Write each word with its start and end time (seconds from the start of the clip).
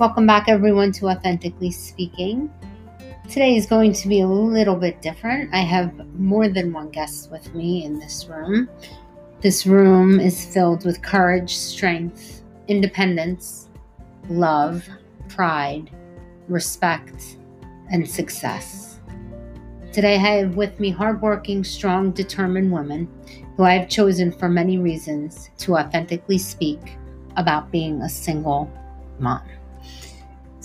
Welcome 0.00 0.26
back, 0.26 0.48
everyone, 0.48 0.92
to 0.92 1.10
Authentically 1.10 1.70
Speaking. 1.70 2.50
Today 3.28 3.54
is 3.54 3.66
going 3.66 3.92
to 3.92 4.08
be 4.08 4.22
a 4.22 4.26
little 4.26 4.74
bit 4.74 5.02
different. 5.02 5.52
I 5.52 5.58
have 5.58 5.92
more 6.18 6.48
than 6.48 6.72
one 6.72 6.88
guest 6.88 7.30
with 7.30 7.54
me 7.54 7.84
in 7.84 7.98
this 7.98 8.24
room. 8.26 8.66
This 9.42 9.66
room 9.66 10.18
is 10.18 10.42
filled 10.42 10.86
with 10.86 11.02
courage, 11.02 11.54
strength, 11.54 12.40
independence, 12.66 13.68
love, 14.30 14.88
pride, 15.28 15.90
respect, 16.48 17.36
and 17.92 18.08
success. 18.08 19.00
Today, 19.92 20.14
I 20.14 20.38
have 20.38 20.56
with 20.56 20.80
me 20.80 20.88
hardworking, 20.88 21.62
strong, 21.62 22.10
determined 22.12 22.72
women 22.72 23.06
who 23.58 23.64
I 23.64 23.74
have 23.74 23.90
chosen 23.90 24.32
for 24.32 24.48
many 24.48 24.78
reasons 24.78 25.50
to 25.58 25.76
authentically 25.76 26.38
speak 26.38 26.96
about 27.36 27.70
being 27.70 28.00
a 28.00 28.08
single 28.08 28.72
mom. 29.18 29.42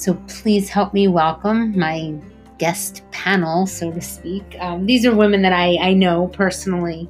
So 0.05 0.13
please 0.27 0.69
help 0.69 0.93
me 0.93 1.07
welcome 1.07 1.75
my 1.75 2.13
guest 2.59 3.01
panel, 3.09 3.65
so 3.65 3.91
to 3.91 3.99
speak. 3.99 4.55
Um, 4.59 4.85
these 4.85 5.03
are 5.03 5.15
women 5.15 5.41
that 5.41 5.51
I, 5.51 5.77
I 5.77 5.93
know 5.95 6.27
personally. 6.27 7.09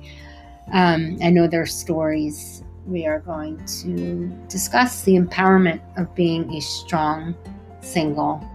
Um, 0.72 1.18
I 1.22 1.30
know 1.30 1.46
their 1.46 1.66
stories. 1.66 2.64
We 2.88 3.06
are 3.06 3.20
going 3.20 3.58
to 3.82 4.28
discuss 4.48 5.02
the 5.02 5.18
empowerment 5.18 5.82
of 5.98 6.16
being 6.16 6.54
a 6.54 6.62
strong 6.62 7.36
single 7.82 8.50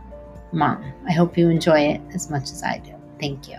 mom. 0.53 0.91
I 1.07 1.13
hope 1.13 1.37
you 1.37 1.51
enjoy 1.51 1.81
it 1.81 2.01
as 2.15 2.31
much 2.31 2.45
as 2.45 2.63
I 2.63 2.79
do. 2.79 2.95
Thank 3.21 3.47
you. 3.47 3.59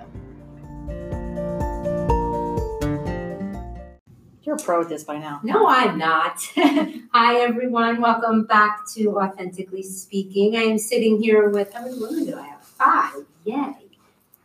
You're 4.51 4.59
a 4.59 4.63
pro 4.63 4.81
at 4.81 4.89
this 4.89 5.05
by 5.05 5.17
now. 5.17 5.39
No, 5.43 5.65
I'm 5.65 5.97
not. 5.97 6.45
Hi, 6.57 7.39
everyone. 7.39 8.01
Welcome 8.01 8.43
back 8.43 8.81
to 8.95 9.17
Authentically 9.17 9.81
Speaking. 9.81 10.57
I 10.57 10.63
am 10.63 10.77
sitting 10.77 11.21
here 11.21 11.47
with 11.47 11.71
how 11.71 11.85
many 11.85 11.97
women 11.97 12.25
do 12.25 12.37
I 12.37 12.47
have? 12.47 12.61
Five. 12.61 13.13
Yay. 13.45 13.75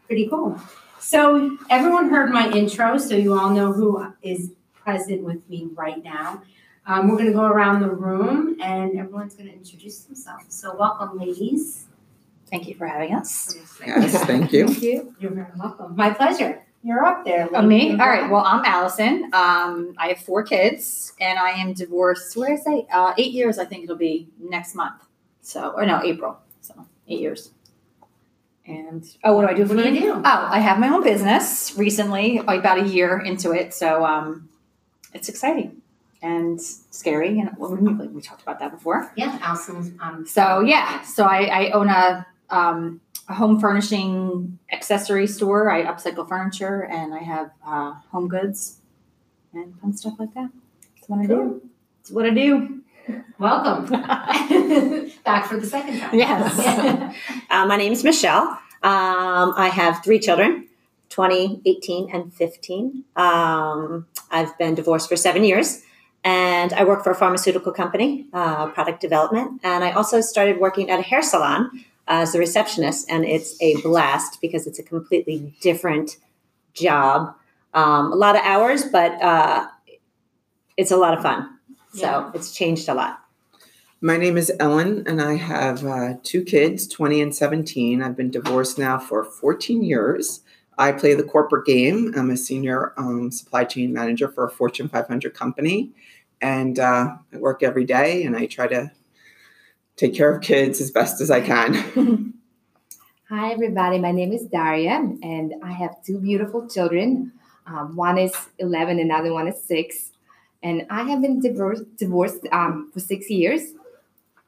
Pretty 0.06 0.28
cool. 0.28 0.60
So, 1.00 1.58
everyone 1.68 2.08
heard 2.08 2.30
my 2.30 2.48
intro, 2.52 2.98
so 2.98 3.16
you 3.16 3.36
all 3.36 3.50
know 3.50 3.72
who 3.72 4.14
is 4.22 4.52
present 4.76 5.24
with 5.24 5.50
me 5.50 5.70
right 5.74 6.00
now. 6.04 6.40
Um, 6.86 7.08
we're 7.08 7.16
going 7.16 7.26
to 7.26 7.32
go 7.32 7.46
around 7.46 7.80
the 7.80 7.90
room 7.90 8.60
and 8.60 8.96
everyone's 8.96 9.34
going 9.34 9.48
to 9.48 9.56
introduce 9.56 10.02
themselves. 10.02 10.54
So, 10.54 10.76
welcome, 10.76 11.18
ladies. 11.18 11.86
Thank 12.48 12.68
you 12.68 12.76
for 12.76 12.86
having 12.86 13.12
us. 13.12 13.56
Yes, 13.84 14.24
thank 14.24 14.52
you. 14.52 14.68
Thank 14.68 14.82
you. 14.82 15.16
You're 15.18 15.32
very 15.32 15.50
welcome. 15.58 15.96
My 15.96 16.10
pleasure. 16.10 16.62
You're 16.82 17.04
up 17.04 17.24
there. 17.24 17.48
Oh, 17.52 17.62
me? 17.62 17.90
All 17.92 17.96
right. 17.96 18.30
Well, 18.30 18.44
I'm 18.44 18.64
Allison. 18.64 19.24
Um, 19.32 19.94
I 19.98 20.08
have 20.08 20.18
four 20.18 20.44
kids, 20.44 21.12
and 21.20 21.38
I 21.38 21.50
am 21.50 21.72
divorced. 21.72 22.36
What 22.36 22.48
did 22.48 22.60
I 22.60 22.62
say? 22.62 22.86
Uh, 22.92 23.12
eight 23.18 23.32
years. 23.32 23.58
I 23.58 23.64
think 23.64 23.84
it'll 23.84 23.96
be 23.96 24.28
next 24.38 24.74
month. 24.74 25.02
So, 25.42 25.70
or 25.70 25.84
no, 25.84 26.00
April. 26.02 26.38
So, 26.60 26.86
eight 27.08 27.20
years. 27.20 27.50
And 28.66 29.04
oh, 29.24 29.34
what 29.34 29.42
do 29.42 29.48
I 29.48 29.54
do 29.54 29.66
for 29.66 29.74
What 29.74 29.84
do 29.84 29.94
you 29.94 30.00
do? 30.00 30.12
Oh, 30.12 30.22
I 30.24 30.58
have 30.60 30.78
my 30.78 30.88
own 30.88 31.02
business 31.02 31.74
recently, 31.76 32.38
about 32.38 32.78
a 32.78 32.88
year 32.88 33.18
into 33.18 33.52
it. 33.52 33.74
So, 33.74 34.04
um, 34.04 34.48
it's 35.12 35.28
exciting 35.28 35.82
and 36.22 36.60
scary, 36.60 37.38
and 37.38 37.50
well, 37.58 37.74
we, 37.74 38.06
we 38.08 38.20
talked 38.22 38.42
about 38.42 38.58
that 38.58 38.72
before. 38.72 39.12
Yeah, 39.16 39.38
Allison's 39.42 39.92
um, 40.00 40.26
So 40.26 40.60
yeah, 40.60 41.02
so 41.02 41.24
I, 41.24 41.66
I 41.66 41.70
own 41.70 41.88
a, 41.88 42.26
um, 42.50 43.00
a 43.28 43.34
home 43.34 43.60
furnishing 43.60 44.58
accessory 44.72 45.26
store. 45.26 45.70
I 45.70 45.84
upcycle 45.84 46.28
furniture 46.28 46.84
and 46.84 47.14
I 47.14 47.18
have 47.18 47.50
uh, 47.66 47.94
home 48.10 48.28
goods 48.28 48.80
and 49.52 49.78
fun 49.80 49.92
stuff 49.92 50.14
like 50.18 50.34
that. 50.34 50.50
That's 50.94 51.08
what 51.08 51.20
I 51.20 51.26
do. 51.26 51.62
That's 51.98 52.10
what 52.10 52.26
I 52.26 52.30
do. 52.30 52.82
welcome 53.38 53.86
back 55.24 55.46
for 55.46 55.56
the 55.56 55.66
second 55.66 56.00
time. 56.00 56.14
Yes. 56.14 57.14
Uh, 57.48 57.64
my 57.64 57.76
name 57.76 57.92
is 57.92 58.02
Michelle. 58.04 58.42
Um, 58.82 59.54
I 59.56 59.70
have 59.72 60.04
three 60.04 60.18
children 60.18 60.68
20, 61.08 61.62
18, 61.64 62.10
and 62.12 62.34
15. 62.34 63.04
Um, 63.14 64.06
I've 64.30 64.58
been 64.58 64.74
divorced 64.74 65.08
for 65.08 65.16
seven 65.16 65.44
years, 65.44 65.82
and 66.24 66.72
I 66.72 66.84
work 66.84 67.04
for 67.04 67.12
a 67.12 67.14
pharmaceutical 67.14 67.72
company, 67.72 68.26
uh, 68.32 68.66
product 68.70 69.00
development. 69.00 69.60
And 69.62 69.84
I 69.84 69.92
also 69.92 70.20
started 70.20 70.58
working 70.58 70.90
at 70.90 70.98
a 70.98 71.02
hair 71.02 71.22
salon 71.22 71.84
as 72.08 72.34
a 72.34 72.38
receptionist, 72.38 73.10
and 73.10 73.24
it's 73.24 73.60
a 73.60 73.80
blast 73.82 74.40
because 74.40 74.66
it's 74.66 74.78
a 74.78 74.82
completely 74.82 75.54
different 75.60 76.18
job. 76.74 77.34
Um, 77.74 78.12
a 78.12 78.16
lot 78.16 78.36
of 78.36 78.42
hours, 78.42 78.84
but 78.84 79.20
uh, 79.22 79.66
it's 80.76 80.90
a 80.90 80.96
lot 80.96 81.14
of 81.14 81.22
fun. 81.22 81.58
So 81.92 82.06
Yeah. 82.06 82.30
it's 82.34 82.52
changed 82.54 82.88
a 82.88 82.94
lot. 82.94 83.20
My 84.00 84.16
name 84.18 84.36
is 84.36 84.52
Ellen, 84.60 85.04
and 85.06 85.20
I 85.22 85.34
have 85.36 85.84
uh, 85.84 86.14
two 86.22 86.42
kids, 86.44 86.86
20 86.86 87.20
and 87.22 87.34
17. 87.34 88.02
I've 88.02 88.16
been 88.16 88.30
divorced 88.30 88.78
now 88.78 88.98
for 88.98 89.24
14 89.24 89.82
years. 89.82 90.40
I 90.78 90.92
play 90.92 91.14
the 91.14 91.22
corporate 91.22 91.66
game. 91.66 92.12
I'm 92.14 92.28
a 92.30 92.36
senior 92.36 92.92
um, 92.98 93.30
supply 93.30 93.64
chain 93.64 93.94
manager 93.94 94.28
for 94.28 94.44
a 94.44 94.50
Fortune 94.50 94.88
500 94.88 95.32
company, 95.32 95.92
and 96.42 96.78
uh, 96.78 97.16
I 97.32 97.36
work 97.38 97.62
every 97.62 97.86
day, 97.86 98.22
and 98.24 98.36
I 98.36 98.44
try 98.46 98.66
to 98.68 98.92
take 99.96 100.14
care 100.14 100.34
of 100.34 100.42
kids 100.42 100.80
as 100.80 100.90
best 100.90 101.20
as 101.20 101.30
I 101.30 101.40
can. 101.40 102.34
Hi, 103.28 103.52
everybody. 103.52 103.98
My 103.98 104.12
name 104.12 104.32
is 104.32 104.44
Daria, 104.44 104.94
and 105.22 105.54
I 105.62 105.72
have 105.72 106.02
two 106.04 106.20
beautiful 106.20 106.68
children. 106.68 107.32
Um, 107.66 107.96
one 107.96 108.18
is 108.18 108.32
11, 108.58 109.00
another 109.00 109.32
one 109.32 109.48
is 109.48 109.60
six. 109.60 110.12
And 110.62 110.86
I 110.90 111.02
have 111.02 111.20
been 111.20 111.40
divorced, 111.40 111.96
divorced 111.96 112.46
um, 112.52 112.90
for 112.92 113.00
six 113.00 113.28
years. 113.28 113.72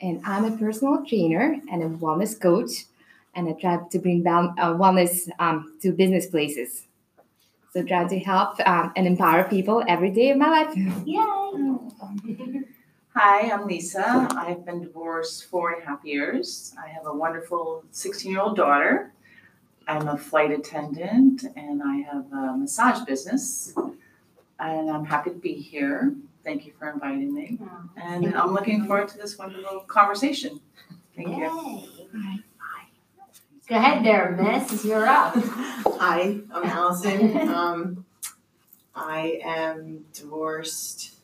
And 0.00 0.20
I'm 0.25 0.44
a 0.44 0.56
personal 0.56 1.04
trainer 1.04 1.60
and 1.70 1.82
a 1.82 1.88
wellness 1.88 2.41
coach. 2.41 2.84
And 3.34 3.48
I 3.48 3.53
try 3.53 3.80
to 3.91 3.98
bring 3.98 4.22
down 4.22 4.54
uh, 4.59 4.75
wellness 4.75 5.28
um, 5.41 5.76
to 5.82 5.92
business 5.92 6.26
places. 6.26 6.84
So, 7.72 7.82
try 7.82 8.06
to 8.06 8.19
help 8.20 8.59
um, 8.66 8.92
and 8.97 9.06
empower 9.06 9.44
people 9.44 9.84
every 9.86 10.10
day 10.10 10.30
of 10.30 10.38
my 10.38 10.48
life. 10.48 10.76
Yay! 11.04 12.65
Hi, 13.20 13.50
I'm 13.50 13.66
Lisa. 13.66 14.28
I've 14.30 14.64
been 14.64 14.80
divorced 14.80 15.46
four 15.46 15.72
and 15.72 15.82
a 15.82 15.86
half 15.86 16.04
years. 16.04 16.72
I 16.80 16.86
have 16.86 17.04
a 17.04 17.12
wonderful 17.12 17.82
16 17.90 18.30
year 18.30 18.40
old 18.40 18.54
daughter. 18.54 19.12
I'm 19.88 20.06
a 20.06 20.16
flight 20.16 20.52
attendant 20.52 21.42
and 21.56 21.82
I 21.82 21.96
have 21.96 22.32
a 22.32 22.56
massage 22.56 23.04
business. 23.06 23.74
And 24.60 24.88
I'm 24.88 25.04
happy 25.04 25.30
to 25.30 25.36
be 25.36 25.54
here. 25.54 26.14
Thank 26.44 26.64
you 26.64 26.72
for 26.78 26.88
inviting 26.88 27.34
me. 27.34 27.58
And 27.96 28.36
I'm 28.36 28.54
looking 28.54 28.86
forward 28.86 29.08
to 29.08 29.18
this 29.18 29.36
wonderful 29.36 29.80
conversation. 29.80 30.60
Thank 31.16 31.38
you. 31.38 31.88
Yay. 32.14 32.44
Go 33.66 33.74
ahead 33.74 34.04
there, 34.04 34.30
miss. 34.40 34.84
You're 34.84 35.08
up. 35.08 35.34
Hi, 35.34 36.38
I'm 36.52 36.64
Allison. 36.64 37.48
Um, 37.48 38.04
I 38.94 39.40
am 39.42 40.04
divorced. 40.12 41.17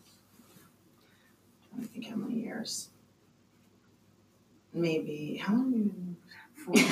I 1.75 1.81
don't 1.81 1.89
think 1.89 2.07
how 2.07 2.17
many 2.17 2.41
years. 2.41 2.89
Maybe 4.73 5.37
how 5.37 5.55
long? 5.55 5.73
have 5.73 5.83
you 5.83 6.15
Four. 6.65 6.77
So 6.77 6.83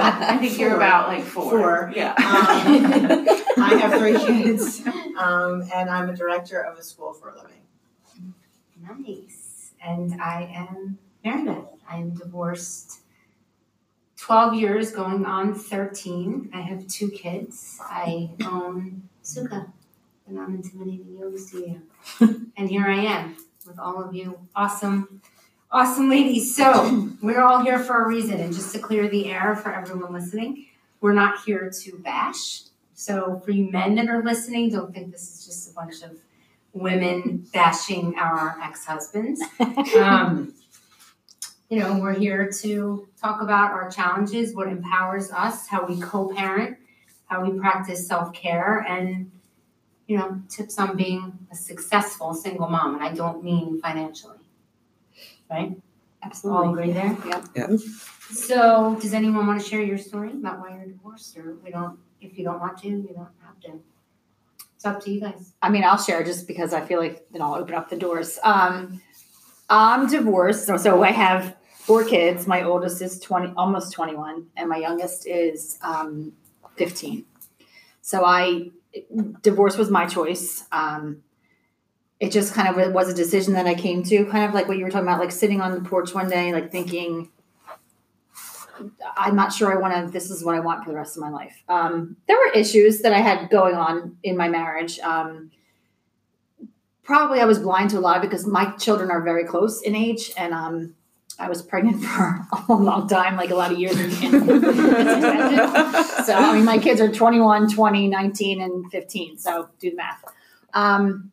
I 0.00 0.36
think 0.40 0.58
you're 0.58 0.76
about 0.76 1.08
like 1.08 1.24
four. 1.24 1.50
Four. 1.50 1.92
Yeah. 1.96 2.10
Um, 2.10 3.26
I 3.56 3.74
have 3.76 3.98
three 3.98 4.18
kids, 4.26 4.82
um, 5.18 5.62
and 5.74 5.88
I'm 5.88 6.10
a 6.10 6.14
director 6.14 6.60
of 6.60 6.78
a 6.78 6.82
school 6.82 7.14
for 7.14 7.30
a 7.30 7.36
living. 7.36 7.62
Nice. 9.06 9.72
And 9.82 10.20
I 10.20 10.52
am 10.54 10.98
Meredith. 11.24 11.64
I 11.88 11.96
am 11.96 12.10
divorced 12.10 13.00
12 14.18 14.54
years, 14.54 14.90
going 14.90 15.24
on 15.24 15.54
13. 15.54 16.50
I 16.52 16.60
have 16.60 16.86
two 16.88 17.10
kids. 17.10 17.78
I 17.80 18.30
own 18.44 19.08
Suka, 19.22 19.72
the 20.28 20.34
non 20.34 20.54
intimidating 20.54 21.16
yoga 21.18 21.38
studio. 21.38 21.80
and 22.56 22.68
here 22.68 22.86
I 22.86 23.00
am 23.04 23.36
with 23.66 23.78
all 23.78 24.02
of 24.02 24.14
you 24.14 24.38
awesome, 24.54 25.20
awesome 25.70 26.08
ladies. 26.10 26.54
So 26.54 27.10
we're 27.22 27.40
all 27.40 27.62
here 27.62 27.78
for 27.78 28.04
a 28.04 28.08
reason. 28.08 28.40
And 28.40 28.52
just 28.52 28.72
to 28.74 28.78
clear 28.78 29.08
the 29.08 29.30
air 29.30 29.56
for 29.56 29.72
everyone 29.72 30.12
listening, 30.12 30.66
we're 31.00 31.14
not 31.14 31.44
here 31.44 31.70
to 31.82 31.98
bash. 31.98 32.62
So 32.94 33.40
for 33.44 33.52
you 33.52 33.70
men 33.70 33.94
that 33.96 34.08
are 34.08 34.22
listening, 34.22 34.70
don't 34.70 34.92
think 34.92 35.12
this 35.12 35.22
is 35.22 35.46
just 35.46 35.70
a 35.70 35.74
bunch 35.74 36.02
of 36.02 36.18
women 36.72 37.46
bashing 37.52 38.16
our 38.18 38.58
ex-husbands. 38.62 39.42
Um, 39.96 40.54
you 41.70 41.78
know, 41.78 41.98
we're 41.98 42.18
here 42.18 42.50
to 42.62 43.08
talk 43.20 43.42
about 43.42 43.72
our 43.72 43.90
challenges, 43.90 44.54
what 44.54 44.68
empowers 44.68 45.30
us, 45.30 45.68
how 45.68 45.84
we 45.84 46.00
co-parent, 46.00 46.78
how 47.26 47.44
we 47.44 47.58
practice 47.58 48.06
self-care, 48.08 48.86
and 48.88 49.30
you 50.08 50.16
know, 50.16 50.42
tips 50.48 50.78
on 50.78 50.96
being 50.96 51.38
a 51.52 51.54
successful 51.54 52.34
single 52.34 52.68
mom. 52.68 52.94
And 52.94 53.04
I 53.04 53.12
don't 53.12 53.44
mean 53.44 53.78
financially. 53.80 54.38
Right? 55.48 55.76
Absolutely. 56.22 56.66
All 56.66 56.72
agree 56.72 56.92
there? 56.92 57.16
Yep. 57.26 57.44
Yeah. 57.54 57.76
So, 58.30 58.98
does 59.00 59.14
anyone 59.14 59.46
want 59.46 59.60
to 59.60 59.66
share 59.66 59.80
your 59.80 59.98
story 59.98 60.32
about 60.32 60.60
why 60.60 60.74
you're 60.74 60.86
divorced, 60.86 61.36
or 61.38 61.54
we 61.62 61.70
don't? 61.70 61.98
If 62.20 62.36
you 62.36 62.44
don't 62.44 62.60
want 62.60 62.78
to, 62.78 62.88
you 62.88 63.14
don't 63.14 63.28
have 63.44 63.60
to. 63.60 63.80
It's 64.74 64.84
up 64.84 65.02
to 65.04 65.10
you 65.10 65.20
guys. 65.20 65.54
I 65.62 65.70
mean, 65.70 65.84
I'll 65.84 65.98
share 65.98 66.22
just 66.24 66.46
because 66.46 66.74
I 66.74 66.84
feel 66.84 66.98
like 66.98 67.26
then 67.30 67.40
I'll 67.40 67.54
open 67.54 67.74
up 67.74 67.88
the 67.88 67.96
doors. 67.96 68.38
Um, 68.42 69.00
I'm 69.70 70.08
divorced, 70.08 70.66
so, 70.66 70.76
so 70.76 71.02
I 71.02 71.12
have 71.12 71.56
four 71.78 72.04
kids. 72.04 72.46
My 72.46 72.62
oldest 72.62 73.00
is 73.00 73.18
20, 73.20 73.54
almost 73.56 73.92
21, 73.92 74.46
and 74.56 74.68
my 74.68 74.76
youngest 74.76 75.26
is 75.26 75.78
um, 75.82 76.32
15. 76.76 77.24
So 78.02 78.24
I, 78.24 78.70
divorce 79.42 79.76
was 79.76 79.90
my 79.90 80.06
choice. 80.06 80.64
Um, 80.72 81.22
it 82.20 82.32
just 82.32 82.52
kind 82.52 82.68
of 82.68 82.92
was 82.92 83.08
a 83.08 83.14
decision 83.14 83.54
that 83.54 83.66
I 83.66 83.74
came 83.74 84.02
to, 84.04 84.24
kind 84.26 84.44
of 84.44 84.54
like 84.54 84.66
what 84.66 84.76
you 84.76 84.84
were 84.84 84.90
talking 84.90 85.06
about, 85.06 85.20
like 85.20 85.30
sitting 85.30 85.60
on 85.60 85.72
the 85.72 85.88
porch 85.88 86.14
one 86.14 86.28
day, 86.28 86.52
like 86.52 86.72
thinking, 86.72 87.30
I'm 89.16 89.36
not 89.36 89.52
sure 89.52 89.72
I 89.72 89.80
want 89.80 89.94
to, 89.94 90.12
this 90.12 90.30
is 90.30 90.44
what 90.44 90.54
I 90.54 90.60
want 90.60 90.84
for 90.84 90.90
the 90.90 90.96
rest 90.96 91.16
of 91.16 91.22
my 91.22 91.30
life. 91.30 91.62
Um, 91.68 92.16
there 92.26 92.36
were 92.36 92.52
issues 92.52 93.00
that 93.00 93.12
I 93.12 93.18
had 93.18 93.50
going 93.50 93.74
on 93.74 94.16
in 94.22 94.36
my 94.36 94.48
marriage. 94.48 94.98
Um, 95.00 95.50
probably 97.04 97.40
I 97.40 97.44
was 97.44 97.58
blind 97.58 97.90
to 97.90 97.98
a 97.98 98.00
lot 98.00 98.20
because 98.20 98.46
my 98.46 98.72
children 98.72 99.10
are 99.10 99.22
very 99.22 99.44
close 99.44 99.80
in 99.82 99.94
age 99.94 100.32
and 100.36 100.52
um, 100.52 100.94
I 101.38 101.48
was 101.48 101.62
pregnant 101.62 102.02
for 102.04 102.46
a 102.68 102.74
long 102.74 103.08
time, 103.08 103.36
like 103.36 103.50
a 103.50 103.54
lot 103.54 103.72
of 103.72 103.78
years. 103.78 103.96
In, 103.98 104.10
so, 104.10 104.24
I 106.34 106.52
mean, 106.54 106.64
my 106.64 106.78
kids 106.78 107.00
are 107.00 107.10
21, 107.10 107.72
20, 107.72 108.08
19, 108.08 108.60
and 108.60 108.90
15. 108.90 109.38
So 109.38 109.68
do 109.78 109.90
the 109.90 109.96
math. 109.96 110.24
Um, 110.74 111.30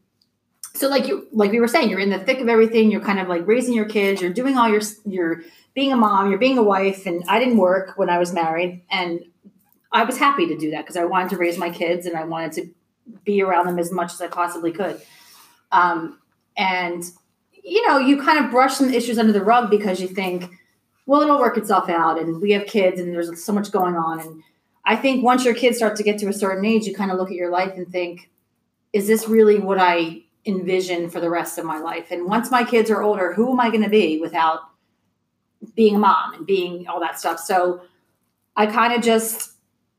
so 0.73 0.89
like 0.89 1.07
you, 1.07 1.27
like 1.31 1.51
we 1.51 1.59
were 1.59 1.67
saying, 1.67 1.89
you're 1.89 1.99
in 1.99 2.09
the 2.09 2.19
thick 2.19 2.39
of 2.39 2.49
everything. 2.49 2.91
You're 2.91 3.01
kind 3.01 3.19
of 3.19 3.27
like 3.27 3.47
raising 3.47 3.73
your 3.73 3.85
kids. 3.85 4.21
You're 4.21 4.33
doing 4.33 4.57
all 4.57 4.69
your, 4.69 4.81
you're 5.05 5.41
being 5.73 5.91
a 5.91 5.97
mom. 5.97 6.29
You're 6.29 6.39
being 6.39 6.57
a 6.57 6.63
wife. 6.63 7.05
And 7.05 7.23
I 7.27 7.39
didn't 7.39 7.57
work 7.57 7.97
when 7.97 8.09
I 8.09 8.19
was 8.19 8.33
married, 8.33 8.83
and 8.89 9.25
I 9.91 10.03
was 10.03 10.17
happy 10.17 10.47
to 10.47 10.57
do 10.57 10.71
that 10.71 10.83
because 10.83 10.97
I 10.97 11.05
wanted 11.05 11.29
to 11.29 11.37
raise 11.37 11.57
my 11.57 11.69
kids 11.69 12.05
and 12.05 12.17
I 12.17 12.25
wanted 12.25 12.51
to 12.53 12.69
be 13.23 13.41
around 13.41 13.67
them 13.67 13.79
as 13.79 13.91
much 13.91 14.11
as 14.13 14.21
I 14.21 14.27
possibly 14.27 14.73
could. 14.73 15.01
Um, 15.71 16.19
and 16.57 17.03
you 17.65 17.85
know, 17.87 17.97
you 17.97 18.21
kind 18.21 18.45
of 18.45 18.51
brush 18.51 18.75
some 18.75 18.93
issues 18.93 19.17
under 19.17 19.33
the 19.33 19.43
rug 19.43 19.71
because 19.71 19.99
you 19.99 20.07
think, 20.07 20.51
well, 21.07 21.21
it'll 21.21 21.39
work 21.39 21.57
itself 21.57 21.89
out, 21.89 22.19
and 22.19 22.39
we 22.39 22.51
have 22.51 22.67
kids, 22.67 22.99
and 22.99 23.11
there's 23.11 23.43
so 23.43 23.51
much 23.51 23.71
going 23.71 23.95
on. 23.95 24.19
And 24.19 24.43
I 24.85 24.95
think 24.95 25.23
once 25.23 25.43
your 25.43 25.55
kids 25.55 25.77
start 25.77 25.95
to 25.97 26.03
get 26.03 26.19
to 26.19 26.27
a 26.27 26.33
certain 26.33 26.63
age, 26.63 26.85
you 26.85 26.93
kind 26.93 27.11
of 27.11 27.17
look 27.17 27.29
at 27.29 27.35
your 27.35 27.49
life 27.49 27.73
and 27.75 27.91
think, 27.91 28.29
is 28.93 29.07
this 29.07 29.27
really 29.27 29.59
what 29.59 29.79
I 29.79 30.21
envision 30.45 31.09
for 31.09 31.19
the 31.19 31.29
rest 31.29 31.57
of 31.57 31.65
my 31.65 31.79
life? 31.79 32.11
And 32.11 32.25
once 32.25 32.51
my 32.51 32.63
kids 32.63 32.91
are 32.91 33.01
older, 33.01 33.33
who 33.33 33.51
am 33.51 33.59
I 33.59 33.69
going 33.69 33.83
to 33.83 33.89
be 33.89 34.19
without 34.19 34.61
being 35.75 35.95
a 35.95 35.99
mom 35.99 36.35
and 36.35 36.45
being 36.45 36.87
all 36.87 36.99
that 36.99 37.19
stuff? 37.19 37.39
So 37.39 37.81
I 38.55 38.67
kind 38.67 38.93
of 38.93 39.01
just 39.01 39.53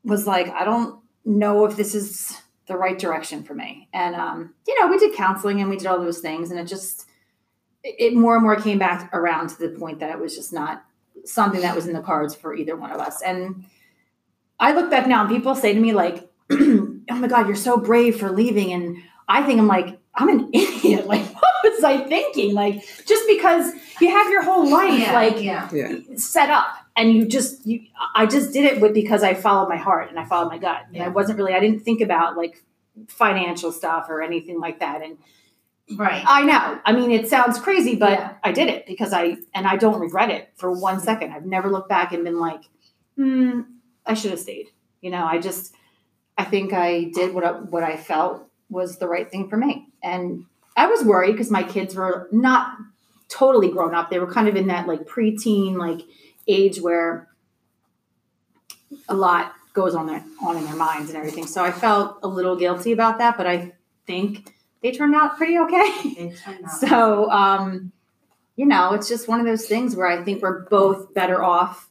was 0.05 0.25
like, 0.25 0.47
I 0.49 0.63
don't 0.63 0.99
know 1.25 1.65
if 1.65 1.75
this 1.75 1.93
is 1.93 2.41
the 2.67 2.77
right 2.77 2.97
direction 2.97 3.43
for 3.43 3.53
me. 3.53 3.89
And 3.93 4.15
um, 4.15 4.53
you 4.65 4.79
know, 4.79 4.87
we 4.87 4.97
did 4.97 5.15
counseling 5.15 5.59
and 5.59 5.69
we 5.69 5.77
did 5.77 5.87
all 5.87 5.99
those 5.99 6.19
things, 6.19 6.49
and 6.49 6.59
it 6.59 6.65
just 6.65 7.05
it 7.97 8.13
more 8.15 8.35
and 8.35 8.43
more 8.43 8.55
came 8.55 8.77
back 8.79 9.13
around 9.13 9.49
to 9.49 9.57
the 9.59 9.69
point 9.77 9.99
that 9.99 10.11
it 10.11 10.19
was 10.19 10.35
just 10.35 10.51
not 10.53 10.83
something 11.25 11.61
that 11.61 11.75
was 11.75 11.87
in 11.87 11.93
the 11.93 12.01
cards 12.01 12.35
for 12.35 12.53
either 12.55 12.75
one 12.75 12.91
of 12.91 12.99
us. 12.99 13.21
And 13.21 13.65
I 14.59 14.73
look 14.73 14.89
back 14.89 15.07
now 15.07 15.21
and 15.21 15.29
people 15.29 15.55
say 15.55 15.73
to 15.73 15.79
me 15.79 15.93
like, 15.93 16.29
"Oh 16.51 16.99
my 17.09 17.27
God, 17.27 17.47
you're 17.47 17.55
so 17.55 17.77
brave 17.77 18.19
for 18.19 18.31
leaving," 18.31 18.71
and 18.73 18.97
I 19.27 19.43
think 19.43 19.59
I'm 19.59 19.67
like, 19.67 19.99
I'm 20.15 20.29
an 20.29 20.49
idiot. 20.53 21.07
Like, 21.07 21.25
what 21.35 21.53
was 21.63 21.83
I 21.83 21.97
thinking? 22.07 22.53
Like, 22.53 22.83
just 23.05 23.27
because 23.27 23.71
you 24.01 24.09
have 24.09 24.29
your 24.31 24.43
whole 24.43 24.69
life 24.69 24.99
Yeah, 24.99 25.13
like 25.13 25.41
yeah. 25.41 25.69
Yeah. 25.73 25.97
set 26.15 26.49
up 26.49 26.67
and 26.95 27.13
you 27.13 27.25
just 27.27 27.65
you 27.65 27.81
I 28.15 28.25
just 28.25 28.53
did 28.53 28.65
it 28.65 28.81
with 28.81 28.93
because 28.93 29.23
I 29.23 29.33
followed 29.33 29.69
my 29.69 29.77
heart 29.77 30.09
and 30.09 30.19
I 30.19 30.25
followed 30.25 30.49
my 30.49 30.57
gut. 30.57 30.83
And 30.93 31.03
I 31.03 31.07
wasn't 31.09 31.37
really 31.37 31.53
I 31.53 31.59
didn't 31.59 31.81
think 31.81 32.01
about 32.01 32.37
like 32.37 32.63
financial 33.07 33.71
stuff 33.71 34.07
or 34.09 34.21
anything 34.23 34.59
like 34.59 34.79
that. 34.79 35.03
And 35.03 35.17
Right. 35.95 36.23
I 36.27 36.43
know. 36.43 36.79
I 36.85 36.91
mean, 36.91 37.11
it 37.11 37.29
sounds 37.29 37.59
crazy, 37.59 37.95
but 37.95 38.11
Yeah. 38.11 38.33
I 38.43 38.51
did 38.51 38.67
it 38.67 38.85
because 38.85 39.13
I 39.13 39.37
and 39.53 39.65
I 39.65 39.77
don't 39.77 39.99
regret 39.99 40.29
it 40.29 40.49
for 40.55 40.71
one 40.71 40.99
second. 40.99 41.31
I've 41.31 41.45
never 41.45 41.69
looked 41.69 41.89
back 41.89 42.11
and 42.11 42.23
been 42.23 42.39
like, 42.39 42.61
hmm, 43.15 43.61
I 44.05 44.13
should 44.13 44.31
have 44.31 44.39
stayed. 44.39 44.67
You 45.01 45.11
know, 45.11 45.25
I 45.25 45.39
just 45.39 45.73
I 46.37 46.43
think 46.43 46.73
I 46.73 47.05
did 47.13 47.33
what 47.33 47.43
I, 47.45 47.51
what 47.53 47.83
I 47.83 47.95
felt 47.95 48.47
was 48.69 48.97
the 48.97 49.07
right 49.07 49.29
thing 49.31 49.49
for 49.49 49.55
me. 49.57 49.87
And 50.03 50.45
I 50.75 50.87
was 50.87 51.03
worried 51.03 51.31
because 51.31 51.49
my 51.49 51.63
kids 51.63 51.95
were 51.95 52.27
not 52.31 52.77
totally 53.29 53.69
grown 53.69 53.95
up. 53.95 54.09
They 54.09 54.19
were 54.19 54.31
kind 54.31 54.47
of 54.47 54.55
in 54.55 54.67
that 54.67 54.87
like 54.87 55.05
preteen 55.05 55.77
like 55.77 56.01
age 56.47 56.81
where 56.81 57.29
a 59.07 59.15
lot 59.15 59.53
goes 59.73 59.95
on 59.95 60.07
their 60.07 60.23
on 60.41 60.57
in 60.57 60.65
their 60.65 60.75
minds 60.75 61.09
and 61.09 61.17
everything. 61.17 61.47
So 61.47 61.63
I 61.63 61.71
felt 61.71 62.17
a 62.23 62.27
little 62.27 62.55
guilty 62.57 62.91
about 62.91 63.19
that, 63.19 63.37
but 63.37 63.47
I 63.47 63.73
think 64.05 64.53
they 64.87 64.97
turned 64.97 65.15
out 65.15 65.37
pretty 65.37 65.57
okay. 65.57 66.33
So, 66.79 67.29
um, 67.29 67.91
you 68.55 68.65
know, 68.65 68.93
it's 68.93 69.09
just 69.09 69.27
one 69.27 69.39
of 69.39 69.45
those 69.45 69.65
things 69.65 69.95
where 69.95 70.07
I 70.07 70.23
think 70.23 70.41
we're 70.41 70.61
both 70.61 71.13
better 71.13 71.43
off 71.43 71.89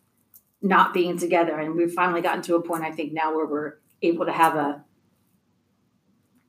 not 0.62 0.94
being 0.94 1.18
together. 1.18 1.58
And 1.58 1.74
we've 1.74 1.92
finally 1.92 2.22
gotten 2.22 2.42
to 2.42 2.56
a 2.56 2.62
point, 2.62 2.84
I 2.84 2.92
think, 2.92 3.12
now 3.12 3.34
where 3.34 3.46
we're 3.46 3.74
able 4.02 4.24
to 4.24 4.32
have 4.32 4.56
a 4.56 4.84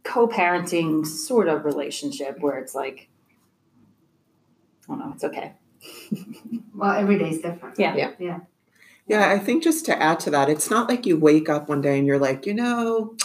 co 0.03 0.27
parenting 0.27 1.05
sort 1.05 1.49
of 1.49 1.65
relationship 1.65 2.39
where 2.39 2.57
it's 2.57 2.73
like, 2.73 3.09
oh 4.87 4.95
no, 4.95 5.11
it's 5.13 5.23
okay. 5.23 5.53
Well, 6.73 6.91
every 6.91 7.17
day's 7.17 7.41
different. 7.41 7.79
Yeah. 7.79 7.95
Yeah. 7.95 8.11
Yeah. 8.19 8.39
Yeah, 9.07 9.31
I 9.31 9.39
think 9.39 9.63
just 9.63 9.83
to 9.87 9.99
add 9.99 10.19
to 10.21 10.29
that, 10.29 10.47
it's 10.47 10.69
not 10.69 10.87
like 10.87 11.07
you 11.07 11.17
wake 11.17 11.49
up 11.49 11.69
one 11.69 11.81
day 11.81 11.97
and 11.97 12.05
you're 12.05 12.19
like, 12.19 12.45
you 12.45 12.53
know, 12.53 13.15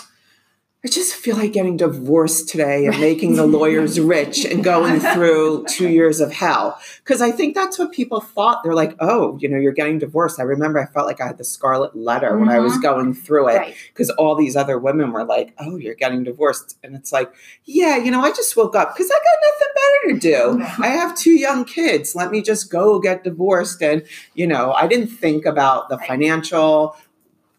I 0.84 0.88
just 0.88 1.14
feel 1.14 1.36
like 1.36 1.52
getting 1.52 1.76
divorced 1.76 2.48
today 2.48 2.86
and 2.86 2.98
making 2.98 3.36
the 3.36 3.46
lawyers 3.46 4.00
rich 4.00 4.44
and 4.44 4.64
going 4.64 4.98
through 4.98 5.64
two 5.68 5.88
years 5.88 6.18
of 6.18 6.32
hell. 6.32 6.76
Because 7.04 7.22
I 7.22 7.30
think 7.30 7.54
that's 7.54 7.78
what 7.78 7.92
people 7.92 8.20
thought. 8.20 8.64
They're 8.64 8.74
like, 8.74 8.96
oh, 8.98 9.38
you 9.40 9.48
know, 9.48 9.58
you're 9.58 9.70
getting 9.70 10.00
divorced. 10.00 10.40
I 10.40 10.42
remember 10.42 10.80
I 10.80 10.86
felt 10.86 11.06
like 11.06 11.20
I 11.20 11.28
had 11.28 11.38
the 11.38 11.44
scarlet 11.44 11.94
letter 11.94 12.36
when 12.36 12.48
I 12.48 12.58
was 12.58 12.72
mm-hmm. 12.72 12.82
going 12.82 13.14
through 13.14 13.50
it 13.50 13.56
Right. 13.58 13.76
because 13.92 14.10
all 14.10 14.34
these 14.34 14.56
other 14.56 14.76
women 14.76 15.12
were 15.12 15.24
like, 15.24 15.54
oh, 15.58 15.76
you're 15.76 15.94
getting 15.94 16.24
divorced. 16.24 16.76
And 16.82 16.96
it's 16.96 17.12
like, 17.12 17.32
yeah, 17.64 17.96
you 17.96 18.10
know, 18.10 18.20
I 18.22 18.30
just 18.32 18.56
woke 18.56 18.74
up 18.74 18.92
because 18.96 19.08
I 19.08 19.18
got 19.18 19.38
nothing 19.46 19.68
better 19.76 20.14
to 20.14 20.20
do. 20.58 20.82
I 20.82 20.88
have 20.88 21.16
two 21.16 21.38
young 21.38 21.64
kids. 21.64 22.16
Let 22.16 22.32
me 22.32 22.42
just 22.42 22.72
go 22.72 22.98
get 22.98 23.22
divorced. 23.22 23.80
And, 23.84 24.02
you 24.34 24.48
know, 24.48 24.72
I 24.72 24.88
didn't 24.88 25.08
think 25.08 25.46
about 25.46 25.90
the 25.90 25.96
Right. 25.96 26.08
financial, 26.08 26.96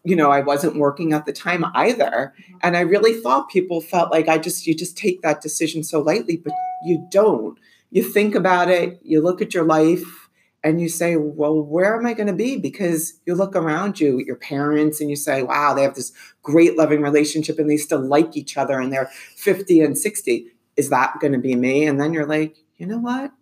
you 0.04 0.14
know, 0.14 0.30
I 0.30 0.40
wasn't 0.40 0.76
working 0.76 1.12
at 1.12 1.26
the 1.26 1.32
time 1.32 1.64
either. 1.74 2.34
Mm-hmm. 2.38 2.56
And 2.62 2.76
I 2.76 2.80
really 2.80 3.20
thought 3.20 3.48
people 3.48 3.80
felt 3.80 4.10
like 4.10 4.28
I 4.28 4.38
just, 4.38 4.66
you 4.66 4.74
just 4.74 4.96
take 4.96 5.22
that 5.22 5.40
decision 5.40 5.82
so 5.82 6.00
lightly, 6.00 6.36
but 6.36 6.52
you 6.84 7.06
don't. 7.10 7.58
You 7.90 8.02
think 8.02 8.34
about 8.34 8.68
it, 8.68 9.00
you 9.02 9.20
look 9.22 9.40
at 9.40 9.54
your 9.54 9.64
life, 9.64 10.24
and 10.64 10.80
you 10.80 10.88
say, 10.88 11.16
well, 11.16 11.60
where 11.62 11.94
am 11.94 12.06
I 12.06 12.14
going 12.14 12.26
to 12.26 12.32
be? 12.32 12.56
Because 12.56 13.20
you 13.26 13.34
look 13.34 13.54
around 13.54 14.00
you 14.00 14.18
at 14.18 14.24
your 14.24 14.36
parents 14.36 14.98
and 14.98 15.10
you 15.10 15.14
say, 15.16 15.42
wow, 15.42 15.74
they 15.74 15.82
have 15.82 15.94
this 15.94 16.10
great 16.42 16.78
loving 16.78 17.02
relationship 17.02 17.58
and 17.58 17.68
they 17.68 17.76
still 17.76 18.00
like 18.00 18.34
each 18.34 18.56
other 18.56 18.80
and 18.80 18.90
they're 18.90 19.10
50 19.36 19.82
and 19.82 19.96
60. 19.96 20.46
Is 20.78 20.88
that 20.88 21.20
going 21.20 21.34
to 21.34 21.38
be 21.38 21.54
me? 21.54 21.86
And 21.86 22.00
then 22.00 22.14
you're 22.14 22.24
like, 22.26 22.56
you 22.78 22.86
know 22.86 22.96
what? 22.98 23.32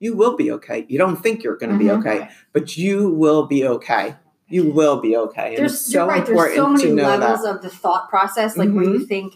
You 0.00 0.16
will 0.16 0.36
be 0.36 0.50
okay. 0.50 0.84
You 0.88 0.98
don't 0.98 1.16
think 1.16 1.44
you're 1.44 1.56
going 1.56 1.72
to 1.72 1.78
be 1.78 1.84
Mhm. 1.84 2.00
okay, 2.00 2.28
but 2.52 2.76
you 2.76 3.08
will 3.08 3.46
be 3.46 3.64
okay. 3.64 4.16
You 4.48 4.70
will 4.70 5.00
be 5.00 5.16
okay. 5.16 5.56
There's 5.56 5.72
it's 5.72 5.92
so 5.92 6.00
you're 6.00 6.06
right. 6.06 6.26
There's 6.26 6.54
so 6.54 6.68
many 6.68 6.84
to 6.84 6.94
know 6.94 7.02
levels 7.16 7.42
that. 7.42 7.56
of 7.56 7.62
the 7.62 7.70
thought 7.70 8.08
process, 8.10 8.56
like 8.56 8.70
where 8.70 8.84
you 8.84 9.06
think 9.06 9.34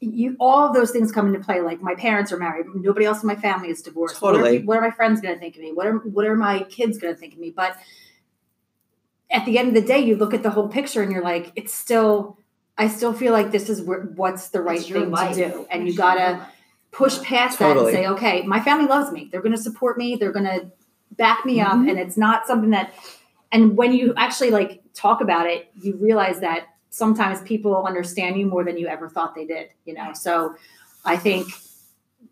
you 0.00 0.36
all 0.40 0.66
of 0.68 0.74
those 0.74 0.90
things 0.90 1.12
come 1.12 1.28
into 1.28 1.40
play. 1.40 1.60
Like 1.60 1.80
my 1.80 1.94
parents 1.94 2.32
are 2.32 2.36
married, 2.36 2.66
nobody 2.74 3.06
else 3.06 3.22
in 3.22 3.26
my 3.28 3.36
family 3.36 3.70
is 3.70 3.80
divorced. 3.80 4.20
What 4.20 4.34
are, 4.34 4.38
Totally. 4.38 4.62
what 4.64 4.76
are 4.76 4.80
my 4.82 4.90
friends 4.90 5.20
going 5.20 5.34
to 5.34 5.40
think 5.40 5.54
of 5.56 5.62
me? 5.62 5.72
What 5.72 5.86
are 5.86 5.98
what 5.98 6.26
are 6.26 6.34
my 6.36 6.64
kids 6.64 6.98
going 6.98 7.14
to 7.14 7.18
think 7.18 7.32
of 7.34 7.38
me? 7.38 7.50
But 7.50 7.76
at 9.30 9.44
the 9.46 9.58
end 9.58 9.68
of 9.68 9.74
the 9.74 9.80
day, 9.82 10.00
you 10.00 10.16
look 10.16 10.34
at 10.34 10.42
the 10.42 10.50
whole 10.50 10.68
picture 10.68 11.00
and 11.02 11.10
you're 11.12 11.22
like, 11.24 11.52
it's 11.56 11.72
still. 11.74 12.38
I 12.76 12.88
still 12.88 13.12
feel 13.12 13.32
like 13.32 13.52
this 13.52 13.70
is 13.70 13.82
what's 13.82 14.48
the 14.48 14.60
right 14.60 14.80
thing 14.82 15.12
life. 15.12 15.36
to 15.36 15.48
do, 15.48 15.66
and 15.70 15.86
you 15.86 15.96
gotta 15.96 16.44
push 16.90 17.22
past 17.22 17.60
that 17.60 17.76
and 17.76 17.86
say, 17.88 18.06
okay, 18.08 18.42
my 18.42 18.60
family 18.60 18.86
loves 18.86 19.12
me. 19.12 19.28
They're 19.30 19.42
going 19.42 19.54
to 19.54 19.62
support 19.62 19.96
me. 19.96 20.16
They're 20.16 20.32
going 20.32 20.44
to 20.44 20.70
back 21.12 21.44
me 21.46 21.60
up, 21.60 21.72
Mm-hmm. 21.72 21.88
and 21.90 21.98
it's 22.00 22.16
not 22.16 22.46
something 22.48 22.70
that. 22.70 22.92
And 23.54 23.76
when 23.76 23.92
you 23.92 24.12
actually 24.16 24.50
like 24.50 24.82
talk 24.94 25.20
about 25.22 25.46
it, 25.46 25.68
you 25.80 25.96
realize 25.96 26.40
that 26.40 26.66
sometimes 26.90 27.40
people 27.42 27.86
understand 27.86 28.36
you 28.36 28.46
more 28.46 28.64
than 28.64 28.76
you 28.76 28.88
ever 28.88 29.08
thought 29.08 29.34
they 29.34 29.46
did. 29.46 29.68
You 29.86 29.94
know, 29.94 30.12
so 30.12 30.56
I 31.04 31.16
think 31.16 31.46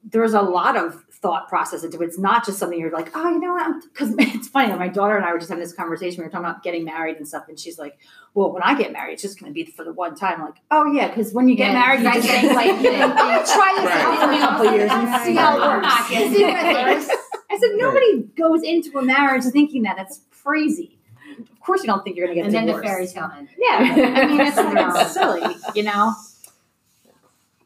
there's 0.05 0.35
a 0.35 0.43
lot 0.43 0.77
of 0.77 1.05
thought 1.13 1.49
process 1.49 1.85
into 1.85 2.03
it. 2.03 2.07
It's 2.07 2.19
not 2.19 2.45
just 2.45 2.59
something 2.59 2.77
you're 2.79 2.91
like, 2.91 3.13
oh, 3.15 3.31
you 3.31 3.39
know 3.39 3.53
what? 3.53 3.85
Because 3.85 4.13
it's 4.19 4.49
funny. 4.49 4.75
My 4.75 4.89
daughter 4.89 5.17
and 5.17 5.25
I 5.25 5.33
were 5.33 5.39
just 5.39 5.49
having 5.49 5.63
this 5.63 5.73
conversation. 5.73 6.19
We 6.21 6.25
were 6.25 6.31
talking 6.31 6.45
about 6.47 6.65
getting 6.65 6.85
married 6.85 7.17
and 7.19 7.29
stuff, 7.29 7.45
and 7.49 7.57
she's 7.59 7.79
like, 7.79 7.97
"Well, 8.35 8.53
when 8.53 8.63
I 8.65 8.75
get 8.77 8.93
married, 8.93 9.13
it's 9.15 9.23
just 9.23 9.39
going 9.39 9.53
to 9.53 9.55
be 9.55 9.65
for 9.65 9.85
the 9.85 9.93
one 9.93 10.17
time." 10.17 10.41
I'm 10.41 10.47
like, 10.47 10.57
"Oh 10.73 10.91
yeah," 10.93 11.07
because 11.07 11.33
when 11.33 11.49
you 11.49 11.55
get 11.55 11.69
Yeah, 11.73 11.79
married, 11.81 12.01
you 12.03 12.09
I 12.09 12.15
just 12.15 12.27
get 12.27 12.41
think 12.41 12.49
the 12.53 12.57
like, 12.57 12.71
same 12.71 12.83
thing. 12.83 12.99
try 12.99 13.75
this 13.77 13.85
Right. 13.87 14.03
out 14.03 14.19
for 14.25 14.33
a 14.33 14.39
couple 14.41 14.73
years 14.75 14.91
and 14.91 15.25
see 15.25 15.35
how 15.37 15.57
it 15.57 15.61
works. 15.61 15.87
Right. 16.11 16.33
See 16.35 16.43
what 16.43 16.67
it 16.67 16.97
works. 16.97 17.09
I 17.49 17.59
said, 17.59 17.71
nobody 17.77 18.23
goes 18.37 18.63
into 18.65 18.99
a 18.99 19.03
marriage 19.03 19.45
thinking 19.45 19.83
that. 19.83 19.97
That's 19.97 20.23
crazy. 20.43 20.99
Of 21.39 21.61
course, 21.61 21.83
you 21.83 21.87
don't 21.87 22.03
think 22.05 22.17
you're 22.17 22.27
going 22.27 22.37
to 22.37 22.43
get 22.43 22.47
And 22.47 22.55
then 22.55 22.67
the 22.67 22.73
divorced. 22.73 22.89
fairy 22.89 23.07
tale 23.07 23.31
ended. 23.37 23.55
Yeah, 23.59 23.79
I 23.81 24.27
mean, 24.27 24.41
it's, 24.41 24.57
it's 25.03 25.13
silly, 25.15 25.57
you 25.75 25.83
know. 25.85 26.15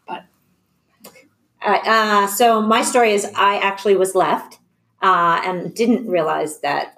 Uh, 0.08 1.78
uh, 1.84 2.26
so 2.26 2.60
my 2.62 2.82
story 2.82 3.12
is 3.12 3.26
I 3.34 3.56
actually 3.58 3.96
was 3.96 4.14
left. 4.14 4.58
uh, 5.02 5.40
and 5.44 5.74
didn't 5.74 6.08
realize 6.08 6.60
that 6.60 6.96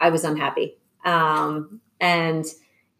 I 0.00 0.10
was 0.10 0.22
unhappy. 0.24 0.76
Um, 1.04 1.80
and 2.00 2.44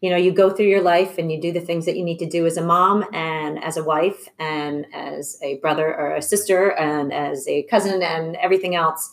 you 0.01 0.09
know, 0.09 0.17
you 0.17 0.31
go 0.33 0.49
through 0.49 0.65
your 0.65 0.81
life 0.81 1.17
and 1.17 1.31
you 1.31 1.39
do 1.39 1.51
the 1.53 1.61
things 1.61 1.85
that 1.85 1.95
you 1.95 2.03
need 2.03 2.17
to 2.19 2.25
do 2.25 2.45
as 2.45 2.57
a 2.57 2.61
mom 2.61 3.05
and 3.13 3.63
as 3.63 3.77
a 3.77 3.83
wife 3.83 4.27
and 4.37 4.85
as 4.93 5.39
a 5.41 5.57
brother 5.59 5.95
or 5.95 6.15
a 6.15 6.21
sister 6.21 6.71
and 6.77 7.13
as 7.13 7.47
a 7.47 7.63
cousin 7.63 8.01
and 8.03 8.35
everything 8.37 8.75
else, 8.75 9.11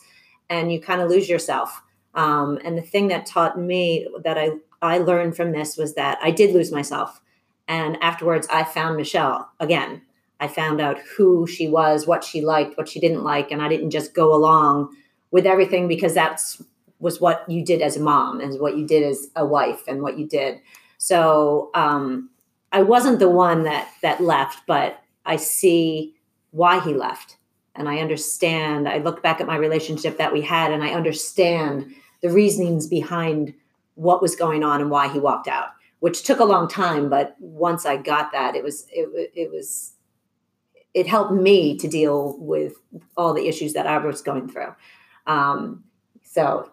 and 0.49 0.69
you 0.73 0.81
kind 0.81 0.99
of 0.99 1.09
lose 1.09 1.29
yourself. 1.29 1.81
Um, 2.13 2.59
and 2.63 2.77
the 2.77 2.81
thing 2.81 3.07
that 3.07 3.25
taught 3.25 3.59
me 3.59 4.07
that 4.23 4.37
I 4.37 4.51
I 4.81 4.97
learned 4.97 5.35
from 5.35 5.51
this 5.51 5.77
was 5.77 5.93
that 5.95 6.17
I 6.21 6.31
did 6.31 6.53
lose 6.53 6.71
myself. 6.71 7.21
And 7.67 7.97
afterwards, 8.01 8.47
I 8.51 8.63
found 8.63 8.97
Michelle 8.97 9.49
again. 9.59 10.01
I 10.39 10.47
found 10.47 10.81
out 10.81 10.99
who 11.15 11.45
she 11.45 11.67
was, 11.67 12.07
what 12.07 12.23
she 12.23 12.41
liked, 12.41 12.75
what 12.77 12.89
she 12.89 12.99
didn't 12.99 13.23
like, 13.23 13.51
and 13.51 13.61
I 13.61 13.69
didn't 13.69 13.91
just 13.91 14.15
go 14.15 14.33
along 14.33 14.95
with 15.29 15.45
everything 15.45 15.87
because 15.87 16.13
that's 16.13 16.61
was 16.99 17.19
what 17.19 17.49
you 17.49 17.65
did 17.65 17.81
as 17.81 17.97
a 17.97 17.99
mom, 17.99 18.39
and 18.41 18.59
what 18.59 18.77
you 18.77 18.85
did 18.85 19.03
as 19.03 19.29
a 19.35 19.45
wife, 19.45 19.83
and 19.87 20.01
what 20.01 20.17
you 20.17 20.27
did. 20.27 20.59
So 20.97 21.71
um, 21.73 22.29
I 22.71 22.83
wasn't 22.83 23.19
the 23.19 23.29
one 23.29 23.63
that 23.63 23.89
that 24.01 24.21
left, 24.21 24.63
but 24.67 25.01
I 25.25 25.35
see 25.35 26.15
why 26.51 26.79
he 26.79 26.93
left, 26.93 27.37
and 27.75 27.87
I 27.87 27.99
understand. 27.99 28.89
I 28.89 28.97
look 28.97 29.23
back 29.23 29.41
at 29.41 29.47
my 29.47 29.57
relationship 29.57 30.17
that 30.17 30.33
we 30.33 30.41
had, 30.41 30.71
and 30.71 30.83
I 30.83 30.89
understand 30.89 31.93
the 32.21 32.29
reasonings 32.29 32.87
behind 32.87 33.53
what 33.95 34.21
was 34.21 34.35
going 34.35 34.63
on 34.63 34.81
and 34.81 34.89
why 34.89 35.07
he 35.07 35.19
walked 35.19 35.47
out, 35.47 35.69
which 35.99 36.23
took 36.23 36.39
a 36.39 36.45
long 36.45 36.67
time. 36.67 37.09
But 37.09 37.35
once 37.39 37.85
I 37.85 37.97
got 37.97 38.31
that, 38.31 38.55
it 38.55 38.63
was 38.63 38.87
it, 38.91 39.31
it 39.35 39.51
was 39.51 39.93
it 40.93 41.07
helped 41.07 41.31
me 41.31 41.77
to 41.77 41.87
deal 41.87 42.35
with 42.37 42.73
all 43.15 43.33
the 43.33 43.47
issues 43.47 43.73
that 43.73 43.87
I 43.87 43.97
was 43.97 44.21
going 44.21 44.49
through. 44.49 44.75
Um, 45.25 45.83
so 46.23 46.71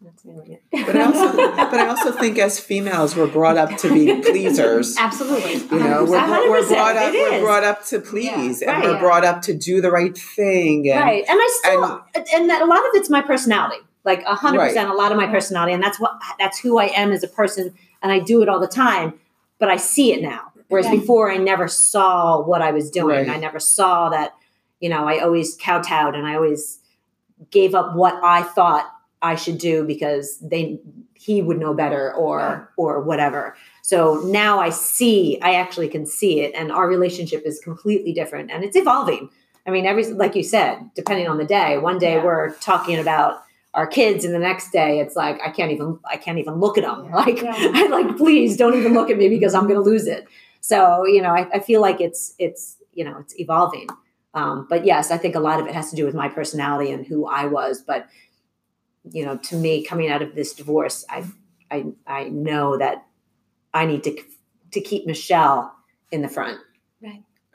that's 0.00 0.24
really. 0.24 0.60
But 0.70 0.96
I 0.96 1.02
also, 1.02 1.36
but 1.36 1.74
I 1.74 1.88
also 1.88 2.12
think 2.12 2.38
as 2.38 2.60
females, 2.60 3.16
we're 3.16 3.26
brought 3.26 3.56
up 3.56 3.76
to 3.78 3.92
be 3.92 4.20
pleasers. 4.22 4.96
Absolutely. 4.96 5.54
You 5.54 5.82
know, 5.82 6.04
we're, 6.04 6.50
we're 6.50 6.68
brought 6.68 6.96
up. 6.96 7.12
We're 7.12 7.40
brought 7.40 7.64
up 7.64 7.84
to 7.86 8.00
please, 8.00 8.62
Yeah, 8.62 8.74
and 8.74 8.84
right. 8.84 8.92
we're 8.94 9.00
brought 9.00 9.24
up 9.24 9.42
to 9.42 9.54
do 9.54 9.80
the 9.80 9.90
right 9.90 10.16
thing. 10.16 10.88
And, 10.90 11.00
right 11.00 11.24
and 11.28 11.38
i 11.40 11.60
still 11.60 12.04
and, 12.34 12.50
that 12.50 12.62
a 12.62 12.66
lot 12.66 12.78
of 12.78 12.90
it's 12.94 13.10
my 13.10 13.20
personality 13.20 13.78
like 14.06 14.22
a 14.22 14.34
hundred 14.34 14.60
Right. 14.60 14.68
percent 14.68 14.88
a 14.88 14.94
lot 14.94 15.10
of 15.12 15.18
my 15.18 15.26
personality 15.26 15.72
and 15.74 15.82
that's 15.82 16.00
what 16.00 16.12
that's 16.38 16.58
who 16.58 16.78
i 16.78 16.86
am 16.96 17.12
as 17.12 17.22
a 17.22 17.28
person 17.28 17.74
and 18.02 18.10
i 18.12 18.18
do 18.18 18.40
it 18.42 18.48
all 18.48 18.60
the 18.60 18.66
time 18.66 19.12
but 19.58 19.68
i 19.68 19.76
see 19.76 20.12
it 20.12 20.22
now 20.22 20.52
whereas 20.68 20.86
Yeah. 20.86 20.92
before 21.00 21.30
i 21.30 21.36
never 21.36 21.68
saw 21.68 22.40
what 22.40 22.62
i 22.62 22.70
was 22.70 22.90
doing 22.90 23.26
Right. 23.26 23.28
i 23.28 23.36
never 23.36 23.58
saw 23.60 24.08
that 24.10 24.34
you 24.80 24.88
know 24.88 25.06
i 25.06 25.18
always 25.18 25.56
kowtowed 25.60 26.14
and 26.14 26.26
i 26.26 26.34
always 26.34 26.78
gave 27.50 27.74
up 27.74 27.94
what 27.94 28.14
i 28.22 28.42
thought 28.42 28.86
i 29.22 29.34
should 29.34 29.58
do 29.58 29.84
because 29.84 30.38
they 30.40 30.80
he 31.14 31.42
would 31.42 31.58
know 31.58 31.74
better 31.74 32.14
or 32.14 32.38
Yeah. 32.40 32.64
or 32.76 33.00
whatever 33.02 33.56
so 33.82 34.20
now 34.24 34.58
i 34.60 34.70
see 34.70 35.38
i 35.42 35.54
actually 35.54 35.88
can 35.88 36.06
see 36.06 36.40
it 36.40 36.52
and 36.54 36.70
our 36.72 36.86
relationship 36.88 37.42
is 37.44 37.58
completely 37.60 38.12
different 38.12 38.50
and 38.50 38.64
it's 38.64 38.76
evolving 38.76 39.28
I 39.68 39.72
mean, 39.72 39.84
every 39.84 40.04
like 40.12 40.36
you 40.36 40.44
said, 40.44 40.78
depending 40.94 41.26
on 41.26 41.38
the 41.38 41.44
day. 41.44 41.76
One 41.76 41.98
day 41.98 42.14
Yeah. 42.14 42.24
we're 42.24 42.52
talking 42.70 43.00
about 43.00 43.42
our 43.76 43.86
kids, 43.86 44.24
and 44.24 44.34
the 44.34 44.38
next 44.38 44.72
day 44.72 44.98
it's 44.98 45.14
like 45.14 45.38
I 45.44 45.50
can't 45.50 45.70
even 45.70 45.98
I 46.10 46.16
can't 46.16 46.38
even 46.38 46.54
look 46.54 46.76
at 46.78 46.84
them. 46.84 47.10
Like 47.12 47.42
Yeah. 47.42 47.54
I 47.56 47.86
like 47.86 48.16
please 48.16 48.56
don't 48.56 48.74
even 48.74 48.94
look 48.94 49.10
at 49.10 49.18
me 49.18 49.28
because 49.28 49.54
I'm 49.54 49.68
going 49.68 49.76
to 49.76 49.88
lose 49.88 50.06
it. 50.06 50.26
So 50.60 51.06
you 51.06 51.22
know, 51.22 51.30
I, 51.30 51.46
I 51.54 51.58
feel 51.60 51.80
like 51.80 52.00
it's 52.00 52.34
it's 52.38 52.78
you 52.94 53.04
know 53.04 53.18
it's 53.20 53.38
evolving. 53.38 53.86
Um, 54.34 54.66
but 54.68 54.84
yes, 54.84 55.10
I 55.10 55.16
think 55.16 55.34
a 55.34 55.40
lot 55.40 55.60
of 55.60 55.66
it 55.66 55.74
has 55.74 55.90
to 55.90 55.96
do 55.96 56.04
with 56.04 56.14
my 56.14 56.28
personality 56.28 56.90
and 56.90 57.06
who 57.06 57.26
I 57.26 57.46
was. 57.46 57.80
But 57.80 58.08
you 59.04 59.24
know, 59.24 59.36
to 59.36 59.56
me, 59.56 59.84
coming 59.84 60.10
out 60.10 60.22
of 60.22 60.34
this 60.34 60.54
divorce, 60.54 61.04
I 61.08 61.24
I 61.70 61.86
I 62.06 62.24
know 62.24 62.78
that 62.78 63.06
I 63.72 63.86
need 63.86 64.04
to 64.04 64.16
to 64.72 64.80
keep 64.80 65.06
Michelle 65.06 65.72
in 66.10 66.22
the 66.22 66.28
front. 66.28 66.58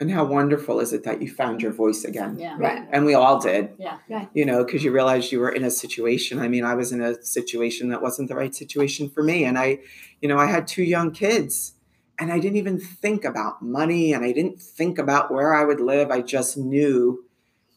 And 0.02 0.10
how 0.10 0.24
wonderful 0.24 0.80
is 0.80 0.92
it 0.92 1.04
that 1.04 1.22
you 1.22 1.30
found 1.30 1.62
your 1.62 1.72
voice 1.72 2.04
again? 2.04 2.36
Yeah. 2.36 2.56
Right. 2.58 2.86
And 2.90 3.06
we 3.06 3.14
all 3.14 3.40
did. 3.40 3.70
Yeah. 3.78 3.98
Right. 4.10 4.28
You 4.34 4.44
know, 4.44 4.64
because 4.64 4.82
you 4.82 4.90
realized 4.90 5.30
you 5.30 5.38
were 5.38 5.50
in 5.50 5.62
a 5.62 5.70
situation. 5.70 6.40
I 6.40 6.48
mean, 6.48 6.64
I 6.64 6.74
was 6.74 6.90
in 6.90 7.00
a 7.00 7.22
situation 7.22 7.88
that 7.90 8.02
wasn't 8.02 8.28
the 8.28 8.34
right 8.34 8.52
situation 8.54 9.08
for 9.08 9.22
me. 9.22 9.44
And 9.44 9.56
I, 9.56 9.78
you 10.20 10.28
know, 10.28 10.38
I 10.38 10.46
had 10.46 10.66
two 10.66 10.82
young 10.82 11.12
kids 11.12 11.74
and 12.18 12.32
I 12.32 12.40
didn't 12.40 12.56
even 12.56 12.80
think 12.80 13.24
about 13.24 13.62
money 13.62 14.12
and 14.12 14.24
I 14.24 14.32
didn't 14.32 14.60
think 14.60 14.98
about 14.98 15.32
where 15.32 15.54
I 15.54 15.64
would 15.64 15.80
live. 15.80 16.10
I 16.10 16.20
just 16.20 16.56
knew 16.58 17.24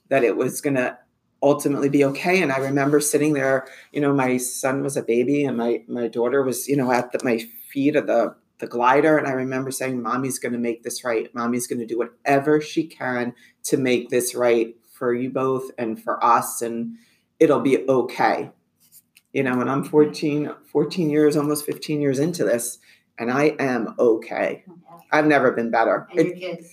that 0.09 0.23
it 0.23 0.35
was 0.35 0.61
going 0.61 0.77
to 0.77 0.97
ultimately 1.43 1.89
be 1.89 2.03
okay. 2.05 2.41
And 2.41 2.51
I 2.51 2.57
remember 2.57 2.99
sitting 2.99 3.33
there, 3.33 3.67
you 3.91 4.01
know, 4.01 4.13
my 4.13 4.37
son 4.37 4.81
was 4.81 4.97
a 4.97 5.03
baby 5.03 5.45
and 5.45 5.57
my, 5.57 5.83
my 5.87 6.07
daughter 6.07 6.41
was, 6.41 6.67
you 6.67 6.75
know, 6.75 6.91
at 6.91 7.11
the, 7.11 7.19
my 7.23 7.45
feet 7.71 7.95
of 7.95 8.07
the, 8.07 8.35
the 8.59 8.67
glider. 8.67 9.17
And 9.17 9.27
I 9.27 9.31
remember 9.31 9.71
saying, 9.71 10.01
mommy's 10.01 10.39
going 10.39 10.53
to 10.53 10.59
make 10.59 10.83
this 10.83 11.03
right. 11.03 11.33
Mommy's 11.35 11.67
going 11.67 11.79
to 11.79 11.85
do 11.85 11.97
whatever 11.97 12.61
she 12.61 12.85
can 12.85 13.33
to 13.63 13.77
make 13.77 14.09
this 14.09 14.33
right 14.35 14.75
for 14.91 15.13
you 15.13 15.29
both 15.29 15.71
and 15.77 16.01
for 16.01 16.23
us 16.23 16.61
and 16.61 16.95
it'll 17.37 17.59
be 17.59 17.85
okay 17.89 18.49
you 19.33 19.43
know 19.43 19.59
and 19.59 19.69
i'm 19.69 19.83
14 19.83 20.49
14 20.71 21.09
years 21.09 21.35
almost 21.35 21.65
15 21.65 21.99
years 21.99 22.17
into 22.17 22.45
this 22.45 22.79
and 23.19 23.29
i 23.29 23.47
am 23.59 23.93
okay 23.99 24.63
i've 25.11 25.25
never 25.27 25.51
been 25.51 25.69
better 25.69 26.07
And 26.11 26.19
It- 26.21 26.37
your 26.37 26.55
kids. 26.55 26.71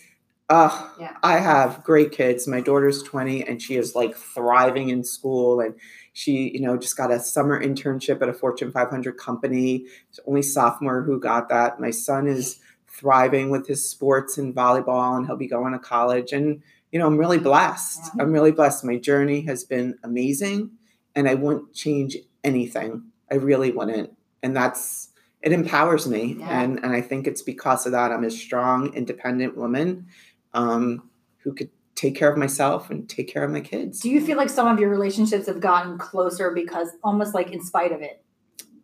uh, 0.49 0.89
Yeah. 1.01 1.17
i 1.25 1.39
have 1.39 1.83
great 1.83 2.13
kids 2.13 2.47
my 2.47 2.61
daughter's 2.61 3.03
20 3.03 3.43
and 3.43 3.61
she 3.61 3.75
is 3.75 3.97
like 3.97 4.15
thriving 4.17 4.89
in 4.91 5.03
school 5.03 5.59
and 5.59 5.75
she 6.13 6.51
you 6.55 6.61
know 6.61 6.77
just 6.77 6.97
got 6.97 7.11
a 7.11 7.19
summer 7.19 7.63
internship 7.63 8.23
at 8.23 8.29
a 8.29 8.35
fortune 8.35 8.71
500 8.73 9.17
company. 9.17 9.87
Only 10.27 10.43
sophomore 10.43 11.03
who 11.03 11.19
got 11.19 11.49
that. 11.49 11.81
My 11.81 11.91
son 11.91 12.27
is 12.27 12.61
thriving 12.87 13.51
with 13.51 13.67
his 13.67 13.89
sports 13.89 14.37
and 14.37 14.55
volleyball 14.55 15.17
and 15.17 15.27
he'll 15.27 15.37
be 15.37 15.49
going 15.49 15.73
to 15.73 15.79
college. 15.79 16.33
And 16.33 16.63
you 16.91 16.99
know 16.99 17.07
i'm 17.07 17.17
really 17.17 17.39
blessed. 17.39 18.11
I'm 18.21 18.33
really 18.33 18.53
blessed. 18.53 18.85
My 18.85 18.99
journey 18.99 19.43
has 19.43 19.65
been 19.65 19.99
amazing 20.03 20.71
and 21.15 21.29
i 21.29 21.35
wouldn't 21.35 21.73
change 21.75 22.17
anything. 22.45 23.05
I 23.31 23.37
really 23.37 23.71
wouldn't. 23.73 24.11
And 24.43 24.55
that's 24.55 25.09
it 25.41 25.53
empowers 25.53 26.07
me. 26.07 26.37
Yeah. 26.39 26.63
and 26.63 26.79
and 26.85 26.93
i 26.93 27.01
think 27.01 27.27
it's 27.27 27.43
because 27.43 27.87
of 27.87 27.93
that 27.93 28.13
i'm 28.13 28.25
a 28.25 28.31
strong 28.31 28.93
independent 28.95 29.57
woman 29.57 30.07
um, 30.55 31.09
who 31.39 31.55
could 31.55 31.71
take 32.03 32.17
care 32.17 32.31
of 32.31 32.37
myself 32.37 32.91
and 32.91 33.09
take 33.09 33.29
care 33.33 33.45
of 33.45 33.51
my 33.53 33.61
kids 33.61 34.01
Do 34.01 34.11
you 34.11 34.21
feel 34.21 34.37
like 34.37 34.49
some 34.51 34.67
of 34.67 34.81
your 34.81 34.91
relationships 34.91 35.47
have 35.47 35.61
gotten 35.61 35.99
closer 35.99 36.51
because 36.51 36.89
almost 37.05 37.33
like 37.33 37.53
in 37.53 37.63
spite 37.63 37.93
of 37.93 38.01
it? 38.03 38.21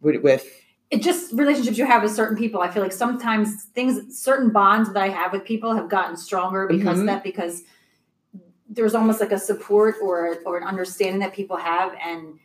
with, 0.01 0.23
with 0.23 0.47
It 0.93 1.03
just 1.03 1.33
relationships 1.33 1.77
you 1.77 1.85
have 1.85 2.05
with 2.05 2.13
certain 2.15 2.37
people. 2.39 2.61
I 2.61 2.71
feel 2.71 2.83
like 2.83 2.93
sometimes 2.93 3.65
things, 3.75 4.17
certain 4.17 4.51
bonds 4.51 4.93
that 4.93 5.03
I 5.03 5.09
have 5.09 5.33
with 5.33 5.45
people 5.45 5.75
have 5.75 5.89
gotten 5.89 6.17
stronger 6.17 6.69
because 6.69 6.99
Mhm. 6.99 7.01
of 7.01 7.07
that 7.07 7.25
because 7.25 7.65
there's 8.71 8.95
almost 8.95 9.19
like 9.21 9.33
a 9.33 9.39
support 9.39 9.97
or 10.01 10.37
or 10.47 10.57
an 10.59 10.63
understanding 10.63 11.19
that 11.21 11.33
people 11.35 11.57
have 11.57 11.91
and 12.05 12.39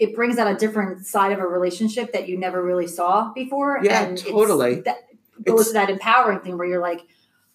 it 0.00 0.14
brings 0.16 0.36
out 0.38 0.48
a 0.50 0.56
different 0.56 1.06
side 1.06 1.30
of 1.32 1.38
a 1.38 1.46
relationship 1.46 2.12
that 2.12 2.28
you 2.28 2.36
never 2.36 2.60
really 2.62 2.88
saw 2.88 3.32
before. 3.32 3.78
Yeah, 3.82 4.02
and 4.02 4.18
it's- 4.18 4.28
totally. 4.28 4.80
That 4.80 4.98
goes 5.44 5.60
It's- 5.60 5.66
to 5.68 5.72
that 5.74 5.88
empowering 5.88 6.40
thing 6.40 6.58
where 6.58 6.66
you're 6.66 6.80
like, 6.90 7.02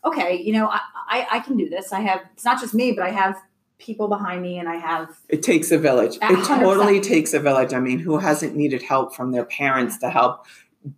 okay, 0.05 0.41
you 0.41 0.53
know, 0.53 0.67
I, 0.67 0.79
I 1.09 1.27
I 1.33 1.39
can 1.39 1.57
do 1.57 1.69
this. 1.69 1.91
I 1.93 2.01
have 2.01 2.21
it's 2.33 2.45
not 2.45 2.59
just 2.59 2.73
me, 2.73 2.91
but 2.91 3.03
I 3.03 3.09
have 3.11 3.41
people 3.77 4.07
behind 4.07 4.41
me 4.41 4.59
and 4.59 4.69
I 4.69 4.75
have 4.75 5.09
It 5.29 5.41
takes 5.43 5.71
a 5.71 5.77
village. 5.77 6.17
A 6.21 6.31
It 6.33 6.45
totally 6.45 6.99
takes 6.99 7.33
a 7.33 7.39
village. 7.39 7.73
I 7.73 7.79
mean, 7.79 7.99
who 7.99 8.17
hasn't 8.19 8.55
needed 8.55 8.81
help 8.83 9.15
from 9.15 9.31
their 9.31 9.45
parents 9.45 9.97
to 9.99 10.09
help 10.09 10.45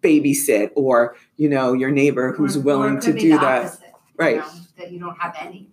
babysit 0.01 0.71
or, 0.75 1.15
you 1.37 1.47
know, 1.49 1.73
your 1.73 1.91
neighbor 1.91 2.33
who's 2.33 2.55
Or- 2.57 2.59
or 2.59 2.63
willing 2.63 2.97
it 2.97 3.01
to 3.03 3.13
do 3.13 3.29
that. 3.39 3.43
opposite, 3.65 3.83
you 3.87 3.93
Right. 4.17 4.35
know, 4.37 4.45
That 4.77 4.91
you 4.91 4.99
don't 4.99 5.15
have 5.17 5.35
any. 5.39 5.69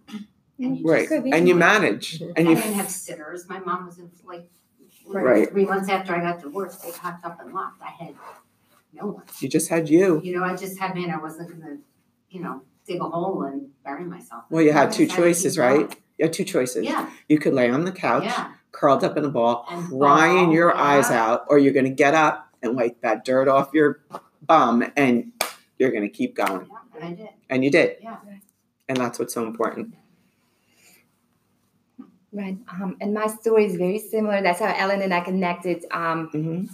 And 0.59 0.79
you 0.79 0.87
Right. 0.87 1.09
Could 1.09 1.25
be. 1.25 1.33
And 1.33 1.49
you 1.49 1.55
manage. 1.55 2.21
And 2.21 2.33
I 2.37 2.51
you 2.51 2.55
didn't 2.57 2.75
have 2.75 2.91
sitters. 2.91 3.49
My 3.49 3.59
mom 3.61 3.87
was 3.87 3.99
in 3.99 4.11
like 4.25 4.49
Right. 5.09 5.51
three 5.51 5.65
months 5.65 5.89
after 5.89 6.15
I 6.15 6.21
got 6.21 6.41
divorced, 6.41 6.83
they 6.85 6.93
packed 6.93 7.25
up 7.25 7.41
and 7.41 7.53
left. 7.53 7.81
I 7.83 7.91
had 8.05 8.15
no 8.93 9.07
one. 9.07 9.23
you 9.41 9.49
just 9.49 9.69
had 9.69 9.89
you. 9.89 10.21
You 10.23 10.37
know, 10.39 10.45
I 10.45 10.55
just 10.55 10.79
had 10.79 10.95
me 10.95 11.03
and 11.05 11.13
I 11.13 11.17
wasn't 11.19 11.51
gonna, 11.51 11.79
you 12.29 12.41
know, 12.43 12.63
dig 12.87 13.01
a 13.01 13.05
hole 13.05 13.43
and 13.43 13.69
bury 13.85 14.05
myself. 14.05 14.45
Well, 14.51 14.63
you 14.63 14.71
I 14.71 14.75
had 14.75 14.93
two 14.93 15.07
choices, 15.07 15.59
right? 15.59 15.89
going. 15.89 15.97
You 16.19 16.25
had 16.27 16.33
two 16.33 16.45
choices. 16.45 16.85
Yeah, 16.85 17.09
You 17.29 17.39
could 17.39 17.55
lay 17.55 17.71
on 17.71 17.85
the 17.85 17.93
couch, 17.93 18.25
yeah. 18.25 18.53
curled 18.73 19.03
up 19.05 19.17
in 19.17 19.25
a 19.25 19.31
ball, 19.31 19.67
And 19.71 19.89
crying 19.89 20.47
bawl, 20.47 20.55
your 20.55 20.77
eyes 20.77 21.11
out, 21.11 21.45
or 21.49 21.59
you're 21.59 21.73
going 21.73 21.87
to 21.87 21.91
get 21.91 22.15
up 22.15 22.49
and 22.63 22.77
wipe 22.77 23.01
that 23.01 23.25
dirt 23.25 23.49
off 23.49 23.71
your 23.73 24.01
bum 24.47 24.85
and 24.97 25.33
you're 25.79 25.91
going 25.91 26.03
to 26.03 26.11
keep 26.11 26.35
going. 26.37 26.67
Yeah, 26.71 26.77
and 26.95 27.05
I 27.05 27.13
did, 27.15 27.29
And 27.49 27.65
you 27.65 27.71
did. 27.71 27.97
yeah. 28.03 28.17
And 28.89 28.99
that's 28.99 29.19
what's 29.19 29.33
so 29.33 29.47
important. 29.47 29.95
Right. 32.33 32.59
Um, 32.71 32.97
and 33.01 33.13
my 33.15 33.27
story 33.27 33.65
is 33.65 33.77
very 33.77 33.99
similar. 33.99 34.43
That's 34.43 34.61
how 34.61 34.73
Ellen 34.77 35.03
and 35.03 35.13
I 35.13 35.21
connected. 35.21 35.85
Um, 35.91 36.29
hmm 36.29 36.65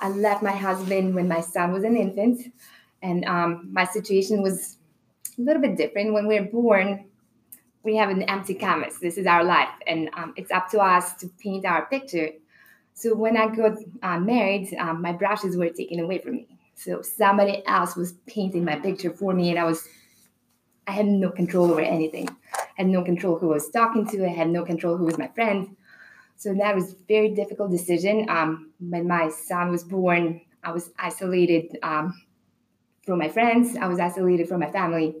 I 0.00 0.08
left 0.08 0.42
my 0.42 0.50
husband 0.52 1.14
when 1.14 1.28
my 1.28 1.40
son 1.40 1.70
was 1.72 1.84
an 1.84 1.96
infant, 1.96 2.52
and 3.02 3.24
um, 3.24 3.68
my 3.72 3.84
situation 3.84 4.42
was 4.42 4.76
a 5.38 5.42
little 5.42 5.62
bit 5.62 5.76
different. 5.76 6.12
When 6.12 6.26
we're 6.26 6.44
born, 6.44 7.06
we 7.82 7.96
have 7.96 8.10
an 8.10 8.22
empty 8.24 8.54
canvas. 8.54 8.98
This 8.98 9.18
is 9.18 9.26
our 9.26 9.44
life, 9.44 9.70
and 9.86 10.08
um, 10.14 10.34
it's 10.36 10.50
up 10.50 10.70
to 10.70 10.80
us 10.80 11.14
to 11.16 11.28
paint 11.38 11.64
our 11.64 11.86
picture. 11.86 12.30
So 12.94 13.14
when 13.14 13.36
I 13.36 13.54
got 13.54 13.78
uh, 14.02 14.18
married, 14.20 14.74
um, 14.78 15.02
my 15.02 15.12
brushes 15.12 15.56
were 15.56 15.70
taken 15.70 16.00
away 16.00 16.18
from 16.18 16.34
me. 16.34 16.58
So 16.74 17.02
somebody 17.02 17.62
else 17.66 17.96
was 17.96 18.12
painting 18.26 18.64
my 18.64 18.76
picture 18.76 19.10
for 19.10 19.32
me, 19.32 19.50
and 19.50 19.58
I 19.58 19.64
was, 19.64 19.88
I 20.86 20.92
had 20.92 21.06
no 21.06 21.30
control 21.30 21.70
over 21.70 21.80
anything. 21.80 22.28
I 22.54 22.82
had 22.82 22.86
no 22.86 23.02
control 23.02 23.38
who 23.38 23.50
I 23.50 23.54
was 23.54 23.70
talking 23.70 24.06
to. 24.08 24.24
I 24.24 24.30
had 24.30 24.48
no 24.48 24.64
control 24.64 24.96
who 24.96 25.04
was 25.04 25.18
my 25.18 25.28
friend. 25.28 25.76
So 26.36 26.54
that 26.54 26.74
was 26.74 26.96
very 27.06 27.34
difficult 27.34 27.70
decision. 27.70 28.28
Um, 28.28 28.72
when 28.80 29.06
my 29.06 29.28
son 29.28 29.70
was 29.70 29.84
born, 29.84 30.40
I 30.64 30.72
was 30.72 30.90
isolated 30.98 31.78
um, 31.82 32.20
from 33.04 33.18
my 33.18 33.28
friends. 33.28 33.76
I 33.76 33.86
was 33.86 34.00
isolated 34.00 34.48
from 34.48 34.60
my 34.60 34.70
family. 34.70 35.16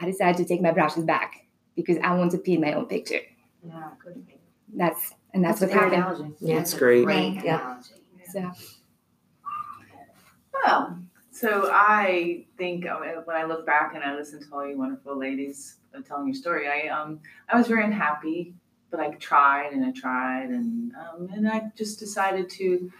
I 0.00 0.06
decided 0.06 0.36
to 0.38 0.44
take 0.44 0.60
my 0.60 0.72
brushes 0.72 1.04
back 1.04 1.46
because 1.76 1.98
I 2.02 2.14
want 2.14 2.32
to 2.32 2.38
paint 2.38 2.60
my 2.60 2.72
own 2.72 2.86
picture. 2.86 3.20
Yeah, 3.64 3.90
couldn't 4.02 4.26
be. 4.26 4.38
That's 4.74 5.14
and 5.34 5.44
that's, 5.44 5.62
a 5.62 5.66
what 5.66 5.72
great 5.72 5.92
happened. 5.92 6.02
analogy. 6.02 6.34
That's 6.40 6.70
That's 6.72 6.74
great. 6.74 7.04
Great 7.04 7.34
Yeah. 7.44 7.60
analogy. 7.60 7.94
So 8.30 8.52
Well, 10.64 10.98
so 11.30 11.70
I 11.72 12.46
think 12.58 12.86
uh, 12.86 12.98
when 13.24 13.36
I 13.36 13.44
look 13.44 13.64
back 13.66 13.94
and 13.94 14.04
I 14.04 14.14
listen 14.14 14.40
to 14.40 14.46
all 14.52 14.66
you 14.66 14.76
wonderful 14.78 15.16
ladies 15.16 15.76
uh, 15.96 16.02
telling 16.02 16.26
your 16.26 16.34
story, 16.34 16.68
I 16.68 16.88
um 16.88 17.20
I 17.48 17.56
was 17.56 17.68
very 17.68 17.84
unhappy, 17.84 18.54
but 18.90 19.00
I 19.00 19.10
tried 19.12 19.72
and 19.72 19.84
I 19.84 19.92
tried 19.92 20.50
and 20.50 20.92
um 20.94 21.28
and 21.32 21.48
I 21.48 21.70
just 21.76 21.98
decided 21.98 22.50
to 22.50 22.90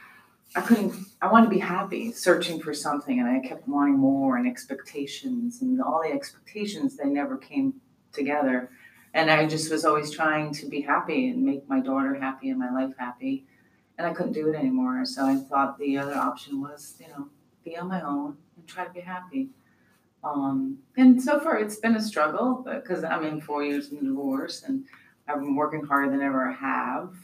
I 0.55 0.61
couldn't 0.61 0.95
I 1.21 1.31
wanted 1.31 1.47
to 1.47 1.51
be 1.51 1.61
happy, 1.61 2.13
searching 2.13 2.61
for 2.61 2.75
something 2.75 3.21
and 3.21 3.29
I 3.29 3.47
kept 3.47 3.67
wanting 3.67 3.99
more 3.99 4.37
and 4.37 4.47
expectations 4.47 5.63
and 5.63 5.81
all 5.81 6.03
the 6.03 6.13
expectations 6.13 6.97
they 6.97 7.09
never 7.09 7.37
came 7.37 7.75
together. 8.13 8.71
And 9.15 9.31
I 9.31 9.47
just 9.47 9.71
was 9.71 9.85
always 9.85 10.11
trying 10.11 10.53
to 10.55 10.67
be 10.67 10.81
happy 10.81 11.29
and 11.29 11.43
make 11.43 11.69
my 11.69 11.81
daughter 11.81 12.15
happy 12.15 12.51
and 12.51 12.59
my 12.59 12.71
life 12.71 12.95
happy. 12.99 13.47
And 13.99 14.07
I 14.07 14.13
couldn't 14.15 14.33
do 14.33 14.49
it 14.49 14.57
anymore. 14.57 15.05
So 15.05 15.25
I 15.27 15.37
thought 15.37 15.79
the 15.79 15.99
other 15.99 16.15
option 16.15 16.61
was, 16.61 16.95
you 16.99 17.09
know, 17.09 17.29
be 17.65 17.77
on 17.77 17.89
my 17.89 18.01
own 18.01 18.37
and 18.57 18.67
try 18.67 18.85
to 18.85 18.93
be 18.93 19.01
happy. 19.01 19.51
Um, 20.25 20.79
and 20.97 21.23
so 21.23 21.41
far, 21.41 21.59
it's 21.59 21.77
been 21.77 21.97
a 21.97 22.03
struggle 22.03 22.65
because 22.67 23.05
I'm 23.05 23.25
in 23.25 23.41
four 23.41 23.65
years 23.65 23.93
of 23.93 24.01
divorce 24.01 24.63
and 24.63 24.85
I've 25.29 25.41
been 25.41 25.57
working 25.57 25.85
harder 25.85 26.11
than 26.11 26.23
ever 26.23 26.49
I 26.49 26.53
have. 26.53 27.15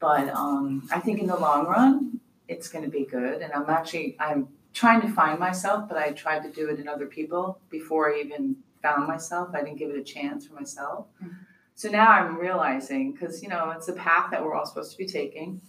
But 0.00 0.28
um, 0.30 0.86
I 0.92 1.00
think 1.00 1.20
in 1.20 1.26
the 1.26 1.36
long 1.36 1.66
run, 1.66 2.13
it's 2.48 2.68
going 2.68 2.84
to 2.84 2.90
be 2.90 3.04
good. 3.04 3.42
And 3.42 3.52
I'm 3.52 3.68
actually 3.68 4.16
I'm 4.18 4.48
trying 4.72 5.00
to 5.02 5.08
find 5.08 5.38
myself, 5.38 5.88
but 5.88 5.96
I 5.98 6.12
tried 6.12 6.42
to 6.42 6.50
do 6.50 6.68
it 6.68 6.80
in 6.80 6.88
other 6.88 7.06
people 7.06 7.58
before 7.70 8.12
I 8.12 8.20
even 8.20 8.56
found 8.82 9.06
myself. 9.06 9.50
I 9.54 9.62
didn't 9.62 9.78
give 9.78 9.90
it 9.90 9.96
a 9.96 10.04
chance 10.04 10.46
for 10.46 10.54
myself. 10.54 11.06
Mm-hmm. 11.22 11.34
So 11.76 11.88
now 11.88 12.08
I'm 12.08 12.36
realizing 12.36 13.12
because 13.12 13.42
you 13.42 13.48
know 13.48 13.70
it's 13.70 13.88
a 13.88 13.94
path 13.94 14.30
that 14.30 14.42
we're 14.42 14.54
all 14.54 14.66
supposed 14.66 14.92
to 14.92 14.98
be 14.98 15.06
taking 15.06 15.60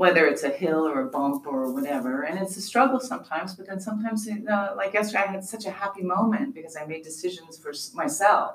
whether 0.00 0.26
it's 0.26 0.44
a 0.44 0.48
hill 0.48 0.88
or 0.88 1.02
a 1.02 1.06
bump 1.10 1.46
or 1.46 1.70
whatever. 1.70 2.22
And 2.22 2.38
it's 2.38 2.56
a 2.56 2.62
struggle 2.62 3.00
sometimes, 3.00 3.54
but 3.54 3.66
then 3.66 3.78
sometimes, 3.78 4.26
you 4.26 4.38
know, 4.38 4.72
like 4.74 4.94
yesterday, 4.94 5.24
I 5.24 5.32
had 5.32 5.44
such 5.44 5.66
a 5.66 5.70
happy 5.70 6.00
moment 6.00 6.54
because 6.54 6.74
I 6.74 6.86
made 6.86 7.04
decisions 7.04 7.58
for 7.58 7.74
myself. 7.94 8.54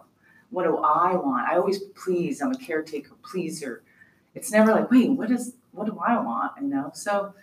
What 0.50 0.64
do 0.64 0.78
I 0.78 1.14
want? 1.14 1.48
I 1.48 1.58
always 1.58 1.84
please. 1.94 2.42
I'm 2.42 2.52
a 2.52 2.58
caretaker, 2.58 3.12
pleaser. 3.24 3.84
It's 4.34 4.52
never 4.52 4.72
like, 4.72 4.90
wait, 4.90 5.12
what 5.12 5.30
is, 5.30 5.54
what 5.72 5.86
do 5.86 6.00
I 6.04 6.20
want? 6.20 6.54
You 6.60 6.68
know. 6.68 6.90
So, 6.96 7.36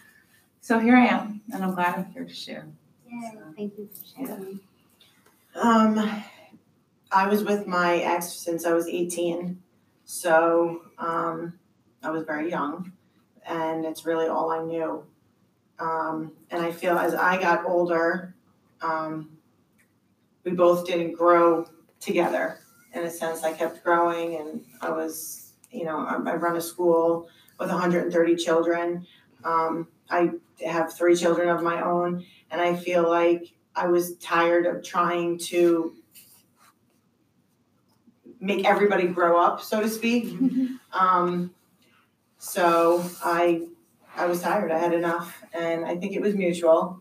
so 0.62 0.78
here 0.78 0.97
I 0.97 1.07
am, 1.07 1.40
and 1.52 1.64
I'm 1.64 1.75
glad 1.75 1.97
I'm 1.97 2.04
here 2.12 2.25
to 2.25 2.33
share. 2.33 2.69
Yay, 3.11 3.33
thank 3.57 3.76
you 3.76 3.88
for 3.92 4.26
sharing. 4.26 4.61
Um, 5.57 6.23
I 7.11 7.26
was 7.26 7.42
with 7.42 7.66
my 7.66 7.97
ex 7.97 8.33
since 8.33 8.64
I 8.64 8.73
was 8.73 8.87
18, 8.87 9.61
so 10.04 10.83
um, 10.99 11.54
I 12.04 12.11
was 12.11 12.23
very 12.25 12.49
young, 12.49 12.92
and 13.45 13.85
it's 13.85 14.07
really 14.07 14.28
all 14.28 14.52
I 14.52 14.62
knew. 14.62 15.04
Um, 15.80 16.30
and 16.52 16.65
I 16.65 16.71
feel 16.71 16.97
as 16.97 17.13
I 17.13 17.41
got 17.41 17.65
older, 17.67 18.32
um, 18.82 19.30
we 20.45 20.52
both 20.52 20.87
didn't 20.87 21.15
grow 21.15 21.67
together. 21.99 22.60
In 22.95 23.02
a 23.02 23.10
sense, 23.10 23.43
I 23.43 23.52
kept 23.52 23.82
growing, 23.82 24.37
and 24.37 24.65
I 24.80 24.91
was, 24.91 25.54
you 25.73 25.84
know, 25.84 25.99
I, 25.99 26.15
I 26.15 26.37
run 26.37 26.56
a 26.56 26.60
school 26.60 27.28
with 27.58 27.69
130 27.69 28.37
children. 28.37 29.04
Um, 29.43 29.89
I 30.13 30.31
have 30.65 30.93
three 30.93 31.17
children 31.17 31.49
of 31.49 31.63
my 31.63 31.83
own, 31.83 32.25
and 32.51 32.61
I 32.61 32.77
feel 32.77 33.09
like 33.09 33.53
I 33.75 33.89
was 33.89 34.17
tired 34.19 34.67
of 34.67 34.85
trying 34.85 35.39
to 35.39 35.95
make 38.39 38.67
everybody 38.67 39.07
grow 39.07 39.41
up, 39.41 39.63
so 39.63 39.81
to 39.81 39.89
speak. 39.89 40.37
Um, 40.93 41.55
so 42.39 43.03
I, 43.25 43.69
I 44.15 44.27
was 44.27 44.43
tired. 44.43 44.71
I 44.71 44.79
had 44.79 44.93
enough, 44.93 45.43
and 45.55 45.87
I 45.87 45.97
think 45.97 46.13
it 46.15 46.21
was 46.21 46.35
mutual, 46.35 47.01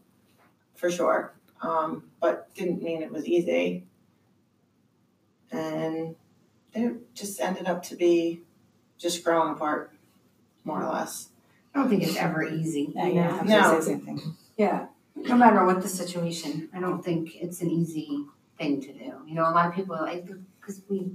for 0.75 0.89
sure. 0.89 1.33
Um, 1.61 2.03
but 2.21 2.53
didn't 2.55 2.81
mean 2.81 3.01
it 3.03 3.11
was 3.11 3.27
easy. 3.27 3.83
And 5.51 6.15
it 6.73 7.13
just 7.13 7.41
ended 7.41 7.67
up 7.67 7.83
to 7.83 7.95
be 7.97 8.43
just 8.97 9.23
growing 9.23 9.51
apart, 9.51 9.91
more 10.63 10.81
or 10.81 10.93
less. 10.93 11.30
I 11.73 11.79
don't 11.79 11.89
think 11.89 12.03
it's 12.03 12.17
ever 12.17 12.43
easy. 12.43 12.91
Yeah, 12.95 13.07
yeah. 13.07 13.37
I 13.37 13.41
was 13.41 13.49
No. 13.49 13.61
gonna 13.61 13.69
say 13.69 13.75
the 13.77 13.83
same 13.83 13.99
thing. 14.01 14.33
Yeah, 14.57 14.87
no 15.15 15.35
matter 15.37 15.65
what 15.65 15.81
the 15.81 15.87
situation, 15.87 16.69
I 16.73 16.79
don't 16.79 17.03
think 17.03 17.35
it's 17.35 17.61
an 17.61 17.69
easy 17.69 18.25
thing 18.57 18.81
to 18.81 18.93
do. 18.93 19.13
You 19.27 19.35
know, 19.35 19.43
a 19.49 19.51
lot 19.51 19.67
of 19.69 19.73
people, 19.75 19.95
like, 19.95 20.25
because 20.59 20.81
we 20.89 21.11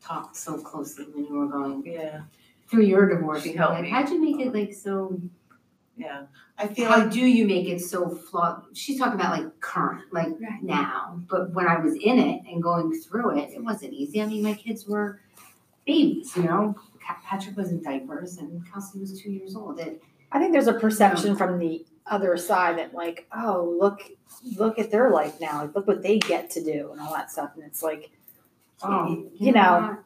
talked 0.00 0.36
so 0.36 0.58
closely 0.58 1.04
when 1.14 1.26
you 1.26 1.34
were 1.34 1.46
going 1.46 1.84
Yeah, 1.86 2.22
through 2.68 2.84
your 2.84 3.06
divorce. 3.08 3.42
She 3.42 3.52
helped 3.52 3.74
like, 3.74 3.82
me. 3.84 3.90
How'd 3.90 4.08
you 4.10 4.20
make 4.20 4.40
it 4.44 4.54
like 4.54 4.72
so? 4.72 5.20
yeah. 5.96 6.22
I 6.58 6.68
feel 6.68 6.88
How 6.90 6.98
like 7.00 7.10
do 7.10 7.20
you 7.20 7.46
make 7.46 7.68
it 7.68 7.80
so 7.80 8.08
flawed? 8.08 8.64
She's 8.72 8.98
talking 8.98 9.20
about 9.20 9.38
like 9.38 9.60
current, 9.60 10.12
like 10.12 10.28
Right. 10.40 10.62
now. 10.62 11.20
But 11.28 11.52
when 11.52 11.66
I 11.66 11.78
was 11.78 11.94
in 11.94 12.18
it 12.18 12.42
and 12.50 12.62
going 12.62 12.92
through 12.92 13.38
it, 13.38 13.50
it 13.50 13.62
wasn't 13.62 13.92
easy. 13.92 14.20
I 14.22 14.26
mean, 14.26 14.42
my 14.42 14.54
kids 14.54 14.86
were 14.86 15.20
babies. 15.86 16.34
You 16.36 16.44
know, 16.44 16.74
Ca- 16.74 16.82
Patrick 17.24 17.56
was 17.56 17.70
in 17.70 17.82
diapers 17.82 18.38
and 18.38 18.62
Kelsey 18.70 18.98
was 18.98 19.20
two 19.20 19.30
years 19.30 19.54
old. 19.56 19.78
It, 19.80 20.02
I 20.30 20.38
think 20.38 20.52
there's 20.52 20.68
a 20.68 20.74
perception 20.74 21.36
from 21.36 21.58
the 21.58 21.84
other 22.06 22.36
side 22.36 22.78
that 22.78 22.94
like, 22.94 23.26
oh, 23.36 23.76
look, 23.78 24.02
look 24.56 24.78
at 24.78 24.90
their 24.90 25.10
life 25.10 25.40
now. 25.40 25.62
Like, 25.62 25.74
look 25.74 25.86
what 25.86 26.02
they 26.02 26.18
get 26.18 26.50
to 26.50 26.62
do 26.62 26.90
and 26.92 27.00
all 27.00 27.12
that 27.14 27.30
stuff. 27.30 27.50
And 27.54 27.64
it's 27.64 27.82
like, 27.82 28.10
oh, 28.82 29.28
you 29.34 29.52
know, 29.52 29.98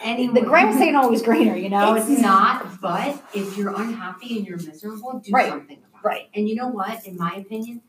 Anyone, 0.00 0.34
the 0.34 0.42
grass 0.42 0.80
ain't 0.80 0.96
always 0.96 1.22
greener, 1.22 1.56
you 1.56 1.68
know? 1.68 1.94
it's, 1.94 2.08
not, 2.08 2.80
but 2.80 3.22
if 3.34 3.56
you're 3.56 3.74
unhappy 3.74 4.38
and 4.38 4.46
you're 4.46 4.58
miserable, 4.58 5.20
do 5.24 5.32
Right, 5.32 5.48
something 5.48 5.78
about 5.78 6.04
right. 6.04 6.16
it. 6.16 6.24
Right. 6.24 6.28
And 6.34 6.48
you 6.48 6.54
know 6.54 6.68
what? 6.68 7.06
In 7.06 7.16
my 7.16 7.34
opinion, 7.36 7.82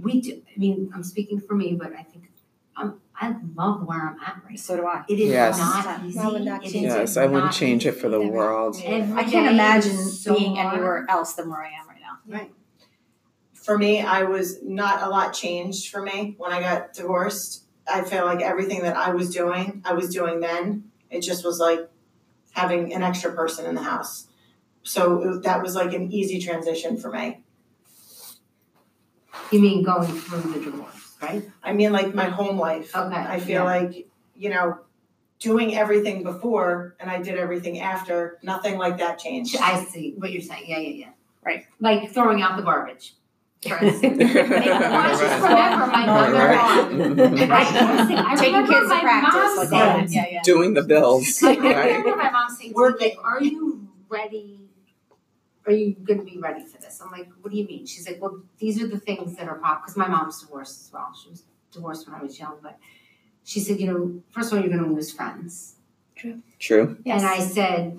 we 0.00 0.20
do. 0.20 0.42
I 0.54 0.58
mean, 0.58 0.90
I'm 0.94 1.02
speaking 1.02 1.40
for 1.40 1.54
me, 1.54 1.74
but 1.74 1.92
I 1.92 2.02
think 2.02 2.30
I'm, 2.76 3.00
I 3.18 3.34
love 3.54 3.86
where 3.86 3.98
I'm 4.08 4.20
at 4.20 4.42
right 4.46 4.58
So 4.58 4.76
do 4.76 4.86
I. 4.86 5.04
It 5.08 5.18
is 5.18 5.30
Yes. 5.30 5.58
not 5.58 6.04
easy. 6.04 6.18
I 6.18 6.28
would 6.28 6.44
not 6.44 6.62
It 6.62 6.66
is 6.66 6.72
change 6.72 6.84
Yes, 6.84 7.16
I 7.16 7.24
wouldn't 7.26 7.44
not 7.46 7.52
change 7.54 7.86
it 7.86 7.92
for 7.92 8.08
the 8.08 8.20
easy. 8.20 8.30
world. 8.30 8.76
Every 8.84 9.16
I 9.18 9.22
can't 9.24 9.46
day 9.46 9.52
imagine 9.54 9.92
is 9.92 10.22
so 10.22 10.34
being 10.36 10.56
hard. 10.56 10.74
anywhere 10.74 11.06
else 11.08 11.32
than 11.34 11.48
where 11.48 11.62
I 11.62 11.68
am 11.70 11.88
right 11.88 12.00
now. 12.00 12.18
Right. 12.38 12.52
For 13.54 13.76
me, 13.78 14.00
I 14.00 14.22
was 14.24 14.62
not 14.62 15.02
a 15.02 15.08
lot 15.08 15.32
changed 15.32 15.90
for 15.90 16.02
me 16.02 16.34
when 16.38 16.52
I 16.52 16.60
got 16.60 16.92
divorced. 16.92 17.64
I 17.88 18.02
feel 18.02 18.24
like 18.24 18.40
everything 18.42 18.82
that 18.82 18.96
I 18.96 19.10
was 19.10 19.30
doing, 19.34 19.82
I 19.84 19.92
was 19.94 20.08
doing 20.12 20.40
then. 20.40 20.90
It 21.10 21.20
just 21.22 21.44
was 21.44 21.58
like 21.58 21.88
having 22.52 22.92
an 22.92 23.02
extra 23.02 23.32
person 23.32 23.66
in 23.66 23.74
the 23.74 23.82
house. 23.82 24.28
So 24.82 25.22
it, 25.36 25.42
that 25.42 25.62
was 25.62 25.74
like 25.74 25.92
an 25.94 26.12
easy 26.12 26.38
transition 26.40 26.96
for 26.96 27.10
me. 27.10 27.40
You 29.52 29.60
mean 29.60 29.82
going 29.84 30.06
through 30.08 30.40
the 30.52 30.60
divorce, 30.60 30.95
right? 31.22 31.48
I 31.62 31.72
mean, 31.72 31.92
like 31.92 32.14
my 32.14 32.26
home 32.26 32.58
life. 32.58 32.94
Okay. 32.94 33.14
I 33.16 33.40
feel 33.40 33.62
yeah. 33.62 33.62
like, 33.64 34.08
you 34.36 34.50
know, 34.50 34.78
doing 35.38 35.76
everything 35.76 36.22
before 36.22 36.94
and 37.00 37.10
I 37.10 37.20
did 37.22 37.36
everything 37.38 37.80
after, 37.80 38.38
nothing 38.42 38.78
like 38.78 38.98
that 38.98 39.18
changed. 39.18 39.56
I 39.56 39.84
see 39.84 40.14
what 40.16 40.30
you're 40.32 40.42
saying. 40.42 40.64
Yeah, 40.66 40.78
yeah, 40.78 40.88
yeah. 41.06 41.10
Right. 41.44 41.66
Like 41.80 42.10
throwing 42.12 42.42
out 42.42 42.56
the 42.56 42.62
garbage. 42.62 43.14
For 43.66 43.78
instance. 43.84 44.20
I 44.20 45.10
just 45.10 45.42
Right. 45.42 45.72
remember 45.72 45.86
my 45.86 46.06
mother. 46.06 47.46
Right. 47.46 47.66
I, 48.26 48.36
Taking 48.36 48.66
kids 48.66 48.88
to 48.90 49.00
practice 49.00 49.70
like. 49.70 50.10
Yeah, 50.10 50.26
yeah. 50.30 50.42
Doing 50.42 50.74
the 50.74 50.82
bills, 50.82 51.42
Like, 51.42 51.58
I 51.60 51.62
right? 51.74 51.86
remember 51.96 52.16
my 52.16 52.30
mom 52.30 52.50
saying, 52.50 52.74
like, 52.74 53.16
are 53.22 53.42
you 53.42 53.88
ready? 54.08 54.65
Are 55.66 55.72
you 55.72 55.96
gonna 56.04 56.22
be 56.22 56.38
ready 56.38 56.64
for 56.64 56.78
this? 56.78 57.00
I'm 57.04 57.10
like, 57.10 57.28
what 57.40 57.50
do 57.52 57.58
you 57.58 57.66
mean? 57.66 57.86
She's 57.86 58.06
like, 58.06 58.20
well, 58.22 58.40
these 58.58 58.80
are 58.82 58.86
the 58.86 58.98
things 59.00 59.36
that 59.36 59.48
are 59.48 59.56
pop, 59.58 59.82
because 59.82 59.96
my 59.96 60.06
mom's 60.08 60.40
divorced 60.40 60.80
as 60.86 60.92
well. 60.92 61.12
She 61.20 61.28
was 61.30 61.44
divorced 61.72 62.06
when 62.08 62.18
I 62.18 62.22
was 62.22 62.38
young, 62.38 62.56
but 62.62 62.78
she 63.44 63.58
said, 63.60 63.80
you 63.80 63.86
know, 63.92 64.22
first 64.30 64.52
of 64.52 64.58
all, 64.58 64.64
you're 64.64 64.76
gonna 64.76 64.92
lose 64.92 65.12
friends. 65.12 65.74
True. 66.14 66.40
True. 66.58 66.96
And 67.04 67.22
I 67.26 67.40
said, 67.40 67.98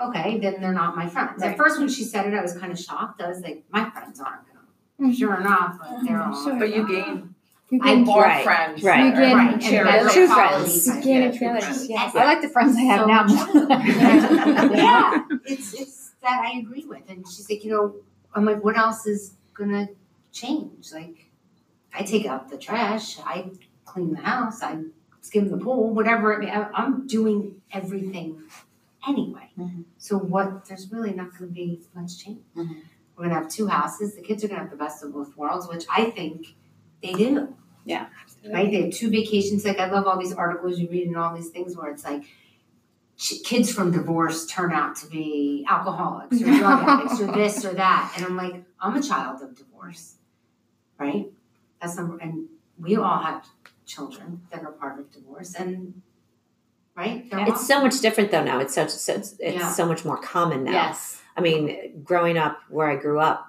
okay, 0.00 0.38
then 0.38 0.60
they're 0.60 0.72
not 0.74 0.94
my 0.94 1.08
friends. 1.08 1.42
At 1.42 1.56
first, 1.56 1.78
when 1.78 1.88
she 1.88 2.04
said 2.04 2.26
it, 2.26 2.34
I 2.34 2.42
was 2.42 2.56
kind 2.56 2.70
of 2.72 2.78
shocked. 2.78 3.20
I 3.22 3.28
was 3.28 3.40
like, 3.40 3.64
my 3.70 3.88
friends 3.90 4.20
aren't 4.20 4.42
gonna. 4.46 5.10
Mhm. 5.12 5.16
Sure 5.18 5.40
enough, 5.40 5.78
but 5.80 6.04
they're 6.06 6.22
all. 6.22 6.44
Sure. 6.44 6.58
But 6.58 6.74
you 6.74 6.86
gain 6.86 7.34
You 7.70 7.78
I 7.82 7.94
can, 7.94 8.08
Or 8.08 8.22
Right, 8.22 8.44
friends. 8.44 8.82
right. 8.82 9.04
You 9.06 9.12
can- 9.12 9.36
Right, 9.36 9.52
and 9.54 9.62
Share 9.62 9.84
better 9.84 10.04
with 10.04 10.12
True 10.12 10.26
friends. 10.26 10.86
You 10.88 10.92
can 10.94 11.02
Yeah, 11.22 11.30
true 11.30 11.60
friends, 11.60 11.88
yes. 11.88 12.14
I 12.16 12.24
like 12.24 12.40
the 12.42 12.48
friends 12.48 12.76
I 12.76 12.80
have 12.80 13.00
So 13.00 13.06
now. 13.06 13.26
yeah, 14.74 15.24
it's 15.46 15.74
it's 15.74 15.99
that 16.22 16.40
I 16.40 16.58
agree 16.58 16.84
with. 16.86 17.08
And 17.08 17.26
she's 17.26 17.48
like, 17.48 17.64
you 17.64 17.70
know, 17.70 17.94
I'm 18.34 18.44
like, 18.44 18.62
what 18.62 18.76
else 18.76 19.06
is 19.06 19.34
gonna 19.54 19.88
change? 20.32 20.92
Like, 20.92 21.30
I 21.94 22.02
take 22.02 22.26
out 22.26 22.48
the 22.50 22.58
trash, 22.58 23.18
I 23.20 23.50
clean 23.84 24.12
the 24.12 24.20
house, 24.20 24.62
I 24.62 24.82
skim 25.20 25.48
the 25.50 25.56
pool, 25.56 25.92
whatever. 25.92 26.34
I 26.34 26.38
mean, 26.38 26.50
I- 26.50 26.70
I'm 26.74 27.06
doing 27.06 27.60
everything 27.72 28.42
anyway. 29.06 29.50
Mhm. 29.58 29.84
So 29.98 30.18
what? 30.18 30.64
There's 30.66 30.90
really 30.92 31.12
not 31.12 31.36
gonna 31.36 31.50
be 31.50 31.80
much 31.94 32.18
change. 32.18 32.40
Mhm. 32.56 32.82
We're 33.16 33.24
gonna 33.24 33.34
have 33.34 33.48
two 33.48 33.66
houses. 33.66 34.14
The 34.14 34.22
kids 34.22 34.44
are 34.44 34.48
gonna 34.48 34.60
have 34.60 34.70
the 34.70 34.76
best 34.76 35.02
of 35.02 35.12
both 35.12 35.36
worlds, 35.36 35.68
which 35.68 35.84
I 35.90 36.10
think 36.10 36.54
they 37.02 37.12
do. 37.12 37.54
Yeah. 37.84 38.06
Right? 38.50 38.70
They 38.70 38.82
have 38.82 38.92
two 38.94 39.10
vacations. 39.10 39.64
Like 39.64 39.78
I 39.78 39.90
love 39.90 40.06
all 40.06 40.18
these 40.18 40.32
articles 40.32 40.78
you 40.78 40.88
read 40.88 41.08
and 41.08 41.16
all 41.16 41.34
these 41.34 41.48
things 41.50 41.76
where 41.76 41.90
it's 41.90 42.04
like 42.04 42.22
ch- 43.20 43.42
kids 43.44 43.70
from 43.72 43.92
divorce 43.92 44.46
turn 44.46 44.72
out 44.72 44.96
to 44.96 45.06
be 45.06 45.64
alcoholics 45.68 46.40
or 46.40 46.44
drug 46.58 46.82
addicts 46.88 47.20
or 47.20 47.26
this 47.32 47.64
or 47.64 47.74
that. 47.74 48.12
And 48.16 48.24
I'm 48.24 48.36
like, 48.36 48.64
I'm 48.80 48.96
a 48.96 49.02
child 49.02 49.42
of 49.42 49.54
divorce, 49.54 50.16
right? 50.98 51.26
That's 51.80 51.96
number, 51.96 52.16
and 52.18 52.48
we 52.78 52.96
all 52.96 53.18
have 53.18 53.44
children 53.86 54.40
that 54.50 54.62
are 54.64 54.72
part 54.72 54.98
of 54.98 55.12
divorce, 55.12 55.54
and 55.54 56.00
right? 56.96 57.30
They're 57.30 57.48
It's 57.48 57.66
so 57.66 57.82
much 57.82 58.00
different 58.00 58.30
though 58.30 58.44
now. 58.44 58.58
It's 58.60 58.74
such 58.74 58.90
so 58.90 59.14
it's, 59.14 59.32
it's 59.38 59.56
Yeah. 59.56 59.70
so 59.72 59.86
much 59.86 60.04
more 60.04 60.16
common 60.18 60.64
now. 60.64 60.72
Yes. 60.72 61.20
I 61.36 61.40
mean, 61.42 62.02
growing 62.04 62.36
up 62.38 62.58
where 62.68 62.88
I 62.90 62.96
grew 62.96 63.18
up, 63.20 63.46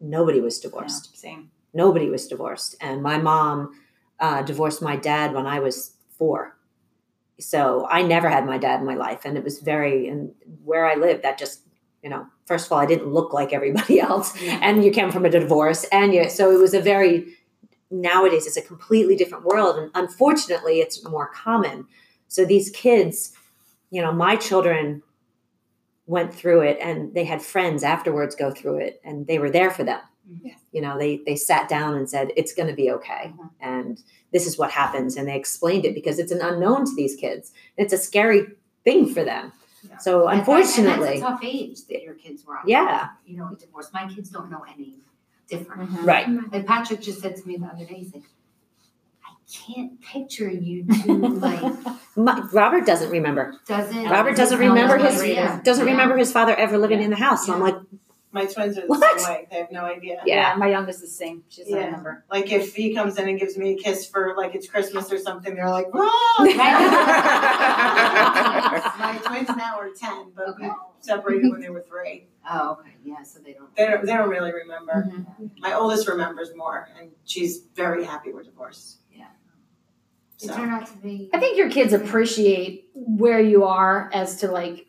nobody 0.00 0.40
was 0.40 0.58
divorced. 0.60 1.16
Same. 1.16 1.50
Nobody 1.74 2.08
was 2.10 2.26
divorced, 2.26 2.76
and 2.80 3.02
my 3.02 3.18
mom 3.18 3.72
uh, 4.20 4.42
divorced 4.42 4.82
my 4.82 4.96
dad 4.96 5.32
when 5.34 5.46
I 5.46 5.60
was 5.60 5.94
four. 6.18 6.56
So 7.40 7.86
I 7.88 8.02
never 8.02 8.28
had 8.28 8.46
my 8.46 8.58
dad 8.58 8.80
in 8.80 8.86
my 8.86 8.94
life, 8.94 9.24
and 9.24 9.36
it 9.36 9.44
was 9.44 9.60
very 9.60 10.08
and 10.08 10.32
where 10.64 10.86
I 10.86 10.94
lived. 10.94 11.22
That 11.22 11.38
just 11.38 11.60
you 12.02 12.10
know, 12.10 12.26
first 12.46 12.66
of 12.66 12.72
all, 12.72 12.78
I 12.78 12.86
didn't 12.86 13.08
look 13.12 13.32
like 13.32 13.52
everybody 13.52 14.00
else, 14.08 14.40
Yeah. 14.40 14.58
and 14.62 14.84
you 14.84 14.90
came 14.90 15.10
from 15.10 15.24
a 15.24 15.30
divorce, 15.30 15.84
and 15.92 16.12
you 16.14 16.28
so 16.30 16.50
it 16.50 16.58
was 16.60 16.74
a 16.74 16.80
very 16.80 17.34
nowadays 17.90 18.46
it's 18.46 18.56
a 18.56 18.62
completely 18.62 19.16
different 19.16 19.44
world, 19.44 19.78
and 19.78 19.90
unfortunately, 19.94 20.80
it's 20.80 21.02
more 21.08 21.28
common. 21.28 21.86
So 22.28 22.44
these 22.44 22.70
kids, 22.70 23.32
you 23.90 24.02
know, 24.02 24.12
my 24.12 24.36
children 24.36 25.02
went 26.06 26.34
through 26.34 26.60
it 26.62 26.78
and 26.80 27.14
they 27.14 27.24
had 27.24 27.42
friends 27.42 27.82
afterwards 27.82 28.34
go 28.34 28.50
through 28.50 28.78
it 28.78 28.98
and 29.04 29.26
they 29.26 29.38
were 29.38 29.50
there 29.50 29.70
for 29.70 29.84
them. 29.84 30.00
Yes. 30.42 30.58
You 30.72 30.82
know, 30.82 30.98
they 30.98 31.20
they 31.26 31.36
sat 31.36 31.68
down 31.68 31.94
and 31.96 32.08
said 32.08 32.32
it's 32.36 32.52
going 32.54 32.68
to 32.68 32.74
be 32.74 32.90
okay 32.90 33.32
Mhm. 33.34 33.50
and 33.60 34.02
this 34.32 34.46
is 34.46 34.58
what 34.58 34.70
happens 34.72 35.16
and 35.16 35.26
they 35.28 35.36
explained 35.36 35.84
it 35.86 35.94
because 35.94 36.18
it's 36.18 36.30
an 36.32 36.40
unknown 36.42 36.84
to 36.84 36.94
these 36.94 37.14
kids. 37.16 37.52
It's 37.76 37.92
a 37.92 37.98
scary 37.98 38.46
thing 38.84 39.06
for 39.12 39.24
them. 39.24 39.52
Yeah. 39.88 39.96
So 39.98 40.26
And 40.26 40.28
that- 40.28 40.38
unfortunately, 40.40 40.92
and 40.92 41.02
that's 41.02 41.18
a 41.18 41.20
tough 41.20 41.40
age 41.44 41.86
that 41.86 42.02
your 42.02 42.14
kids 42.14 42.44
were 42.44 42.58
on. 42.58 42.64
Yeah. 42.66 43.08
You 43.26 43.36
know, 43.38 43.54
divorce. 43.58 43.90
My 43.94 44.06
kids 44.12 44.28
don't 44.30 44.50
know 44.50 44.64
any 44.74 44.94
different. 45.48 45.90
Mhm. 45.90 46.04
right. 46.06 46.28
Like 46.52 46.66
Patrick 46.66 47.00
just 47.00 47.20
said 47.22 47.36
to 47.36 47.46
me 47.48 47.56
the 47.56 47.66
other 47.66 47.84
day, 47.86 47.94
he's 47.94 48.12
like, 48.12 48.24
I 49.24 49.30
can't 49.50 49.98
picture 50.02 50.50
you 50.50 50.84
two 51.04 51.16
like 51.46 51.62
My, 52.16 52.40
Robert 52.52 52.84
doesn't 52.84 53.10
remember. 53.10 53.54
doesn't 53.66 54.08
Robert 54.10 54.36
doesn't 54.36 54.58
remember 54.58 54.98
his 54.98 55.22
it 55.22 55.38
is. 55.38 55.62
doesn't 55.62 55.86
Yeah. 55.86 55.92
remember 55.92 56.16
his 56.18 56.30
father 56.32 56.54
ever 56.54 56.76
living 56.76 57.00
in 57.00 57.08
the 57.10 57.16
house. 57.16 57.46
So 57.46 57.54
I'm 57.54 57.60
like, 57.60 57.76
My 58.30 58.44
twins 58.44 58.76
are 58.76 58.82
the 58.82 58.88
What? 58.88 59.20
same 59.20 59.24
way. 59.34 59.46
They 59.50 59.56
have 59.56 59.72
no 59.72 59.84
idea. 59.84 60.20
Yeah. 60.26 60.50
Yeah, 60.52 60.56
my 60.56 60.68
youngest 60.68 61.02
is 61.02 61.10
the 61.10 61.16
same. 61.16 61.44
She 61.48 61.62
doesn't 61.62 61.76
Yeah. 61.78 61.86
remember. 61.86 62.24
Like 62.30 62.52
if 62.52 62.74
he 62.74 62.94
comes 62.94 63.18
in 63.18 63.26
and 63.26 63.40
gives 63.40 63.56
me 63.56 63.72
a 63.72 63.76
kiss 63.76 64.06
for 64.06 64.34
like 64.36 64.54
it's 64.54 64.68
Christmas 64.68 65.10
or 65.10 65.18
something, 65.18 65.54
they're 65.54 65.70
like! 65.70 65.86
My 65.94 66.44
twins 69.24 69.48
now 69.56 69.78
are 69.78 69.88
ten, 69.90 70.32
but 70.36 70.58
we 70.60 70.66
Okay. 70.66 70.74
separated 71.00 71.50
when 71.50 71.60
they 71.60 71.70
were 71.70 71.80
three. 71.88 72.26
Oh, 72.50 72.76
okay. 72.80 72.90
Yeah, 73.04 73.22
so 73.22 73.38
they 73.40 73.54
don't 73.54 73.74
They 73.76 73.86
don't, 73.86 74.04
they 74.04 74.12
don't 74.12 74.28
really 74.28 74.52
remember. 74.52 75.08
Mhm. 75.10 75.50
My 75.60 75.72
oldest 75.74 76.06
remembers 76.08 76.54
more, 76.54 76.88
and 77.00 77.10
she's 77.24 77.60
very 77.74 78.04
happy 78.04 78.32
we're 78.32 78.42
divorced. 78.42 78.98
Yeah. 79.12 79.24
So. 80.36 80.48
They 80.48 80.54
turn 80.54 80.68
out 80.70 80.86
to 80.88 80.96
be 80.98 81.30
I 81.32 81.38
think 81.40 81.56
your 81.56 81.70
kids 81.70 81.92
appreciate 81.94 82.90
where 82.94 83.40
you 83.40 83.64
are 83.64 84.10
as 84.12 84.36
to 84.40 84.50
like 84.50 84.86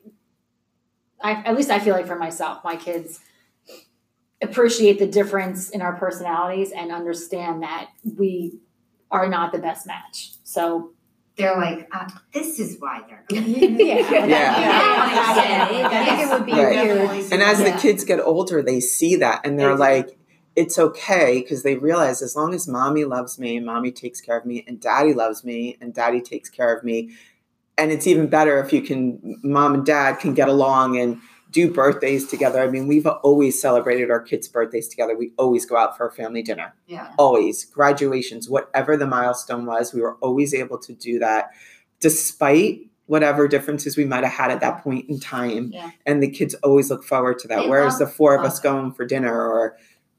I 1.22 1.32
at 1.34 1.56
least 1.56 1.70
I 1.70 1.80
feel 1.80 1.96
like 1.96 2.08
for 2.08 2.16
myself, 2.18 2.64
my 2.64 2.76
kids 2.76 3.20
appreciate 4.42 5.00
the 5.00 5.08
difference 5.08 5.70
in 5.70 5.82
our 5.82 5.94
personalities 5.98 6.72
and 6.72 6.92
understand 6.92 7.64
that 7.64 7.90
we 8.18 8.60
are 9.12 9.28
not 9.28 9.52
the 9.52 9.60
best 9.60 9.86
match. 9.86 10.34
So 10.44 10.92
they're 11.36 11.58
like, 11.58 11.88
uh, 11.94 12.10
this 12.34 12.60
is 12.60 12.78
why 12.80 13.02
they're 13.08 13.24
yeah. 13.30 13.42
Yeah. 14.10 14.26
Yeah. 14.28 15.88
I 15.90 16.06
think 16.06 16.20
it 16.22 16.34
would 16.34 16.46
be 16.46 16.52
Right. 16.54 16.86
weird. 16.86 17.32
And 17.32 17.42
as 17.42 17.60
Yeah. 17.60 17.72
the 17.76 17.82
kids 17.82 18.04
get 18.04 18.20
older, 18.20 18.62
they 18.62 18.80
see 18.80 19.16
that 19.18 19.42
and 19.46 19.60
they're 19.60 19.76
like, 19.76 20.18
it's 20.56 20.78
okay 20.78 21.40
because 21.42 21.64
they 21.64 21.76
realize 21.76 22.22
as 22.22 22.36
long 22.36 22.54
as 22.54 22.68
mommy 22.68 23.06
loves 23.06 23.40
me 23.40 23.56
and 23.58 23.66
mommy 23.66 23.92
takes 23.92 24.20
care 24.20 24.38
of 24.38 24.46
me 24.46 24.64
and 24.68 24.80
daddy 24.82 25.14
loves 25.14 25.44
me 25.46 25.78
and 25.80 25.94
daddy 25.94 26.22
takes 26.22 26.50
care 26.50 26.76
of 26.76 26.84
me. 26.84 27.12
And 27.78 27.92
it's 27.92 28.06
even 28.08 28.28
better 28.28 28.60
if 28.60 28.74
you 28.74 28.82
can, 28.82 29.40
mom 29.42 29.74
and 29.74 29.86
dad 29.86 30.20
can 30.20 30.34
get 30.34 30.50
along 30.50 30.98
and 30.98 31.20
do 31.52 31.72
birthdays 31.74 32.28
together. 32.28 32.62
I 32.62 32.68
mean, 32.68 32.88
we've 32.88 33.08
always 33.08 33.60
celebrated 33.60 34.12
our 34.12 34.20
kids' 34.22 34.48
birthdays 34.48 34.88
together. 34.88 35.18
We 35.18 35.32
always 35.38 35.66
go 35.66 35.78
out 35.78 35.98
for 35.98 36.08
a 36.08 36.12
family 36.12 36.44
dinner. 36.44 36.76
Yeah. 36.88 37.12
always. 37.18 37.66
Graduations 37.66 38.50
whatever 38.50 38.96
the 38.98 39.08
milestone 39.08 39.66
was 39.66 39.94
we 39.94 40.02
were 40.02 40.16
always 40.16 40.54
able 40.54 40.78
to 40.80 40.94
do 40.94 41.20
that 41.20 41.52
despite 42.00 42.82
whatever 43.08 43.48
differences 43.48 43.98
we 43.98 44.06
might 44.06 44.24
have 44.24 44.34
had 44.34 44.52
at 44.52 44.62
that 44.62 44.84
point 44.84 45.10
in 45.10 45.20
time. 45.20 45.72
Yeah. 45.74 45.90
and 46.06 46.22
the 46.22 46.30
kids 46.30 46.54
always 46.56 46.90
look 46.90 47.04
forward 47.04 47.40
to 47.40 47.48
that. 47.48 47.64
They 47.64 47.70
whereas 47.70 48.00
love- 48.00 48.10
the 48.10 48.16
four 48.16 48.36
of 48.36 48.44
us 48.44 48.60
going 48.60 48.92
for 48.94 49.06
dinner? 49.06 49.34
Or 49.34 49.78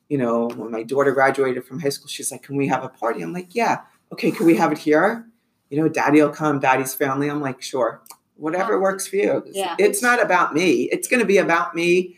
you 0.08 0.18
know 0.18 0.48
when 0.48 0.72
my 0.72 0.82
daughter 0.82 1.12
graduated 1.12 1.64
from 1.64 1.78
high 1.80 1.90
school 1.90 2.08
she's 2.08 2.32
like 2.32 2.42
can 2.42 2.56
we 2.56 2.66
have 2.66 2.82
a 2.82 2.88
party? 2.88 3.22
I'm 3.22 3.32
like 3.32 3.54
yeah. 3.54 3.82
Okay 4.12 4.32
can 4.32 4.46
we 4.46 4.56
have 4.56 4.72
it 4.72 4.78
here? 4.78 5.26
You 5.68 5.80
know 5.80 5.88
daddy 5.88 6.20
will 6.20 6.30
come. 6.30 6.58
Daddy's 6.58 6.94
family. 6.94 7.30
I'm 7.30 7.40
like 7.40 7.62
sure 7.62 8.02
whatever 8.40 8.80
works 8.80 9.06
for 9.06 9.16
you 9.16 9.42
Yeah. 9.52 9.76
it's 9.78 10.02
not 10.02 10.22
about 10.22 10.54
me 10.54 10.88
it's 10.92 11.06
going 11.08 11.20
to 11.20 11.26
be 11.26 11.38
about 11.38 11.74
me 11.74 12.16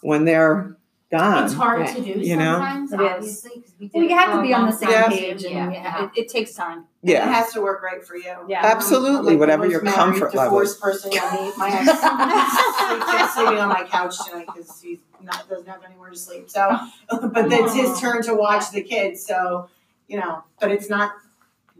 when 0.00 0.24
they're 0.24 0.76
gone 1.10 1.44
It's 1.44 1.54
hard 1.54 1.80
Right. 1.82 1.96
to 1.96 2.02
do 2.02 2.20
You 2.20 2.36
know? 2.36 2.54
sometimes, 2.54 2.92
It 2.92 3.00
is. 3.00 3.10
obviously, 3.10 3.50
because 3.56 3.72
we 3.78 3.86
did 3.88 3.98
you 3.98 4.04
it 4.04 4.18
have 4.18 4.34
to 4.36 4.42
be 4.42 4.52
on 4.54 4.66
the 4.66 4.72
same 4.72 4.88
time. 4.90 5.10
page 5.10 5.44
and 5.44 5.54
Yeah, 5.54 5.70
yeah, 5.70 6.04
It, 6.04 6.10
it 6.16 6.28
takes 6.28 6.54
time. 6.54 6.84
It 7.04 7.20
has 7.22 7.52
to 7.52 7.60
work 7.60 7.82
right 7.82 8.04
for 8.04 8.16
you. 8.16 8.34
Yeah. 8.48 8.64
Absolutely, 8.64 9.32
Like, 9.34 9.40
whatever 9.40 9.66
your 9.66 9.82
most 9.82 9.94
comfort 9.94 10.20
married, 10.20 10.34
level. 10.34 10.58
Divorced 10.58 10.80
person, 10.80 11.10
I 11.14 11.36
mean, 11.36 11.52
my 11.56 11.68
ex 11.72 13.08
sleeps 13.08 13.34
sleeping 13.34 13.58
on 13.58 13.68
my 13.68 13.84
couch 13.84 14.14
tonight 14.26 14.46
because 14.52 14.80
he 14.80 14.98
doesn't 15.48 15.68
have 15.68 15.82
anywhere 15.84 16.10
to 16.10 16.16
sleep. 16.16 16.50
So, 16.50 16.76
but 17.10 17.52
it's 17.52 17.74
his 17.74 18.00
turn 18.00 18.22
to 18.24 18.34
watch 18.34 18.70
the 18.72 18.82
kids. 18.82 19.24
So, 19.24 19.68
you 20.08 20.18
know, 20.18 20.42
but 20.60 20.70
it's 20.72 20.88
not 20.90 21.12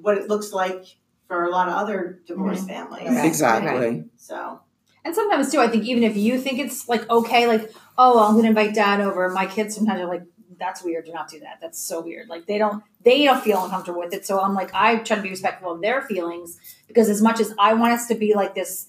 what 0.01 0.17
it 0.19 0.29
looks 0.29 0.53
like 0.53 0.97
for 1.27 1.45
a 1.45 1.51
lot 1.51 1.69
of 1.69 1.75
other 1.75 2.21
divorced 2.27 2.67
mm-hmm. 2.67 2.89
families. 2.89 3.09
Right. 3.09 3.27
exactly 3.27 4.05
So, 4.17 4.61
And 5.05 5.15
sometimes 5.15 5.51
too, 5.51 5.61
I 5.61 5.69
think 5.69 5.85
even 5.85 6.03
if 6.03 6.17
you 6.17 6.39
think 6.39 6.59
it's 6.59 6.89
like 6.89 7.09
okay, 7.11 7.47
like 7.47 7.73
oh, 7.97 8.27
I'm 8.27 8.35
gonna 8.37 8.49
invite 8.49 8.75
dad 8.75 9.01
over. 9.01 9.29
My 9.31 9.47
kids 9.47 9.75
sometimes 9.75 10.01
are 10.01 10.07
like, 10.07 10.25
that's 10.59 10.83
weird. 10.83 11.07
Do 11.07 11.13
not 11.13 11.29
do 11.29 11.41
that. 11.41 11.59
That's 11.61 11.81
so 11.81 12.01
weird. 12.01 12.29
Like 12.29 12.47
they 12.47 12.59
don't 12.59 12.83
they 13.03 13.25
don't 13.25 13.43
feel 13.43 13.63
uncomfortable 13.65 14.01
with 14.01 14.15
it. 14.15 14.27
So 14.27 14.41
I'm 14.41 14.55
like, 14.55 14.73
I 14.75 14.97
try 14.97 15.17
to 15.17 15.23
be 15.23 15.31
respectful 15.31 15.73
of 15.73 15.81
their 15.81 16.03
feelings 16.03 16.59
because 16.87 17.09
as 17.09 17.23
much 17.23 17.41
as 17.41 17.55
I 17.59 17.75
want 17.75 17.93
us 17.93 18.07
to 18.09 18.15
be 18.15 18.35
like 18.35 18.55
this, 18.55 18.89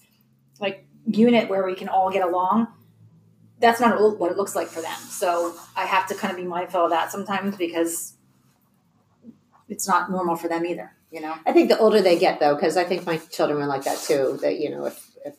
like 0.59 0.85
unit 1.05 1.49
where 1.49 1.65
we 1.65 1.75
can 1.75 1.89
all 1.89 2.11
get 2.11 2.25
along, 2.25 2.67
that's 3.59 3.79
not 3.79 4.19
what 4.19 4.31
it 4.31 4.37
looks 4.37 4.55
like 4.55 4.67
for 4.67 4.81
them. 4.81 4.97
So 5.09 5.55
I 5.75 5.85
have 5.85 6.07
to 6.07 6.15
kind 6.15 6.31
of 6.31 6.37
be 6.37 6.45
mindful 6.45 6.85
of 6.85 6.91
that 6.91 7.11
sometimes 7.11 7.55
because 7.57 8.15
it's 9.67 9.87
not 9.87 10.11
normal 10.11 10.35
for 10.35 10.47
them 10.47 10.65
either. 10.65 10.91
You 11.11 11.21
know. 11.21 11.35
I 11.45 11.51
think 11.53 11.69
the 11.69 11.77
older 11.77 12.01
they 12.01 12.17
get, 12.19 12.39
though, 12.39 12.55
because 12.55 12.75
I 12.77 12.83
think 12.83 13.05
my 13.05 13.17
children 13.17 13.59
were 13.59 13.65
like 13.67 13.83
that 13.85 13.99
too. 13.99 14.37
That 14.41 14.59
you 14.59 14.69
know, 14.69 14.85
if, 14.85 15.11
if 15.25 15.35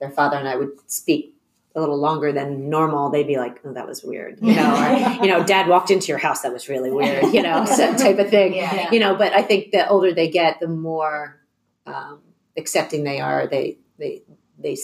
their 0.00 0.10
father 0.10 0.36
and 0.36 0.48
I 0.48 0.56
would 0.56 0.70
speak 0.90 1.34
a 1.74 1.80
little 1.80 1.96
longer 1.98 2.32
than 2.32 2.68
normal, 2.68 3.08
they'd 3.10 3.26
be 3.26 3.36
like, 3.36 3.60
"Oh, 3.64 3.72
that 3.72 3.86
was 3.86 4.02
weird," 4.02 4.38
you 4.42 4.54
know, 4.56 4.74
or 4.74 5.12
you 5.24 5.30
know, 5.30 5.44
Dad 5.44 5.68
walked 5.68 5.90
into 5.90 6.08
your 6.08 6.18
house, 6.18 6.42
that 6.42 6.52
was 6.52 6.68
really 6.68 6.90
weird, 6.90 7.32
you 7.32 7.42
know, 7.42 7.64
so 7.64 7.94
type 7.96 8.18
of 8.18 8.30
thing. 8.30 8.54
Yeah. 8.54 8.90
You 8.90 8.98
know, 9.00 9.14
but 9.14 9.32
I 9.32 9.42
think 9.42 9.70
the 9.70 9.88
older 9.88 10.12
they 10.12 10.28
get, 10.28 10.58
the 10.60 10.68
more 10.68 11.40
um, 11.86 12.20
accepting 12.56 13.04
they 13.04 13.20
are. 13.20 13.46
They 13.46 13.78
they 13.98 14.22
they. 14.58 14.76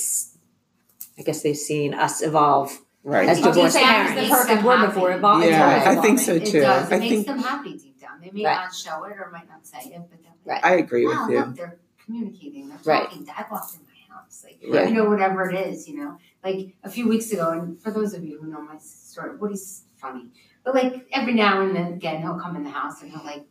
I 1.18 1.22
guess 1.22 1.42
they've 1.42 1.56
seen 1.56 1.94
us 1.94 2.22
evolve. 2.22 2.78
right 3.02 3.28
As 3.28 3.42
I 3.42 3.48
was 3.48 3.56
gonna 3.56 3.68
divorced 3.68 3.74
say 3.74 3.84
I 3.84 4.02
used 4.04 4.10
the 4.12 4.20
parents. 4.28 4.36
perfect 4.46 4.62
word 4.64 4.86
before. 4.86 5.10
Evol- 5.10 5.42
it's 5.42 5.50
Yeah, 5.50 5.82
always 5.84 5.98
I 5.98 6.00
think 6.00 6.18
so 6.20 6.38
too. 6.38 6.58
It 6.58 6.60
does. 6.60 6.90
It 6.90 6.94
I 6.94 6.98
makes 7.00 7.12
think- 7.14 7.26
them 7.26 7.38
happy 7.40 7.72
deep 7.72 7.82
down. 7.82 7.87
They 8.32 8.42
may 8.42 8.46
Right. 8.46 8.54
not 8.64 8.74
show 8.74 9.04
it 9.04 9.12
or 9.18 9.30
might 9.32 9.48
not 9.48 9.66
say 9.66 9.78
it, 9.90 10.02
but 10.10 10.22
they're 10.22 10.32
Right. 10.44 10.64
I 10.64 10.74
agree 10.76 11.06
with 11.06 11.16
you. 11.30 11.38
look, 11.40 11.54
they're 11.56 11.78
communicating. 12.04 12.68
They're 12.68 12.78
Right. 12.84 13.04
talking. 13.08 13.24
Dad 13.24 13.46
walked 13.50 13.74
in 13.74 13.80
my 13.86 14.14
house. 14.14 14.44
Like, 14.44 14.60
Right. 14.68 14.88
you 14.88 14.94
know, 14.94 15.08
whatever 15.08 15.48
it 15.50 15.68
is, 15.68 15.88
you 15.88 15.96
know. 15.96 16.18
Like 16.44 16.76
a 16.84 16.90
few 16.90 17.08
weeks 17.08 17.30
ago, 17.32 17.50
and 17.50 17.80
for 17.80 17.90
those 17.90 18.14
of 18.14 18.24
you 18.24 18.38
who 18.40 18.46
know 18.48 18.60
my 18.60 18.78
story, 18.78 19.36
Woody's 19.36 19.84
funny. 19.96 20.30
But 20.64 20.74
like 20.74 21.06
every 21.12 21.34
now 21.34 21.62
and 21.62 21.74
then 21.74 21.92
again, 21.94 22.20
he'll 22.22 22.38
come 22.38 22.54
in 22.56 22.64
the 22.64 22.70
house 22.70 23.00
and 23.02 23.10
he'll 23.10 23.24
like 23.24 23.46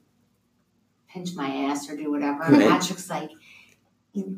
pinch 1.10 1.34
my 1.36 1.48
ass 1.66 1.90
or 1.90 1.96
do 1.98 2.12
whatever. 2.12 2.40
Right. 2.44 2.70
Patrick's 2.70 3.10
like, 3.10 3.32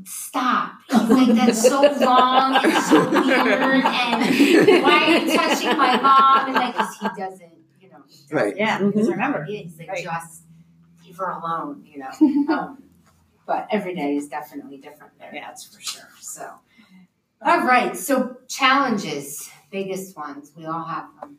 stop. 0.05 0.73
He's 0.89 1.09
like, 1.09 1.27
that's 1.35 1.67
so 1.67 1.81
wrong 2.05 2.55
and 2.63 2.83
so 2.83 3.09
weird. 3.09 3.85
And 3.85 4.83
why 4.83 5.05
are 5.05 5.17
you 5.19 5.35
touching 5.37 5.77
my 5.77 5.99
mom? 6.01 6.47
And 6.47 6.55
like, 6.55 6.75
'cause 6.75 6.97
he 6.99 7.07
doesn't, 7.17 7.51
you 7.81 7.89
know, 7.89 7.97
doesn't 8.07 8.35
Right. 8.35 8.55
Yeah, 8.57 8.79
Mhm. 8.79 9.07
remember. 9.09 9.45
yeah, 9.49 9.59
he's 9.61 9.77
like, 9.79 9.89
Right. 9.89 10.03
just 10.03 10.43
leave 11.05 11.17
her 11.17 11.29
alone, 11.31 11.83
you 11.85 11.99
know. 11.99 12.11
um, 12.53 12.83
but 13.45 13.67
every 13.71 13.95
day 13.95 14.15
is 14.15 14.27
definitely 14.27 14.77
different 14.77 15.17
there, 15.19 15.31
Yeah. 15.33 15.47
that's 15.47 15.63
for 15.65 15.81
sure. 15.81 16.09
So, 16.19 16.51
all 17.41 17.61
right. 17.65 17.95
So, 17.97 18.37
challenges, 18.47 19.49
biggest 19.71 20.15
ones, 20.17 20.51
we 20.55 20.65
all 20.65 20.83
have 20.83 21.07
them. 21.21 21.37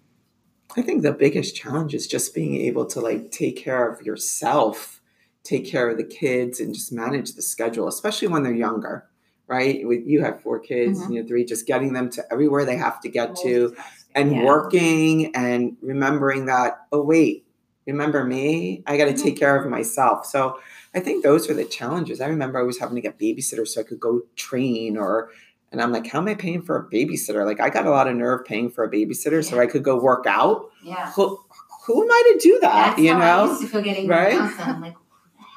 I 0.76 0.82
think 0.82 1.02
the 1.02 1.12
biggest 1.12 1.56
challenge 1.56 1.94
is 1.94 2.06
just 2.06 2.32
being 2.34 2.54
able 2.54 2.86
to 2.86 3.00
like 3.00 3.30
take 3.32 3.56
care 3.56 3.88
of 3.90 4.02
yourself, 4.06 4.99
take 5.42 5.66
care 5.66 5.88
of 5.88 5.96
the 5.96 6.04
kids, 6.04 6.60
and 6.60 6.74
just 6.74 6.92
manage 6.92 7.32
the 7.34 7.42
schedule, 7.42 7.88
especially 7.88 8.28
when 8.28 8.42
they're 8.42 8.54
younger, 8.54 9.06
right? 9.46 9.86
With 9.86 10.06
you 10.06 10.22
have 10.22 10.40
four 10.42 10.58
kids, 10.58 11.00
Mhm. 11.00 11.12
you 11.14 11.22
know, 11.22 11.28
three, 11.28 11.44
just 11.44 11.66
getting 11.66 11.92
them 11.92 12.10
to 12.10 12.24
everywhere 12.32 12.64
they 12.64 12.76
have 12.76 13.00
to 13.00 13.08
get 13.08 13.34
to, 13.36 13.74
and 14.14 14.32
Yeah. 14.32 14.44
working 14.44 15.34
and 15.34 15.76
remembering 15.82 16.46
that. 16.46 16.80
Oh 16.92 17.02
wait, 17.02 17.44
remember 17.86 18.24
me? 18.24 18.82
I 18.86 18.96
got 18.96 19.06
to 19.06 19.14
take 19.14 19.36
care 19.38 19.56
of 19.56 19.68
myself. 19.70 20.26
So 20.26 20.58
I 20.94 21.00
think 21.00 21.22
those 21.24 21.48
are 21.48 21.54
the 21.54 21.64
challenges. 21.64 22.20
I 22.20 22.26
remember 22.28 22.58
I 22.58 22.62
was 22.62 22.78
having 22.78 22.96
to 22.96 23.00
get 23.00 23.18
babysitters 23.18 23.68
so 23.68 23.80
I 23.80 23.84
could 23.84 24.00
go 24.00 24.22
train 24.36 24.96
or. 24.96 25.30
And 25.72 25.80
I'm 25.80 25.92
like, 25.92 26.08
how 26.08 26.18
am 26.18 26.26
I 26.26 26.34
paying 26.34 26.62
for 26.62 26.76
a 26.76 26.84
babysitter? 26.92 27.46
Like, 27.46 27.60
I 27.60 27.70
got 27.70 27.86
a 27.86 27.90
lot 27.90 28.08
of 28.08 28.16
nerve 28.16 28.44
paying 28.44 28.70
for 28.72 28.82
a 28.82 28.90
babysitter 28.90 29.44
so 29.44 29.60
I 29.60 29.66
could 29.66 29.84
go 29.84 29.96
work 29.96 30.26
out 30.26 30.68
Yeah. 30.84 31.12
who, 31.12 31.38
who 31.86 32.02
am 32.02 32.10
I 32.10 32.32
to 32.32 32.38
do 32.42 32.58
that? 32.60 32.88
That's 32.96 33.00
you 33.00 33.12
how 33.12 33.20
I 33.20 33.44
know? 33.44 33.50
used 33.52 33.60
to 33.62 33.68
feel 33.68 33.80
getting 33.82 34.08
Right? 34.08 34.34
I'm 34.34 34.80
like, 34.80 34.96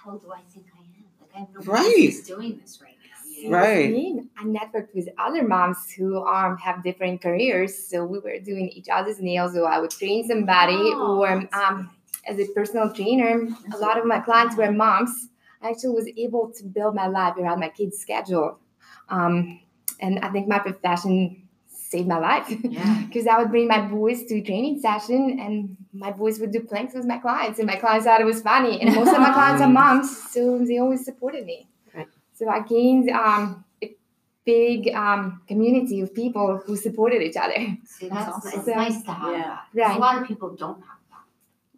hell 0.04 0.18
do 0.18 0.32
I 0.32 0.42
think 0.54 0.66
I 0.76 0.82
am? 0.82 1.06
Like, 1.22 1.32
I 1.36 1.40
have 1.40 1.50
no 1.54 1.60
Right. 1.72 1.96
business 1.96 2.28
doing 2.28 2.60
this 2.62 2.82
right 2.82 2.98
now. 3.04 3.38
You 3.42 3.50
know? 3.50 3.58
Right. 3.58 3.92
Me, 3.92 4.22
I 4.38 4.44
networked 4.44 4.94
with 4.94 5.10
other 5.18 5.44
moms 5.48 5.92
who 5.98 6.26
um 6.26 6.58
have 6.58 6.84
different 6.84 7.22
careers, 7.22 7.72
so 7.90 8.06
we 8.06 8.20
were 8.20 8.40
doing 8.40 8.70
each 8.70 8.90
other's 8.90 9.20
nails. 9.20 9.54
So 9.54 9.66
I 9.66 9.80
would 9.80 9.92
train 9.92 10.28
somebody, 10.28 10.76
Oh, 10.96 11.20
or 11.22 11.30
um, 11.54 11.90
as 12.28 12.40
a 12.40 12.46
personal 12.56 12.94
trainer, 12.94 13.48
a 13.74 13.78
lot 13.78 13.98
of 13.98 14.06
my 14.06 14.20
clients 14.20 14.56
were 14.56 14.72
moms. 14.72 15.30
I 15.62 15.70
actually 15.70 15.96
was 15.96 16.08
able 16.18 16.52
to 16.58 16.64
build 16.66 16.94
my 16.96 17.08
life 17.08 17.36
around 17.38 17.60
my 17.60 17.70
kids' 17.70 17.98
schedule, 18.00 18.60
um, 19.10 19.60
and 20.00 20.20
I 20.20 20.30
think 20.30 20.48
my 20.48 20.60
profession 20.60 21.48
saved 21.68 22.08
my 22.08 22.20
life. 22.20 22.48
Yeah. 22.64 23.04
Because 23.08 23.28
I 23.28 23.38
would 23.38 23.52
bring 23.52 23.68
my 23.68 23.82
boys 23.82 24.24
to 24.26 24.42
training 24.42 24.80
session, 24.80 25.40
and 25.40 25.78
my 25.94 26.12
boys 26.12 26.40
would 26.40 26.52
do 26.52 26.60
planks 26.62 26.94
with 26.94 27.06
my 27.06 27.18
clients, 27.20 27.60
and 27.60 27.68
my 27.68 27.76
clients 27.76 28.06
thought 28.06 28.20
it 28.20 28.26
was 28.26 28.42
funny. 28.42 28.82
And 28.82 28.96
most 28.96 29.14
of 29.14 29.20
my 29.20 29.32
clients 29.40 29.62
are 29.62 29.70
moms, 29.70 30.32
so 30.32 30.60
they 30.60 30.78
always 30.80 31.06
supported 31.06 31.46
me. 31.46 31.68
Right. 31.94 32.08
So 32.34 32.50
I 32.50 32.62
gained 32.62 33.10
um, 33.12 33.64
a 33.84 33.96
big 34.46 34.90
um, 34.94 35.42
community 35.48 36.02
of 36.02 36.14
people 36.14 36.62
who 36.66 36.76
supported 36.76 37.22
each 37.22 37.38
other. 37.38 37.78
See, 37.86 38.10
that's, 38.10 38.28
awesome. 38.32 38.60
it's 38.60 38.68
nice 38.68 39.04
to 39.04 39.12
have 39.12 39.32
Yeah. 39.32 39.42
that. 39.42 39.60
'Cause 39.72 39.90
Right. 39.90 39.96
A 39.98 40.00
lot 40.00 40.22
of 40.22 40.28
people 40.28 40.50
don't 40.56 40.80
have 40.82 41.00
that. 41.12 41.26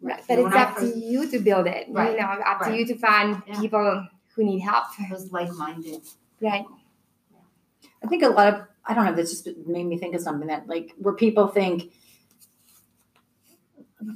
Right. 0.00 0.24
But 0.26 0.34
know, 0.38 0.46
it's 0.46 0.54
when 0.54 0.62
I 0.62 0.64
up 0.70 0.76
to 0.78 0.86
you 0.98 1.30
to 1.30 1.38
build 1.38 1.66
it. 1.66 1.86
Right. 1.90 2.12
You 2.12 2.20
know, 2.20 2.26
up 2.26 2.60
to 2.64 2.76
you 2.76 2.86
to 2.86 2.94
find 2.96 3.42
Yeah. 3.46 3.60
people 3.60 4.06
who 4.34 4.44
need 4.44 4.60
help. 4.60 4.84
Those 5.10 5.30
like-minded. 5.32 6.02
Right. 6.40 6.64
I 8.02 8.06
think 8.08 8.22
a 8.22 8.28
lot 8.28 8.52
of 8.54 8.60
I 8.88 8.94
don't 8.94 9.04
know. 9.04 9.14
This 9.14 9.30
just 9.30 9.48
made 9.66 9.84
me 9.84 9.98
think 9.98 10.14
of 10.14 10.20
something 10.20 10.46
that 10.48 10.68
like 10.68 10.92
where 10.98 11.14
people 11.14 11.48
think 11.48 11.92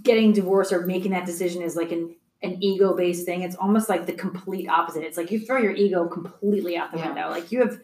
getting 0.03 0.33
divorced 0.33 0.73
or 0.73 0.87
making 0.87 1.13
that 1.13 1.27
decision 1.27 1.63
is 1.63 1.77
like 1.77 1.93
an 1.93 2.15
an 2.43 2.57
ego 2.63 2.95
based 2.97 3.27
thing. 3.27 3.43
It's 3.43 3.57
almost 3.57 3.89
like 3.89 4.07
the 4.07 4.13
complete 4.13 4.69
opposite. 4.69 5.03
It's 5.03 5.17
like 5.19 5.31
you 5.31 5.41
throw 5.41 5.59
your 5.59 5.73
ego 5.73 6.07
completely 6.09 6.77
out 6.77 6.91
the 6.91 6.99
Yeah. 6.99 7.07
window. 7.09 7.29
Like 7.29 7.53
you 7.53 7.61
have 7.61 7.79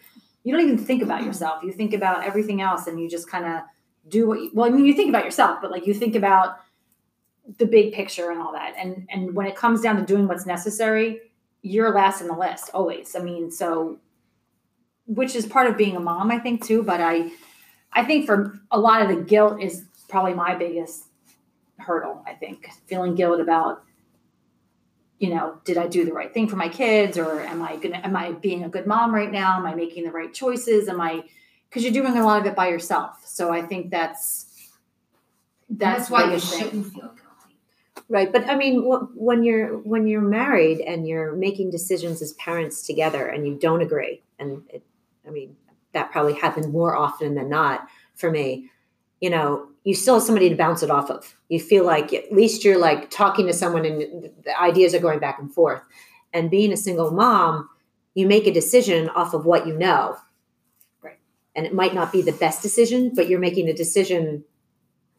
you 0.45 0.53
don't 0.55 0.65
even 0.65 0.79
think 0.79 1.03
about 1.03 1.25
yourself. 1.25 1.63
You 1.65 1.73
think 1.73 1.93
about 1.93 2.25
everything 2.25 2.61
else, 2.61 2.87
and 2.87 3.01
you 3.01 3.09
just 3.11 3.29
kind 3.29 3.45
of 3.45 3.63
do 4.09 4.29
what. 4.29 4.41
You, 4.41 4.51
well, 4.55 4.67
I 4.67 4.71
mean, 4.71 4.87
you 4.87 4.95
think 4.95 5.09
about 5.09 5.25
yourself, 5.25 5.59
but 5.61 5.71
like 5.71 5.87
you 5.87 5.93
think 5.95 6.15
about 6.15 6.59
the 7.59 7.67
big 7.67 7.93
picture 7.93 8.31
and 8.31 8.41
all 8.41 8.53
that. 8.53 8.75
And 8.79 9.07
and 9.11 9.35
when 9.35 9.47
it 9.47 9.57
comes 9.57 9.81
down 9.81 9.97
to 9.97 10.03
doing 10.03 10.29
what's 10.29 10.47
necessary, 10.47 11.21
you're 11.63 11.93
last 11.93 12.21
in 12.21 12.29
the 12.29 12.37
list 12.37 12.71
always. 12.73 13.17
I 13.17 13.19
mean, 13.21 13.51
so 13.51 13.99
which 15.07 15.35
is 15.37 15.47
part 15.47 15.69
of 15.69 15.77
being 15.77 15.97
a 15.97 16.01
mom, 16.01 16.31
I 16.31 16.39
think 16.39 16.65
too. 16.65 16.83
But 16.83 17.01
I, 17.01 17.31
I 17.93 18.05
think 18.05 18.27
for 18.27 18.59
a 18.71 18.79
lot 18.79 19.03
of 19.03 19.09
the 19.09 19.23
guilt 19.23 19.61
is 19.61 19.85
probably 20.09 20.35
my 20.35 20.55
biggest 20.55 21.05
hurdle. 21.87 22.23
I 22.27 22.35
think 22.35 22.69
feeling 22.87 23.15
guilt 23.15 23.41
about, 23.41 23.85
you 25.19 25.31
know, 25.31 25.59
did 25.65 25.79
I 25.79 25.87
do 25.87 26.05
the 26.05 26.13
right 26.13 26.33
thing 26.35 26.49
for 26.49 26.57
my 26.57 26.69
kids, 26.69 27.17
or 27.17 27.41
am 27.41 27.63
I 27.63 27.77
gonna, 27.77 28.01
am 28.05 28.17
I 28.17 28.33
being 28.33 28.65
a 28.65 28.69
good 28.69 28.87
mom 28.87 29.15
right 29.15 29.33
now? 29.33 29.57
Am 29.57 29.67
I 29.67 29.75
making 29.75 30.05
the 30.05 30.11
right 30.11 30.33
choices? 30.33 30.89
Am 30.89 31.01
I, 31.01 31.25
because 31.69 31.83
you're 31.85 31.93
doing 31.93 32.17
a 32.17 32.25
lot 32.25 32.41
of 32.41 32.47
it 32.47 32.55
by 32.55 32.69
yourself. 32.69 33.25
So 33.27 33.53
I 33.53 33.63
think 33.63 33.91
that's 33.91 34.45
that's, 35.69 36.09
That's, 36.09 36.11
why 36.11 36.33
you 36.33 36.39
shouldn't 36.39 36.93
feel 36.93 37.09
guilty. 37.09 37.59
Right, 38.09 38.33
but 38.33 38.49
I 38.49 38.57
mean, 38.57 38.83
wh- 38.83 39.17
when 39.17 39.43
you're 39.43 39.79
when 39.79 40.07
you're 40.07 40.21
married 40.21 40.81
and 40.81 41.09
you're 41.09 41.35
making 41.35 41.71
decisions 41.71 42.23
as 42.23 42.35
parents 42.35 42.87
together, 42.87 43.27
and 43.27 43.47
you 43.47 43.55
don't 43.57 43.83
agree, 43.83 44.23
and 44.39 44.63
it, 44.69 44.85
I 45.27 45.31
mean, 45.31 45.57
that 45.93 46.13
probably 46.13 46.35
happened 46.35 46.73
more 46.73 46.97
often 46.97 47.35
than 47.35 47.49
not 47.49 47.89
for 48.15 48.31
me. 48.31 48.71
You 49.21 49.31
know, 49.31 49.69
you 49.85 49.95
still 49.95 50.15
have 50.15 50.23
somebody 50.23 50.49
to 50.49 50.57
bounce 50.57 50.83
it 50.83 50.91
off 50.91 51.11
of. 51.11 51.37
You 51.49 51.61
feel 51.61 51.85
like 51.85 52.13
at 52.13 52.33
least 52.33 52.65
you're 52.65 52.79
like 52.79 53.11
talking 53.11 53.47
to 53.47 53.53
someone, 53.53 53.85
and 53.85 54.31
the 54.45 54.61
ideas 54.61 54.95
are 54.95 54.99
going 55.01 55.19
back 55.19 55.39
and 55.39 55.53
forth. 55.53 55.83
And 56.33 56.51
being 56.51 56.73
a 56.73 56.77
single 56.77 57.11
mom, 57.11 57.69
you 58.15 58.27
make 58.27 58.47
a 58.47 58.53
decision 58.53 59.09
off 59.11 59.33
of 59.33 59.47
what 59.47 59.67
you 59.67 59.77
know, 59.77 60.17
Right. 61.03 61.19
And 61.55 61.67
it 61.67 61.73
might 61.73 61.95
not 61.95 62.13
be 62.13 62.23
the 62.23 62.33
best 62.33 62.63
decision, 62.63 63.13
but 63.15 63.29
you're 63.29 63.39
making 63.39 63.69
a 63.69 63.75
decision 63.75 64.45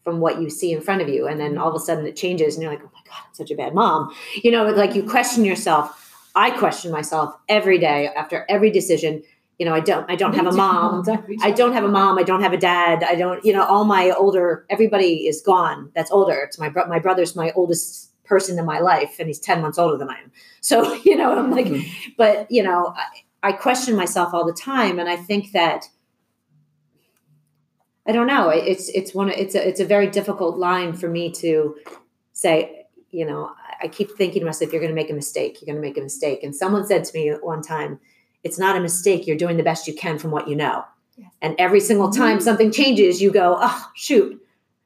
from 0.07 0.21
what 0.21 0.41
you 0.41 0.49
see 0.49 0.71
in 0.71 0.79
front 0.79 1.01
of 1.01 1.09
you 1.09 1.27
and 1.27 1.37
then 1.37 1.57
all 1.57 1.67
of 1.67 1.75
a 1.75 1.79
sudden 1.79 2.07
it 2.07 2.15
changes 2.15 2.55
and 2.55 2.63
you're 2.63 2.71
like 2.71 2.79
oh 2.81 2.89
my 2.93 3.01
god 3.05 3.25
i'm 3.27 3.33
such 3.33 3.51
a 3.51 3.55
bad 3.55 3.73
mom 3.73 4.09
you 4.41 4.49
know 4.49 4.63
like 4.63 4.95
you 4.95 5.03
question 5.03 5.43
yourself 5.43 6.29
i 6.33 6.49
question 6.49 6.93
myself 6.93 7.35
every 7.49 7.77
day 7.77 8.07
after 8.15 8.45
every 8.47 8.71
decision 8.71 9.21
you 9.57 9.65
know 9.65 9.73
i 9.73 9.79
don't 9.79 10.09
i 10.09 10.15
don't 10.15 10.35
have 10.35 10.47
a 10.47 10.51
mom 10.51 11.03
i 11.41 11.51
don't 11.51 11.73
have 11.73 11.83
a 11.83 11.87
mom 11.87 12.17
i 12.17 12.23
don't 12.23 12.41
have 12.41 12.53
a 12.53 12.57
dad 12.57 13.03
i 13.03 13.15
don't 13.15 13.43
you 13.43 13.53
know 13.53 13.65
all 13.65 13.85
my 13.85 14.11
older 14.11 14.65
everybody 14.69 15.27
is 15.27 15.41
gone 15.41 15.91
that's 15.95 16.11
older 16.11 16.35
it's 16.35 16.59
my 16.59 16.69
bro- 16.69 16.87
my 16.87 16.99
brother's 16.99 17.35
my 17.35 17.51
oldest 17.55 18.11
person 18.23 18.59
in 18.59 18.65
my 18.65 18.79
life 18.79 19.15
and 19.19 19.27
he's 19.27 19.39
10 19.39 19.61
months 19.61 19.77
older 19.77 19.97
than 19.97 20.09
i 20.09 20.17
am 20.17 20.31
so 20.61 20.93
you 21.03 21.15
know 21.15 21.37
i'm 21.37 21.51
like 21.51 21.67
mm-hmm. 21.67 22.09
but 22.17 22.49
you 22.51 22.63
know 22.63 22.93
I, 22.95 23.49
I 23.49 23.51
question 23.53 23.95
myself 23.95 24.33
all 24.33 24.45
the 24.45 24.53
time 24.53 24.99
and 24.99 25.09
i 25.09 25.15
think 25.15 25.51
that 25.53 25.85
I 28.07 28.13
don't 28.13 28.27
know. 28.27 28.49
It's 28.49 28.87
it's 28.89 29.13
one. 29.13 29.29
It's 29.29 29.53
a 29.53 29.67
it's 29.67 29.81
a 29.81 29.85
very 29.85 30.07
difficult 30.07 30.57
line 30.57 30.93
for 30.93 31.09
me 31.09 31.29
to 31.33 31.75
say. 32.31 32.85
You 33.09 33.25
know, 33.25 33.51
I 33.81 33.89
keep 33.89 34.11
thinking 34.11 34.41
to 34.41 34.45
myself, 34.45 34.71
"You're 34.71 34.81
going 34.81 34.91
to 34.91 34.95
make 34.95 35.09
a 35.09 35.13
mistake. 35.13 35.59
You're 35.59 35.65
going 35.65 35.81
to 35.81 35.85
make 35.85 35.97
a 35.97 36.01
mistake." 36.01 36.41
And 36.41 36.55
someone 36.55 36.87
said 36.87 37.03
to 37.03 37.17
me 37.17 37.31
one 37.41 37.61
time, 37.61 37.99
"It's 38.47 38.59
not 38.59 38.75
a 38.75 38.79
mistake. 38.79 39.27
You're 39.27 39.37
doing 39.37 39.57
the 39.57 39.63
best 39.63 39.87
you 39.87 39.93
can 39.93 40.17
from 40.17 40.31
what 40.31 40.47
you 40.47 40.55
know." 40.55 40.83
Yes. 41.17 41.31
And 41.41 41.55
every 41.57 41.79
single 41.79 42.11
time 42.11 42.37
mm-hmm. 42.37 42.43
something 42.43 42.71
changes, 42.71 43.21
you 43.21 43.31
go, 43.31 43.57
"Oh 43.59 43.87
shoot, 43.95 44.41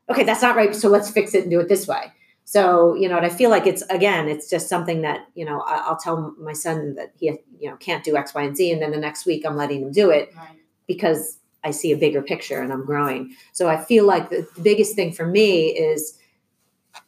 okay, 0.09 0.23
that's 0.23 0.41
not 0.41 0.55
right. 0.55 0.75
So 0.75 0.89
let's 0.89 1.09
fix 1.09 1.33
it 1.33 1.43
and 1.43 1.51
do 1.51 1.59
it 1.59 1.69
this 1.69 1.87
way." 1.87 2.11
So 2.43 2.95
you 2.95 3.07
know, 3.07 3.17
and 3.17 3.25
I 3.25 3.29
feel 3.29 3.49
like 3.49 3.65
it's 3.65 3.81
again, 3.83 4.27
it's 4.27 4.49
just 4.49 4.67
something 4.67 5.01
that 5.03 5.27
you 5.35 5.45
know 5.45 5.61
I, 5.61 5.83
I'll 5.85 5.97
tell 5.97 6.35
my 6.37 6.53
son 6.53 6.95
that 6.95 7.13
he 7.17 7.27
you 7.59 7.69
know 7.69 7.77
can't 7.77 8.03
do 8.03 8.17
X, 8.17 8.33
Y, 8.33 8.41
and 8.41 8.57
Z, 8.57 8.71
and 8.71 8.81
then 8.81 8.91
the 8.91 8.97
next 8.97 9.25
week 9.25 9.45
I'm 9.45 9.55
letting 9.55 9.81
him 9.83 9.91
do 9.91 10.09
it 10.09 10.33
Right. 10.35 10.57
because 10.87 11.39
I 11.63 11.71
see 11.71 11.91
a 11.91 11.97
bigger 11.97 12.21
picture 12.21 12.61
and 12.61 12.73
I'm 12.73 12.85
growing. 12.85 13.35
So 13.53 13.69
I 13.69 13.81
feel 13.81 14.05
like 14.05 14.29
the, 14.29 14.47
the 14.55 14.61
biggest 14.61 14.95
thing 14.95 15.13
for 15.13 15.25
me 15.25 15.67
is 15.67 16.17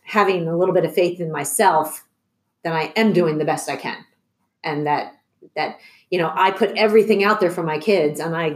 having 0.03 0.47
a 0.47 0.57
little 0.57 0.73
bit 0.73 0.85
of 0.85 0.93
faith 0.93 1.19
in 1.19 1.31
myself 1.31 2.05
that 2.63 2.73
I 2.73 2.93
am 2.95 3.07
mm-hmm. 3.07 3.13
doing 3.13 3.37
the 3.37 3.45
best 3.45 3.69
I 3.69 3.75
can, 3.75 3.97
and 4.63 4.87
that 4.87 5.13
that 5.55 5.79
you 6.13 6.19
know 6.21 6.31
I 6.45 6.51
put 6.61 6.69
everything 6.85 7.19
out 7.27 7.37
there 7.41 7.49
for 7.57 7.63
my 7.63 7.79
kids, 7.89 8.19
and 8.23 8.31
I 8.43 8.47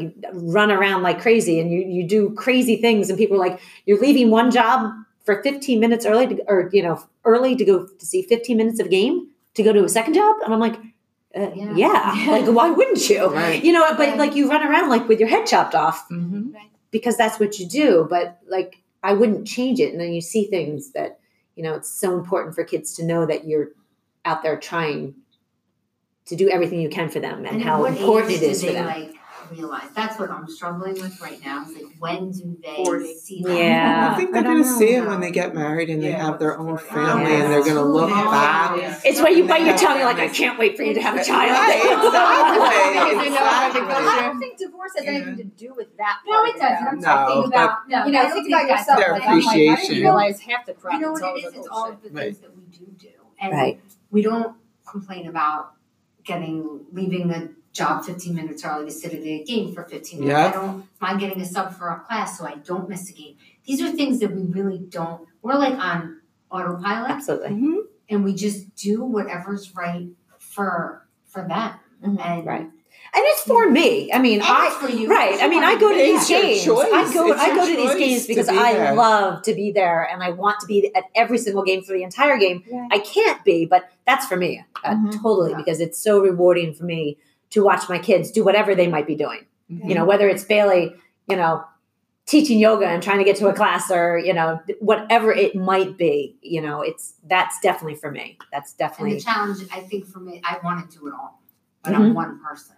run 0.58 0.70
around 0.78 1.00
like 1.08 1.20
crazy, 1.26 1.56
and 1.60 1.68
you 1.74 1.80
you 1.96 2.04
do 2.16 2.22
crazy 2.46 2.76
things, 2.86 3.10
and 3.10 3.18
people 3.18 3.36
are 3.38 3.46
like, 3.48 3.60
"You're 3.88 4.00
leaving 4.08 4.30
one 4.40 4.50
job 4.60 4.78
for 5.26 5.42
15 5.44 5.80
minutes 5.86 6.06
early, 6.06 6.26
to, 6.28 6.36
or 6.48 6.70
you 6.72 6.84
know, 6.86 6.96
early 7.26 7.56
to 7.62 7.66
go 7.72 7.76
to 8.02 8.06
see 8.06 8.22
15 8.22 8.56
minutes 8.62 8.80
of 8.80 8.86
a 8.86 8.90
game 9.00 9.16
to 9.56 9.64
go 9.68 9.74
to 9.74 9.84
a 9.84 9.90
second 9.90 10.14
job," 10.14 10.36
and 10.46 10.54
I'm 10.54 10.60
like. 10.68 10.78
Uh, 11.36 11.52
Yeah. 11.54 11.74
yeah. 11.84 12.32
like 12.36 12.48
why 12.58 12.70
wouldn't 12.78 13.04
you? 13.12 13.24
Right. 13.28 13.62
You 13.66 13.74
know, 13.74 13.84
but 13.92 14.08
Right. 14.10 14.18
like 14.24 14.34
you 14.38 14.50
run 14.50 14.64
around 14.70 14.88
like 14.90 15.06
with 15.10 15.20
your 15.20 15.30
head 15.34 15.46
chopped 15.46 15.76
off 15.76 16.00
Mhm. 16.10 16.54
because 16.90 17.16
that's 17.22 17.38
what 17.42 17.60
you 17.60 17.66
do. 17.68 18.08
But 18.10 18.40
like, 18.56 18.72
I 19.04 19.12
wouldn't 19.20 19.46
change 19.56 19.78
it. 19.86 19.92
And 19.92 20.00
then 20.02 20.12
you 20.18 20.22
see 20.22 20.44
things 20.46 20.92
that, 20.98 21.20
you 21.56 21.64
know, 21.64 21.74
it's 21.76 21.92
so 22.04 22.08
important 22.22 22.56
for 22.56 22.64
kids 22.64 22.88
to 22.96 23.02
know 23.06 23.26
that 23.32 23.46
you're 23.50 23.68
out 24.24 24.42
there 24.42 24.58
trying 24.72 25.16
to 26.28 26.36
do 26.36 26.50
everything 26.50 26.80
you 26.82 26.90
can 26.90 27.10
for 27.10 27.20
them 27.20 27.46
and, 27.46 27.58
at 27.58 27.62
how 27.62 27.86
important 27.86 28.32
it 28.34 28.42
is 28.44 28.62
for 28.62 28.68
they 28.68 28.74
them. 28.74 28.86
like 28.86 29.14
realize. 29.50 29.88
That's 29.96 30.20
what 30.20 30.30
I'm 30.30 30.46
struggling 30.50 30.94
with 30.96 31.22
right 31.22 31.40
now. 31.44 31.64
Is 31.66 31.74
like 31.76 31.86
when 32.00 32.32
do 32.32 32.58
they 32.62 32.76
40. 32.76 33.14
see 33.16 33.42
that? 33.44 33.50
Yeah. 33.58 34.10
I 34.12 34.18
think 34.18 34.34
they're 34.34 34.42
I 34.42 34.46
going 34.46 34.62
to 34.62 34.68
see 34.68 34.94
it 34.96 35.06
when 35.08 35.22
they 35.22 35.32
get 35.32 35.56
married 35.56 35.90
and 35.90 36.04
they 36.04 36.12
have 36.12 36.38
their 36.38 36.60
own 36.60 36.74
the 36.74 36.80
story? 36.80 37.06
family 37.06 37.34
and 37.34 37.44
they're 37.54 37.64
going 37.64 37.76
to 37.76 37.82
look 37.84 38.10
Yeah. 38.10 38.26
back. 38.30 39.02
It's 39.06 39.22
when 39.22 39.32
you 39.34 39.40
And 39.44 39.48
bite 39.48 39.62
your 39.62 39.72
have 39.72 39.80
tongue, 39.80 39.98
you're 40.00 40.06
like, 40.06 40.20
I 40.20 40.28
can't 40.28 40.60
wait 40.60 40.76
for 40.76 40.84
you 40.84 40.94
to 40.96 41.02
have 41.02 41.16
a 41.16 41.24
child. 41.24 41.52
Right, 41.52 41.76
exactly. 42.06 43.24
you 43.26 43.30
know 43.32 43.38
how 43.38 43.72
big 43.72 43.84
exactly. 43.84 44.08
I 44.10 44.22
don't 44.28 44.40
think 44.40 44.58
divorce 44.58 44.92
has 44.98 45.06
Yeah. 45.06 45.12
anything 45.12 45.38
to 45.38 45.44
do 45.46 45.74
with 45.76 45.96
that. 45.96 46.18
No, 46.28 46.44
it 46.44 46.54
doesn't. 46.60 46.88
I'm 46.88 46.96
No, 47.00 47.02
talking 47.06 47.46
about 47.54 47.88
no. 47.88 48.06
You 48.06 48.12
know, 48.12 48.22
think 48.24 48.34
think 48.34 48.48
about 48.50 48.68
yourself. 48.70 49.00
Their 49.00 49.12
like, 49.14 49.22
I'm 49.24 49.40
like, 49.40 49.46
I 49.48 49.50
appreciation. 49.56 49.88
didn't 49.88 50.02
realize 50.04 50.40
half 50.42 50.66
the 50.66 50.74
crap. 50.74 50.94
You 50.96 51.00
know 51.00 51.14
that's 51.14 51.22
what 51.22 51.30
all 51.32 51.38
it 51.38 51.46
is? 51.46 51.54
It's 51.56 51.68
all 51.72 51.90
of 51.90 52.02
the 52.02 52.10
Right. 52.10 52.24
things 52.26 52.40
that 52.40 52.56
we 52.58 52.64
do 52.66 52.86
do, 53.00 53.08
and 53.40 53.54
Right. 53.54 53.80
we 54.12 54.22
don't 54.22 54.58
complain 54.86 55.28
about 55.28 55.72
getting 56.28 56.82
leaving 56.92 57.28
the 57.30 57.54
job 57.74 58.04
15 58.06 58.36
minutes 58.36 58.64
early 58.66 58.86
to 58.86 58.92
sit 58.92 59.14
at 59.14 59.22
a 59.22 59.44
game 59.44 59.74
for 59.74 59.84
15 59.84 60.20
minutes. 60.20 60.32
Yeah. 60.38 60.48
I 60.48 60.52
don't 60.52 60.86
mind 61.00 61.20
getting 61.20 61.42
a 61.42 61.46
sub 61.46 61.74
for 61.74 61.90
a 61.90 62.00
class 62.02 62.38
so 62.38 62.46
I 62.46 62.56
don't 62.56 62.90
miss 62.90 63.10
a 63.10 63.14
game. 63.14 63.36
These 63.66 63.82
are 63.82 63.92
things 63.92 64.20
that 64.20 64.32
we 64.36 64.44
really 64.44 64.80
don't. 64.80 65.28
We're 65.42 65.56
like 65.56 65.74
on 65.78 66.22
autopilot, 66.52 67.12
Absolutely. 67.12 67.82
and 68.10 68.24
we 68.24 68.34
just 68.34 68.76
do 68.76 69.04
whatever's 69.04 69.76
right 69.76 70.08
for 70.40 71.08
for 71.26 71.48
them. 71.48 71.74
Mhm. 72.04 72.20
And 72.26 72.46
Right. 72.46 72.70
And 73.14 73.24
it's 73.26 73.44
for 73.44 73.70
me. 73.70 74.12
I 74.14 74.20
mean, 74.20 74.42
and 74.42 74.48
I 74.50 74.70
for 74.82 74.90
you. 74.90 75.10
Right. 75.10 75.42
I 75.42 75.48
mean, 75.48 75.64
I 75.64 75.80
go 75.80 75.90
to 75.90 75.98
these 75.98 76.28
games. 76.28 76.62
I 76.68 77.12
go. 77.14 77.34
I 77.34 77.56
go 77.56 77.66
to 77.66 77.76
these 77.76 77.96
games 77.96 78.28
because 78.28 78.50
be 78.50 78.58
I 78.58 78.74
there. 78.74 78.96
love 78.96 79.42
to 79.44 79.54
be 79.56 79.72
there, 79.72 80.04
and 80.04 80.22
I 80.22 80.32
want 80.32 80.60
to 80.60 80.68
be 80.68 80.92
at 80.94 81.06
every 81.16 81.38
single 81.38 81.64
game 81.64 81.82
for 81.84 81.94
the 81.94 82.04
entire 82.04 82.38
game. 82.38 82.64
Right. 82.72 82.90
I 82.92 83.00
can't 83.00 83.44
be, 83.46 83.66
but 83.66 83.90
that's 84.06 84.26
for 84.28 84.36
me, 84.36 84.64
uh, 84.84 84.92
Mhm. 84.92 85.22
totally, 85.22 85.52
Yeah. 85.52 85.58
because 85.58 85.80
it's 85.80 85.98
so 85.98 86.20
rewarding 86.20 86.74
for 86.74 86.84
me 86.84 87.18
to 87.52 87.64
watch 87.64 87.88
my 87.90 87.98
kids 87.98 88.30
do 88.30 88.44
whatever 88.44 88.76
they 88.76 88.88
might 88.88 89.08
be 89.08 89.16
doing. 89.16 89.46
You 89.70 89.96
know, 89.96 90.06
whether 90.06 90.28
it's 90.30 90.44
Bailey, 90.44 90.94
you 91.28 91.36
know, 91.38 91.64
teaching 92.26 92.60
yoga 92.60 92.88
and 92.88 93.02
trying 93.02 93.18
to 93.20 93.24
get 93.24 93.38
to 93.38 93.48
a 93.48 93.54
class, 93.54 93.90
or 93.90 94.18
you 94.18 94.34
know, 94.34 94.60
whatever 94.80 95.32
it 95.32 95.56
might 95.56 95.98
be. 95.98 96.36
You 96.42 96.62
know, 96.62 96.82
it's 96.82 97.14
that's 97.26 97.58
definitely 97.62 97.96
for 97.96 98.12
me. 98.12 98.38
That's 98.52 98.74
definitely 98.74 99.12
And 99.14 99.20
the 99.22 99.24
challenge, 99.26 99.60
I 99.74 99.80
think, 99.80 100.06
for 100.06 100.20
me, 100.20 100.42
I 100.44 100.58
want 100.64 100.90
to 100.92 101.00
do 101.00 101.08
it 101.08 101.14
all, 101.14 101.42
but 101.88 101.94
Mm-hmm. 101.96 102.04
I'm 102.04 102.14
one 102.14 102.40
person. 102.44 102.76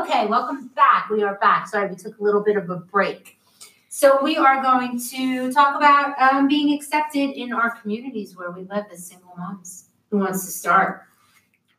Okay, 0.00 0.26
welcome 0.26 0.68
back. 0.74 1.10
We 1.10 1.22
are 1.22 1.34
back. 1.40 1.68
Sorry, 1.68 1.90
we 1.90 1.96
took 1.96 2.18
a 2.18 2.22
little 2.22 2.42
bit 2.42 2.56
of 2.56 2.70
a 2.70 2.76
break. 2.76 3.38
So 3.90 4.18
we 4.22 4.36
are 4.38 4.62
going 4.62 4.98
to 5.10 5.52
talk 5.52 5.76
about 5.76 6.18
um, 6.18 6.48
being 6.48 6.72
accepted 6.74 7.30
in 7.38 7.52
our 7.52 7.70
communities 7.76 8.34
where 8.34 8.50
we 8.50 8.62
live 8.62 8.86
as 8.90 9.06
single 9.06 9.34
moms. 9.36 9.90
Who 10.10 10.18
wants 10.18 10.44
to 10.46 10.50
start? 10.50 11.02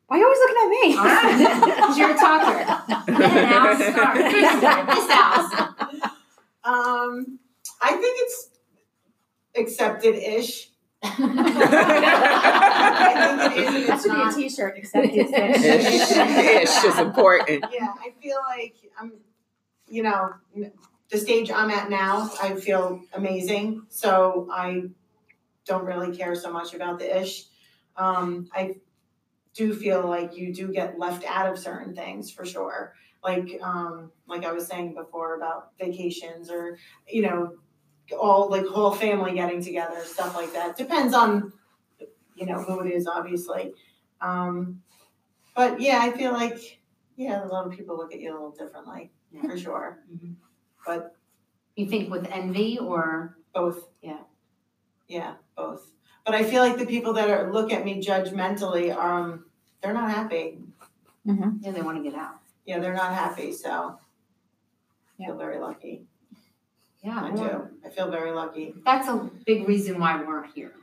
Why 0.06 0.18
are 0.18 0.20
you 0.20 0.26
always 0.26 0.40
looking 0.40 0.62
at 0.62 0.70
me? 0.70 1.66
Because 1.66 1.98
you're 1.98 2.12
a 2.12 2.16
talker. 2.16 2.60
And 3.08 3.20
now 3.20 3.76
start. 3.76 4.18
This 4.18 5.12
house. 5.12 5.52
Um, 6.64 7.40
I 7.82 7.92
think 7.92 8.18
it's 8.20 8.50
accepted-ish. 9.56 10.70
I 10.70 10.75
think 11.04 11.20
it 13.58 13.66
is. 13.66 13.76
and 13.76 13.88
That 13.88 13.94
it's 13.94 14.04
should 14.04 14.12
be 14.12 14.22
a 14.22 14.26
not. 14.26 14.36
T-shirt. 14.36 14.78
Accepted 14.78 15.12
Ish, 15.14 16.12
ish 16.12 16.84
is 16.84 17.00
important. 17.00 17.66
Yeah, 17.72 17.94
I 18.00 18.14
feel 18.22 18.38
like 18.48 18.76
I'm, 19.00 19.14
you 19.88 20.04
know, 20.04 20.34
the 21.10 21.18
stage 21.18 21.52
I'm 21.52 21.70
at 21.70 21.90
now, 21.90 22.32
I 22.42 22.56
feel 22.56 23.02
amazing. 23.14 23.84
So 23.90 24.48
I 24.52 24.84
don't 25.66 25.86
really 25.86 26.16
care 26.16 26.36
so 26.36 26.52
much 26.52 26.74
about 26.74 27.00
the 27.00 27.22
ish. 27.22 27.46
Um, 27.98 28.50
I 28.54 28.76
do 29.54 29.74
feel 29.74 30.06
like 30.08 30.36
you 30.36 30.54
do 30.54 30.72
get 30.72 31.00
left 31.00 31.24
out 31.26 31.48
of 31.52 31.58
certain 31.58 31.96
things 31.96 32.30
for 32.30 32.46
sure. 32.46 32.94
Like, 33.24 33.60
um, 33.62 34.12
like 34.28 34.46
I 34.46 34.52
was 34.52 34.68
saying 34.68 34.94
before 34.94 35.36
about 35.36 35.72
vacations 35.80 36.52
or, 36.52 36.78
you 37.08 37.24
know, 37.24 37.54
all 38.20 38.50
like 38.50 38.66
whole 38.66 38.92
family 38.92 39.34
getting 39.34 39.62
together, 39.64 40.04
stuff 40.04 40.36
like 40.36 40.54
that. 40.54 40.78
Depends 40.78 41.14
on, 41.14 41.52
you 42.36 42.46
know, 42.46 42.60
who 42.62 42.82
it 42.82 42.92
is, 42.92 43.08
obviously. 43.08 43.74
Um, 44.22 44.82
but 45.56 45.80
yeah, 45.82 46.00
I 46.02 46.12
feel 46.12 46.34
like 46.34 46.80
yeah, 47.18 47.46
a 47.46 47.48
lot 47.48 47.66
of 47.66 47.72
people 47.72 47.96
look 47.98 48.14
at 48.14 48.20
you 48.20 48.32
a 48.32 48.34
little 48.34 48.52
differently, 48.52 49.12
Yeah. 49.32 49.42
for 49.44 49.58
sure. 49.58 50.04
Mhm. 50.14 50.36
But 50.86 51.16
You 51.78 51.88
think 51.88 52.10
with 52.10 52.26
envy 52.32 52.78
or 52.80 53.38
both. 53.54 53.90
Yeah. 54.02 54.24
Yeah, 55.08 55.36
both. 55.58 55.92
But 56.26 56.34
I 56.36 56.44
feel 56.44 56.62
like 56.64 56.78
the 56.78 56.86
people 56.86 57.12
that 57.14 57.30
are 57.30 57.52
look 57.52 57.74
at 57.74 57.84
me 57.84 58.02
judgmentally, 58.02 58.96
um, 58.96 59.46
they're 59.82 59.94
not 59.94 60.10
happy. 60.10 60.60
yeah, 61.26 61.72
they 61.72 61.82
want 61.82 61.98
to 61.98 62.04
get 62.10 62.18
out. 62.18 62.40
Yeah, 62.66 62.80
they're 62.80 62.94
not 62.94 63.14
happy. 63.14 63.52
So 63.52 64.00
I 65.20 65.26
feel 65.26 65.36
very 65.38 65.60
lucky. 65.60 66.06
Yeah, 67.06 67.22
I 67.22 67.30
well, 67.30 67.44
do. 67.44 67.88
I 67.88 67.90
feel 67.92 68.10
very 68.10 68.32
lucky. 68.32 68.74
That's 68.84 69.08
a 69.08 69.30
big 69.46 69.68
reason 69.68 70.00
why 70.00 70.24
we're 70.24 70.48
here. 70.48 70.74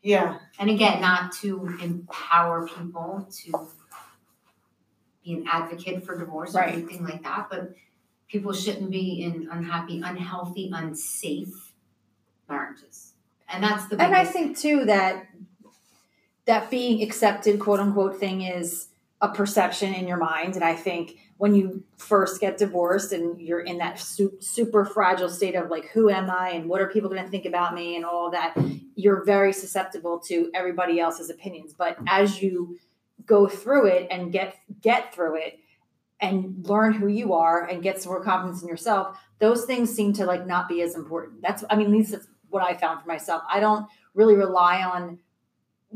Yeah. 0.00 0.38
And 0.60 0.70
again, 0.70 1.00
not 1.00 1.32
to 1.40 1.76
empower 1.82 2.68
people 2.68 3.26
to 3.42 3.68
be 5.24 5.34
an 5.34 5.44
advocate 5.50 6.04
for 6.04 6.16
divorce 6.16 6.54
or 6.54 6.60
Right. 6.60 6.74
anything 6.74 7.02
like 7.02 7.24
that, 7.24 7.48
but 7.50 7.74
people 8.28 8.52
shouldn't 8.52 8.92
be 8.92 9.24
in 9.24 9.48
unhappy, 9.50 10.00
unhealthy, 10.04 10.70
unsafe 10.72 11.72
marriages. 12.48 13.14
And 13.48 13.64
that's 13.64 13.84
the 13.88 13.96
biggest. 13.96 14.06
And 14.06 14.14
I 14.14 14.24
think 14.24 14.56
too 14.56 14.84
that 14.84 15.26
that 16.44 16.70
being 16.70 17.02
accepted, 17.02 17.58
quote 17.58 17.80
unquote, 17.80 18.20
thing 18.20 18.42
is 18.42 18.88
a 19.20 19.28
perception 19.28 19.94
in 19.94 20.06
your 20.06 20.18
mind. 20.18 20.54
And 20.54 20.64
I 20.64 20.74
think 20.74 21.18
when 21.38 21.54
you 21.54 21.84
first 21.96 22.40
get 22.40 22.58
divorced 22.58 23.12
and 23.12 23.40
you're 23.40 23.60
in 23.60 23.78
that 23.78 23.98
su- 23.98 24.36
super 24.40 24.84
fragile 24.84 25.28
state 25.28 25.54
of 25.54 25.70
like, 25.70 25.86
who 25.86 26.10
am 26.10 26.30
I 26.30 26.50
and 26.50 26.68
what 26.68 26.80
are 26.80 26.88
people 26.88 27.08
going 27.08 27.24
to 27.24 27.30
think 27.30 27.46
about 27.46 27.74
me 27.74 27.96
and 27.96 28.04
all 28.04 28.30
that, 28.30 28.54
you're 28.94 29.24
very 29.24 29.52
susceptible 29.52 30.18
to 30.26 30.50
everybody 30.54 31.00
else's 31.00 31.30
opinions. 31.30 31.74
But 31.76 31.98
as 32.08 32.42
you 32.42 32.78
go 33.24 33.48
through 33.48 33.86
it 33.86 34.06
and 34.10 34.32
get 34.32 34.56
get 34.80 35.14
through 35.14 35.36
it 35.36 35.58
and 36.20 36.66
learn 36.66 36.92
who 36.92 37.08
you 37.08 37.34
are 37.34 37.66
and 37.66 37.82
get 37.82 38.00
some 38.00 38.12
more 38.12 38.22
confidence 38.22 38.62
in 38.62 38.68
yourself, 38.68 39.18
those 39.38 39.64
things 39.64 39.94
seem 39.94 40.12
to 40.14 40.24
like 40.24 40.46
not 40.46 40.68
be 40.68 40.82
as 40.82 40.94
important. 40.94 41.42
That's 41.42 41.64
I 41.68 41.76
mean, 41.76 41.86
at 41.86 41.92
least 41.92 42.12
that's 42.12 42.28
what 42.48 42.62
I 42.62 42.74
found 42.76 43.02
for 43.02 43.08
myself. 43.08 43.42
I 43.50 43.60
don't 43.60 43.86
really 44.14 44.34
rely 44.34 44.82
on 44.82 45.18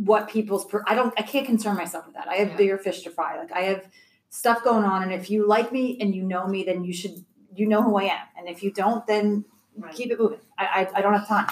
what 0.05 0.29
people's 0.29 0.65
per- 0.65 0.85
I 0.87 0.95
don't 0.95 1.13
I 1.19 1.23
can't 1.23 1.47
concern 1.47 1.77
myself 1.77 2.07
with 2.07 2.15
that. 2.15 2.29
I 2.29 2.37
have 2.37 2.51
Yeah. 2.51 2.57
bigger 2.57 2.79
fish 2.79 3.03
to 3.03 3.11
fry. 3.11 3.39
Like 3.39 3.53
I 3.53 3.63
have 3.63 3.87
stuff 4.31 4.63
going 4.63 4.85
on 4.85 5.03
and 5.03 5.13
if 5.13 5.29
you 5.31 5.47
like 5.47 5.73
me 5.73 5.99
and 6.01 6.15
you 6.15 6.23
know 6.23 6.47
me 6.47 6.65
then 6.65 6.85
you 6.85 6.93
should 6.93 7.25
you 7.55 7.67
know 7.67 7.83
who 7.83 7.97
I 7.97 8.05
am. 8.05 8.27
And 8.39 8.49
if 8.49 8.63
you 8.63 8.71
don't 8.73 9.07
then 9.07 9.45
Right. 9.77 9.95
keep 9.95 10.11
it 10.11 10.19
moving. 10.19 10.41
I 10.59 10.65
I, 10.95 10.99
I 10.99 11.01
don't 11.03 11.15
have 11.15 11.29
time. 11.29 11.49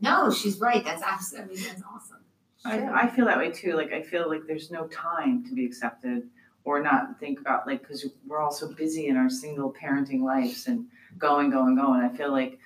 No, 0.00 0.32
she's 0.32 0.58
right. 0.58 0.84
That's 0.84 1.02
absolutely, 1.02 1.56
that's 1.56 1.82
awesome. 1.82 2.18
I, 2.64 3.02
I 3.02 3.08
feel 3.08 3.24
that 3.26 3.38
way 3.38 3.50
too. 3.52 3.74
Like 3.74 3.92
I 3.92 4.02
feel 4.02 4.28
like 4.28 4.42
there's 4.46 4.70
no 4.70 4.86
time 4.88 5.44
to 5.46 5.54
be 5.54 5.64
accepted 5.64 6.28
or 6.64 6.82
not 6.82 7.20
think 7.20 7.40
about 7.40 7.66
like 7.66 7.80
because 7.82 8.04
we're 8.26 8.40
all 8.40 8.50
so 8.50 8.72
busy 8.72 9.06
in 9.06 9.16
our 9.16 9.30
single 9.30 9.72
parenting 9.72 10.22
lives 10.22 10.66
and 10.66 10.86
going, 11.18 11.50
going, 11.50 11.76
going. 11.76 12.00
I 12.00 12.08
feel 12.16 12.32
like 12.32 12.58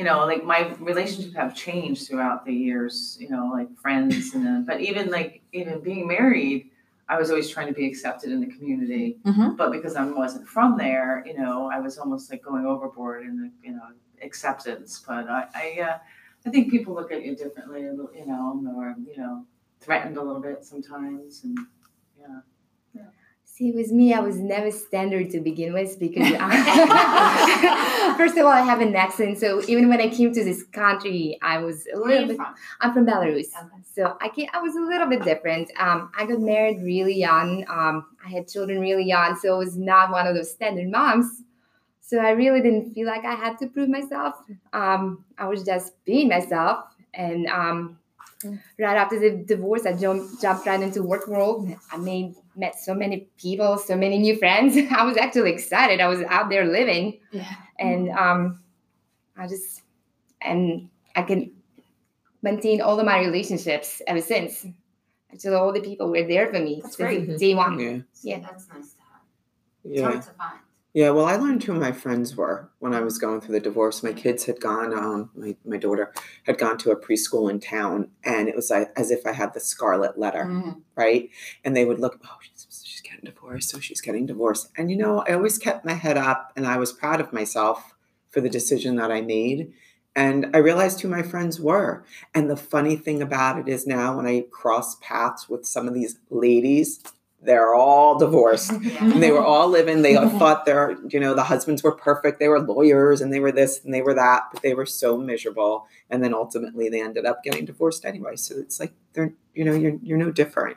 you 0.00 0.06
know, 0.06 0.24
like 0.24 0.42
my 0.44 0.74
relationships 0.80 1.34
have 1.36 1.54
changed 1.54 2.08
throughout 2.08 2.46
the 2.46 2.54
years. 2.54 3.18
You 3.20 3.28
know, 3.28 3.50
like 3.52 3.68
friends 3.78 4.32
and 4.34 4.46
then, 4.46 4.64
but 4.64 4.80
even 4.80 5.10
like 5.10 5.42
even 5.52 5.82
being 5.82 6.08
married, 6.08 6.70
I 7.06 7.18
was 7.18 7.28
always 7.28 7.50
trying 7.50 7.66
to 7.66 7.74
be 7.74 7.86
accepted 7.86 8.32
in 8.32 8.40
the 8.40 8.46
community. 8.46 9.18
Mhm. 9.26 9.58
But 9.58 9.72
because 9.72 9.96
I 9.96 10.04
wasn't 10.06 10.48
from 10.48 10.78
there, 10.78 11.22
you 11.26 11.36
know, 11.36 11.70
I 11.70 11.80
was 11.80 11.98
almost 11.98 12.30
like 12.30 12.42
going 12.42 12.64
overboard 12.64 13.26
in 13.26 13.34
the 13.42 13.50
you 13.62 13.74
know 13.74 13.88
acceptance. 14.22 15.04
But 15.06 15.28
I, 15.28 15.40
I 15.54 15.80
uh, 15.82 15.98
I 16.46 16.50
think 16.50 16.70
people 16.70 16.94
look 16.94 17.12
at 17.12 17.22
you 17.22 17.36
differently, 17.36 17.82
you 17.82 18.26
know, 18.26 18.58
or 18.74 18.96
you 19.06 19.18
know, 19.18 19.44
threatened 19.80 20.16
a 20.16 20.22
little 20.22 20.40
bit 20.40 20.64
sometimes, 20.64 21.44
and 21.44 21.58
yeah. 22.18 22.40
See, 23.60 23.72
with 23.72 23.92
me, 23.92 24.14
I 24.14 24.20
was 24.20 24.38
never 24.38 24.70
standard 24.70 25.28
to 25.32 25.40
begin 25.40 25.74
with 25.74 25.98
because 25.98 26.32
I, 26.40 28.14
first 28.16 28.38
of 28.38 28.46
all, 28.46 28.52
I 28.52 28.62
have 28.62 28.80
an 28.80 28.96
accent. 28.96 29.38
So 29.38 29.60
even 29.68 29.90
when 29.90 30.00
I 30.00 30.08
came 30.08 30.32
to 30.32 30.42
this 30.42 30.62
country, 30.62 31.38
I 31.42 31.58
was 31.58 31.86
a 31.92 31.98
little 31.98 32.28
bit. 32.28 32.36
from? 32.36 32.54
I'm 32.80 32.94
from 32.94 33.04
Belarus. 33.06 33.48
Okay. 33.48 33.82
So 33.94 34.16
I 34.22 34.30
can 34.30 34.46
I 34.54 34.62
was 34.62 34.76
a 34.76 34.80
little 34.80 35.06
bit 35.08 35.24
different. 35.24 35.70
Um, 35.78 36.10
I 36.16 36.24
got 36.24 36.40
married 36.40 36.80
really 36.80 37.14
young. 37.14 37.66
Um, 37.68 38.06
I 38.24 38.30
had 38.30 38.48
children 38.48 38.80
really 38.80 39.04
young, 39.04 39.36
so 39.38 39.56
I 39.56 39.58
was 39.58 39.76
not 39.76 40.10
one 40.10 40.26
of 40.26 40.34
those 40.34 40.50
standard 40.50 40.88
moms. 40.88 41.42
So 42.00 42.16
I 42.16 42.30
really 42.30 42.62
didn't 42.62 42.94
feel 42.94 43.06
like 43.06 43.26
I 43.26 43.34
had 43.34 43.58
to 43.58 43.66
prove 43.66 43.90
myself. 43.90 44.36
Um, 44.72 45.22
I 45.36 45.48
was 45.48 45.64
just 45.64 46.02
being 46.06 46.28
myself, 46.28 46.86
and 47.12 47.46
um, 47.48 47.98
right 48.78 48.96
after 48.96 49.18
the 49.18 49.30
divorce, 49.44 49.84
I 49.86 49.92
jumped 49.92 50.40
jumped 50.40 50.66
right 50.66 50.80
into 50.80 51.02
work 51.02 51.26
world. 51.28 51.68
I 51.92 51.96
made 51.96 52.34
met 52.56 52.78
so 52.78 52.94
many 52.94 53.28
people, 53.38 53.78
so 53.78 53.96
many 53.96 54.18
new 54.18 54.36
friends. 54.36 54.76
I 54.90 55.04
was 55.04 55.16
actually 55.16 55.52
excited. 55.52 56.00
I 56.00 56.08
was 56.08 56.20
out 56.22 56.48
there 56.50 56.64
living, 56.64 57.20
Yeah. 57.32 57.44
and 57.78 58.08
um, 58.10 58.60
I 59.36 59.46
just 59.46 59.82
and 60.40 60.88
I 61.14 61.22
can 61.22 61.52
maintain 62.42 62.80
all 62.80 62.98
of 62.98 63.04
my 63.06 63.18
relationships 63.20 64.00
ever 64.06 64.20
since. 64.22 64.66
Actually, 65.32 65.54
all 65.56 65.72
the 65.72 65.80
people 65.80 66.10
were 66.10 66.26
there 66.26 66.46
for 66.52 66.58
me 66.58 66.80
That's 66.82 66.96
since 66.96 67.26
great. 67.26 67.38
day 67.38 67.54
one. 67.54 67.78
Yeah. 67.78 67.98
Yeah. 68.22 68.40
That's 68.40 68.66
nice 68.68 68.92
to 68.94 69.00
have. 69.12 69.22
It's 69.84 70.00
Yeah. 70.00 70.02
hard 70.10 70.22
to 70.22 70.30
find. 70.30 70.58
Yeah, 70.92 71.10
well, 71.10 71.26
I 71.26 71.36
learned 71.36 71.62
who 71.62 71.74
my 71.74 71.92
friends 71.92 72.34
were 72.34 72.68
when 72.80 72.94
I 72.94 73.00
was 73.00 73.16
going 73.16 73.40
through 73.40 73.54
the 73.54 73.60
divorce. 73.60 74.02
My 74.02 74.12
kids 74.12 74.44
had 74.46 74.60
gone, 74.60 74.92
um, 74.92 75.30
my, 75.36 75.54
my 75.64 75.76
daughter 75.76 76.12
had 76.46 76.58
gone 76.58 76.78
to 76.78 76.90
a 76.90 76.96
preschool 76.96 77.48
in 77.48 77.60
town, 77.60 78.08
and 78.24 78.48
it 78.48 78.56
was 78.56 78.70
like, 78.70 78.90
as 78.96 79.12
if 79.12 79.24
I 79.24 79.30
had 79.32 79.54
the 79.54 79.60
scarlet 79.60 80.18
letter, 80.18 80.44
Mhm. 80.46 80.80
right? 80.96 81.30
And 81.64 81.76
they 81.76 81.84
would 81.84 82.00
look, 82.00 82.18
oh, 82.24 82.38
she's, 82.40 82.82
she's 82.84 83.00
getting 83.02 83.24
divorced, 83.24 83.70
so 83.70 83.78
she's 83.78 84.00
getting 84.00 84.26
divorced. 84.26 84.70
And, 84.76 84.90
you 84.90 84.96
know, 84.96 85.20
I 85.28 85.34
always 85.34 85.58
kept 85.58 85.84
my 85.84 85.92
head 85.94 86.16
up, 86.16 86.52
and 86.56 86.66
I 86.66 86.76
was 86.76 86.92
proud 86.92 87.20
of 87.20 87.32
myself 87.32 87.94
for 88.30 88.40
the 88.40 88.50
decision 88.50 88.96
that 88.96 89.12
I 89.12 89.20
made. 89.20 89.72
And 90.16 90.50
I 90.52 90.58
realized 90.58 91.00
who 91.00 91.08
my 91.08 91.22
friends 91.22 91.60
were. 91.60 92.04
And 92.34 92.50
the 92.50 92.56
funny 92.56 92.96
thing 92.96 93.22
about 93.22 93.60
it 93.60 93.68
is 93.68 93.86
now 93.86 94.16
when 94.16 94.26
I 94.26 94.44
cross 94.50 94.96
paths 94.96 95.48
with 95.48 95.64
some 95.64 95.86
of 95.86 95.94
these 95.94 96.18
ladies, 96.30 97.00
they're 97.42 97.74
all 97.74 98.18
divorced. 98.18 98.72
And 99.00 99.22
they 99.22 99.30
were 99.30 99.44
all 99.44 99.68
living 99.68 100.02
they 100.02 100.14
thought 100.38 100.66
their 100.66 100.96
you 101.08 101.20
know 101.20 101.34
the 101.34 101.44
husbands 101.44 101.82
were 101.82 101.92
perfect 101.92 102.38
they 102.38 102.48
were 102.48 102.60
lawyers 102.60 103.20
and 103.20 103.32
they 103.32 103.40
were 103.40 103.52
this 103.52 103.82
and 103.84 103.94
they 103.94 104.02
were 104.02 104.14
that 104.14 104.44
but 104.52 104.62
they 104.62 104.74
were 104.74 104.86
so 104.86 105.16
miserable. 105.16 105.86
And 106.10 106.22
then 106.22 106.34
ultimately 106.34 106.88
they 106.88 107.00
ended 107.00 107.24
up 107.24 107.42
getting 107.42 107.64
divorced 107.64 108.04
anyway. 108.04 108.36
So 108.36 108.56
it's 108.58 108.78
like 108.78 108.92
they're 109.12 109.32
you 109.54 109.64
know 109.64 109.72
you're 109.72 109.96
you're 110.02 110.18
no 110.18 110.30
different. 110.30 110.76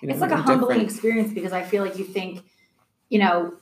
You 0.00 0.08
know, 0.08 0.12
it's 0.12 0.20
like 0.20 0.30
a 0.30 0.36
no 0.36 0.42
humbling 0.42 0.78
different. 0.78 0.82
experience 0.82 1.32
because 1.32 1.52
I 1.52 1.62
feel 1.62 1.84
like 1.84 1.98
you 1.98 2.04
think, 2.04 2.44
you 3.08 3.18
know, 3.18 3.54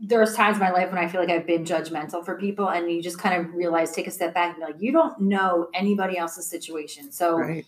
there's 0.00 0.34
times 0.34 0.56
in 0.56 0.60
my 0.60 0.70
life 0.70 0.90
when 0.90 0.98
I 0.98 1.08
feel 1.08 1.20
like 1.20 1.30
I've 1.30 1.46
been 1.46 1.64
judgmental 1.64 2.24
for 2.24 2.36
people, 2.36 2.68
and 2.68 2.90
you 2.90 3.02
just 3.02 3.18
kind 3.18 3.40
of 3.40 3.54
realize, 3.54 3.92
take 3.92 4.06
a 4.06 4.10
step 4.10 4.34
back, 4.34 4.54
and 4.54 4.64
be 4.64 4.72
like, 4.72 4.82
you 4.82 4.92
don't 4.92 5.18
know 5.20 5.68
anybody 5.74 6.18
else's 6.18 6.46
situation, 6.46 7.10
so 7.10 7.38
right. 7.38 7.64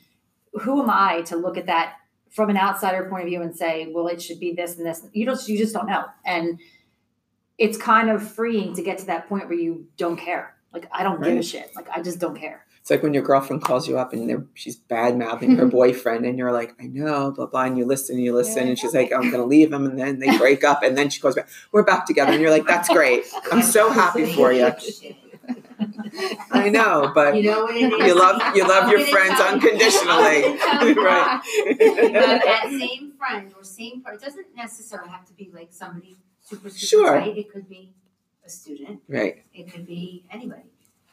who 0.60 0.82
am 0.82 0.90
I 0.90 1.22
to 1.22 1.36
look 1.36 1.56
at 1.56 1.66
that 1.66 1.96
from 2.36 2.50
an 2.50 2.56
outsider 2.58 3.08
point 3.08 3.22
of 3.22 3.28
view 3.28 3.40
and 3.42 3.56
say, 3.56 3.90
well, 3.92 4.06
it 4.08 4.20
should 4.20 4.38
be 4.38 4.52
this 4.52 4.76
and 4.76 4.86
this? 4.86 5.02
You 5.12 5.24
don't, 5.26 5.48
you 5.48 5.56
just 5.58 5.72
don't 5.74 5.86
know, 5.88 6.04
and 6.24 6.60
it's 7.58 7.78
kind 7.78 8.10
of 8.10 8.22
freeing 8.22 8.74
to 8.74 8.82
get 8.82 8.98
to 8.98 9.06
that 9.06 9.28
point 9.28 9.48
where 9.48 9.58
you 9.58 9.86
don't 9.96 10.18
care. 10.18 10.54
Like 10.72 10.86
I 10.92 11.02
don't 11.02 11.22
give 11.22 11.38
a 11.38 11.42
shit. 11.42 11.74
Like 11.74 11.88
I 11.88 12.02
just 12.02 12.18
don't 12.18 12.36
care. 12.38 12.66
it's 12.80 12.90
like 12.90 13.02
when 13.02 13.14
your 13.14 13.22
girlfriend 13.22 13.62
calls 13.64 13.88
you 13.88 13.96
up 13.98 14.12
and 14.12 14.28
they're, 14.28 14.44
she's 14.52 14.76
bad 14.76 15.16
mouthing 15.16 15.56
her 15.56 15.64
boyfriend 15.80 16.26
and 16.26 16.36
you're 16.38 16.52
like 16.52 16.74
i 16.78 16.86
know 16.86 17.32
blah 17.32 17.46
blah 17.46 17.62
and 17.64 17.78
you 17.78 17.86
listen 17.86 18.16
and 18.16 18.24
you 18.24 18.34
listen 18.34 18.68
and 18.68 18.78
she's 18.78 18.94
like 18.94 19.10
i'm 19.12 19.30
gonna 19.30 19.44
leave 19.46 19.72
him 19.72 19.86
and 19.86 19.98
then 19.98 20.18
they 20.18 20.36
break 20.36 20.62
up 20.62 20.82
and 20.84 20.96
then 20.98 21.08
she 21.08 21.18
goes 21.20 21.34
back 21.34 21.48
we're 21.72 21.82
back 21.82 22.06
together 22.06 22.30
and 22.32 22.40
you're 22.42 22.50
like 22.50 22.66
that's 22.66 22.88
great 22.90 23.24
i'm 23.50 23.62
so 23.62 23.90
happy 23.90 24.30
for 24.34 24.52
you 24.52 24.70
i 26.50 26.68
know 26.68 27.10
but 27.14 27.36
You 27.36 27.42
know 27.50 27.64
what 27.64 27.76
it 27.76 27.92
is? 27.92 28.06
you 28.06 28.14
love 28.18 28.56
you 28.56 28.66
love 28.66 28.90
your 28.90 29.00
friends 29.00 29.38
unconditionally 29.40 30.44
I'm 30.44 30.58
gonna 30.58 30.58
tell 30.58 30.88
you 30.88 31.04
right 31.04 31.40
But 31.66 32.44
that 32.44 32.66
same 32.68 33.12
friend 33.18 33.52
or 33.56 33.64
same 33.64 34.00
part, 34.02 34.20
doesn't 34.20 34.54
necessarily 34.56 35.10
have 35.10 35.26
to 35.26 35.32
be 35.34 35.50
like 35.52 35.68
somebody 35.70 36.16
super, 36.42 36.68
super 36.70 36.78
Sure. 36.78 37.20
tight. 37.20 37.36
It 37.36 37.52
could 37.52 37.68
be 37.68 37.92
a 38.44 38.48
student. 38.48 39.00
right 39.08 39.44
It 39.54 39.70
could 39.72 39.86
be 39.86 40.24
anybody 40.30 40.62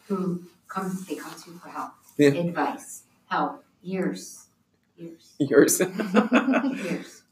who 0.08 0.44
comes, 0.68 1.06
they 1.06 1.16
come 1.16 1.34
to 1.42 1.52
you 1.52 1.58
for 1.58 1.70
help, 1.70 1.92
Yeah. 2.18 2.30
advice, 2.30 3.04
help, 3.30 3.64
years, 3.82 4.48
years, 4.98 5.34
yours 5.40 5.80
years. 6.84 7.24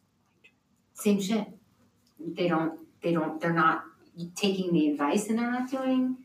Same 0.93 1.19
shit. 1.21 1.47
They 2.19 2.47
don't, 2.47 2.79
they 3.01 3.11
don't, 3.13 3.39
they're 3.41 3.53
not 3.53 3.83
taking 4.35 4.73
the 4.73 4.89
advice 4.91 5.27
and 5.29 5.39
they're 5.39 5.51
not 5.51 5.69
doing 5.71 6.17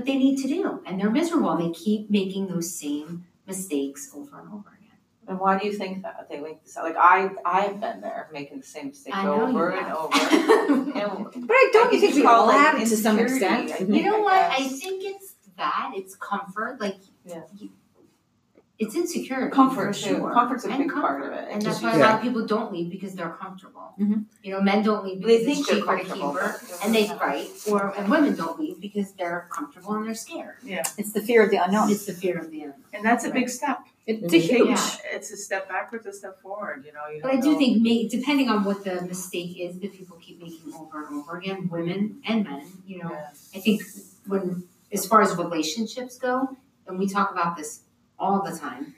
what 0.00 0.06
they 0.06 0.16
need 0.16 0.36
to 0.42 0.48
do. 0.48 0.82
And 0.86 0.98
they're 0.98 1.10
miserable. 1.10 1.56
They 1.56 1.70
keep 1.70 2.10
making 2.10 2.48
those 2.48 2.74
same 2.74 3.26
mistakes 3.46 4.10
over 4.14 4.38
and 4.40 4.48
over 4.48 4.68
again. 4.78 4.98
And 5.28 5.38
why 5.38 5.58
do 5.58 5.66
you 5.66 5.72
think 5.74 6.02
that 6.02 6.28
they 6.30 6.40
make 6.40 6.64
this? 6.64 6.76
Like 6.76 6.96
I, 6.96 7.30
I've 7.44 7.78
been 7.80 8.00
there, 8.00 8.28
making 8.32 8.58
the 8.60 8.66
same 8.66 8.88
mistake 8.88 9.14
I 9.14 9.24
know 9.24 9.46
over 9.46 9.70
and 9.70 9.92
over. 9.92 10.16
And 11.00 11.46
But 11.46 11.54
I 11.54 11.70
don't 11.72 11.86
I 11.86 11.90
think 11.90 12.02
think 12.02 12.14
we 12.16 12.24
all 12.24 12.46
like, 12.46 12.56
have 12.56 12.80
it 12.80 12.86
to 12.88 12.96
some 12.96 13.18
extent. 13.18 13.78
You 13.88 14.02
know 14.04 14.18
I 14.18 14.20
what? 14.22 14.32
I 14.60 14.68
think 14.68 15.02
it's 15.04 15.34
that. 15.56 15.92
It's 15.94 16.14
comfort. 16.16 16.80
Like, 16.80 16.96
Yeah. 17.24 17.42
you- 17.56 17.70
it's 18.80 18.94
insecure. 18.96 19.48
Comfort 19.50 19.94
for 19.94 20.02
too. 20.02 20.16
Sure. 20.16 20.32
Comfort's 20.32 20.64
a 20.64 20.70
And 20.70 20.78
big 20.78 20.88
comfort. 20.90 21.06
part 21.06 21.22
of 21.26 21.32
it. 21.32 21.44
And 21.50 21.60
that's 21.62 21.80
Just- 21.80 21.82
why 21.82 21.94
a 21.96 21.98
lot 21.98 22.14
of 22.16 22.22
people 22.22 22.46
don't 22.46 22.72
leave 22.72 22.90
because 22.90 23.12
they're 23.14 23.36
comfortable. 23.44 23.88
Mhm. 24.00 24.24
You 24.42 24.50
know, 24.52 24.60
men 24.62 24.82
don't 24.82 25.04
leave 25.04 25.20
They 25.20 25.38
because 25.38 25.46
it's 25.46 25.54
think 25.54 25.66
they're 25.68 25.76
cheaper 25.80 25.96
to 25.98 26.02
keep 26.02 26.22
comfortable, 26.22 26.32
her, 26.32 26.60
and 26.82 26.94
they 26.94 27.06
fight. 27.06 27.48
Or 27.70 27.80
and 27.96 28.10
women 28.10 28.34
don't 28.34 28.58
leave 28.58 28.80
because 28.80 29.12
they're 29.18 29.42
comfortable 29.56 29.92
and 29.96 30.06
they're 30.06 30.14
scared. 30.14 30.56
Yeah, 30.62 30.82
It's 30.96 31.12
the 31.12 31.20
fear 31.20 31.44
of 31.44 31.50
the 31.50 31.58
unknown. 31.64 31.90
It's 31.90 32.06
the 32.06 32.14
fear 32.14 32.38
of 32.38 32.50
the 32.50 32.60
unknown. 32.62 32.82
And 32.94 33.04
that's 33.04 33.24
a 33.24 33.30
big 33.30 33.48
step. 33.50 33.78
It's 34.06 34.32
a 34.32 34.38
huge. 34.38 34.68
Yeah. 34.70 34.96
It's 35.16 35.30
a 35.30 35.36
step 35.36 35.68
backwards, 35.68 36.06
a 36.06 36.12
step 36.12 36.40
forward. 36.40 36.84
You 36.86 36.92
know. 36.96 37.06
You 37.14 37.20
But 37.22 37.32
I 37.32 37.36
don't 37.36 37.52
know. 37.52 37.58
think, 37.58 37.82
may, 37.82 38.08
depending 38.08 38.48
on 38.48 38.64
what 38.64 38.82
the 38.82 39.02
mistake 39.02 39.52
is 39.60 39.78
that 39.80 39.92
people 39.92 40.16
keep 40.20 40.40
making 40.42 40.72
over 40.74 41.04
and 41.04 41.16
over 41.18 41.36
again, 41.36 41.68
women 41.70 42.20
and 42.26 42.44
men, 42.44 42.64
you 42.86 42.96
know, 43.02 43.10
Yeah. 43.10 43.28
I 43.54 43.58
think 43.60 43.82
when, 44.26 44.64
as 44.90 45.06
far 45.06 45.20
as 45.20 45.36
relationships 45.36 46.16
go, 46.18 46.56
and 46.88 46.98
we 46.98 47.06
talk 47.06 47.30
about 47.30 47.56
this 47.58 47.82
all 48.20 48.42
the 48.42 48.56
time, 48.56 48.94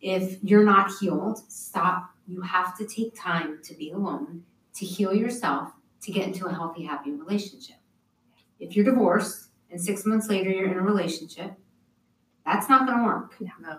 if 0.00 0.38
you're 0.42 0.64
not 0.64 0.92
healed, 1.00 1.40
stop. 1.50 2.10
You 2.28 2.42
have 2.42 2.76
to 2.78 2.86
take 2.86 3.18
time 3.18 3.58
to 3.64 3.74
be 3.74 3.90
alone, 3.90 4.44
to 4.74 4.84
heal 4.84 5.14
yourself, 5.14 5.72
to 6.02 6.12
get 6.12 6.26
into 6.28 6.46
a 6.46 6.52
healthy, 6.52 6.84
happy 6.84 7.10
relationship. 7.10 7.76
If 8.60 8.76
you're 8.76 8.84
divorced 8.84 9.48
and 9.70 9.80
six 9.80 10.04
months 10.04 10.28
later 10.28 10.50
you're 10.50 10.70
in 10.70 10.78
a 10.78 10.82
relationship, 10.82 11.54
that's 12.44 12.68
not 12.68 12.86
going 12.86 12.98
to 12.98 13.04
work. 13.04 13.34
No. 13.60 13.78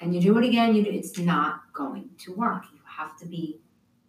And 0.00 0.14
you 0.14 0.20
do 0.20 0.38
it 0.38 0.44
again, 0.44 0.74
you 0.74 0.82
do, 0.82 0.90
it's 0.90 1.18
not 1.18 1.72
going 1.72 2.10
to 2.20 2.34
work. 2.34 2.64
You 2.72 2.80
have 2.98 3.16
to 3.18 3.26
be 3.26 3.60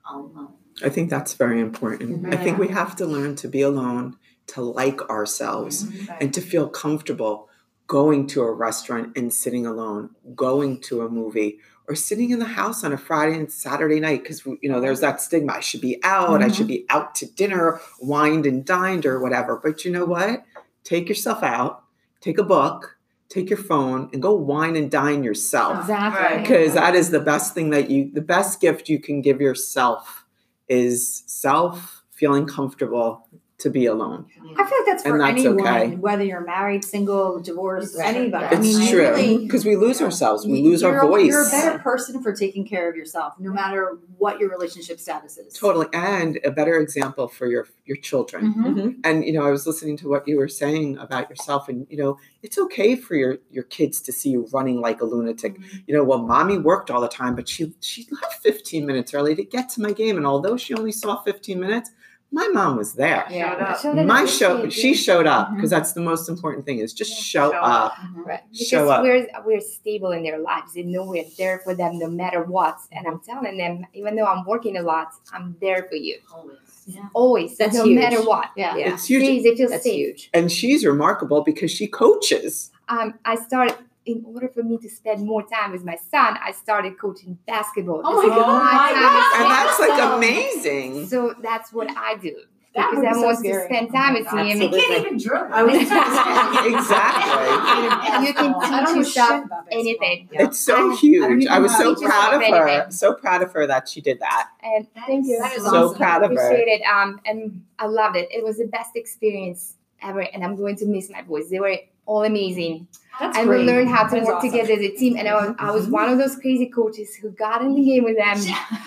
alone. 0.10 0.54
I 0.84 0.90
think 0.90 1.10
that's 1.10 1.34
very 1.34 1.60
important. 1.60 2.24
Mm-hmm. 2.24 2.34
I 2.34 2.38
think 2.38 2.58
Yeah. 2.58 2.66
we 2.66 2.68
have 2.70 2.96
to 2.96 3.06
learn 3.06 3.36
to 3.36 3.48
be 3.48 3.62
alone, 3.62 4.18
to 4.48 4.62
like 4.62 5.02
ourselves, 5.10 5.84
mm-hmm. 5.84 6.14
and 6.20 6.34
to 6.34 6.42
feel 6.42 6.68
comfortable 6.68 7.50
going 7.88 8.28
to 8.28 8.42
a 8.42 8.52
restaurant 8.52 9.16
and 9.18 9.34
sitting 9.34 9.66
alone, 9.66 10.12
going 10.36 10.80
to 10.82 11.02
a 11.02 11.10
movie, 11.10 11.60
or 11.88 11.96
sitting 11.96 12.32
in 12.32 12.40
the 12.40 12.46
house 12.46 12.84
on 12.84 12.94
a 12.94 12.98
Friday 12.98 13.36
and 13.36 13.52
Saturday 13.52 14.00
night 14.00 14.24
because 14.24 14.46
you 14.46 14.70
know 14.70 14.80
there's 14.80 15.02
that 15.02 15.22
stigma. 15.22 15.54
I 15.54 15.60
should 15.60 15.82
be 15.82 16.00
out. 16.04 16.42
I 16.42 16.48
should 16.48 16.68
mm-hmm. 16.68 16.68
be 16.68 16.86
out 16.90 17.16
to 17.16 17.26
dinner, 17.26 17.82
wined 18.00 18.46
and 18.46 18.64
dined, 18.64 19.06
or 19.06 19.20
whatever. 19.20 19.60
But 19.62 19.84
you 19.84 19.92
know 19.92 20.06
what? 20.06 20.46
Take 20.84 21.10
yourself 21.10 21.44
out. 21.44 21.84
Take 22.22 22.38
a 22.38 22.44
book. 22.44 22.98
Take 23.30 23.50
your 23.50 23.58
phone 23.58 24.10
and 24.14 24.22
go 24.22 24.36
wine 24.36 24.76
and 24.76 24.92
dine 24.92 25.24
yourself 25.24 25.82
Exactly. 25.82 26.42
Because 26.42 26.76
that 26.76 26.94
is 26.94 27.10
the 27.10 27.20
best 27.20 27.56
thing 27.56 27.72
that 27.72 27.90
you 27.90 28.12
the 28.14 28.22
best 28.22 28.62
gift 28.62 28.88
you 28.88 29.00
can 29.00 29.22
give 29.22 29.42
yourself 29.42 30.26
is 30.70 31.24
self 31.26 32.04
feeling 32.12 32.46
comfortable 32.46 33.28
to 33.64 33.70
be 33.70 33.86
alone. 33.86 34.26
I 34.58 34.64
feel 34.68 34.78
like 34.80 34.86
that's 34.86 35.04
for 35.04 35.10
And 35.14 35.22
that's 35.22 35.40
anyone, 35.46 35.68
okay. 35.68 35.96
whether 35.96 36.24
you're 36.24 36.42
married, 36.46 36.84
single, 36.84 37.40
divorced, 37.40 37.98
Right. 37.98 38.16
anybody. 38.16 38.46
I 38.46 38.50
it's 38.52 38.62
mean, 38.62 38.82
you 38.82 38.90
true. 38.90 39.00
really- 39.00 39.38
because 39.40 39.66
we 39.66 39.76
lose 39.76 40.02
ourselves. 40.02 40.46
We 40.46 40.62
lose 40.62 40.84
our 40.84 41.00
voice 41.08 41.28
You're 41.28 41.48
a 41.48 41.50
better 41.50 41.80
person 41.80 42.22
for 42.22 42.34
taking 42.34 42.66
care 42.68 42.90
of 42.90 42.96
yourself, 42.96 43.34
no 43.40 43.52
matter 43.52 43.98
what 44.18 44.40
your 44.40 44.50
relationship 44.50 45.00
status 45.00 45.38
is. 45.38 45.54
totally. 45.54 45.88
And 45.94 46.40
a 46.44 46.52
better 46.52 46.78
example 46.78 47.28
for 47.28 47.48
your 47.48 47.68
your 47.86 47.98
children. 47.98 48.54
Mhm. 48.54 48.96
and 49.04 49.26
you 49.26 49.34
know 49.34 49.44
i 49.46 49.52
was 49.52 49.68
listening 49.68 49.98
to 49.98 50.08
what 50.08 50.26
you 50.26 50.38
were 50.38 50.48
saying 50.48 50.98
about 51.00 51.30
yourself 51.30 51.68
and 51.68 51.86
you 51.90 51.98
know 51.98 52.18
it's 52.42 52.58
okay 52.58 52.96
for 52.96 53.14
your 53.16 53.40
your 53.52 53.66
kids 53.66 54.00
to 54.00 54.12
see 54.14 54.30
you 54.30 54.48
running 54.54 54.80
like 54.80 55.02
a 55.02 55.06
lunatic. 55.06 55.58
You 55.86 55.94
know 55.96 56.04
well 56.04 56.20
mommy 56.20 56.58
worked 56.58 56.90
all 56.90 57.02
the 57.02 57.10
time 57.10 57.36
but 57.36 57.50
she 57.50 57.74
she 57.82 58.08
left 58.12 58.42
15 58.42 58.86
minutes 58.86 59.14
early 59.14 59.36
to 59.36 59.44
get 59.44 59.68
to 59.72 59.82
my 59.82 59.92
game. 59.92 60.16
And 60.18 60.26
although 60.26 60.56
she 60.58 60.74
only 60.74 60.94
saw 60.94 61.22
15 61.24 61.60
minutes 61.60 61.92
my 62.34 62.48
mom 62.50 62.76
was 62.78 62.94
there 62.94 63.26
Showed 63.30 63.62
up. 64.00 64.06
My 64.06 64.26
show 64.26 64.68
she 64.70 64.94
showed 64.96 65.28
up 65.28 65.54
because 65.56 65.70
that's 65.70 65.94
the 65.94 66.02
most 66.02 66.28
important 66.28 66.66
thing 66.66 66.80
is 66.80 66.92
just 66.94 67.14
show, 67.14 67.52
Show 67.52 67.58
up 67.58 67.92
up. 67.94 67.98
Right. 68.16 68.42
Because 68.52 68.68
Show 68.68 68.90
up. 68.90 69.04
we're 69.04 69.28
we're 69.46 69.62
stable 69.62 70.12
in 70.12 70.24
their 70.24 70.40
lives. 70.40 70.74
They 70.74 70.84
know 70.84 71.06
we're 71.06 71.26
there 71.38 71.60
for 71.64 71.74
them 71.76 72.00
no 72.00 72.08
matter 72.08 72.42
what. 72.44 72.78
And 72.92 73.08
I'm 73.08 73.20
telling 73.22 73.58
them, 73.58 73.86
even 73.94 74.16
though 74.16 74.26
I'm 74.26 74.44
working 74.46 74.76
a 74.78 74.82
lot, 74.82 75.10
I'm 75.32 75.56
there 75.62 75.84
for 75.90 75.96
you. 75.96 76.18
Always. 76.34 76.58
Yeah. 76.88 77.08
Always. 77.14 77.58
That's 77.58 77.76
no 77.76 77.86
huge. 77.86 78.00
matter 78.02 78.22
what. 78.24 78.50
Yeah. 78.58 78.76
Yeah. 78.78 78.94
It's 78.94 79.06
huge. 79.06 79.22
Please, 79.24 79.44
they 79.44 79.56
feel 79.56 79.70
That's 79.70 79.84
safe. 79.84 79.94
huge. 79.96 80.30
and 80.34 80.52
she's 80.52 80.86
remarkable 80.86 81.42
because 81.44 81.72
she 81.72 81.88
coaches 81.88 82.72
Um, 82.90 83.14
I 83.24 83.36
started 83.36 83.78
in 84.06 84.24
order 84.26 84.50
for 84.50 84.64
me 84.64 84.78
to 84.78 84.90
spend 84.90 85.26
more 85.26 85.44
time 85.48 85.72
with 85.72 85.84
my 85.86 85.96
son, 86.12 86.38
I 86.44 86.52
started 86.52 86.98
coaching 87.00 87.38
basketball. 87.48 88.02
Oh 88.04 88.22
This 88.22 88.30
my 88.30 88.36
is 88.38 88.42
God. 88.44 88.62
time 88.62 89.42
and 89.42 89.52
that's 89.52 89.80
like 89.80 90.14
amazing 90.18 91.08
So 91.08 91.34
that's 91.42 91.72
what 91.72 91.90
I 91.96 92.16
do. 92.18 92.36
That 92.76 92.90
because 92.90 92.96
would 92.96 93.02
be 93.04 93.08
I 93.08 93.14
so 93.14 93.22
want 93.26 93.38
scary. 93.38 93.68
to 93.68 93.74
spend 93.76 93.94
time 93.94 94.14
with 94.16 94.26
him. 94.28 94.38
They 94.38 94.52
Absolutely. 94.66 94.82
can't 94.82 95.06
even 95.06 95.18
dribble. 95.20 95.54
I 95.54 95.64
was 95.64 95.76
Exactly. 96.74 98.28
You 98.28 98.34
can 98.34 98.54
I 98.56 98.84
don't 98.84 98.86
teach 98.86 98.86
know 98.86 98.96
yourself 99.00 99.30
shit 99.30 99.46
about 99.46 99.68
anything. 99.72 100.30
Yeah. 100.32 100.44
it's 100.46 100.60
so 100.60 100.90
I- 100.90 100.94
I 100.94 100.96
huge 100.98 101.44
don't 101.46 101.48
i, 101.54 101.60
was 101.60 101.78
so 101.78 101.96
proud 101.96 102.34
of 102.34 102.42
her 102.42 102.68
anything. 102.68 102.92
so 102.92 103.14
proud 103.14 103.42
of 103.44 103.52
her 103.54 103.68
that 103.68 103.88
she 103.90 104.02
did 104.02 104.20
that 104.20 104.50
And 104.64 104.88
That 104.96 105.06
thank 105.08 105.26
is- 105.26 105.30
you. 105.30 105.40
that 105.40 105.54
is 105.54 105.64
So 105.64 105.86
awesome. 105.86 105.98
proud 105.98 106.24
of 106.24 106.32
her. 106.32 106.48
appreciate 106.48 106.68
it. 106.68 106.82
Um, 106.84 107.22
and 107.26 107.64
I 107.80 107.86
loved 107.86 108.16
it. 108.18 108.28
It 108.32 108.44
was 108.44 108.58
the 108.58 108.66
best 108.68 108.96
experience 108.96 109.76
ever, 110.02 110.22
and 110.22 110.44
I'm 110.44 110.56
going 110.56 110.76
to 110.78 110.86
miss 110.86 111.10
my 111.10 111.22
boys. 111.22 111.50
They 111.50 111.60
were 111.60 111.78
all 112.06 112.24
amazing. 112.24 112.88
That's 113.20 113.38
and 113.38 113.48
great. 113.48 113.60
we 113.60 113.66
learned 113.72 113.90
how 113.90 114.06
to 114.08 114.16
That's 114.16 114.26
work 114.26 114.38
awesome. 114.38 114.50
together 114.52 114.74
as 114.74 114.80
a 114.80 114.92
team. 114.96 115.18
And 115.18 115.28
I 115.28 115.36
was, 115.36 115.56
I 115.60 115.72
was 115.72 115.88
one 115.88 116.10
of 116.10 116.18
those 116.18 116.36
crazy 116.36 116.66
coaches 116.68 117.14
who 117.16 117.30
got 117.32 117.62
in 117.62 117.76
the 117.76 117.84
game 117.84 118.04
with 118.04 118.18
them. 118.18 118.38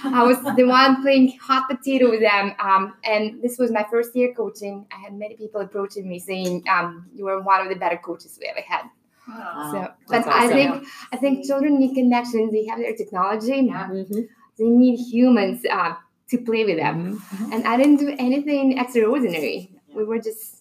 I 0.05 0.25
was 0.25 0.43
the 0.57 0.65
one 0.79 1.01
playing 1.03 1.39
hot 1.41 1.69
potato 1.71 2.11
with 2.11 2.21
them. 2.21 2.53
Um, 2.59 2.95
and 3.05 3.41
this 3.43 3.57
was 3.59 3.71
my 3.71 3.85
first 3.91 4.17
year 4.17 4.35
coaching. 4.35 4.87
I 4.93 4.99
had 4.99 5.15
many 5.15 5.37
people 5.37 5.61
approaching 5.61 6.09
me 6.09 6.19
saying, 6.19 6.65
um, 6.69 7.07
"You 7.15 7.27
were 7.27 7.41
one 7.41 7.61
of 7.61 7.69
the 7.69 7.77
better 7.77 7.99
coaches 7.99 8.37
we 8.41 8.47
ever 8.49 8.61
had." 8.67 8.85
Wow. 9.29 9.69
so, 9.73 9.79
but 10.09 10.25
that's 10.25 10.29
I 10.29 10.49
think 10.49 10.87
I 11.13 11.17
think 11.17 11.47
children 11.47 11.79
need 11.79 11.95
connection. 11.95 12.51
They 12.53 12.67
have 12.67 12.79
their 12.79 12.95
technology. 12.97 13.57
Yeah. 13.57 13.89
Mhm. 13.89 14.29
They 14.59 14.65
need 14.69 14.97
humans 14.99 15.65
uh, 15.71 15.95
to 16.31 16.39
play 16.39 16.65
with 16.65 16.79
them. 16.79 17.19
Mhm. 17.21 17.53
And 17.53 17.67
I 17.67 17.77
didn't 17.77 17.97
do 17.97 18.15
anything 18.19 18.79
extraordinary. 18.79 19.71
We 19.95 20.05
were 20.05 20.19
just, 20.19 20.56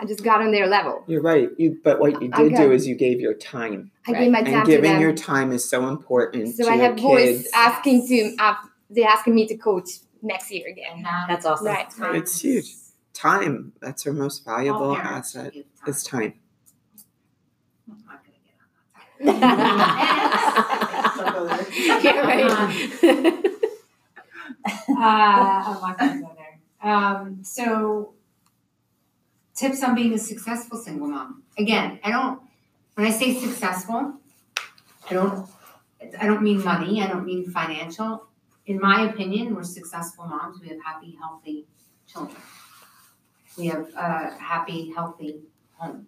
I 0.00 0.06
just 0.06 0.24
got 0.24 0.40
on 0.40 0.50
their 0.50 0.66
level. 0.66 1.04
You're 1.06 1.20
right. 1.20 1.50
You, 1.58 1.78
but 1.84 2.00
what 2.00 2.22
you 2.22 2.30
did 2.30 2.54
do 2.54 2.72
is 2.72 2.86
you 2.86 2.94
gave 2.94 3.20
your 3.20 3.34
time, 3.34 3.90
I 4.06 4.12
gave 4.12 4.32
my 4.32 4.42
time 4.42 4.54
and 4.54 4.64
to 4.64 4.70
giving 4.70 4.92
them. 4.92 5.00
your 5.02 5.12
time 5.12 5.52
is 5.52 5.68
so 5.68 5.88
important. 5.88 6.54
so 6.56 6.64
to 6.64 6.70
I 6.70 6.76
your 6.76 6.84
have 6.86 6.96
boys 6.96 7.46
asking 7.54 8.08
to, 8.08 8.34
uh, 8.38 8.54
they 8.88 9.04
asking 9.04 9.34
me 9.34 9.46
to 9.46 9.56
coach 9.58 9.88
next 10.22 10.50
year 10.50 10.66
again. 10.68 10.96
And 10.96 11.04
that 11.04 11.26
That's 11.28 11.44
awesome. 11.44 11.66
Right. 11.66 11.90
time 11.90 12.14
It's 12.14 12.40
huge. 12.40 12.74
Time. 13.12 13.72
That's 13.82 14.06
our 14.06 14.14
most 14.14 14.44
valuable 14.44 14.96
asset. 14.96 15.52
give 15.52 15.64
time. 15.78 15.88
Is 15.88 16.02
time. 16.02 16.34
I'm 17.90 18.02
not 18.06 18.24
gonna 18.24 18.38
get 18.42 18.56
on 18.62 18.70
that 19.74 20.40
Don't 21.16 21.32
go 21.34 21.44
there. 21.46 21.66
yeah, 22.00 22.20
right. 22.20 22.50
uh, 24.88 24.94
I'm 24.96 25.80
not 25.82 25.98
gonna 25.98 26.20
go 26.22 26.36
there. 26.36 26.90
Um, 26.90 27.40
so, 27.42 28.14
tips 29.60 29.82
on 29.82 29.94
being 29.94 30.14
a 30.14 30.18
successful 30.18 30.78
single 30.78 31.08
mom. 31.08 31.42
Again, 31.58 32.00
I 32.02 32.10
don't. 32.10 32.40
When 32.94 33.06
I 33.06 33.10
say 33.10 33.34
successful, 33.34 34.14
I 35.08 35.14
don't. 35.14 35.48
I 36.18 36.26
don't 36.26 36.42
mean 36.42 36.64
money. 36.64 37.02
I 37.02 37.06
don't 37.08 37.26
mean 37.26 37.44
financial. 37.50 38.26
In 38.66 38.80
my 38.80 39.08
opinion, 39.10 39.54
we're 39.54 39.64
successful 39.64 40.26
moms. 40.26 40.60
We 40.60 40.68
have 40.68 40.82
happy, 40.82 41.16
healthy 41.20 41.66
children. 42.06 42.36
We 43.58 43.66
have 43.66 43.88
a 43.94 44.36
happy, 44.38 44.92
healthy 44.96 45.42
home. 45.76 46.06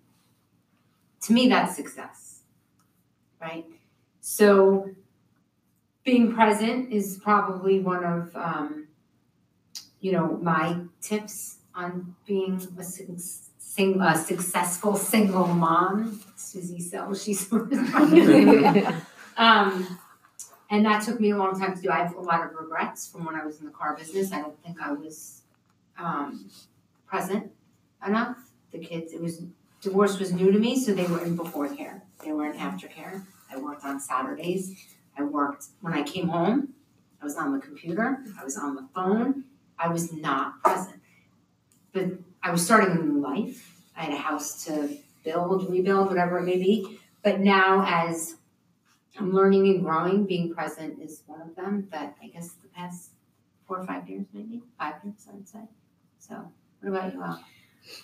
To 1.22 1.32
me, 1.32 1.48
that's 1.48 1.76
success, 1.76 2.42
right? 3.40 3.66
So, 4.20 4.90
being 6.04 6.32
present 6.32 6.92
is 6.92 7.20
probably 7.22 7.80
one 7.80 8.04
of 8.04 8.34
um, 8.34 8.88
you 10.00 10.12
know 10.12 10.38
my 10.42 10.78
tips 11.00 11.58
on 11.74 12.14
being 12.26 12.60
a, 12.78 12.82
sing, 13.74 14.00
a 14.00 14.16
successful 14.16 14.96
single 14.96 15.46
mom 15.46 16.20
susie 16.36 16.80
sells 16.80 17.22
she's 17.22 17.52
um, 19.36 19.98
and 20.70 20.84
that 20.86 21.02
took 21.02 21.20
me 21.20 21.30
a 21.30 21.36
long 21.36 21.58
time 21.58 21.74
to 21.74 21.82
do 21.82 21.90
i 21.90 21.98
have 21.98 22.14
a 22.14 22.20
lot 22.20 22.44
of 22.44 22.54
regrets 22.54 23.08
from 23.08 23.24
when 23.24 23.34
i 23.34 23.44
was 23.44 23.60
in 23.60 23.66
the 23.66 23.72
car 23.72 23.96
business 23.96 24.32
i 24.32 24.40
don't 24.40 24.62
think 24.62 24.80
i 24.80 24.92
was 24.92 25.42
um, 25.98 26.50
present 27.06 27.50
enough 28.06 28.36
the 28.72 28.78
kids 28.78 29.12
it 29.12 29.20
was 29.20 29.42
divorce 29.80 30.18
was 30.18 30.32
new 30.32 30.50
to 30.52 30.58
me 30.58 30.78
so 30.78 30.92
they 30.94 31.06
were 31.06 31.24
in 31.24 31.36
before 31.36 31.68
care 31.74 32.02
they 32.24 32.32
were 32.32 32.46
in 32.50 32.58
aftercare 32.58 33.22
i 33.50 33.56
worked 33.56 33.84
on 33.84 33.98
saturdays 34.00 34.88
I 35.16 35.22
worked 35.22 35.66
when 35.80 35.92
I 35.92 36.02
came 36.02 36.28
home. 36.28 36.74
I 37.20 37.24
was 37.24 37.36
on 37.36 37.52
the 37.52 37.58
computer. 37.58 38.18
I 38.40 38.44
was 38.44 38.56
on 38.56 38.74
the 38.74 38.88
phone. 38.94 39.44
I 39.78 39.88
was 39.88 40.12
not 40.12 40.62
present. 40.62 41.00
But 41.92 42.06
I 42.42 42.50
was 42.50 42.64
starting 42.64 42.96
a 42.96 43.00
new 43.00 43.20
life. 43.20 43.82
I 43.96 44.04
had 44.04 44.14
a 44.14 44.16
house 44.16 44.64
to 44.64 44.96
build, 45.24 45.70
rebuild, 45.70 46.08
whatever 46.08 46.38
it 46.38 46.44
may 46.44 46.56
be. 46.56 46.98
But 47.22 47.40
now, 47.40 47.84
as 47.86 48.36
I'm 49.18 49.32
learning 49.32 49.66
and 49.68 49.84
growing, 49.84 50.26
being 50.26 50.52
present 50.52 51.00
is 51.00 51.22
one 51.26 51.40
of 51.40 51.54
them. 51.54 51.88
That 51.92 52.16
I 52.22 52.28
guess 52.28 52.54
the 52.62 52.68
past 52.68 53.10
four 53.66 53.78
or 53.78 53.86
five 53.86 54.08
years, 54.08 54.26
maybe 54.32 54.62
five 54.78 54.94
years, 55.04 55.26
I 55.30 55.34
would 55.34 55.48
say. 55.48 55.60
So, 56.18 56.52
what 56.80 56.90
about 56.90 57.12
you, 57.12 57.22
Al? 57.22 57.44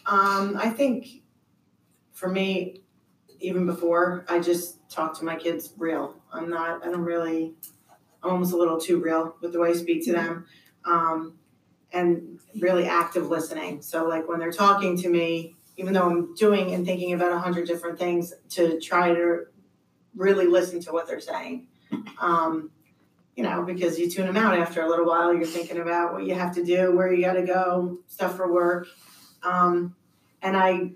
Um, 0.07 0.57
I 0.57 0.70
think 0.70 1.22
for 2.12 2.28
me, 2.28 2.82
even 3.41 3.66
before, 3.66 4.24
I 4.28 4.41
just 4.41 4.89
talk 4.91 5.18
to 5.18 5.24
my 5.24 5.36
kids 5.36 5.72
real. 5.78 6.16
I'm 6.32 6.51
not, 6.51 6.84
I 6.84 6.91
don't 6.91 7.05
really, 7.05 7.55
I'm 8.22 8.30
almost 8.30 8.53
a 8.53 8.57
little 8.57 8.78
too 8.78 9.01
real 9.01 9.36
with 9.41 9.53
the 9.53 9.61
way 9.61 9.70
I 9.70 9.74
speak 9.74 10.05
to 10.07 10.12
them. 10.12 10.47
Um, 10.84 11.38
and 11.93 12.39
really 12.61 12.86
active 12.86 13.28
listening. 13.28 13.82
So 13.82 14.07
like 14.07 14.28
when 14.28 14.39
they're 14.39 14.53
talking 14.53 14.97
to 14.99 15.09
me, 15.09 15.57
even 15.76 15.93
though 15.93 16.09
I'm 16.09 16.34
doing 16.34 16.74
and 16.74 16.84
thinking 16.84 17.12
about 17.14 17.32
a 17.32 17.39
hundred 17.39 17.66
different 17.66 17.99
things 17.99 18.34
to 18.51 18.80
try 18.80 19.14
to 19.14 19.45
really 20.14 20.47
listen 20.47 20.80
to 20.80 20.93
what 20.93 21.07
they're 21.07 21.20
saying. 21.20 21.68
Um, 22.20 22.70
you 23.36 23.45
know, 23.45 23.62
because 23.62 23.99
you 23.99 24.11
tune 24.11 24.26
them 24.26 24.36
out 24.36 24.59
after 24.59 24.82
a 24.82 24.89
little 24.89 25.07
while, 25.07 25.32
you're 25.32 25.47
thinking 25.47 25.78
about 25.78 26.12
what 26.12 26.24
you 26.24 26.34
have 26.34 26.53
to 26.57 26.64
do, 26.64 26.97
where 26.97 27.12
you 27.12 27.24
gotta 27.24 27.47
go, 27.47 27.99
stuff 28.09 28.36
for 28.36 28.53
work. 28.53 28.89
Um, 29.45 29.95
and 30.43 30.57
I 30.57 30.91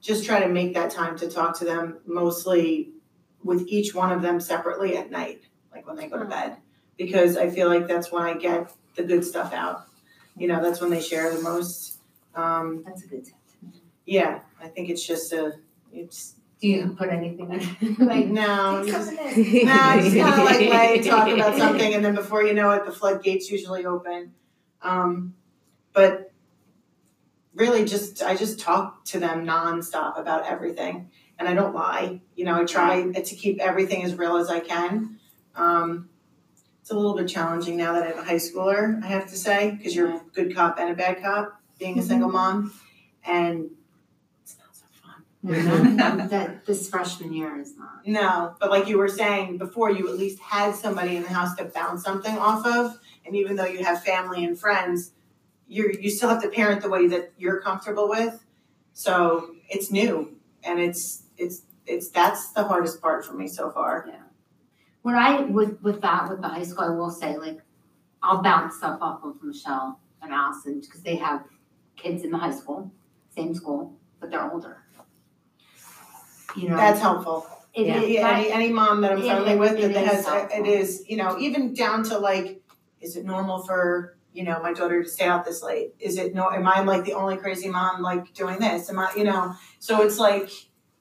just 0.00 0.24
try 0.24 0.40
to 0.40 0.48
make 0.48 0.74
that 0.74 0.90
time 0.90 1.16
to 1.18 1.28
talk 1.28 1.56
to 1.60 1.64
them 1.64 1.98
mostly 2.04 2.90
with 3.44 3.64
each 3.68 3.94
one 3.94 4.10
of 4.10 4.22
them 4.22 4.40
separately 4.40 4.96
at 4.96 5.10
night, 5.10 5.42
like 5.72 5.86
when 5.86 5.94
they 5.96 6.08
go 6.08 6.18
to 6.18 6.24
bed, 6.24 6.56
because 6.96 7.36
I 7.36 7.48
feel 7.48 7.68
like 7.68 7.86
that's 7.86 8.10
when 8.10 8.24
I 8.24 8.34
get 8.34 8.72
the 8.96 9.04
good 9.04 9.24
stuff 9.24 9.52
out. 9.52 9.86
You 10.36 10.48
know, 10.48 10.62
that's 10.62 10.80
when 10.80 10.90
they 10.90 11.00
share 11.00 11.34
the 11.34 11.40
most. 11.42 11.98
Um, 12.34 12.82
That's 12.84 13.04
a 13.04 13.06
good 13.06 13.24
tip. 13.24 13.34
yeah, 14.06 14.40
I 14.60 14.68
think 14.68 14.90
it's 14.90 15.06
just 15.06 15.32
a, 15.32 15.52
it's 15.92 16.34
Do 16.60 16.66
you 16.68 16.96
put 16.98 17.08
anything 17.08 17.52
in? 17.52 18.06
like 18.06 18.26
no, 18.26 18.82
just, 18.86 19.06
some 19.06 19.18
of 19.18 19.34
this. 19.34 19.64
nah, 19.64 19.96
just 20.00 20.16
kind 20.16 20.40
of 20.40 20.44
like 20.44 20.58
lay, 20.58 21.02
talk 21.04 21.28
about 21.28 21.56
something, 21.56 21.94
and 21.94 22.04
then 22.04 22.14
before 22.16 22.42
you 22.42 22.54
know 22.54 22.72
it, 22.72 22.84
the 22.84 22.92
floodgates 22.92 23.50
usually 23.50 23.86
open. 23.86 24.34
Um, 24.82 25.34
but 25.92 26.32
really, 27.54 27.84
just 27.84 28.22
I 28.22 28.34
just 28.34 28.58
talk 28.58 29.04
to 29.06 29.20
them 29.20 29.46
nonstop 29.46 30.18
about 30.18 30.46
everything, 30.46 31.10
and 31.38 31.48
I 31.48 31.54
don't 31.54 31.74
lie. 31.74 32.20
You 32.34 32.44
know, 32.46 32.60
I 32.60 32.64
try 32.64 33.12
to 33.12 33.22
keep 33.22 33.60
everything 33.60 34.02
as 34.02 34.16
real 34.16 34.36
as 34.36 34.50
I 34.50 34.58
can. 34.58 35.20
Um, 35.54 36.08
it's 36.84 36.90
a 36.90 36.94
little 36.94 37.14
bit 37.14 37.26
challenging 37.26 37.78
now 37.78 37.94
that 37.94 38.02
I 38.02 38.08
have 38.08 38.18
a 38.18 38.24
high 38.24 38.34
schooler. 38.34 39.02
I 39.02 39.06
have 39.06 39.30
to 39.30 39.36
say, 39.38 39.70
because 39.70 39.96
you're 39.96 40.10
a 40.10 40.12
mm-hmm. 40.18 40.28
good 40.34 40.54
cop 40.54 40.78
and 40.78 40.90
a 40.90 40.94
bad 40.94 41.22
cop, 41.22 41.58
being 41.78 41.94
a 41.94 42.00
mm-hmm. 42.00 42.08
single 42.08 42.30
mom, 42.30 42.78
and 43.24 43.70
it's 44.42 44.58
not 44.58 44.76
so 44.76 44.84
fun. 45.02 46.26
that 46.28 46.66
this 46.66 46.86
freshman 46.90 47.32
year 47.32 47.58
is 47.58 47.74
not. 47.78 48.06
No, 48.06 48.54
but 48.60 48.68
like 48.68 48.86
you 48.86 48.98
were 48.98 49.08
saying 49.08 49.56
before, 49.56 49.90
you 49.92 50.10
at 50.10 50.18
least 50.18 50.38
had 50.40 50.74
somebody 50.74 51.16
in 51.16 51.22
the 51.22 51.30
house 51.30 51.54
to 51.54 51.64
bounce 51.64 52.02
something 52.02 52.36
off 52.36 52.66
of. 52.66 53.00
And 53.24 53.34
even 53.34 53.56
though 53.56 53.64
you 53.64 53.82
have 53.82 54.04
family 54.04 54.44
and 54.44 54.58
friends, 54.58 55.12
you're 55.66 55.90
you 55.90 56.10
still 56.10 56.28
have 56.28 56.42
to 56.42 56.50
parent 56.50 56.82
the 56.82 56.90
way 56.90 57.06
that 57.06 57.32
you're 57.38 57.62
comfortable 57.62 58.10
with. 58.10 58.44
So 58.92 59.54
it's 59.70 59.90
new, 59.90 60.36
and 60.62 60.78
it's 60.78 61.22
it's 61.38 61.62
it's 61.86 62.10
that's 62.10 62.52
the 62.52 62.64
hardest 62.64 63.00
part 63.00 63.24
for 63.24 63.32
me 63.32 63.48
so 63.48 63.70
far. 63.70 64.06
What 65.04 65.16
I 65.16 65.42
with 65.42 65.82
with 65.82 66.00
that 66.00 66.30
with 66.30 66.40
the 66.40 66.48
high 66.48 66.62
school, 66.62 66.84
I 66.84 66.88
will 66.88 67.10
say 67.10 67.36
like 67.36 67.58
I'll 68.22 68.42
bounce 68.42 68.76
stuff 68.76 69.02
off 69.02 69.22
of 69.22 69.34
Michelle 69.42 70.00
and 70.22 70.32
Allison 70.32 70.80
because 70.80 71.02
they 71.02 71.16
have 71.16 71.44
kids 71.94 72.24
in 72.24 72.30
the 72.30 72.38
high 72.38 72.54
school, 72.54 72.90
same 73.28 73.54
school, 73.54 73.98
but 74.18 74.30
they're 74.30 74.50
older. 74.50 74.78
You 76.56 76.70
know, 76.70 76.76
That's 76.78 77.00
helpful. 77.00 77.46
it 77.74 77.86
Yeah. 77.86 78.30
any 78.30 78.50
any 78.50 78.72
mom 78.72 79.02
that 79.02 79.12
I'm 79.12 79.20
friendly 79.20 79.56
with 79.56 79.78
it 79.78 79.92
that 79.92 80.06
has 80.06 80.26
uh, 80.26 80.30
helpful. 80.30 80.64
it 80.64 80.70
is 80.70 81.04
you 81.06 81.18
know 81.18 81.38
even 81.38 81.74
down 81.74 82.02
to 82.04 82.18
like, 82.18 82.62
is 83.02 83.16
it 83.16 83.26
normal 83.26 83.62
for 83.62 84.16
you 84.32 84.42
know 84.42 84.58
my 84.62 84.72
daughter 84.72 85.02
to 85.02 85.08
stay 85.08 85.26
out 85.26 85.44
this 85.44 85.62
late? 85.62 85.94
Is 86.00 86.16
it 86.16 86.34
no? 86.34 86.48
Am 86.48 86.66
I 86.66 86.80
like 86.80 87.04
the 87.04 87.12
only 87.12 87.36
crazy 87.36 87.68
mom 87.68 88.00
like 88.00 88.32
doing 88.32 88.58
this? 88.58 88.88
Am 88.88 88.98
I 88.98 89.12
you 89.14 89.24
know? 89.24 89.54
So 89.80 90.00
it's 90.00 90.18
like 90.18 90.48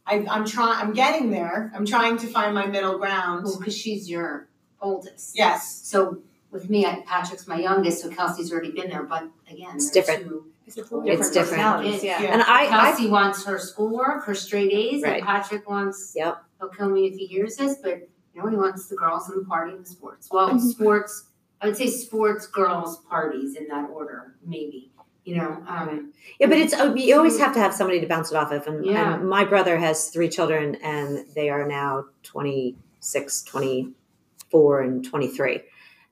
I, 0.06 0.26
I'm 0.30 0.46
trying. 0.46 0.80
I'm 0.82 0.94
getting 0.94 1.32
there. 1.32 1.72
I'm 1.76 1.86
trying 1.86 2.18
to 2.18 2.28
find 2.28 2.54
my 2.54 2.66
middle 2.66 2.98
ground. 2.98 3.46
well, 3.46 3.58
because 3.58 3.76
she's 3.78 4.10
your 4.10 4.48
oldest. 4.82 5.38
Yes. 5.38 5.82
So 5.86 6.20
with 6.52 6.70
me, 6.70 6.86
I, 6.86 7.04
Patrick's 7.08 7.48
my 7.48 7.58
youngest, 7.60 8.02
so 8.02 8.10
Kelsey's 8.10 8.52
already 8.52 8.72
been 8.72 8.90
there. 8.90 9.04
But 9.04 9.30
again, 9.50 9.76
It's 9.76 9.90
different. 9.90 10.26
two 10.28 10.46
It's 10.66 10.76
different 10.76 11.06
different. 11.06 11.34
personalities. 11.34 12.04
Yeah. 12.04 12.22
Yeah. 12.22 12.34
And 12.34 12.42
I, 12.44 12.66
I 12.66 12.68
Kelsey 12.92 13.10
wants 13.10 13.46
her 13.46 13.58
schoolwork, 13.58 14.26
her 14.26 14.36
straight 14.36 14.72
A's, 14.74 15.04
Right. 15.04 15.18
and 15.20 15.26
Patrick 15.26 15.70
wants. 15.70 16.14
Yep. 16.16 16.38
He'll 16.60 16.70
kill 16.70 16.90
me 16.90 17.08
if 17.08 17.16
he 17.16 17.26
hears 17.26 17.56
this, 17.56 17.78
but 17.82 18.08
you 18.36 18.42
know 18.44 18.50
he 18.50 18.56
wants 18.58 18.88
the 18.88 18.96
girls 18.96 19.30
and 19.30 19.42
the 19.42 19.46
party 19.48 19.72
and 19.74 19.86
the 19.86 19.90
sports. 19.90 20.28
Well, 20.32 20.50
Mm-hmm. 20.50 20.68
sports. 20.70 21.28
I 21.62 21.68
would 21.68 21.78
say 21.78 21.88
sports, 21.88 22.46
girls, 22.46 22.98
parties 23.10 23.56
in 23.56 23.68
that 23.70 23.90
order, 23.90 24.36
maybe. 24.46 24.92
You 25.26 25.38
know, 25.38 25.64
um, 25.68 26.12
Yeah, 26.40 26.48
but 26.48 26.58
it's 26.58 26.74
you 26.98 27.16
always 27.16 27.40
have 27.40 27.54
to 27.54 27.60
have 27.60 27.74
somebody 27.74 28.02
to 28.02 28.08
bounce 28.08 28.32
it 28.32 28.36
off 28.36 28.52
of. 28.52 28.68
And, 28.68 28.86
Yeah. 28.86 29.16
and 29.16 29.30
my 29.30 29.46
brother 29.46 29.78
has 29.78 30.10
three 30.10 30.28
children, 30.28 30.76
and 30.84 31.26
they 31.34 31.50
are 31.50 31.66
now 31.66 32.06
26, 32.24 33.44
24, 33.44 34.82
and 34.82 35.06
23. 35.06 35.62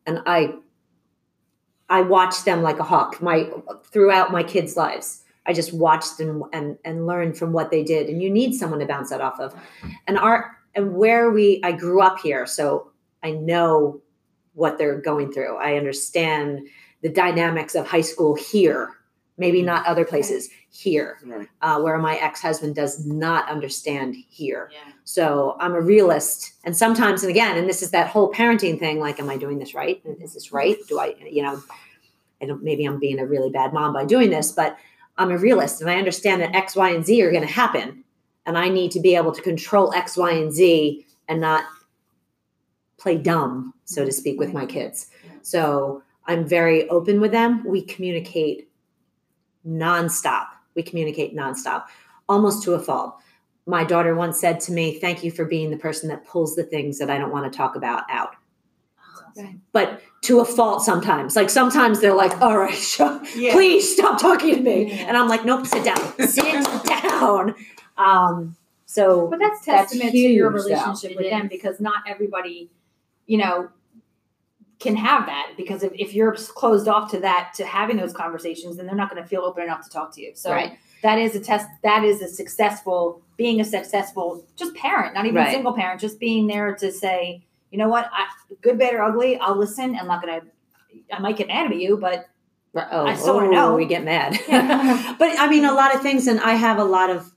And 0.06 0.22
I 0.26 0.56
I 1.90 2.02
watch 2.02 2.46
them 2.46 2.62
like 2.62 2.80
a 2.80 2.84
hawk 2.84 3.22
my 3.22 3.50
throughout 3.92 4.32
my 4.32 4.44
kids' 4.44 4.78
lives. 4.78 5.24
I 5.46 5.52
just 5.54 5.74
watched 5.74 6.20
and 6.22 6.44
and 6.54 6.78
and 6.86 7.06
learned 7.06 7.38
from 7.38 7.52
what 7.52 7.70
they 7.70 7.84
did. 7.84 8.08
And 8.08 8.22
you 8.22 8.30
need 8.30 8.54
someone 8.54 8.80
to 8.80 8.86
bounce 8.86 9.10
that 9.10 9.20
off 9.22 9.40
of. 9.42 9.54
And 10.08 10.18
our 10.18 10.58
and 10.74 10.96
where 10.96 11.30
we 11.32 11.60
I 11.64 11.74
grew 11.74 12.02
up 12.02 12.20
here, 12.20 12.46
so 12.46 12.92
I 13.24 13.32
know 13.32 14.02
what 14.54 14.78
they're 14.78 15.02
going 15.02 15.32
through. 15.34 15.58
I 15.58 15.76
understand 15.76 16.62
the 17.02 17.10
dynamics 17.10 17.76
of 17.76 17.88
high 17.88 18.02
school 18.02 18.36
here, 18.36 18.96
maybe 19.38 19.62
not 19.62 19.86
other 19.86 20.06
places 20.06 20.50
here, 20.70 21.18
Right. 21.26 21.48
uh, 21.62 21.80
where 21.82 21.98
my 21.98 22.16
ex 22.18 22.42
husband 22.42 22.76
does 22.76 23.06
not 23.06 23.50
understand 23.50 24.16
here. 24.30 24.70
Yeah. 24.72 24.94
So 25.04 25.58
I'm 25.60 25.74
a 25.74 25.82
realist. 25.82 26.54
And 26.64 26.76
sometimes, 26.76 27.24
and 27.24 27.30
again, 27.30 27.58
and 27.58 27.68
this 27.68 27.82
is 27.82 27.92
that 27.92 28.08
whole 28.08 28.32
parenting 28.32 28.80
thing 28.80 29.00
like, 29.00 29.20
am 29.20 29.30
I 29.30 29.38
doing 29.38 29.58
this 29.60 29.74
right? 29.74 30.02
Is 30.22 30.34
this 30.34 30.52
right? 30.52 30.78
Do 30.88 31.00
I, 31.00 31.16
you 31.30 31.42
know, 31.44 31.62
I 32.42 32.46
don't, 32.46 32.64
maybe 32.64 32.86
I'm 32.86 33.00
being 33.00 33.20
a 33.20 33.26
really 33.26 33.50
bad 33.50 33.74
mom 33.74 33.94
by 33.94 34.06
doing 34.06 34.30
this, 34.30 34.52
but 34.52 34.78
I'm 35.18 35.32
a 35.32 35.38
realist 35.38 35.82
and 35.82 35.90
I 35.90 35.96
understand 35.98 36.42
that 36.42 36.56
X, 36.56 36.76
Y, 36.76 36.90
and 36.90 37.06
Z 37.06 37.22
are 37.22 37.32
going 37.32 37.46
to 37.46 37.54
happen. 37.54 38.04
And 38.46 38.58
I 38.58 38.70
need 38.70 38.92
to 38.92 39.00
be 39.00 39.16
able 39.16 39.32
to 39.34 39.42
control 39.42 39.94
X, 39.94 40.18
Y, 40.18 40.32
and 40.32 40.52
Z 40.52 41.06
and 41.28 41.42
not 41.42 41.66
play 42.98 43.18
dumb, 43.18 43.74
so 43.86 44.06
to 44.06 44.12
speak, 44.12 44.40
with 44.40 44.54
my 44.54 44.66
kids. 44.66 45.08
So 45.42 46.04
I'm 46.26 46.46
very 46.48 46.88
open 46.90 47.20
with 47.20 47.32
them. 47.32 47.64
We 47.66 47.82
communicate 47.84 48.70
nonstop. 49.68 50.48
We 50.76 50.84
communicate 50.84 51.36
nonstop, 51.36 51.86
almost 52.30 52.64
to 52.64 52.74
a 52.74 52.80
fault. 52.80 53.16
My 53.66 53.84
daughter 53.84 54.16
once 54.16 54.40
said 54.40 54.60
to 54.62 54.72
me, 54.72 55.00
Thank 55.00 55.24
you 55.24 55.32
for 55.32 55.46
being 55.46 55.70
the 55.70 55.78
person 55.78 56.10
that 56.10 56.26
pulls 56.26 56.56
the 56.56 56.64
things 56.64 56.98
that 57.00 57.10
I 57.10 57.18
don't 57.18 57.32
want 57.32 57.52
to 57.52 57.56
talk 57.56 57.76
about 57.76 58.04
out. 58.10 58.36
But 59.72 60.02
to 60.24 60.40
a 60.42 60.46
fault 60.46 60.84
sometimes. 60.84 61.36
Like 61.38 61.50
sometimes 61.50 62.02
they're 62.02 62.16
like, 62.16 62.40
All 62.42 62.58
right, 62.58 62.74
sure, 62.96 63.22
Yeah. 63.36 63.54
please 63.54 63.92
stop 63.94 64.20
talking 64.20 64.56
to 64.56 64.62
me. 64.62 64.90
Yeah. 64.90 65.08
And 65.08 65.16
I'm 65.18 65.28
like, 65.30 65.46
Nope, 65.46 65.66
sit 65.68 65.84
down, 65.86 65.98
sit 66.28 66.66
down. 66.86 67.56
Um, 67.98 68.56
so 68.86 69.28
But 69.28 69.40
that's 69.40 69.66
That's 69.66 69.92
testament 69.92 70.12
to 70.12 70.18
your 70.18 70.52
huge, 70.52 70.64
though. 70.64 70.70
relationship 70.70 71.16
with 71.18 71.30
them 71.30 71.48
because 71.48 71.80
not 71.80 72.04
everybody, 72.08 72.70
you 73.26 73.38
know, 73.38 73.70
can 74.82 74.96
have 74.96 75.26
that 75.28 75.54
because 75.56 75.84
if, 75.84 75.92
if 75.94 76.14
you're 76.14 76.34
closed 76.34 76.88
off 76.88 77.12
to 77.12 77.20
that 77.20 77.54
to 77.56 77.66
having 77.66 77.98
those 77.98 78.14
conversations 78.14 78.78
then 78.78 78.86
they're 78.86 78.96
not 78.96 79.10
going 79.10 79.22
to 79.22 79.28
feel 79.28 79.42
open 79.42 79.64
enough 79.64 79.84
to 79.84 79.90
talk 79.90 80.14
to 80.14 80.22
you 80.22 80.32
so 80.34 80.52
Right. 80.52 80.78
that 81.04 81.20
is 81.20 81.36
a 81.36 81.40
test 81.40 81.68
that 81.84 82.04
is 82.04 82.22
a 82.22 82.28
successful 82.28 83.22
being 83.38 83.62
a 83.62 83.64
successful 83.64 84.46
just 84.56 84.74
parent 84.76 85.14
not 85.14 85.26
even 85.26 85.36
Right. 85.36 85.54
single 85.54 85.74
parent 85.74 86.02
just 86.02 86.20
being 86.20 86.48
there 86.48 86.76
to 86.76 86.92
say 86.92 87.44
you 87.70 87.78
know 87.78 87.88
what 87.88 88.10
I, 88.12 88.26
good 88.62 88.80
bad 88.80 88.96
or 88.96 89.04
ugly 89.04 89.38
i'll 89.38 89.58
listen 89.58 89.96
i'm 89.96 90.08
not 90.08 90.22
going 90.22 90.42
to 90.42 90.48
i 91.16 91.20
might 91.20 91.38
get 91.38 91.48
mad 91.48 91.72
at 91.72 91.78
you 91.78 91.98
but 91.98 92.28
oh, 92.76 93.06
I 93.06 93.16
still 93.16 93.36
wanna 93.36 93.48
oh, 93.48 93.52
know. 93.52 93.76
we 93.76 93.86
get 93.86 94.04
mad. 94.04 94.40
Yeah. 94.48 95.16
but 95.20 95.38
I 95.38 95.50
mean, 95.50 95.66
a 95.66 95.74
lot 95.74 95.94
of 95.94 96.02
things, 96.02 96.28
and 96.28 96.40
I 96.40 96.54
have 96.54 96.78
a 96.78 96.86
lot 96.86 97.10
of, 97.10 97.30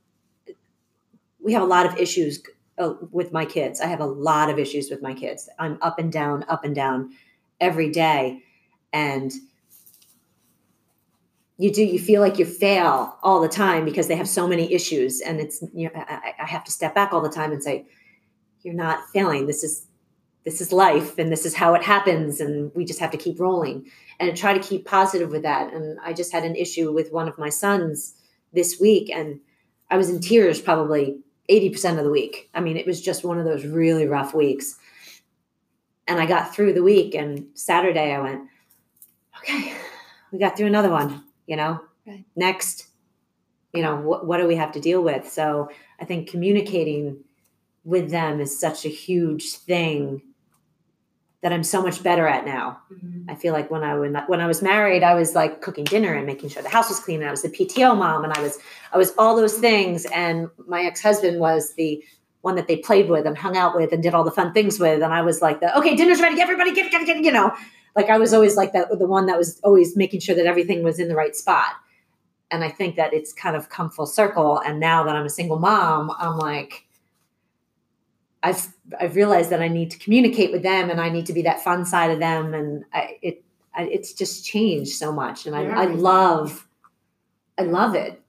we 1.41 1.53
have 1.55 1.63
a 1.63 1.67
lot 1.67 1.87
of 1.87 1.97
issues 1.99 2.41
uh, 2.79 2.95
with 3.11 3.33
my 3.33 3.45
kids. 3.45 3.81
I 3.81 3.87
have 3.87 3.99
a 4.01 4.07
lot 4.07 4.49
of 4.49 4.59
issues 4.61 4.91
with 4.91 5.03
my 5.03 5.13
kids. 5.13 5.49
I'm 5.59 5.79
up 5.83 5.99
and 5.99 6.13
down, 6.13 6.45
up 6.49 6.65
and 6.65 6.75
down 6.75 7.11
every 7.61 7.91
day. 7.91 8.43
And 8.93 9.33
you 11.57 11.73
do, 11.73 11.85
you 11.85 11.99
feel 11.99 12.21
like 12.21 12.39
you 12.39 12.45
fail 12.45 13.17
all 13.23 13.41
the 13.41 13.49
time 13.49 13.85
because 13.85 14.09
they 14.09 14.17
have 14.17 14.29
so 14.29 14.47
many 14.47 14.73
issues. 14.73 15.21
And 15.21 15.41
it's, 15.41 15.63
you 15.73 15.89
know, 15.89 16.05
I, 16.09 16.35
I 16.41 16.47
have 16.47 16.65
to 16.65 16.73
step 16.73 16.95
back 16.95 17.13
all 17.13 17.21
the 17.21 17.29
time 17.29 17.53
and 17.53 17.63
say, 17.63 17.87
you're 18.63 18.75
not 18.75 19.09
failing. 19.13 19.47
This 19.47 19.63
is, 19.63 19.87
this 20.45 20.61
is 20.61 20.73
life 20.73 21.19
and 21.19 21.31
this 21.31 21.47
is 21.47 21.55
how 21.55 21.75
it 21.75 21.83
happens. 21.83 22.41
And 22.41 22.73
we 22.75 22.85
just 22.85 23.01
have 23.01 23.11
to 23.13 23.17
keep 23.17 23.39
rolling 23.39 23.87
and 24.19 24.37
try 24.37 24.53
to 24.53 24.61
keep 24.61 24.85
positive 24.85 25.31
with 25.31 25.43
that. 25.43 25.73
And 25.73 25.99
I 26.01 26.13
just 26.13 26.33
had 26.33 26.45
an 26.45 26.57
issue 26.57 26.93
with 26.93 27.13
one 27.13 27.29
of 27.29 27.39
my 27.39 27.49
sons 27.49 28.15
this 28.53 28.81
week, 28.81 29.11
and 29.11 29.41
I 29.91 29.97
was 29.97 30.09
in 30.09 30.21
tears 30.21 30.61
probably 30.61 31.19
80% 31.51 31.99
of 31.99 32.05
the 32.05 32.11
week. 32.11 32.49
I 32.55 32.61
mean, 32.61 32.77
it 32.77 32.87
was 32.87 33.03
just 33.03 33.25
one 33.25 33.39
of 33.39 33.45
those 33.45 33.67
really 33.67 34.07
rough 34.07 34.35
weeks. 34.35 34.79
And 36.07 36.21
I 36.21 36.27
got 36.27 36.55
through 36.55 36.75
the 36.75 36.83
week, 36.83 37.15
and 37.15 37.47
Saturday 37.55 38.13
I 38.13 38.21
went, 38.21 38.43
okay, 39.39 39.75
we 40.33 40.39
got 40.39 40.57
through 40.57 40.67
another 40.67 40.91
one, 40.91 41.25
you 41.47 41.57
know, 41.57 41.81
Right. 42.07 42.25
next, 42.37 42.89
you 43.73 43.83
know, 43.83 43.97
what, 43.97 44.27
what 44.27 44.37
do 44.37 44.47
we 44.47 44.57
have 44.57 44.73
to 44.73 44.81
deal 44.81 45.03
with? 45.03 45.31
So 45.31 45.71
I 45.99 46.05
think 46.05 46.29
communicating 46.29 47.25
with 47.85 48.11
them 48.11 48.41
is 48.41 48.61
such 48.61 48.85
a 48.85 48.91
huge 48.91 49.53
thing 49.53 50.21
that 51.43 51.53
I'm 51.53 51.63
so 51.63 51.83
much 51.83 52.03
better 52.03 52.27
at 52.27 52.47
now. 52.47 52.81
Mm-hmm. 52.93 53.31
I 53.31 53.35
feel 53.35 53.53
like 53.53 53.71
when 53.71 53.83
I 53.83 53.95
when, 53.99 54.15
when 54.29 54.41
I 54.41 54.47
was 54.47 54.63
married, 54.63 55.03
I 55.03 55.15
was 55.15 55.35
like 55.35 55.61
cooking 55.61 55.85
dinner 55.85 56.15
and 56.15 56.27
making 56.27 56.49
sure 56.49 56.63
the 56.63 56.71
house 56.71 56.89
was 56.89 57.01
clean. 57.01 57.21
And 57.21 57.29
I 57.29 57.31
was 57.31 57.43
the 57.43 57.51
PTO 57.51 57.97
mom, 57.97 58.25
and 58.25 58.33
I 58.33 58.41
was 58.41 58.59
I 58.93 58.97
was 58.97 59.13
all 59.19 59.37
those 59.37 59.59
things. 59.59 60.07
And 60.07 60.49
my 60.67 60.85
ex 60.85 61.03
husband 61.03 61.41
was 61.41 61.75
the 61.75 62.03
one 62.45 62.57
that 62.57 62.69
they 62.69 62.77
played 62.77 63.09
with 63.09 63.27
and 63.27 63.39
hung 63.39 63.57
out 63.57 63.75
with 63.75 63.91
and 63.91 64.03
did 64.03 64.13
all 64.13 64.23
the 64.23 64.31
fun 64.31 64.53
things 64.53 64.79
with. 64.79 65.03
And 65.03 65.15
I 65.15 65.23
was 65.23 65.41
like 65.41 65.61
the 65.61 65.77
okay, 65.79 65.97
dinner's 65.97 66.21
ready, 66.21 66.41
everybody 66.43 66.75
get 66.75 66.91
get 66.91 67.07
get. 67.07 67.25
You 67.25 67.33
know, 67.33 67.57
like 67.97 68.11
I 68.11 68.19
was 68.19 68.35
always 68.35 68.55
like 68.55 68.75
that 68.75 68.99
the 68.99 69.07
one 69.07 69.25
that 69.27 69.39
was 69.39 69.59
always 69.65 69.97
making 69.97 70.21
sure 70.21 70.35
that 70.37 70.45
everything 70.45 70.83
was 70.83 70.99
in 70.99 71.09
the 71.09 71.15
right 71.15 71.35
spot. 71.35 71.73
And 72.51 72.63
I 72.63 72.69
think 72.69 72.97
that 72.97 73.15
it's 73.15 73.33
kind 73.33 73.57
of 73.57 73.71
come 73.71 73.89
full 73.89 74.05
circle. 74.05 74.61
And 74.61 74.79
now 74.79 75.05
that 75.05 75.17
I'm 75.17 75.25
a 75.25 75.31
single 75.31 75.59
mom, 75.59 76.13
I'm 76.19 76.39
like. 76.39 76.85
I've 78.43 78.75
I've 79.01 79.17
realized 79.17 79.49
that 79.49 79.63
I 79.63 79.69
need 79.69 79.91
to 79.93 79.99
communicate 79.99 80.53
with 80.53 80.63
them 80.63 80.91
and 80.91 81.01
I 81.01 81.09
need 81.09 81.25
to 81.27 81.33
be 81.33 81.41
that 81.43 81.65
fun 81.65 81.87
side 81.87 82.11
of 82.11 82.19
them 82.19 82.53
and 82.53 82.85
I, 82.93 83.17
it 83.23 83.43
I, 83.75 83.85
it's 83.85 84.13
just 84.13 84.45
changed 84.45 84.93
so 84.93 85.11
much 85.13 85.47
and 85.47 85.57
I, 85.57 85.63
I 85.63 85.85
love 85.87 86.69
I 87.57 87.63
love 87.63 87.95
it. 87.95 88.21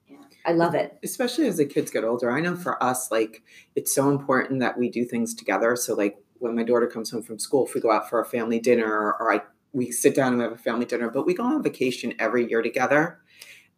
I 0.46 0.52
love 0.52 0.76
it. 0.76 0.98
Especially 1.04 1.48
as 1.48 1.58
the 1.58 1.66
kids 1.66 1.92
get 1.92 2.04
older. 2.04 2.32
I 2.32 2.40
know 2.40 2.56
for 2.56 2.82
us 2.84 3.12
like 3.12 3.44
it's 3.76 3.94
so 3.94 4.10
important 4.10 4.60
that 4.60 4.78
we 4.78 4.90
do 4.90 5.04
things 5.04 5.34
together. 5.34 5.76
So 5.76 5.96
like 5.96 6.18
when 6.40 6.56
my 6.56 6.64
daughter 6.64 6.88
comes 6.88 7.12
home 7.12 7.24
from 7.24 7.40
school 7.40 7.66
if 7.66 7.74
we 7.74 7.82
go 7.82 7.92
out 7.92 8.10
for 8.10 8.20
a 8.20 8.26
family 8.26 8.60
dinner 8.60 8.86
or 9.20 9.34
i 9.34 9.42
we 9.72 9.92
sit 9.92 10.16
down 10.16 10.30
and 10.30 10.38
we 10.38 10.44
have 10.44 10.54
a 10.54 10.58
family 10.58 10.86
dinner 10.86 11.10
but 11.10 11.26
we 11.26 11.34
go 11.34 11.44
on 11.44 11.64
vacation 11.64 12.14
every 12.20 12.50
year 12.50 12.62
together. 12.62 13.20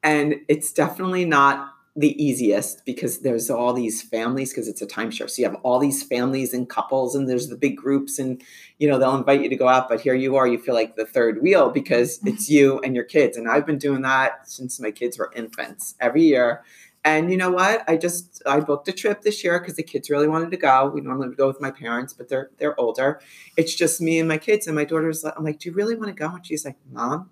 And 0.03 0.36
it's 0.47 0.72
definitely 0.72 1.26
not 1.26 1.72
the 1.97 2.23
easiest 2.23 2.85
because 2.85 3.21
there's 3.21 3.49
all 3.49 3.73
these 3.73 4.03
families 4.03 4.51
because 4.51 4.67
it's 4.67 4.83
a 4.83 4.87
timeshare 4.87 5.27
so 5.27 5.41
you 5.41 5.45
have 5.45 5.59
all 5.63 5.79
these 5.79 6.03
families 6.03 6.53
and 6.53 6.69
couples 6.69 7.15
and 7.15 7.27
there's 7.27 7.49
the 7.49 7.57
big 7.57 7.75
groups 7.75 8.19
and 8.19 8.41
you 8.77 8.87
know 8.87 8.99
they'll 8.99 9.17
invite 9.17 9.41
you 9.41 9.49
to 9.49 9.55
go 9.55 9.67
out 9.67 9.89
but 9.89 9.99
here 9.99 10.13
you 10.13 10.35
are 10.35 10.47
you 10.47 10.59
feel 10.59 10.75
like 10.75 10.95
the 10.95 11.05
third 11.05 11.41
wheel 11.41 11.71
because 11.71 12.19
mm-hmm. 12.19 12.29
it's 12.29 12.49
you 12.49 12.79
and 12.81 12.95
your 12.95 13.03
kids 13.03 13.35
and 13.35 13.49
i've 13.49 13.65
been 13.65 13.79
doing 13.79 14.03
that 14.03 14.47
since 14.47 14.79
my 14.79 14.91
kids 14.91 15.17
were 15.17 15.31
infants 15.35 15.95
every 15.99 16.21
year 16.21 16.63
and 17.07 17.31
you 17.31 17.37
know 17.37 17.51
what? 17.51 17.85
I 17.87 17.95
just 17.95 18.41
I 18.45 18.59
booked 18.59 18.89
a 18.89 18.91
trip 18.91 19.21
this 19.21 19.41
year 19.41 19.59
because 19.61 19.75
the 19.75 19.83
kids 19.83 20.09
really 20.09 20.27
wanted 20.27 20.51
to 20.51 20.57
go. 20.57 20.91
We 20.93 20.99
normally 20.99 21.29
would 21.29 21.37
go 21.37 21.47
with 21.47 21.61
my 21.61 21.71
parents, 21.71 22.11
but 22.11 22.27
they're 22.27 22.49
they're 22.57 22.77
older. 22.77 23.21
It's 23.55 23.73
just 23.73 24.01
me 24.01 24.19
and 24.19 24.27
my 24.27 24.37
kids. 24.37 24.67
And 24.67 24.75
my 24.75 24.83
daughter's 24.83 25.23
like, 25.23 25.33
I'm 25.37 25.45
like, 25.45 25.59
do 25.59 25.69
you 25.69 25.75
really 25.75 25.95
want 25.95 26.09
to 26.09 26.13
go? 26.13 26.27
And 26.27 26.45
she's 26.45 26.65
like, 26.65 26.75
Mom, 26.91 27.29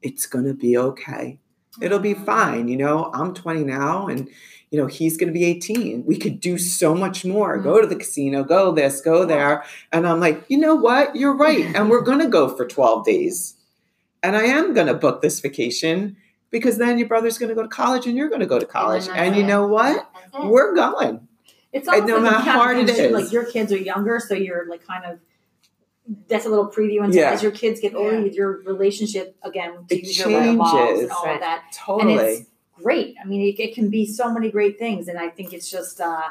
it's 0.00 0.24
gonna 0.24 0.54
be 0.54 0.78
okay. 0.78 1.40
It'll 1.80 1.98
be 1.98 2.14
fine. 2.14 2.68
You 2.68 2.76
know, 2.76 3.10
I'm 3.12 3.34
20 3.34 3.64
now, 3.64 4.08
and 4.08 4.28
you 4.70 4.78
know 4.78 4.86
he's 4.86 5.16
gonna 5.16 5.32
be 5.32 5.44
18. 5.44 6.04
We 6.04 6.16
could 6.16 6.40
do 6.40 6.58
so 6.58 6.94
much 6.94 7.24
more. 7.24 7.58
Go 7.58 7.80
to 7.80 7.86
the 7.86 7.94
mm-hmm. 7.94 8.00
casino, 8.00 8.44
go 8.44 8.72
this, 8.72 9.00
go 9.00 9.24
there. 9.24 9.64
And 9.92 10.06
I'm 10.06 10.20
like, 10.20 10.44
you 10.48 10.58
know 10.58 10.74
what? 10.74 11.16
You're 11.16 11.36
right. 11.36 11.64
And 11.74 11.90
we're 11.90 12.02
gonna 12.02 12.28
go 12.28 12.48
for 12.48 12.66
12 12.66 13.04
days. 13.04 13.54
And 14.22 14.36
I 14.36 14.44
am 14.44 14.74
gonna 14.74 14.94
book 14.94 15.22
this 15.22 15.40
vacation 15.40 16.16
because 16.50 16.78
then 16.78 16.98
your 16.98 17.08
brother's 17.08 17.38
going 17.38 17.50
to 17.50 17.54
go 17.54 17.62
to 17.62 17.68
college 17.68 18.06
and 18.06 18.16
you're 18.16 18.28
going 18.28 18.40
to 18.40 18.46
go 18.46 18.58
to 18.58 18.66
college. 18.66 19.06
that's 19.06 19.18
And, 19.18 19.36
you 19.36 19.44
know 19.44 19.66
what? 19.66 20.10
We're 20.44 20.74
going. 20.74 21.28
It's 21.72 21.86
And 21.86 21.96
almost 21.96 22.08
no 22.08 22.14
like 22.16 22.32
matter 22.32 22.50
how 22.50 22.58
hard 22.58 22.78
it 22.78 22.88
is. 22.88 23.12
Like 23.12 23.30
your 23.30 23.44
kids 23.44 23.72
are 23.72 23.78
younger, 23.78 24.20
so 24.20 24.34
you're 24.34 24.66
like 24.68 24.86
kind 24.86 25.04
of 25.04 25.18
that's 26.28 26.46
a 26.46 26.48
little 26.48 26.68
preview 26.70 27.04
into 27.04 27.18
Yeah. 27.18 27.30
as 27.32 27.42
your 27.42 27.52
kids 27.52 27.80
get 27.80 27.94
older, 27.94 28.20
Yeah. 28.20 28.32
your 28.32 28.62
relationship 28.64 29.36
again 29.42 29.72
to 29.88 29.94
It 29.94 30.04
use 30.04 30.18
your 30.18 30.30
word 30.30 30.46
evolves 30.46 30.72
changes. 30.72 31.02
and 31.04 31.12
all 31.12 31.24
Right. 31.24 31.34
of 31.34 31.40
that. 31.40 31.62
Totally. 31.74 32.12
And 32.12 32.20
it's 32.22 32.48
great. 32.82 33.14
I 33.22 33.26
mean, 33.26 33.42
it, 33.42 33.60
it 33.60 33.74
can 33.74 33.90
be 33.90 34.06
so 34.06 34.30
many 34.32 34.50
great 34.50 34.78
things, 34.78 35.08
and 35.08 35.18
I 35.18 35.28
think 35.28 35.52
it's 35.52 35.70
just 35.70 36.00
uh, 36.00 36.22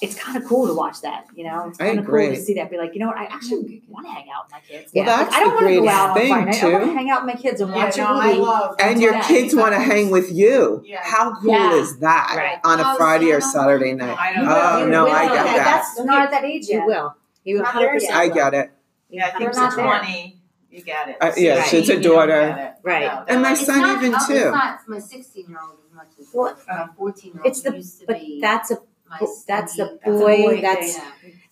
it's 0.00 0.16
kind 0.16 0.36
of 0.36 0.44
cool 0.48 0.66
to 0.66 0.74
watch 0.74 1.00
that. 1.02 1.26
You 1.32 1.44
know, 1.44 1.68
it's 1.68 1.78
kind 1.78 1.96
of 1.96 2.04
cool 2.06 2.16
to 2.18 2.34
see 2.34 2.54
that. 2.54 2.68
Be 2.70 2.76
like, 2.76 2.92
you 2.92 2.98
know 2.98 3.06
what? 3.06 3.16
I 3.18 3.26
actually 3.26 3.82
want 3.88 4.04
to 4.04 4.12
hang 4.12 4.26
out 4.36 4.46
with 4.46 4.52
my 4.52 4.60
kids. 4.68 4.90
Well, 4.92 5.06
Like, 5.06 5.16
that's 5.26 5.36
I 5.36 5.38
don't 5.38 5.48
the 5.50 5.54
want 5.54 5.60
to 5.68 5.74
go 5.74 5.80
greatest 5.80 5.94
out 5.96 6.08
on 6.10 6.16
thing, 6.16 6.28
Friday 6.28 6.50
night. 6.50 6.62
I 6.64 6.68
want 6.72 6.82
too. 6.82 6.90
to 6.90 6.94
hang 6.96 7.10
out 7.10 7.24
with 7.24 7.34
my 7.36 7.40
kids 7.40 7.60
and 7.60 7.72
watch 7.72 7.96
no, 7.98 8.04
a 8.04 8.06
I 8.08 8.26
movie. 8.26 8.38
love. 8.40 8.76
and 8.80 9.00
your 9.00 9.12
Yeah. 9.12 9.22
kids 9.22 9.54
want 9.54 9.74
to 9.74 9.78
hang 9.78 10.10
with 10.10 10.32
you. 10.32 10.82
Yeah. 10.84 10.98
How 11.04 11.34
cool 11.40 11.52
Yeah. 11.52 11.74
is 11.74 11.98
that 12.00 12.34
Right. 12.36 12.58
on 12.64 12.80
a 12.80 12.82
Oh, 12.84 12.96
Friday 12.96 13.26
see, 13.26 13.32
or 13.32 13.40
Saturday 13.42 13.92
night? 13.92 14.16
I 14.18 14.32
don't 14.32 14.48
Oh, 14.48 14.86
know. 14.88 15.06
no. 15.06 15.08
I 15.08 15.22
get 15.26 15.34
Yeah, 15.34 15.44
that. 15.44 15.64
That's 15.96 16.00
not 16.04 16.22
at 16.22 16.30
that 16.32 16.44
age 16.44 16.66
you 16.68 16.78
yet. 16.78 16.86
will 16.86 17.14
you 17.44 17.58
Not 17.58 17.74
100 17.74 17.84
there 17.86 17.94
percent 17.94 18.12
yet. 18.12 18.20
I 18.20 18.28
get 18.28 18.54
it. 18.54 18.70
Yeah, 19.10 19.26
I 19.26 19.30
think 19.38 19.54
not 19.54 19.70
to 19.76 19.82
twenty, 19.82 20.38
you 20.70 20.82
get 20.82 21.08
it. 21.10 21.16
Uh, 21.20 21.32
yeah, 21.36 21.62
so 21.64 21.76
it's 21.76 21.88
a 21.90 22.00
daughter. 22.00 22.40
it. 22.58 22.72
Right. 22.82 23.02
No, 23.04 23.24
And 23.28 23.42
my 23.42 23.52
It's 23.52 23.66
son 23.66 23.80
not- 23.80 23.98
even 24.02 24.14
oh, 24.14 24.26
too. 24.26 24.34
It's 24.34 24.44
not 24.52 24.80
my 24.88 24.98
16 24.98 25.48
year 25.48 25.58
old 25.62 25.78
as 25.86 25.94
much 25.94 26.08
as 26.18 26.26
Well, 26.32 26.56
my 26.66 26.88
14 26.96 27.32
year 27.32 27.42
old 27.42 27.46
it's 27.46 27.60
the 27.62 27.74
used 27.76 28.00
to 28.00 28.06
but 28.06 28.20
be 28.20 28.38
that's 28.40 28.70
a 28.70 28.78
my 29.10 29.18
that's 29.46 29.76
the 29.76 29.86
sweet- 29.86 30.02
boy 30.04 30.36
boy 30.42 30.60
that's. 30.62 30.98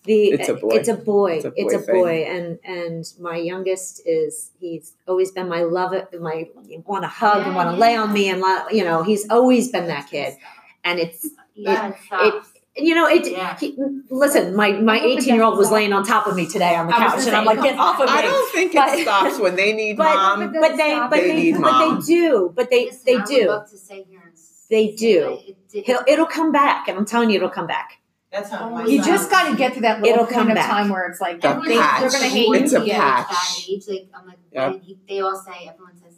The 0.03 0.29
It's 0.31 0.49
a 0.49 0.55
boy. 0.55 0.69
It's 0.77 0.89
a 0.89 0.95
boy. 0.95 1.33
It's 1.33 1.45
It's 1.55 1.73
a 1.75 1.77
a 1.77 1.81
boy 1.81 1.93
boy, 1.93 2.23
and 2.23 2.57
and 2.65 3.05
my 3.19 3.35
youngest 3.37 4.01
is 4.07 4.49
he's 4.59 4.93
always 5.07 5.29
been 5.31 5.47
my 5.47 5.61
love. 5.61 5.93
My 6.19 6.49
want 6.87 7.03
to 7.03 7.07
hug 7.07 7.45
and 7.45 7.55
want 7.55 7.69
to 7.69 7.75
lay 7.75 7.95
on 7.95 8.11
me 8.11 8.27
and 8.29 8.43
you 8.71 8.83
know 8.83 9.03
he's 9.03 9.29
always 9.29 9.71
been 9.71 9.85
that 9.85 10.09
kid, 10.09 10.37
and 10.83 10.97
it's 10.99 11.29
Yeah, 11.53 11.89
it 11.89 11.91
it 11.91 11.97
sucks. 12.09 12.50
You 12.81 12.95
know 12.95 13.07
it. 13.07 13.29
Yeah. 13.31 13.57
He, 13.57 13.75
listen, 14.09 14.55
my 14.55 14.71
my 14.73 14.95
I 14.95 14.99
hope 14.99 15.05
it 15.07 15.11
eighteen 15.19 15.35
year 15.35 15.43
old 15.43 15.57
was 15.57 15.71
laying 15.71 15.93
on 15.93 16.03
top 16.03 16.27
of 16.27 16.35
me 16.35 16.45
today 16.47 16.75
on 16.75 16.87
the 16.87 16.93
couch, 16.93 17.11
gonna 17.19 17.27
and 17.27 17.35
I'm 17.37 17.45
like, 17.45 17.61
get 17.61 17.77
off 17.77 17.99
of 17.99 18.05
me. 18.07 18.11
I 18.13 18.21
don't 18.23 18.51
think 18.53 18.73
But- 18.73 18.97
it 18.99 19.03
stops 19.03 19.39
when 19.39 19.55
they 19.55 19.73
need 19.73 19.97
but- 19.97 20.13
mom. 20.15 20.51
but 20.53 20.75
they 20.77 20.95
but 20.99 21.09
They 21.11 21.27
they, 21.27 21.35
need 21.35 21.51
but 21.53 21.61
mom. 21.61 21.99
they 21.99 22.05
do 22.05 22.53
but 22.55 22.69
they 22.69 22.85
Listen, 22.85 22.99
they 23.05 23.15
I 23.17 23.25
do 23.25 23.47
love 23.47 23.69
to 23.69 23.77
stay 23.77 24.03
here 24.09 24.21
and 24.23 24.33
s- 24.33 24.65
They 24.69 24.91
do. 24.91 25.39
it 25.47 25.57
did- 25.69 25.85
He'll, 25.85 26.03
it'll 26.07 26.25
come 26.25 26.51
back 26.51 26.87
and 26.89 26.97
i'm 26.97 27.05
telling 27.05 27.29
you 27.29 27.37
it'll 27.37 27.49
come 27.49 27.67
back 27.67 27.99
That's 28.31 28.49
how 28.49 28.67
oh 28.67 28.69
my 28.71 28.85
You 28.85 29.01
son- 29.01 29.07
just 29.13 29.29
got 29.31 29.49
to 29.51 29.55
get 29.57 29.73
to 29.75 29.81
that 29.81 30.01
little 30.01 30.15
It'll 30.15 30.25
point 30.25 30.35
come 30.35 30.49
of 30.49 30.55
back. 30.55 30.69
time 30.69 30.89
where 30.89 31.07
it's 31.09 31.21
like 31.21 31.39
The 31.41 31.53
they, 31.65 31.75
they're 31.75 32.09
gonna 32.11 32.25
hate 32.25 32.49
when 32.49 32.59
you. 32.59 32.65
It's 32.65 32.73
a 32.73 32.79
he 32.81 32.85
gets 32.87 32.99
patch. 32.99 33.27
That 33.29 33.65
age, 33.69 33.83
like 33.87 34.07
I'm 34.13 34.27
like, 34.27 34.37
Yep. 34.51 34.71
when 34.71 34.97
they 35.07 35.19
all 35.21 35.35
say, 35.35 35.67
everyone 35.69 35.95
says, 35.97 36.15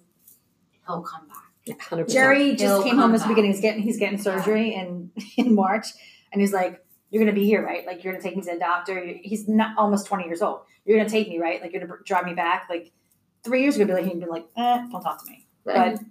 he'll 0.88 1.02
come 1.02 1.28
back. 1.28 1.38
100% 1.68 2.12
Jerry 2.12 2.46
He'll 2.50 2.56
just 2.58 2.84
came 2.84 2.92
come 2.94 3.00
home 3.00 3.12
this 3.14 3.22
back. 3.22 3.30
weekend. 3.30 3.48
He's 3.48 3.62
getting 3.62 3.84
he's 3.84 3.98
getting 3.98 4.18
surgery 4.22 4.74
in 4.74 5.12
in 5.38 5.56
March, 5.56 5.88
and 6.34 6.42
he's 6.42 6.52
like, 6.52 6.84
"You're 7.10 7.24
gonna 7.24 7.34
be 7.34 7.46
here, 7.46 7.66
right? 7.66 7.86
Like 7.86 8.04
you're 8.04 8.12
gonna 8.12 8.24
take 8.24 8.36
me 8.36 8.42
to 8.42 8.54
the 8.54 8.60
doctor." 8.60 9.02
He's 9.22 9.48
not 9.48 9.78
almost 9.78 10.06
20 10.08 10.26
years 10.26 10.42
old. 10.42 10.62
You're 10.84 10.98
gonna 10.98 11.10
take 11.10 11.30
me, 11.30 11.40
right? 11.40 11.62
Like 11.62 11.72
you're 11.72 11.86
gonna 11.86 12.00
drive 12.06 12.26
me 12.26 12.34
back. 12.34 12.68
Like 12.70 12.92
three 13.44 13.62
years 13.62 13.76
ago, 13.78 13.86
Billy 13.86 14.04
he'd 14.04 14.20
been 14.20 14.30
like, 14.30 14.46
"Eh, 14.58 14.86
don't 14.92 15.02
talk 15.02 15.24
to 15.24 15.32
me." 15.32 15.48
Right. 15.64 15.96
But 15.96 16.06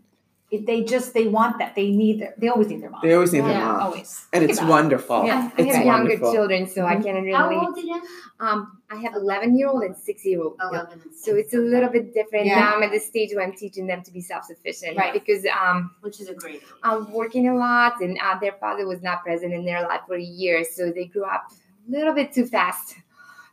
it, 0.53 0.67
they 0.67 0.85
just 0.85 1.15
they 1.15 1.27
want 1.29 1.59
that. 1.59 1.75
They 1.75 1.91
need 1.91 2.21
their. 2.21 2.35
They 2.39 2.49
always 2.49 2.69
need 2.69 2.83
their 2.83 2.91
mom. 2.91 3.01
They 3.03 3.15
always 3.15 3.33
need 3.33 3.41
their 3.41 3.51
Yeah. 3.59 3.73
mom. 3.73 3.81
always. 3.87 4.27
And 4.33 4.41
Think 4.41 4.51
it's 4.51 4.59
about 4.61 4.69
it. 4.69 4.71
wonderful. 4.71 5.25
Yeah. 5.25 5.51
I 5.57 5.63
It's 5.63 5.77
have 5.77 5.87
younger 5.87 6.17
children, 6.19 6.67
so 6.69 6.85
I 6.85 6.97
can 6.97 7.15
How 7.33 7.49
really. 7.49 7.67
old 7.67 7.79
again? 7.79 8.03
Um, 8.39 8.59
I 8.91 8.97
have 8.97 9.15
11 9.15 9.57
year 9.59 9.69
old 9.69 9.83
and 9.83 9.97
6 9.97 10.25
year 10.27 10.43
old. 10.43 10.57
11 10.71 11.01
So 11.25 11.35
it's 11.37 11.55
a 11.55 11.59
little 11.59 11.89
bit 11.89 12.13
different 12.13 12.47
Yeah. 12.47 12.61
now. 12.61 12.75
I'm 12.77 12.83
at 12.83 12.93
the 12.93 12.99
stage 13.01 13.31
where 13.35 13.45
I'm 13.47 13.55
teaching 13.65 13.87
them 13.87 14.03
to 14.03 14.11
be 14.13 14.21
self 14.21 14.45
sufficient 14.45 14.97
Right. 14.99 15.13
because 15.15 15.43
um, 15.61 15.91
Which 16.03 16.21
is 16.21 16.29
a 16.29 16.35
great 16.35 16.57
age. 16.57 16.63
I'm 16.83 17.11
working 17.13 17.49
a 17.49 17.57
lot 17.57 18.01
and 18.01 18.19
uh, 18.23 18.39
their 18.39 18.53
father 18.65 18.87
was 18.87 19.01
not 19.03 19.23
present 19.23 19.53
in 19.55 19.65
their 19.65 19.83
life 19.83 20.03
for 20.07 20.17
a 20.17 20.23
year, 20.23 20.65
so 20.65 20.91
they 20.91 21.07
grew 21.07 21.25
up 21.25 21.45
a 21.89 21.91
little 21.97 22.13
bit 22.15 22.33
too 22.33 22.47
fast. 22.47 22.97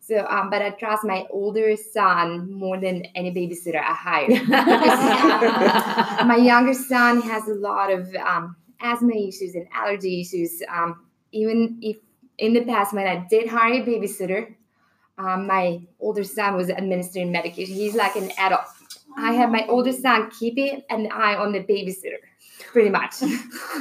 So, 0.09 0.25
um, 0.27 0.49
but 0.49 0.63
I 0.63 0.71
trust 0.71 1.03
my 1.03 1.27
older 1.29 1.75
son 1.75 2.51
more 2.51 2.79
than 2.79 3.05
any 3.13 3.31
babysitter 3.31 3.79
I 3.79 3.93
hire. 3.93 4.27
my 6.25 6.35
younger 6.35 6.73
son 6.73 7.21
has 7.21 7.47
a 7.47 7.53
lot 7.53 7.91
of 7.91 8.15
um, 8.15 8.55
asthma 8.81 9.13
issues 9.15 9.53
and 9.53 9.67
allergy 9.71 10.21
issues. 10.21 10.63
Um, 10.67 11.05
even 11.31 11.77
if 11.83 11.97
in 12.39 12.53
the 12.53 12.65
past, 12.65 12.91
when 12.91 13.05
I 13.05 13.23
did 13.29 13.49
hire 13.49 13.83
a 13.83 13.85
babysitter, 13.85 14.55
um, 15.19 15.45
my 15.45 15.81
older 15.99 16.23
son 16.23 16.55
was 16.55 16.71
administering 16.71 17.31
medication. 17.31 17.75
He's 17.75 17.93
like 17.93 18.15
an 18.15 18.31
adult. 18.39 18.61
I 19.15 19.33
have 19.33 19.51
my 19.51 19.63
older 19.67 19.91
son 19.91 20.31
keeping 20.31 20.81
an 20.89 21.09
eye 21.11 21.35
on 21.35 21.51
the 21.51 21.59
babysitter, 21.59 22.17
pretty 22.59 22.89
much. 22.89 23.15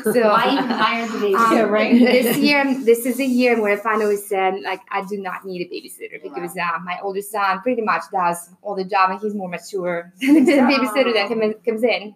So 0.04 0.20
Why 0.28 0.52
even 0.52 0.70
hire 0.70 1.08
the 1.08 1.18
baby? 1.18 1.34
um, 1.34 1.52
Yeah, 1.52 1.62
right. 1.62 1.98
this 1.98 2.36
year, 2.38 2.64
this 2.84 3.04
is 3.04 3.18
a 3.18 3.24
year 3.24 3.60
where 3.60 3.72
I 3.72 3.76
finally 3.76 4.16
said, 4.16 4.60
like, 4.62 4.80
I 4.90 5.04
do 5.04 5.18
not 5.20 5.44
need 5.44 5.60
a 5.62 5.68
babysitter 5.68 6.22
because 6.22 6.56
uh, 6.56 6.78
my 6.84 6.98
older 7.02 7.20
son 7.20 7.60
pretty 7.62 7.82
much 7.82 8.02
does 8.12 8.50
all 8.62 8.76
the 8.76 8.84
job 8.84 9.10
and 9.10 9.20
he's 9.20 9.34
more 9.34 9.48
mature 9.48 10.12
than 10.20 10.44
the 10.44 10.52
babysitter 10.52 11.12
that 11.14 11.28
come 11.28 11.42
in, 11.42 11.54
comes 11.64 11.82
in. 11.82 12.14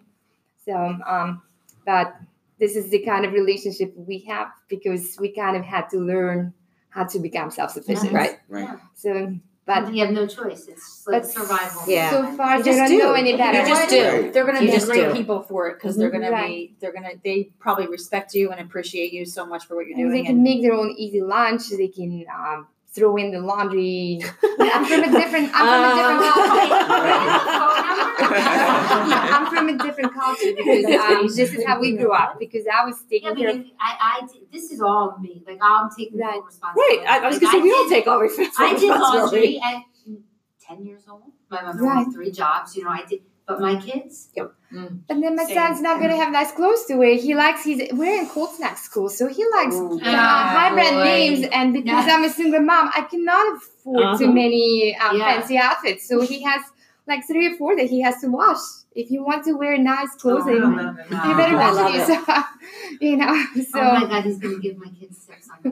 So, 0.65 0.73
um, 1.05 1.41
but 1.85 2.15
this 2.59 2.75
is 2.77 2.89
the 2.89 2.99
kind 2.99 3.25
of 3.25 3.33
relationship 3.33 3.93
we 3.97 4.19
have 4.19 4.47
because 4.69 5.17
we 5.19 5.29
kind 5.33 5.57
of 5.57 5.63
had 5.63 5.89
to 5.89 5.97
learn 5.99 6.53
how 6.89 7.03
to 7.03 7.19
become 7.19 7.51
self-sufficient, 7.51 8.11
Mhm. 8.11 8.13
Right. 8.13 8.39
Right. 8.47 8.79
So, 8.95 9.35
but 9.65 9.93
you 9.93 10.03
have 10.05 10.13
no 10.13 10.27
choice. 10.27 10.67
It's 10.67 11.05
like 11.07 11.21
But- 11.23 11.31
survival. 11.31 11.83
Yeah. 11.87 12.09
so 12.11 12.35
far, 12.35 12.57
You 12.57 12.63
they 12.63 12.69
just 12.71 12.79
don't 12.79 12.89
do. 12.89 12.97
know 12.99 13.13
any 13.13 13.37
better. 13.37 13.59
You 13.61 13.67
just 13.67 13.89
do. 13.89 14.03
Right. 14.07 14.33
They're 14.33 14.45
gonna 14.45 14.59
You 14.61 14.67
be 14.67 14.73
just 14.73 14.87
great 14.87 15.07
do. 15.07 15.13
people 15.13 15.41
for 15.43 15.67
it 15.69 15.75
because 15.75 15.95
they're 15.97 16.09
gonna 16.09 16.31
Right. 16.31 16.47
be. 16.47 16.75
They're 16.79 16.91
gonna. 16.93 17.11
They 17.23 17.49
probably 17.59 17.87
respect 17.87 18.33
you 18.33 18.51
and 18.51 18.59
appreciate 18.59 19.13
you 19.13 19.25
so 19.25 19.45
much 19.45 19.65
for 19.65 19.75
what 19.75 19.87
you're 19.87 19.97
And 19.97 20.09
doing. 20.11 20.23
they 20.23 20.27
can 20.27 20.43
make 20.43 20.61
their 20.61 20.73
own 20.73 20.91
easy 20.97 21.21
lunch. 21.21 21.69
They 21.69 21.87
can 21.87 22.25
um, 22.33 22.67
throw 22.93 23.15
in 23.17 23.31
the 23.31 23.39
laundry. 23.39 24.21
I'm 24.59 24.85
from 24.85 25.03
a 25.03 25.11
different. 25.11 25.49
I'm 25.53 25.65
from 25.67 25.83
a 25.83 25.95
different. 25.95 26.21
culture. 26.33 27.93
I'm 29.35 29.45
from 29.47 29.69
a 29.69 29.77
different 29.83 30.13
culture 30.13 30.53
because 30.55 30.85
um, 30.85 31.27
this 31.27 31.53
is 31.53 31.63
how 31.65 31.79
we 31.79 31.95
grew 31.97 32.11
up. 32.11 32.39
Because 32.39 32.65
I 32.71 32.85
was 32.85 33.03
Yeah, 33.09 33.19
taking 33.31 33.35
care 33.35 33.49
of. 33.51 33.65
I, 33.79 34.19
I, 34.21 34.27
this 34.51 34.71
is 34.71 34.81
all 34.81 35.09
of 35.11 35.21
me. 35.21 35.43
Like 35.45 35.59
I'm 35.61 35.89
taking 35.95 36.19
Right. 36.19 36.33
full 36.33 36.43
responsibility. 36.43 36.97
right 37.05 37.07
I, 37.09 37.25
I 37.25 37.27
was 37.27 37.35
Like, 37.35 37.41
gonna 37.41 37.57
say 37.57 37.61
we 37.63 37.71
all 37.73 37.89
take 37.89 38.07
all 38.07 38.19
responsibility. 38.19 38.75
I 38.75 38.79
did 38.79 38.89
laundry 39.01 39.61
at 39.63 39.83
ten 40.61 40.85
years 40.85 41.03
old. 41.09 41.23
My 41.49 41.61
mother 41.61 41.83
Right. 41.83 42.05
had 42.05 42.13
three 42.13 42.31
jobs. 42.31 42.75
You 42.75 42.83
know, 42.85 42.91
I 42.91 43.03
did. 43.07 43.21
But 43.47 43.59
my 43.59 43.75
kids, 43.79 44.29
But 44.33 45.19
then 45.21 45.35
my 45.35 45.43
Same. 45.43 45.55
son's 45.57 45.81
not 45.81 45.99
gonna 45.99 46.15
have 46.15 46.31
nice 46.31 46.51
clothes 46.53 46.85
to 46.85 46.95
wear. 46.95 47.15
He 47.15 47.35
likes 47.35 47.63
he's 47.63 47.91
we're 47.93 48.19
in 48.21 48.27
cold 48.29 48.51
snack 48.55 48.77
school, 48.77 49.09
so 49.09 49.27
he 49.27 49.43
likes 49.57 49.75
Ooh. 49.75 49.99
uh, 50.01 50.47
high 50.57 50.71
brand 50.73 50.97
names. 51.03 51.45
And 51.51 51.73
because 51.73 52.07
Yeah. 52.07 52.15
I'm 52.15 52.23
a 52.23 52.29
single 52.29 52.61
mom, 52.61 52.89
I 52.95 53.01
cannot 53.01 53.57
afford 53.57 54.17
too 54.17 54.25
Uh-huh. 54.25 54.33
many 54.41 54.95
um, 55.03 55.17
Yeah. 55.17 55.25
fancy 55.33 55.57
outfits. 55.57 56.07
So 56.07 56.21
he 56.21 56.41
has 56.43 56.61
like 57.05 57.27
three 57.27 57.47
or 57.51 57.55
four 57.57 57.75
that 57.75 57.87
he 57.89 57.99
has 58.01 58.21
to 58.21 58.27
wash. 58.29 58.63
If 58.95 59.11
you 59.11 59.23
want 59.25 59.43
to 59.45 59.53
wear 59.57 59.77
nice 59.77 60.11
clothing, 60.21 60.63
Oh, 60.63 60.95
you 61.27 61.35
better 61.35 61.57
I 61.57 61.63
wash 61.63 61.75
love 61.75 61.89
it 61.93 61.95
yourself. 61.97 62.45
you 63.01 63.17
know, 63.17 63.33
so. 63.71 63.79
oh 63.81 63.93
my 63.99 64.05
god, 64.05 64.23
he's 64.23 64.39
gonna 64.39 64.59
give 64.59 64.77
my 64.77 64.89
kids 64.99 65.17
sex 65.27 65.49
on 65.51 65.71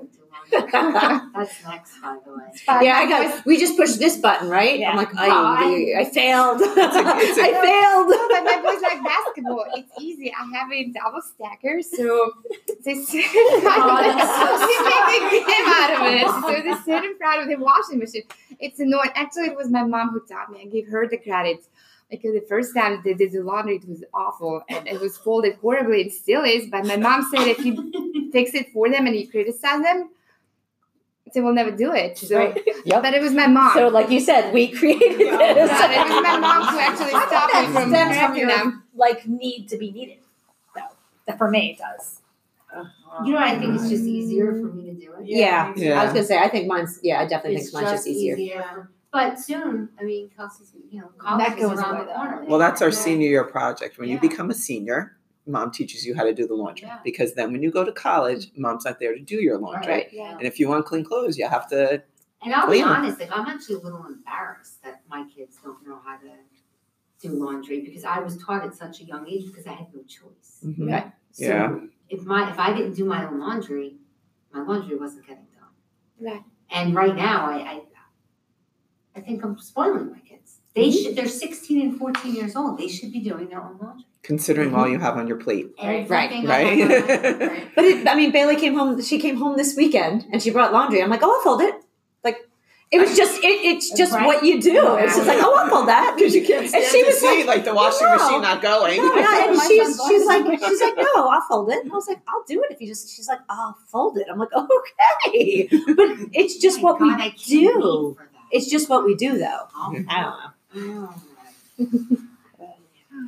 how 0.52 0.62
to 0.62 0.72
do 0.72 0.78
laundry. 0.94 1.30
That's 1.36 1.64
next, 1.66 2.02
by 2.02 2.18
the 2.26 2.32
way. 2.32 2.44
But 2.68 2.84
yeah, 2.84 2.98
I 2.98 3.08
got. 3.10 3.46
We 3.46 3.58
just 3.60 3.78
pushed 3.78 4.00
this 4.00 4.18
button, 4.18 4.50
right? 4.50 4.80
Yeah. 4.80 4.92
I'm 4.92 4.98
like, 4.98 5.16
I, 5.16 5.28
Well, 5.28 5.46
I- 5.46 5.94
I 6.02 6.06
failed. 6.10 6.62
a- 6.62 6.64
it's 6.66 7.38
a- 7.38 7.42
I 7.44 7.52
failed. 7.52 8.10
No, 8.10 8.28
but 8.30 8.44
my 8.44 8.62
boys 8.62 8.82
like 8.82 9.04
basketball. 9.04 9.66
It's 9.76 9.92
easy. 10.00 10.32
I 10.34 10.58
have 10.58 10.72
a 10.72 10.84
double 10.92 11.22
stacker, 11.22 11.82
so 11.82 12.34
they 12.86 12.96
sit. 12.96 13.26
we 13.34 14.76
make 15.08 15.26
a 15.32 15.46
game 15.46 15.68
out 15.68 15.92
of 15.96 16.02
it. 16.14 16.28
So 16.28 16.62
they 16.64 16.76
sit 16.84 17.04
in 17.04 17.18
front 17.18 17.42
of 17.44 17.48
the 17.48 17.56
washing 17.64 18.00
machine. 18.00 18.24
It's 18.60 18.80
annoying. 18.80 19.12
Actually, 19.16 19.48
it 19.48 19.56
was 19.58 19.70
my 19.70 19.84
mom 19.84 20.10
who 20.10 20.20
taught 20.26 20.52
me. 20.52 20.62
I 20.62 20.66
gave 20.66 20.88
her 20.88 21.08
the 21.08 21.18
credit 21.18 21.66
because 22.10 22.34
the 22.34 22.46
first 22.48 22.76
time 22.76 23.02
they 23.04 23.14
did 23.14 23.32
the 23.32 23.42
laundry, 23.42 23.78
it 23.78 23.88
was 23.88 24.04
awful 24.14 24.64
and 24.70 24.88
it 24.88 25.00
was 25.00 25.18
folded 25.18 25.56
horribly. 25.56 26.02
It 26.02 26.14
still 26.14 26.44
is. 26.44 26.68
But 26.70 26.86
my 26.86 26.98
mom 26.98 27.26
said 27.34 27.48
if 27.48 27.64
you 27.66 28.30
fix 28.32 28.54
it 28.54 28.72
for 28.74 28.90
them 28.90 29.08
and 29.08 29.16
you 29.16 29.30
criticize 29.30 29.82
them, 29.82 30.10
they 31.34 31.42
will 31.42 31.54
never 31.54 31.72
do 31.72 31.94
it. 31.94 32.18
So, 32.18 32.38
Right. 32.38 32.60
Yep. 32.86 33.04
but 33.04 33.14
it 33.14 33.22
was 33.22 33.34
my 33.34 33.48
mom. 33.48 33.74
So, 33.74 33.88
like 33.90 34.10
you 34.10 34.20
said, 34.20 34.54
we 34.54 34.68
created 34.80 35.20
this. 35.20 35.30
But 35.30 35.92
it 35.92 36.04
was 36.10 36.24
my 36.24 36.38
mom 36.40 36.68
who 36.68 36.80
actually 36.80 37.10
stopped 37.10 37.54
me 37.54 37.66
from 37.74 37.90
stems 37.90 38.18
from 38.18 38.36
your 38.36 38.48
them. 38.48 38.84
like 38.96 39.28
need 39.28 39.68
to 39.70 39.78
be 39.78 39.92
needed. 39.92 40.18
Though 40.76 40.82
that 41.28 41.38
for 41.38 41.50
me 41.50 41.72
it 41.72 41.78
does. 41.78 42.18
You 43.26 43.34
know, 43.34 43.40
I 43.40 43.60
think 43.60 43.76
it's 43.76 43.90
just 43.90 44.04
easier 44.06 44.54
for 44.54 44.68
me 44.74 44.86
to 44.86 44.94
do 44.94 45.14
it. 45.20 45.26
Yeah. 45.26 45.74
Yeah. 45.76 46.00
I 46.00 46.06
was 46.06 46.14
gonna 46.14 46.24
say, 46.26 46.40
I 46.40 46.48
think 46.48 46.68
mine's. 46.68 47.00
Yeah, 47.04 47.20
I 47.20 47.26
definitely 47.28 47.58
It's 47.60 47.72
think 47.72 47.84
mine's 47.84 47.98
just 47.98 48.08
easier. 48.08 48.36
easier. 48.38 48.90
But 49.12 49.38
soon, 49.38 49.90
I 50.00 50.04
mean, 50.04 50.30
Kelsey's, 50.36 50.72
you 50.90 51.02
know, 51.02 51.10
college 51.18 51.46
That 51.46 51.58
is 51.58 51.66
goes 51.66 51.80
around 51.80 51.96
away, 51.98 52.06
the 52.06 52.14
corner. 52.14 52.46
Well, 52.48 52.60
that's 52.60 52.82
our 52.82 52.88
Yeah. 52.88 52.96
senior 52.96 53.28
year 53.28 53.44
project. 53.44 54.00
When 54.00 54.08
you 54.08 54.18
become 54.20 54.50
a 54.50 54.54
senior, 54.54 55.18
mom 55.48 55.72
teaches 55.72 56.06
you 56.06 56.16
how 56.16 56.24
to 56.24 56.34
do 56.34 56.48
the 56.48 56.54
laundry. 56.54 56.88
Yeah. 56.88 56.98
Because 57.04 57.34
then 57.34 57.52
when 57.52 57.62
you 57.64 57.72
go 57.72 57.84
to 57.84 57.92
college, 57.92 58.52
mom's 58.56 58.86
not 58.86 59.00
there 59.00 59.14
to 59.14 59.20
do 59.22 59.36
your 59.42 59.58
laundry. 59.58 59.94
Right. 59.94 60.08
Yeah. 60.14 60.32
And 60.38 60.44
if 60.48 60.60
you 60.60 60.68
want 60.70 60.86
clean 60.86 61.04
clothes, 61.04 61.38
you 61.38 61.48
have 61.48 61.68
to. 61.70 62.04
And 62.44 62.54
I'll 62.54 62.66
be 62.68 62.74
Clean 62.80 62.84
'em. 62.84 62.90
honest, 62.90 63.20
like 63.20 63.30
I'm 63.32 63.46
actually 63.48 63.76
a 63.76 63.80
little 63.80 64.06
embarrassed 64.06 64.84
that 64.84 65.02
my 65.10 65.26
kids 65.36 65.58
don't 65.64 65.86
know 65.88 66.00
how 66.06 66.18
to 66.18 66.30
do 67.22 67.30
laundry 67.34 67.82
because 67.82 68.04
I 68.04 68.20
was 68.20 68.38
taught 68.44 68.64
at 68.66 68.74
such 68.76 69.02
a 69.02 69.04
young 69.04 69.28
age 69.28 69.46
because 69.48 69.68
I 69.68 69.74
had 69.74 69.94
no 69.94 70.02
choice. 70.04 70.60
Mhm. 70.66 70.92
Right. 70.92 71.12
So 71.32 71.46
Yeah. 71.46 71.76
if 72.10 72.24
my 72.24 72.50
if 72.52 72.58
I 72.60 72.74
didn't 72.74 72.94
do 72.96 73.06
my 73.06 73.26
own 73.28 73.40
laundry, 73.40 73.98
my 74.54 74.62
laundry 74.64 74.98
wasn't 74.98 75.28
getting 75.28 75.46
done. 75.56 75.70
Right. 76.20 76.44
And 76.72 76.96
right 76.96 77.16
now, 77.16 77.46
I 77.50 77.58
I, 77.74 77.82
I 79.16 79.22
think 79.22 79.44
I'm 79.44 79.58
spoiling 79.60 80.12
my 80.12 80.20
kids. 80.20 80.60
They 80.74 80.88
Mm-hmm. 80.90 81.04
should. 81.04 81.16
They're 81.16 81.28
16 81.28 81.82
and 81.82 81.98
14 81.98 82.34
years 82.34 82.56
old. 82.56 82.78
They 82.78 82.88
should 82.88 83.12
be 83.12 83.20
doing 83.20 83.50
their 83.50 83.62
own 83.62 83.78
laundry. 83.78 84.06
Considering 84.24 84.76
all 84.76 84.84
mm-hmm. 84.84 84.94
you 84.94 85.00
have 85.00 85.18
on 85.18 85.28
your 85.28 85.38
plate. 85.38 85.72
Right. 85.82 86.10
Everything 86.12 86.48
I 86.48 86.60
have 86.60 86.82
on 86.82 87.40
my- 87.40 87.46
Right? 87.48 87.68
But 87.76 87.86
it, 87.86 88.08
I 88.08 88.16
mean, 88.16 88.32
Bailey 88.32 88.56
came 88.56 88.76
home. 88.76 89.02
She 89.02 89.18
came 89.20 89.38
home 89.38 89.58
this 89.58 89.76
weekend 89.76 90.28
and 90.32 90.42
she 90.44 90.52
brought 90.52 90.72
laundry. 90.72 91.02
I'm 91.02 91.10
like, 91.10 91.22
oh, 91.24 91.32
I'll 91.36 91.42
fold 91.44 91.62
it. 91.62 91.74
Like, 92.24 92.38
it 92.92 93.00
was 93.00 93.18
just. 93.18 93.44
It, 93.44 93.48
it's 93.48 93.90
just 93.98 94.14
Right. 94.14 94.26
what 94.28 94.44
you 94.46 94.62
do. 94.62 94.96
It's 94.98 95.16
just 95.16 95.28
like, 95.28 95.40
oh, 95.42 95.56
I'll 95.58 95.70
fold 95.70 95.88
that. 95.88 96.14
Because 96.18 96.36
you 96.36 96.46
can't 96.46 96.68
stand 96.70 96.84
And 96.84 96.92
she 96.92 97.02
to 97.02 97.08
was 97.08 97.20
see 97.20 97.44
like, 97.46 97.66
the 97.66 97.74
washing 97.74 98.06
no. 98.06 98.16
machine 98.18 98.42
not 98.44 98.62
going. 98.62 98.98
No, 99.02 99.16
yeah, 99.16 99.48
and 99.50 99.60
she's 99.68 100.00
she's 100.08 100.26
like- 100.28 100.46
like 100.46 100.60
she's 100.60 100.82
like 100.82 100.98
no, 100.98 101.28
I'll 101.28 101.42
fold 101.50 101.72
it. 101.72 101.80
And 101.84 101.92
I 101.92 101.96
was 101.96 102.08
like, 102.08 102.22
I'll 102.28 102.44
do 102.48 102.62
it 102.64 102.72
if 102.72 102.80
you 102.80 102.88
just. 102.88 103.16
She's 103.16 103.28
like, 103.28 103.40
I'll 103.50 103.76
fold 103.88 104.18
it. 104.20 104.28
I'm 104.32 104.38
like, 104.38 104.54
okay, 104.54 105.68
but 105.96 106.10
it's 106.34 106.58
just 106.60 106.78
Oh 106.80 106.84
what 106.84 107.00
God, 107.00 107.18
we 107.20 107.30
do. 107.32 107.66
wait 108.10 108.18
for 108.18 108.30
that. 108.34 108.40
It's 108.52 108.70
just 108.70 108.88
what 108.88 109.04
we 109.04 109.16
do, 109.16 109.40
though. 109.40 109.68
Oh, 109.76 109.96
I 110.10 110.22
don't 110.76 110.86
know. 111.80 112.20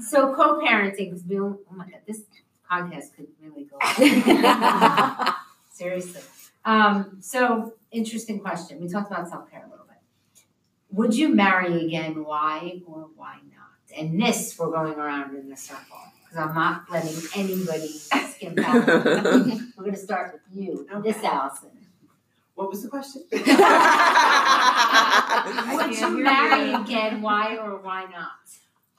So 0.01 0.33
co-parenting 0.33 1.09
because 1.11 1.23
we 1.27 1.39
oh 1.39 1.59
my 1.71 1.85
god, 1.85 2.01
this 2.07 2.21
podcast 2.69 3.15
could 3.15 3.27
really 3.41 3.65
go. 3.65 3.77
on. 3.77 5.33
Seriously, 5.73 6.21
Um, 6.65 7.17
so 7.21 7.73
interesting 7.91 8.39
question. 8.39 8.79
We 8.79 8.87
talked 8.87 9.11
about 9.11 9.27
self 9.27 9.49
care 9.51 9.63
a 9.65 9.69
little 9.69 9.85
bit. 9.85 9.97
Would 10.91 11.15
you 11.15 11.29
marry 11.29 11.85
again? 11.85 12.23
Why 12.23 12.81
or 12.87 13.07
why 13.15 13.35
not? 13.51 13.97
And 13.97 14.19
this 14.21 14.57
we're 14.57 14.71
going 14.71 14.93
around 14.93 15.35
in 15.35 15.51
a 15.51 15.57
circle 15.57 15.97
because 16.23 16.37
I'm 16.47 16.55
not 16.55 16.89
letting 16.91 17.15
anybody 17.35 17.87
skim 17.87 18.55
past. 18.55 18.87
we're 19.77 19.83
going 19.83 19.93
to 19.93 19.97
start 19.97 20.33
with 20.33 20.41
you, 20.51 20.87
Miss 21.03 21.17
Okay. 21.17 21.27
Allison. 21.27 21.69
What 22.55 22.69
was 22.69 22.83
the 22.83 22.89
question? 22.89 23.23
Would 23.31 23.41
you 25.99 26.09
marry 26.23 26.73
again? 26.73 27.21
Why 27.21 27.57
or 27.57 27.77
why 27.77 28.05
not? 28.05 28.31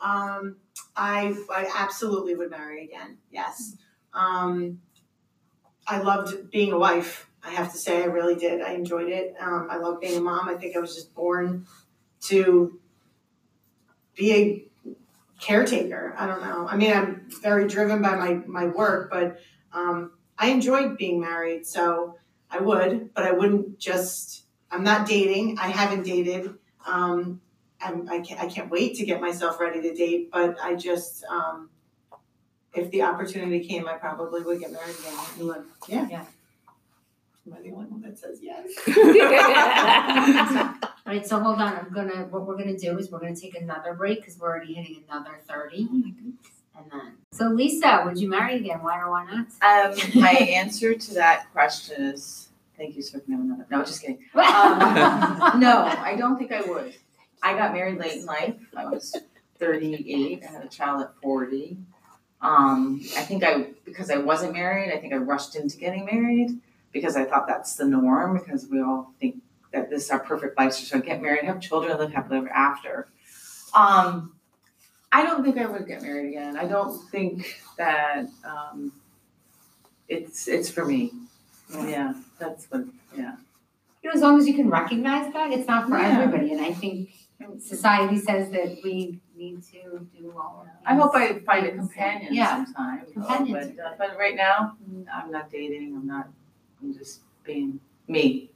Um, 0.04 0.56
I 0.94 1.34
I 1.50 1.66
absolutely 1.74 2.34
would 2.34 2.50
marry 2.50 2.84
again. 2.84 3.16
Yes. 3.30 3.76
Um, 4.12 4.80
I 5.86 5.98
loved 5.98 6.50
being 6.50 6.72
a 6.72 6.78
wife. 6.78 7.28
I 7.42 7.50
have 7.50 7.72
to 7.72 7.78
say, 7.78 8.02
I 8.02 8.06
really 8.06 8.36
did. 8.36 8.62
I 8.62 8.72
enjoyed 8.72 9.08
it. 9.08 9.34
Um, 9.40 9.68
I 9.70 9.76
love 9.76 10.00
being 10.00 10.16
a 10.16 10.20
mom. 10.20 10.48
I 10.48 10.54
think 10.54 10.76
I 10.76 10.80
was 10.80 10.94
just 10.94 11.14
born 11.14 11.66
to 12.22 12.78
be 14.14 14.32
a 14.32 14.94
caretaker. 15.40 16.14
I 16.16 16.26
don't 16.26 16.42
know. 16.42 16.68
I 16.68 16.76
mean, 16.76 16.92
I'm 16.92 17.26
very 17.42 17.66
driven 17.66 18.02
by 18.02 18.14
my 18.14 18.34
my 18.46 18.66
work, 18.66 19.10
but 19.10 19.38
um, 19.72 20.12
I 20.38 20.50
enjoyed 20.50 20.96
being 20.98 21.20
married. 21.20 21.66
So 21.66 22.16
I 22.50 22.58
would, 22.58 23.14
but 23.14 23.24
I 23.24 23.32
wouldn't 23.32 23.78
just. 23.78 24.42
I'm 24.70 24.84
not 24.84 25.06
dating. 25.06 25.58
I 25.58 25.68
haven't 25.68 26.04
dated. 26.04 26.54
Um, 26.86 27.40
I'm, 27.84 28.08
I 28.08 28.20
can't, 28.20 28.40
I 28.40 28.46
can't 28.48 28.70
wait 28.70 28.94
to 28.96 29.04
get 29.04 29.20
myself 29.20 29.60
ready 29.60 29.80
to 29.82 29.94
date, 29.94 30.30
but 30.32 30.56
I 30.62 30.74
just, 30.74 31.24
um, 31.24 31.68
if 32.72 32.90
the 32.90 33.02
opportunity 33.02 33.60
came, 33.66 33.86
I 33.86 33.94
probably 33.94 34.42
would 34.42 34.58
get 34.60 34.72
married 34.72 34.96
again. 34.98 35.18
You 35.38 35.46
would, 35.46 35.64
yeah. 35.88 36.08
Yeah. 36.10 36.24
Am 37.46 37.52
I 37.52 37.60
the 37.62 37.72
only 37.72 37.86
one 37.86 38.00
that 38.00 38.18
says 38.18 38.38
yes? 38.40 38.70
All 41.06 41.12
right, 41.12 41.26
so 41.26 41.38
hold 41.40 41.60
on. 41.60 41.74
I'm 41.76 41.92
gonna. 41.92 42.24
What 42.30 42.46
we're 42.46 42.56
gonna 42.56 42.78
do 42.78 42.96
is 42.96 43.10
we're 43.10 43.18
gonna 43.18 43.36
take 43.36 43.54
another 43.54 43.92
break 43.92 44.20
because 44.20 44.38
we're 44.38 44.48
already 44.48 44.72
hitting 44.72 45.04
another 45.10 45.38
thirty. 45.46 45.86
And 46.76 46.90
then, 46.90 47.12
so 47.32 47.48
Lisa, 47.48 48.02
would 48.06 48.18
you 48.18 48.30
marry 48.30 48.56
again? 48.56 48.78
Why 48.82 48.98
or 48.98 49.10
why 49.10 49.26
not? 49.26 49.46
Um, 49.60 50.20
my 50.20 50.30
answer 50.30 50.94
to 50.94 51.14
that 51.14 51.52
question 51.52 52.02
is, 52.02 52.48
thank 52.78 52.96
you, 52.96 53.02
sir, 53.02 53.20
for 53.20 53.32
another, 53.34 53.66
no, 53.70 53.84
just 53.84 54.00
kidding. 54.00 54.18
Um, 54.34 55.60
No, 55.60 55.84
I 55.84 56.16
don't 56.18 56.38
think 56.38 56.50
I 56.50 56.62
would. 56.62 56.94
I 57.44 57.54
got 57.54 57.72
married 57.72 57.98
late 57.98 58.18
in 58.20 58.26
life. 58.26 58.56
I 58.76 58.86
was 58.86 59.14
thirty-eight. 59.58 60.42
I 60.42 60.50
had 60.50 60.64
a 60.64 60.68
child 60.68 61.02
at 61.02 61.12
forty. 61.22 61.76
Um, 62.40 63.00
I 63.16 63.22
think 63.22 63.44
I, 63.44 63.68
because 63.84 64.10
I 64.10 64.16
wasn't 64.18 64.52
married, 64.52 64.92
I 64.92 64.98
think 64.98 65.14
I 65.14 65.16
rushed 65.16 65.54
into 65.56 65.76
getting 65.78 66.04
married 66.04 66.58
because 66.92 67.16
I 67.16 67.24
thought 67.24 67.46
that's 67.46 67.74
the 67.76 67.86
norm 67.86 68.36
because 68.38 68.66
we 68.66 68.82
all 68.82 69.12
think 69.20 69.36
that 69.72 69.88
this 69.90 70.04
is 70.04 70.10
our 70.10 70.18
perfect 70.20 70.58
life. 70.58 70.72
So 70.74 71.00
get 71.00 71.22
married, 71.22 71.44
have 71.44 71.60
children, 71.60 71.96
live 71.98 72.12
happily 72.12 72.38
ever 72.38 72.50
after. 72.50 73.08
Um, 73.74 74.34
I 75.12 75.22
don't 75.22 75.42
think 75.44 75.56
I 75.58 75.66
would 75.66 75.86
get 75.86 76.02
married 76.02 76.28
again. 76.30 76.56
I 76.56 76.66
don't 76.66 76.98
think 77.10 77.60
that 77.78 78.26
um, 78.44 78.92
it's 80.08 80.48
it's 80.48 80.68
for 80.70 80.84
me. 80.84 81.12
Yeah, 81.72 82.14
that's 82.38 82.66
what. 82.70 82.84
Yeah. 83.16 83.36
you 84.02 84.10
know, 84.10 84.14
as 84.14 84.20
long 84.20 84.38
as 84.38 84.46
you 84.46 84.54
can 84.54 84.68
recognize 84.68 85.32
that, 85.32 85.50
it's 85.52 85.66
not 85.66 85.88
for 85.88 85.96
Yeah. 85.98 86.20
everybody. 86.20 86.52
And 86.52 86.60
I 86.60 86.72
think 86.72 87.10
society 87.58 88.18
says 88.18 88.50
that 88.50 88.78
we 88.84 89.20
need 89.36 89.62
to 89.72 90.06
do 90.16 90.32
all 90.38 90.62
of 90.62 90.68
I 90.86 90.94
hope 90.94 91.14
I 91.14 91.32
these 91.32 91.42
find 91.44 91.66
a 91.66 91.70
things. 91.70 91.80
companion 91.80 92.34
Yeah. 92.34 92.64
sometime. 92.64 93.00
you 93.08 93.20
know, 93.20 93.26
Companions 93.26 93.76
But, 93.76 93.84
uh, 93.84 93.88
good. 93.90 93.98
but 93.98 94.18
right 94.18 94.36
now, 94.36 94.76
I'm 95.12 95.30
not 95.30 95.50
dating. 95.50 95.94
I'm 95.96 96.06
not. 96.06 96.28
I'm 96.82 96.92
just 96.94 97.20
being 97.44 97.80
me. 98.08 98.50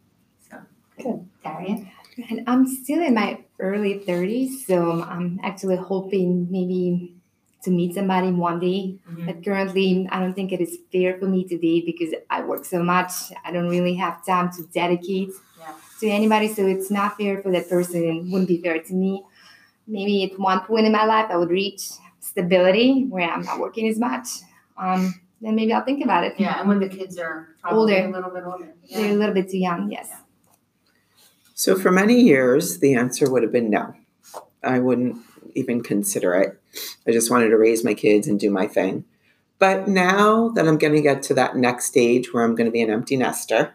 Daria? 1.44 1.86
And 2.30 2.42
I'm 2.48 2.66
still 2.66 3.00
in 3.02 3.14
my 3.14 3.44
early 3.60 4.00
30s, 4.00 4.66
so 4.66 5.02
I'm 5.02 5.38
actually 5.42 5.76
hoping 5.76 6.48
maybe 6.50 7.14
to 7.62 7.70
meet 7.70 7.94
somebody 7.94 8.30
one 8.32 8.58
day. 8.60 8.98
Mhm. 9.08 9.26
But 9.26 9.44
currently, 9.44 10.08
I 10.10 10.20
don't 10.20 10.34
think 10.34 10.52
it 10.52 10.60
is 10.60 10.78
fair 10.92 11.18
for 11.18 11.26
me 11.26 11.44
to 11.44 11.56
date 11.58 11.86
because 11.86 12.12
I 12.30 12.42
work 12.42 12.64
so 12.64 12.82
much. 12.82 13.12
I 13.44 13.52
don't 13.52 13.68
really 13.68 13.94
have 13.94 14.24
time 14.26 14.50
to 14.56 14.62
dedicate 14.64 15.28
Yeah. 15.30 15.34
To 16.00 16.08
anybody, 16.08 16.48
so 16.48 16.66
it's 16.66 16.90
not 16.90 17.16
fair 17.16 17.42
for 17.42 17.50
that 17.52 17.68
person 17.68 18.04
and 18.04 18.30
wouldn't 18.32 18.48
be 18.48 18.60
fair 18.60 18.80
to 18.82 18.94
me. 18.94 19.24
Maybe 19.86 20.24
at 20.24 20.38
one 20.38 20.60
point 20.60 20.86
in 20.86 20.92
my 20.92 21.04
life, 21.04 21.26
I 21.30 21.36
would 21.36 21.50
reach 21.50 21.90
stability 22.20 23.06
where 23.08 23.28
I'm 23.28 23.42
not 23.42 23.58
working 23.58 23.88
as 23.88 23.98
much. 23.98 24.28
Um, 24.76 25.14
then 25.40 25.54
maybe 25.54 25.72
I'll 25.72 25.84
think 25.84 26.04
about 26.04 26.24
it. 26.24 26.34
Yeah, 26.38 26.58
and 26.60 26.68
when 26.68 26.80
the 26.80 26.88
kids 26.88 27.18
are 27.18 27.48
probably 27.62 27.96
Older. 27.96 28.08
a 28.08 28.12
little 28.12 28.30
bit 28.30 28.44
older. 28.44 28.74
They're 28.90 29.12
a 29.12 29.14
little 29.14 29.34
bit 29.34 29.50
too 29.50 29.58
young, 29.58 29.90
yes. 29.90 30.10
So 31.54 31.76
for 31.76 31.90
many 31.90 32.20
years, 32.20 32.78
the 32.78 32.94
answer 32.94 33.30
would 33.30 33.42
have 33.42 33.52
been 33.52 33.70
no. 33.70 33.94
I 34.62 34.78
wouldn't 34.78 35.16
even 35.54 35.82
consider 35.82 36.34
it. 36.34 36.60
I 37.06 37.12
just 37.12 37.30
wanted 37.30 37.48
to 37.48 37.56
raise 37.56 37.84
my 37.84 37.94
kids 37.94 38.28
and 38.28 38.38
do 38.38 38.50
my 38.50 38.66
thing. 38.66 39.04
But 39.58 39.88
now 39.88 40.50
that 40.50 40.68
I'm 40.68 40.78
going 40.78 40.94
to 40.94 41.02
get 41.02 41.22
to 41.24 41.34
that 41.34 41.56
next 41.56 41.86
stage 41.86 42.32
where 42.32 42.44
I'm 42.44 42.54
going 42.54 42.66
to 42.66 42.72
be 42.72 42.82
an 42.82 42.90
empty 42.90 43.16
nester, 43.16 43.74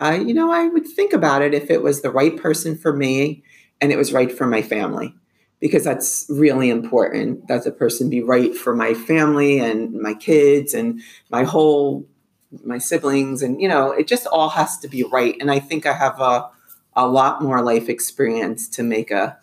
I, 0.00 0.16
you 0.16 0.34
know, 0.34 0.50
I 0.50 0.68
would 0.68 0.86
think 0.86 1.12
about 1.12 1.42
it 1.42 1.54
if 1.54 1.70
it 1.70 1.82
was 1.82 2.00
the 2.02 2.10
right 2.10 2.36
person 2.36 2.76
for 2.76 2.94
me 2.94 3.42
and 3.80 3.92
it 3.92 3.98
was 3.98 4.12
right 4.12 4.32
for 4.32 4.46
my 4.46 4.62
family, 4.62 5.14
because 5.60 5.84
that's 5.84 6.26
really 6.28 6.70
important 6.70 7.48
that 7.48 7.64
the 7.64 7.70
person 7.70 8.10
be 8.10 8.22
right 8.22 8.54
for 8.54 8.74
my 8.74 8.94
family 8.94 9.58
and 9.58 9.92
my 9.94 10.14
kids 10.14 10.74
and 10.74 11.00
my 11.30 11.44
whole, 11.44 12.06
my 12.64 12.78
siblings, 12.78 13.42
and 13.42 13.60
you 13.60 13.68
know, 13.68 13.92
it 13.92 14.06
just 14.08 14.26
all 14.26 14.48
has 14.50 14.78
to 14.78 14.88
be 14.88 15.04
right. 15.04 15.36
And 15.40 15.50
I 15.50 15.58
think 15.60 15.86
I 15.86 15.92
have 15.92 16.20
a 16.20 16.50
a 16.94 17.06
lot 17.06 17.40
more 17.42 17.62
life 17.62 17.88
experience 17.88 18.68
to 18.68 18.82
make 18.82 19.10
a 19.10 19.38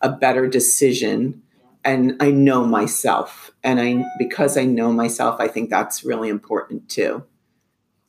a 0.00 0.08
better 0.08 0.46
decision 0.48 1.42
and 1.84 2.16
I 2.20 2.30
know 2.30 2.64
myself 2.64 3.50
and 3.62 3.80
I 3.80 4.04
because 4.18 4.56
I 4.56 4.64
know 4.64 4.92
myself 4.92 5.40
I 5.40 5.48
think 5.48 5.70
that's 5.70 6.04
really 6.04 6.28
important 6.28 6.88
too. 6.88 7.24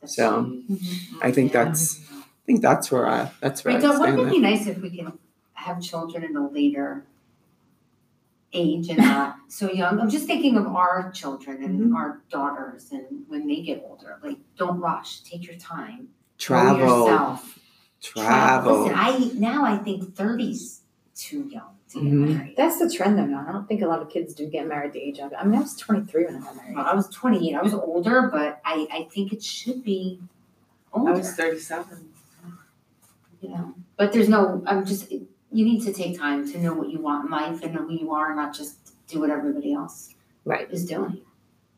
So 0.06 0.62
I 1.22 1.32
think 1.32 1.54
Yeah. 1.54 1.66
that's 1.66 2.00
I 2.12 2.46
think 2.46 2.62
that's 2.62 2.92
where 2.92 3.08
I 3.08 3.32
that's 3.40 3.64
where 3.64 3.74
Right, 3.76 3.84
I 3.84 3.88
Dawn, 3.88 4.00
wouldn't 4.00 4.20
it 4.20 4.30
be 4.32 4.40
nice 4.40 4.68
if 4.68 4.80
we 4.82 4.90
can 4.90 5.14
have 5.54 5.82
children 5.82 6.24
in 6.24 6.36
a 6.36 6.48
later 6.50 7.06
age 8.54 8.90
and 8.90 8.98
not 8.98 9.38
so 9.48 9.72
young? 9.72 10.00
I'm 10.00 10.10
just 10.10 10.26
thinking 10.28 10.58
of 10.58 10.68
our 10.68 11.12
children 11.12 11.64
and 11.64 11.80
Mm-hmm. 11.80 11.96
our 11.96 12.22
daughters 12.30 12.90
and 12.92 13.24
when 13.28 13.48
they 13.48 13.62
get 13.62 13.84
older, 13.88 14.20
like, 14.24 14.38
don't 14.58 14.80
rush, 14.80 15.22
take 15.22 15.46
your 15.48 15.56
time. 15.56 16.00
Know 16.00 16.08
Travel, 16.38 16.80
yourself. 16.80 17.60
travel. 18.02 18.80
Listen, 18.84 18.96
I, 18.98 19.32
now 19.36 19.64
I 19.66 19.78
think 19.78 20.16
thirty's 20.16 20.82
too 21.16 21.48
young 21.50 21.76
to 21.94 22.00
get 22.02 22.12
Mhm. 22.12 22.36
married. 22.36 22.56
That's 22.58 22.78
the 22.80 22.90
trend 22.90 23.18
though 23.18 23.26
now. 23.26 23.46
I 23.48 23.52
don't 23.52 23.68
think 23.68 23.82
a 23.82 23.88
lot 23.88 24.02
of 24.02 24.10
kids 24.10 24.34
do 24.34 24.46
get 24.48 24.68
married 24.68 24.94
the 24.94 25.00
age 25.02 25.20
of. 25.20 25.34
I 25.38 25.44
mean, 25.46 25.58
I 25.58 25.62
was 25.62 25.76
23 25.78 26.26
when 26.26 26.36
I 26.36 26.40
got 26.40 26.56
married. 26.56 26.76
Well, 26.76 26.86
I 26.86 26.94
was 26.94 27.08
twenty-eight, 27.10 27.56
I 27.56 27.62
was 27.62 27.74
older, 27.74 28.30
but 28.32 28.62
I, 28.66 28.88
I 28.92 29.08
think 29.14 29.34
it 29.34 29.42
should 29.44 29.84
be 29.84 30.20
older. 30.94 31.12
I 31.14 31.18
was 31.18 31.32
thirty-seven. 31.34 32.10
you 33.42 33.50
know 33.50 33.74
but 33.98 34.14
there's 34.14 34.30
no 34.30 34.64
i'm 34.68 34.86
just 34.86 35.12
you 35.12 35.66
need 35.66 35.82
to 35.84 35.92
take 35.92 36.18
time 36.18 36.50
to 36.50 36.58
know 36.60 36.74
what 36.74 36.90
you 36.90 37.00
want 37.00 37.26
in 37.26 37.32
life 37.32 37.62
and 37.62 37.74
know 37.76 37.82
who 37.86 37.94
you 37.94 38.14
are 38.14 38.28
and 38.28 38.38
not 38.38 38.54
just 38.56 38.78
do 39.08 39.20
what 39.20 39.30
everybody 39.30 39.74
else 39.74 40.16
Right. 40.46 40.70
is 40.72 40.86
doing 40.86 41.20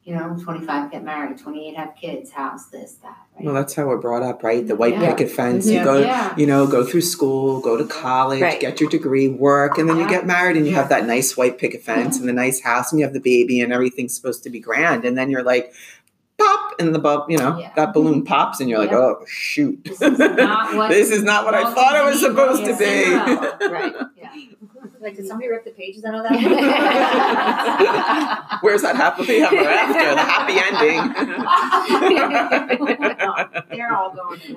you 0.05 0.15
know 0.15 0.37
25 0.41 0.91
get 0.91 1.03
married 1.03 1.37
28 1.37 1.75
have 1.75 1.95
kids 1.99 2.31
house 2.31 2.67
this 2.67 2.93
that 3.01 3.17
right 3.35 3.43
Well, 3.45 3.53
that's 3.55 3.73
how 3.73 3.87
we're 3.87 3.97
brought 3.97 4.23
up, 4.23 4.43
right? 4.43 4.65
The 4.65 4.75
white 4.75 4.93
Yeah. 4.93 5.09
picket 5.09 5.29
fence. 5.29 5.67
You 5.69 5.83
go, 5.83 5.97
yeah. 5.99 6.33
you 6.37 6.45
know, 6.47 6.67
go 6.67 6.85
through 6.85 7.01
school, 7.01 7.59
go 7.59 7.75
to 7.75 7.83
college, 7.85 8.41
Right. 8.41 8.59
get 8.61 8.79
your 8.79 8.89
degree, 8.89 9.27
work, 9.27 9.77
and 9.77 9.89
then 9.89 9.97
you 9.97 10.07
get 10.07 10.25
married 10.25 10.55
and 10.55 10.65
you 10.65 10.73
have 10.75 10.87
that 10.89 11.05
nice 11.05 11.35
white 11.35 11.57
picket 11.57 11.81
fence 11.83 12.17
and 12.17 12.29
the 12.29 12.33
nice 12.33 12.61
house 12.61 12.91
and 12.93 12.99
you 12.99 13.05
have 13.05 13.13
the 13.13 13.19
baby 13.19 13.59
and 13.59 13.73
everything's 13.73 14.15
supposed 14.15 14.43
to 14.43 14.49
be 14.49 14.59
grand. 14.59 15.03
And 15.03 15.17
then 15.17 15.29
you're 15.29 15.43
like, 15.43 15.73
pop, 16.37 16.73
and 16.79 16.93
the 16.93 16.99
bulb, 16.99 17.29
you 17.29 17.37
know, 17.37 17.57
Yeah. 17.57 17.71
that 17.75 17.93
balloon 17.93 18.23
pops 18.23 18.59
and 18.59 18.69
you're 18.69 18.79
like, 18.79 18.91
Yeah. 18.91 18.97
oh, 18.97 19.23
shoot. 19.27 19.81
This 19.83 20.01
is 20.01 20.19
not 20.19 20.75
what 20.75 20.89
This 20.95 21.09
is 21.11 21.23
not 21.23 21.45
what 21.45 21.53
I 21.55 21.73
thought 21.73 21.95
it 21.95 22.03
was 22.05 22.19
supposed 22.19 22.63
wrote 22.63 22.77
to 22.77 22.79
be. 23.59 23.65
Right. 23.71 23.93
yeah 24.17 24.29
Like, 25.01 25.15
did 25.15 25.25
somebody 25.27 25.49
rip 25.49 25.63
the 25.65 25.71
pages 25.71 26.03
out 26.05 26.15
of 26.15 26.23
that? 26.23 26.31
Where's 28.61 28.81
that 28.81 28.95
happily 28.95 29.41
ever 29.41 29.55
after? 29.57 30.15
The 30.15 30.21
happy 30.21 30.53
ending. 30.67 31.13
they're 33.69 33.93
all 33.95 34.11
going 34.13 34.39
to 34.39 34.53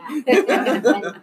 that 0.47 1.21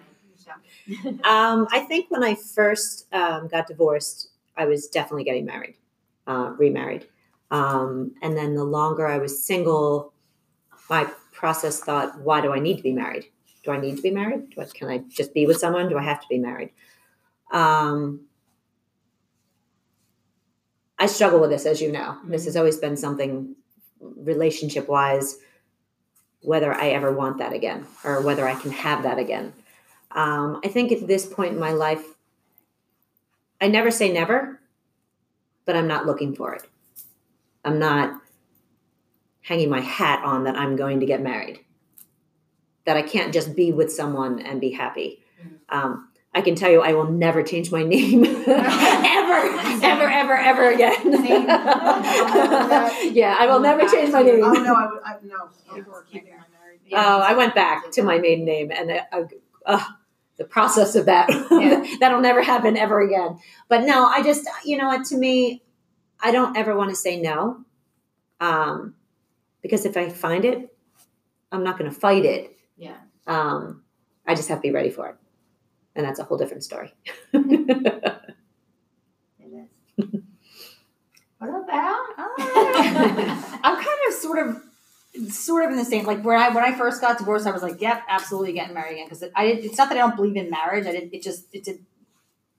Um, 1.23 1.67
I 1.71 1.79
think 1.87 2.09
when 2.11 2.23
I 2.23 2.35
first 2.35 3.07
um, 3.13 3.47
got 3.47 3.67
divorced, 3.67 4.29
I 4.57 4.65
was 4.65 4.87
definitely 4.87 5.23
getting 5.23 5.45
married, 5.45 5.75
uh, 6.27 6.53
remarried. 6.57 7.07
Um, 7.51 8.11
and 8.21 8.35
then 8.37 8.55
the 8.55 8.63
longer 8.63 9.05
I 9.07 9.17
was 9.17 9.43
single, 9.45 10.13
my 10.89 11.09
process 11.31 11.79
thought, 11.79 12.19
why 12.19 12.41
do 12.41 12.53
I 12.53 12.59
need 12.59 12.77
to 12.77 12.83
be 12.83 12.93
married? 12.93 13.25
Do 13.63 13.71
I 13.71 13.79
need 13.79 13.95
to 13.97 14.01
be 14.01 14.11
married? 14.11 14.51
Do 14.51 14.61
I, 14.61 14.65
can 14.65 14.89
I 14.89 14.99
just 15.09 15.33
be 15.33 15.45
with 15.45 15.57
someone? 15.57 15.89
Do 15.89 15.97
I 15.97 16.03
have 16.03 16.21
to 16.21 16.27
be 16.29 16.37
married? 16.37 16.71
Um, 17.51 18.21
I 20.97 21.07
struggle 21.07 21.39
with 21.39 21.49
this, 21.49 21.65
as 21.65 21.81
you 21.81 21.91
know. 21.91 22.17
This 22.25 22.45
has 22.45 22.55
always 22.55 22.77
been 22.77 22.95
something 22.95 23.55
relationship 23.99 24.87
wise. 24.87 25.37
whether 26.45 26.73
I 26.73 26.89
ever 26.89 27.11
want 27.11 27.39
that 27.39 27.53
again 27.53 27.85
or 28.03 28.21
whether 28.21 28.47
I 28.47 28.55
can 28.55 28.71
have 28.71 29.03
that 29.03 29.17
again. 29.17 29.51
Um, 30.11 30.61
I 30.63 30.67
think 30.67 30.91
at 30.91 31.07
this 31.07 31.25
point 31.25 31.53
in 31.53 31.59
my 31.59 31.71
life, 31.71 32.05
I 33.59 33.67
never 33.67 33.91
say 33.91 34.11
never, 34.13 34.59
but 35.65 35.75
I'm 35.75 35.87
not 35.87 36.05
looking 36.05 36.35
for 36.35 36.53
it. 36.53 36.63
I'm 37.63 37.79
not 37.79 38.21
hanging 39.45 39.69
my 39.69 39.79
hat 39.79 40.25
on 40.25 40.45
that 40.45 40.55
I'm 40.55 40.75
going 40.75 41.01
to 41.01 41.05
get 41.05 41.21
married. 41.21 41.59
That 42.85 42.97
I 42.97 43.03
can't 43.03 43.31
just 43.31 43.55
be 43.55 43.71
with 43.71 43.91
someone 43.91 44.39
and 44.39 44.59
be 44.59 44.71
happy. 44.71 45.19
Um, 45.69 46.09
I 46.33 46.41
can 46.41 46.55
tell 46.55 46.71
you, 46.71 46.81
I 46.81 46.93
will 46.93 47.11
never 47.11 47.43
change 47.43 47.71
my 47.71 47.83
name 47.83 48.25
ever, 48.25 48.47
ever, 48.47 50.09
ever, 50.09 50.35
ever 50.35 50.71
again. 50.71 50.95
Yeah, 53.13 53.35
I 53.39 53.45
will 53.47 53.59
never 53.59 53.87
change 53.87 54.11
my 54.11 54.23
name. 54.23 54.43
Oh, 54.43 54.51
no, 54.51 54.73
I 54.73 54.87
would, 54.91 55.01
I, 55.05 55.15
no, 55.23 55.49
I'm 55.71 55.85
keeping 56.11 56.31
my 56.31 56.43
married. 56.59 56.79
Oh, 56.91 57.19
I 57.19 57.33
went 57.33 57.53
back 57.53 57.91
to 57.91 58.03
my 58.03 58.17
maiden 58.17 58.45
name, 58.45 58.71
and 58.71 58.91
uh, 58.91 59.01
uh, 59.11 59.23
uh, 59.65 59.83
the 60.37 60.43
process 60.43 60.95
of 60.95 61.05
that 61.05 61.27
that'll 61.99 62.19
never 62.19 62.41
happen 62.41 62.77
ever 62.77 62.99
again. 62.99 63.37
But 63.69 63.85
no, 63.85 64.05
I 64.05 64.23
just 64.23 64.49
you 64.65 64.77
know 64.77 64.87
what? 64.87 65.05
To 65.05 65.17
me, 65.17 65.61
I 66.19 66.31
don't 66.31 66.57
ever 66.57 66.75
want 66.75 66.89
to 66.89 66.95
say 66.95 67.21
no, 67.21 67.63
um, 68.41 68.95
because 69.65 69.83
if 69.83 69.97
I 69.97 70.09
find 70.09 70.45
it, 70.45 70.71
I'm 71.51 71.63
not 71.63 71.79
going 71.79 71.91
to 71.91 71.99
fight 71.99 72.23
it. 72.23 72.55
Yeah. 72.77 72.97
Um, 73.25 73.81
I 74.27 74.35
just 74.35 74.47
have 74.49 74.59
to 74.59 74.61
be 74.61 74.69
ready 74.69 74.91
for 74.91 75.09
it, 75.09 75.15
and 75.95 76.05
that's 76.05 76.19
a 76.19 76.23
whole 76.23 76.37
different 76.37 76.63
story. 76.63 76.93
It 79.39 79.67
is. 79.97 80.21
what 81.39 81.49
about? 81.49 82.05
I'm 83.63 83.75
kind 83.75 83.99
of 84.07 84.13
sort 84.13 84.47
of 84.47 84.61
sort 85.31 85.65
of 85.65 85.71
in 85.71 85.77
the 85.77 85.85
same 85.85 86.05
like 86.05 86.23
when 86.23 86.37
I 86.37 86.49
when 86.49 86.63
I 86.63 86.77
first 86.77 86.99
got 86.99 87.17
divorced 87.17 87.47
I 87.47 87.51
was 87.51 87.61
like 87.61 87.79
yep 87.79 88.01
absolutely 88.09 88.51
getting 88.51 88.73
married 88.73 88.95
again 88.95 89.05
because 89.05 89.23
I 89.33 89.45
it's 89.45 89.77
not 89.77 89.87
that 89.87 89.97
I 89.97 90.01
don't 90.01 90.17
believe 90.17 90.35
in 90.35 90.49
marriage 90.49 90.85
I 90.85 90.91
did 90.91 91.13
it 91.13 91.21
just 91.21 91.45
it 91.53 91.63
did 91.63 91.85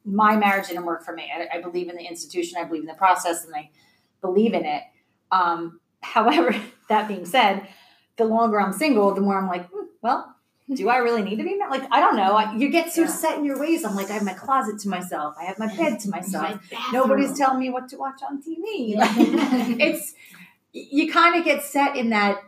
my 0.07 0.36
marriage 0.36 0.68
didn't 0.68 0.86
work 0.86 1.04
for 1.04 1.12
me 1.12 1.30
I, 1.30 1.59
I 1.59 1.61
believe 1.61 1.90
in 1.90 1.96
the 1.96 2.04
institution 2.04 2.57
I 2.59 2.64
believe 2.64 2.80
in 2.80 2.86
the 2.86 2.94
process 2.94 3.44
and 3.44 3.54
I 3.54 3.68
believe 4.22 4.54
in 4.54 4.64
it 4.64 4.84
um, 5.30 5.80
however 6.14 6.54
that 6.88 7.09
being 7.09 7.26
said 7.26 7.66
the 8.16 8.24
longer 8.24 8.61
I'm 8.61 8.72
single 8.72 9.14
the 9.14 9.20
more 9.20 9.38
I'm 9.38 9.48
like 9.48 9.66
hmm, 9.68 9.86
well 10.02 10.32
do 10.74 10.88
I 10.88 10.96
really 10.96 11.22
need 11.22 11.36
to 11.36 11.44
be 11.44 11.54
married 11.57 11.70
like 11.80 11.88
I 11.92 12.00
don't 12.00 12.16
know. 12.16 12.32
I, 12.34 12.57
you 12.57 12.68
get 12.70 12.92
so 12.92 13.02
Yeah. 13.02 13.07
set 13.07 13.38
in 13.38 13.44
your 13.44 13.57
ways. 13.61 13.84
I'm 13.84 13.94
like 13.94 14.11
I 14.11 14.14
have 14.14 14.24
my 14.24 14.32
closet 14.32 14.80
to 14.80 14.88
myself. 14.88 15.36
I 15.40 15.44
have 15.44 15.61
my 15.61 15.68
bed 15.76 16.00
to 16.00 16.11
myself. 16.11 16.61
My 16.72 16.78
nobody's 16.92 17.38
telling 17.38 17.61
me 17.61 17.70
what 17.70 17.88
to 17.90 17.96
watch 17.96 18.20
on 18.28 18.42
TV 18.42 18.94
Yeah. 18.96 19.14
it's 19.86 20.14
you 20.72 21.12
kind 21.12 21.38
of 21.38 21.44
get 21.44 21.62
set 21.62 21.94
in 21.96 22.11
that 22.11 22.42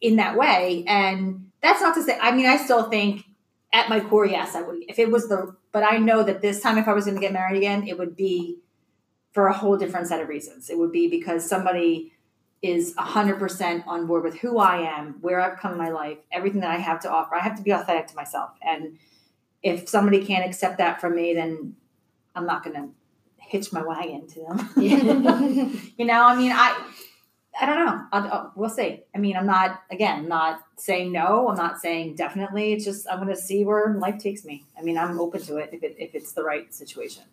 in 0.00 0.16
that 0.16 0.36
way. 0.36 0.84
And 0.86 1.50
that's 1.60 1.80
not 1.82 1.94
to 1.94 2.02
say 2.02 2.16
i 2.22 2.30
mean 2.30 2.46
i 2.46 2.56
still 2.56 2.84
think 2.88 3.24
at 3.72 3.88
my 3.90 4.00
core 4.00 4.24
yes 4.24 4.54
i 4.54 4.62
would 4.62 4.78
if 4.88 4.98
it 4.98 5.10
was 5.10 5.28
the 5.28 5.54
but 5.72 5.82
i 5.82 5.98
know 5.98 6.22
that 6.22 6.40
this 6.40 6.62
time 6.62 6.78
if 6.78 6.88
i 6.88 6.92
was 6.94 7.04
going 7.04 7.14
to 7.16 7.20
get 7.20 7.34
married 7.34 7.58
again 7.58 7.86
it 7.86 7.98
would 7.98 8.16
be 8.16 8.56
for 9.32 9.46
a 9.46 9.52
whole 9.52 9.76
different 9.76 10.08
set 10.08 10.20
of 10.20 10.28
reasons. 10.28 10.70
It 10.70 10.78
would 10.78 10.90
be 10.92 11.08
because 11.08 11.48
somebody 11.48 12.12
is 12.62 12.94
100% 12.94 13.86
on 13.86 14.06
board 14.06 14.22
with 14.22 14.38
who 14.38 14.58
i 14.58 14.76
am 14.76 15.16
where 15.20 15.40
i've 15.40 15.58
come 15.58 15.72
in 15.72 15.78
my 15.78 15.88
life 15.88 16.18
everything 16.30 16.60
that 16.60 16.70
i 16.70 16.76
have 16.76 17.00
to 17.00 17.10
offer 17.10 17.34
i 17.34 17.40
have 17.40 17.56
to 17.56 17.62
be 17.62 17.70
authentic 17.70 18.06
to 18.06 18.14
myself 18.14 18.50
and 18.62 18.98
if 19.62 19.88
somebody 19.88 20.24
can't 20.24 20.44
accept 20.44 20.78
that 20.78 21.00
from 21.00 21.14
me 21.14 21.32
then 21.34 21.74
i'm 22.34 22.46
not 22.46 22.62
going 22.62 22.76
to 22.76 22.88
hitch 23.50 23.72
my 23.72 23.82
wagon 23.82 24.26
to 24.28 24.40
them 24.40 24.70
you 25.98 26.04
know, 26.06 26.24
I 26.24 26.36
mean, 26.36 26.52
I, 26.52 26.88
I 27.60 27.66
don't 27.66 27.84
know. 27.84 28.06
I'll, 28.12 28.32
I'll, 28.32 28.52
we'll 28.54 28.70
see. 28.70 29.02
I 29.14 29.18
mean, 29.18 29.36
I'm 29.36 29.46
not 29.46 29.82
again 29.90 30.28
not 30.28 30.60
saying 30.76 31.12
no. 31.12 31.48
I'm 31.48 31.56
not 31.56 31.80
saying 31.80 32.14
definitely. 32.14 32.72
It's 32.72 32.84
just 32.84 33.06
I'm 33.10 33.18
going 33.18 33.34
to 33.34 33.40
see 33.40 33.64
where 33.64 33.94
life 33.98 34.18
takes 34.18 34.44
me. 34.44 34.64
I 34.78 34.82
mean, 34.82 34.96
I'm 34.96 35.20
open 35.20 35.42
to 35.42 35.56
it 35.56 35.70
if 35.72 35.82
it 35.82 35.96
if 35.98 36.14
it's 36.14 36.32
the 36.32 36.44
right 36.44 36.72
situation. 36.72 37.24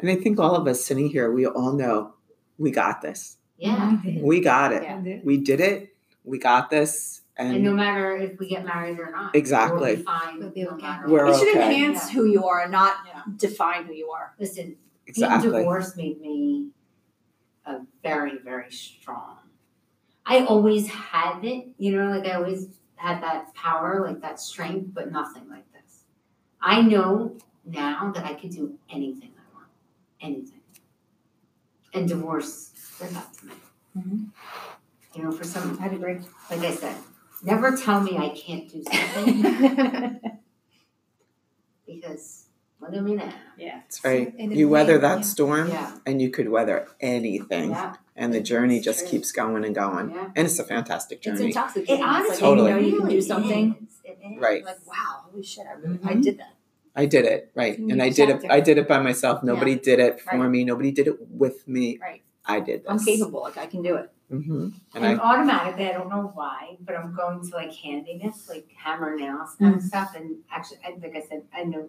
And 0.00 0.10
I 0.10 0.16
think 0.16 0.40
all 0.40 0.54
of 0.54 0.66
us 0.66 0.84
sitting 0.84 1.10
here, 1.10 1.30
we 1.30 1.46
all 1.46 1.72
know 1.72 2.14
we 2.56 2.70
got 2.70 3.02
this. 3.02 3.36
Yeah. 3.58 3.98
We 4.20 4.40
got 4.40 4.72
it. 4.72 4.82
Yeah. 4.82 5.18
We 5.24 5.36
did 5.38 5.60
it. 5.60 5.94
We 6.24 6.38
got 6.38 6.70
this. 6.70 7.22
And 7.36 7.54
And 7.54 7.64
no 7.64 7.72
matter 7.72 8.16
if 8.16 8.38
we 8.38 8.48
get 8.48 8.64
married 8.64 8.98
or 8.98 9.10
not, 9.12 9.34
Exactly. 9.34 9.80
we'll 9.80 9.96
be 9.96 10.02
fine. 10.02 10.38
We'll 10.38 10.50
be 10.50 10.66
okay. 10.66 10.98
We're 11.06 11.26
what. 11.26 11.34
It 11.34 11.38
should 11.38 11.56
okay. 11.56 11.66
enhance 11.66 12.10
who 12.10 12.24
you 12.24 12.44
are 12.44 12.62
and 12.62 12.72
not 12.72 12.96
Yeah. 13.06 13.22
define 13.36 13.84
who 13.84 13.92
you 13.92 14.10
are. 14.10 14.34
Listen, 14.38 14.76
exactly. 15.06 15.50
being 15.50 15.60
divorced 15.62 15.96
made 15.96 16.20
me 16.20 16.70
a 17.64 17.80
very, 18.02 18.38
very 18.38 18.70
strong. 18.72 19.36
I 20.26 20.44
always 20.44 20.88
had 20.88 21.44
it, 21.44 21.68
you 21.78 21.92
know, 21.96 22.10
like 22.10 22.26
I 22.26 22.34
always 22.34 22.68
had 22.96 23.22
that 23.22 23.54
power, 23.54 24.04
like 24.06 24.20
that 24.20 24.40
strength, 24.40 24.90
but 24.92 25.12
nothing 25.12 25.48
like 25.48 25.70
this. 25.72 26.04
I 26.60 26.82
know 26.82 27.36
now 27.64 28.12
that 28.14 28.24
I 28.24 28.34
could 28.34 28.50
do 28.50 28.74
anything 28.90 29.30
I 29.38 29.54
want, 29.54 29.68
anything. 30.20 30.60
And 31.94 32.08
divorce 32.08 32.72
did 32.98 33.10
that 33.10 33.32
to 33.34 33.46
me. 33.46 33.52
Mhm. 33.96 34.26
You 35.14 35.22
know, 35.24 35.32
for 35.32 35.44
some, 35.44 35.78
I'd 35.80 35.92
agree. 35.94 36.18
like 36.50 36.60
I 36.60 36.74
said, 36.74 36.96
never 37.42 37.76
tell 37.76 38.00
me 38.00 38.16
I 38.16 38.28
can't 38.30 38.68
do 38.70 38.82
something 38.84 39.42
because 41.86 42.46
look 42.80 42.94
at 42.94 43.02
me 43.02 43.14
now. 43.16 43.32
yeah. 43.56 43.80
That's 43.80 44.04
right. 44.04 44.32
And 44.38 44.54
You 44.56 44.68
weather 44.68 44.94
made- 44.94 45.02
that 45.02 45.16
yeah. 45.18 45.22
storm 45.22 45.68
Yeah, 45.70 45.96
and 46.06 46.20
you 46.22 46.30
could 46.30 46.48
weather 46.48 46.88
anything. 47.00 47.70
yeah, 47.70 47.94
And 48.16 48.32
the 48.32 48.40
journey 48.40 48.76
It's 48.76 48.84
just 48.84 49.00
true. 49.00 49.08
keeps 49.18 49.32
going 49.32 49.64
and 49.64 49.74
going. 49.74 50.10
yeah. 50.10 50.30
And 50.36 50.46
it's 50.46 50.58
a 50.58 50.64
fantastic 50.64 51.18
It's 51.18 51.26
journey. 51.26 51.46
intoxicating. 51.46 51.96
It 51.98 52.02
honestly 52.06 52.32
it's 52.34 52.42
like, 52.42 52.48
Totally. 52.50 52.70
you 52.70 52.76
know 52.76 52.86
you 52.86 53.00
can 53.00 53.08
do 53.08 53.20
something. 53.22 53.76
is. 54.04 54.14
Right. 54.36 54.64
Like 54.64 54.86
wow, 54.86 55.22
holy 55.30 55.42
shit! 55.42 55.64
I 55.66 55.72
really 55.80 55.98
I 56.04 56.14
Mhm. 56.14 56.22
did 56.22 56.38
that. 56.38 56.54
I 56.94 57.06
did 57.06 57.24
it, 57.24 57.50
right. 57.54 57.78
And 57.78 58.02
I 58.02 58.08
did 58.10 58.28
it. 58.28 58.44
I 58.50 58.60
did 58.60 58.76
it 58.78 58.86
by 58.88 58.98
myself. 59.00 59.42
Nobody 59.42 59.76
did 59.76 59.98
it 60.00 60.20
for 60.20 60.38
Right. 60.38 60.48
me. 60.50 60.64
Nobody 60.64 60.90
did 60.92 61.06
it 61.06 61.28
with 61.30 61.66
me. 61.68 61.98
Right. 62.00 62.22
I 62.48 62.60
did 62.60 62.82
this. 62.82 62.90
I'm 62.90 62.98
capable. 62.98 63.42
Like 63.42 63.58
I 63.58 63.66
can 63.66 63.82
do 63.82 63.96
it. 63.96 64.10
hmm 64.30 64.70
And 64.94 65.04
And 65.04 65.06
I 65.06 65.14
automatically, 65.16 65.86
I 65.88 65.92
don't 65.92 66.08
know 66.08 66.30
why, 66.34 66.76
but 66.80 66.96
I'm 66.96 67.14
going 67.14 67.48
to 67.48 67.54
like 67.54 67.72
handiness, 67.74 68.48
like 68.48 68.66
hammer 68.76 69.14
nails 69.16 69.56
and 69.60 69.82
stuff. 69.82 70.14
And 70.16 70.36
actually, 70.50 70.78
I, 70.84 70.90
like 71.00 71.14
I 71.16 71.22
said, 71.28 71.42
I 71.54 71.64
know 71.64 71.88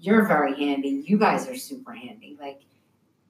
you're 0.00 0.26
very 0.26 0.56
handy. 0.56 1.02
You 1.06 1.18
guys 1.18 1.48
are 1.48 1.56
super 1.56 1.92
handy. 1.92 2.36
Like, 2.40 2.60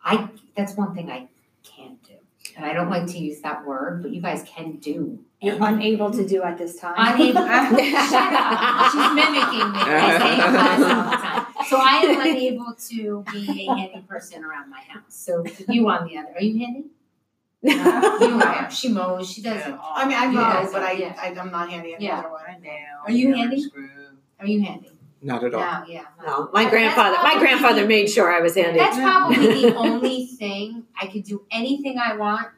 I 0.04 0.28
that's 0.56 0.76
one 0.76 0.94
thing 0.94 1.10
I 1.10 1.28
can't 1.64 2.02
do, 2.02 2.14
and 2.56 2.64
I 2.64 2.72
don't 2.72 2.88
like 2.90 3.06
to 3.08 3.18
use 3.18 3.40
that 3.42 3.66
word, 3.66 4.02
but 4.02 4.12
you 4.12 4.20
guys 4.22 4.42
can 4.46 4.76
do. 4.76 5.18
You're 5.42 5.56
unable 5.64 6.10
to 6.10 6.26
do 6.26 6.42
at 6.42 6.58
this 6.58 6.76
time. 6.78 6.94
Unable. 6.96 7.40
Shut 8.12 8.32
up. 8.32 8.92
She's 8.92 9.12
mimicking 9.14 9.72
me. 9.72 9.80
I 9.80 10.18
say 10.18 10.34
in 10.34 10.40
all 10.56 11.10
the 11.10 11.16
time. 11.16 11.39
So 11.70 11.78
I 11.78 11.96
am 12.02 12.20
unable 12.26 12.74
to 12.90 13.24
be 13.32 13.66
a 13.68 13.74
handy 13.74 14.00
person 14.08 14.44
around 14.44 14.70
my 14.70 14.80
house. 14.80 15.02
So 15.08 15.44
you, 15.68 15.88
on 15.88 16.08
the 16.08 16.18
other, 16.18 16.32
are 16.34 16.42
you 16.42 16.58
handy? 16.58 16.84
No, 17.62 18.18
you 18.20 18.42
are. 18.42 18.68
She 18.70 18.88
mows. 18.88 19.30
She 19.30 19.40
does 19.40 19.64
it 19.66 19.74
all. 19.74 19.92
I 19.94 20.04
mean, 20.08 20.16
I 20.18 20.24
You 20.26 20.32
know, 20.32 20.40
guys 20.40 20.72
but 20.72 20.82
are, 20.82 20.88
I, 20.88 20.92
yeah. 20.92 21.14
I, 21.20 21.28
I'm 21.28 21.52
not 21.52 21.70
handy 21.70 21.94
any 21.94 22.06
Yeah. 22.06 22.18
other 22.18 22.32
way. 22.32 22.40
Are 23.06 23.12
you 23.12 23.34
handy? 23.34 23.64
Are 24.40 24.46
you 24.46 24.62
handy? 24.62 24.90
not 25.22 25.44
at 25.44 25.52
all. 25.54 25.60
No, 25.60 25.84
yeah. 25.86 26.04
No, 26.26 26.48
my 26.52 26.62
That's 26.62 26.72
grandfather. 26.72 27.16
My 27.16 27.22
probably 27.22 27.40
grandfather 27.40 27.86
made 27.86 28.10
sure 28.10 28.32
I 28.32 28.40
was 28.40 28.54
handy. 28.54 28.78
That's 28.78 28.96
probably 28.96 29.62
the 29.70 29.74
only 29.86 30.26
thing 30.26 30.84
I 31.00 31.06
could 31.06 31.24
do 31.24 31.44
anything 31.50 31.98
I 31.98 32.16
want 32.16 32.48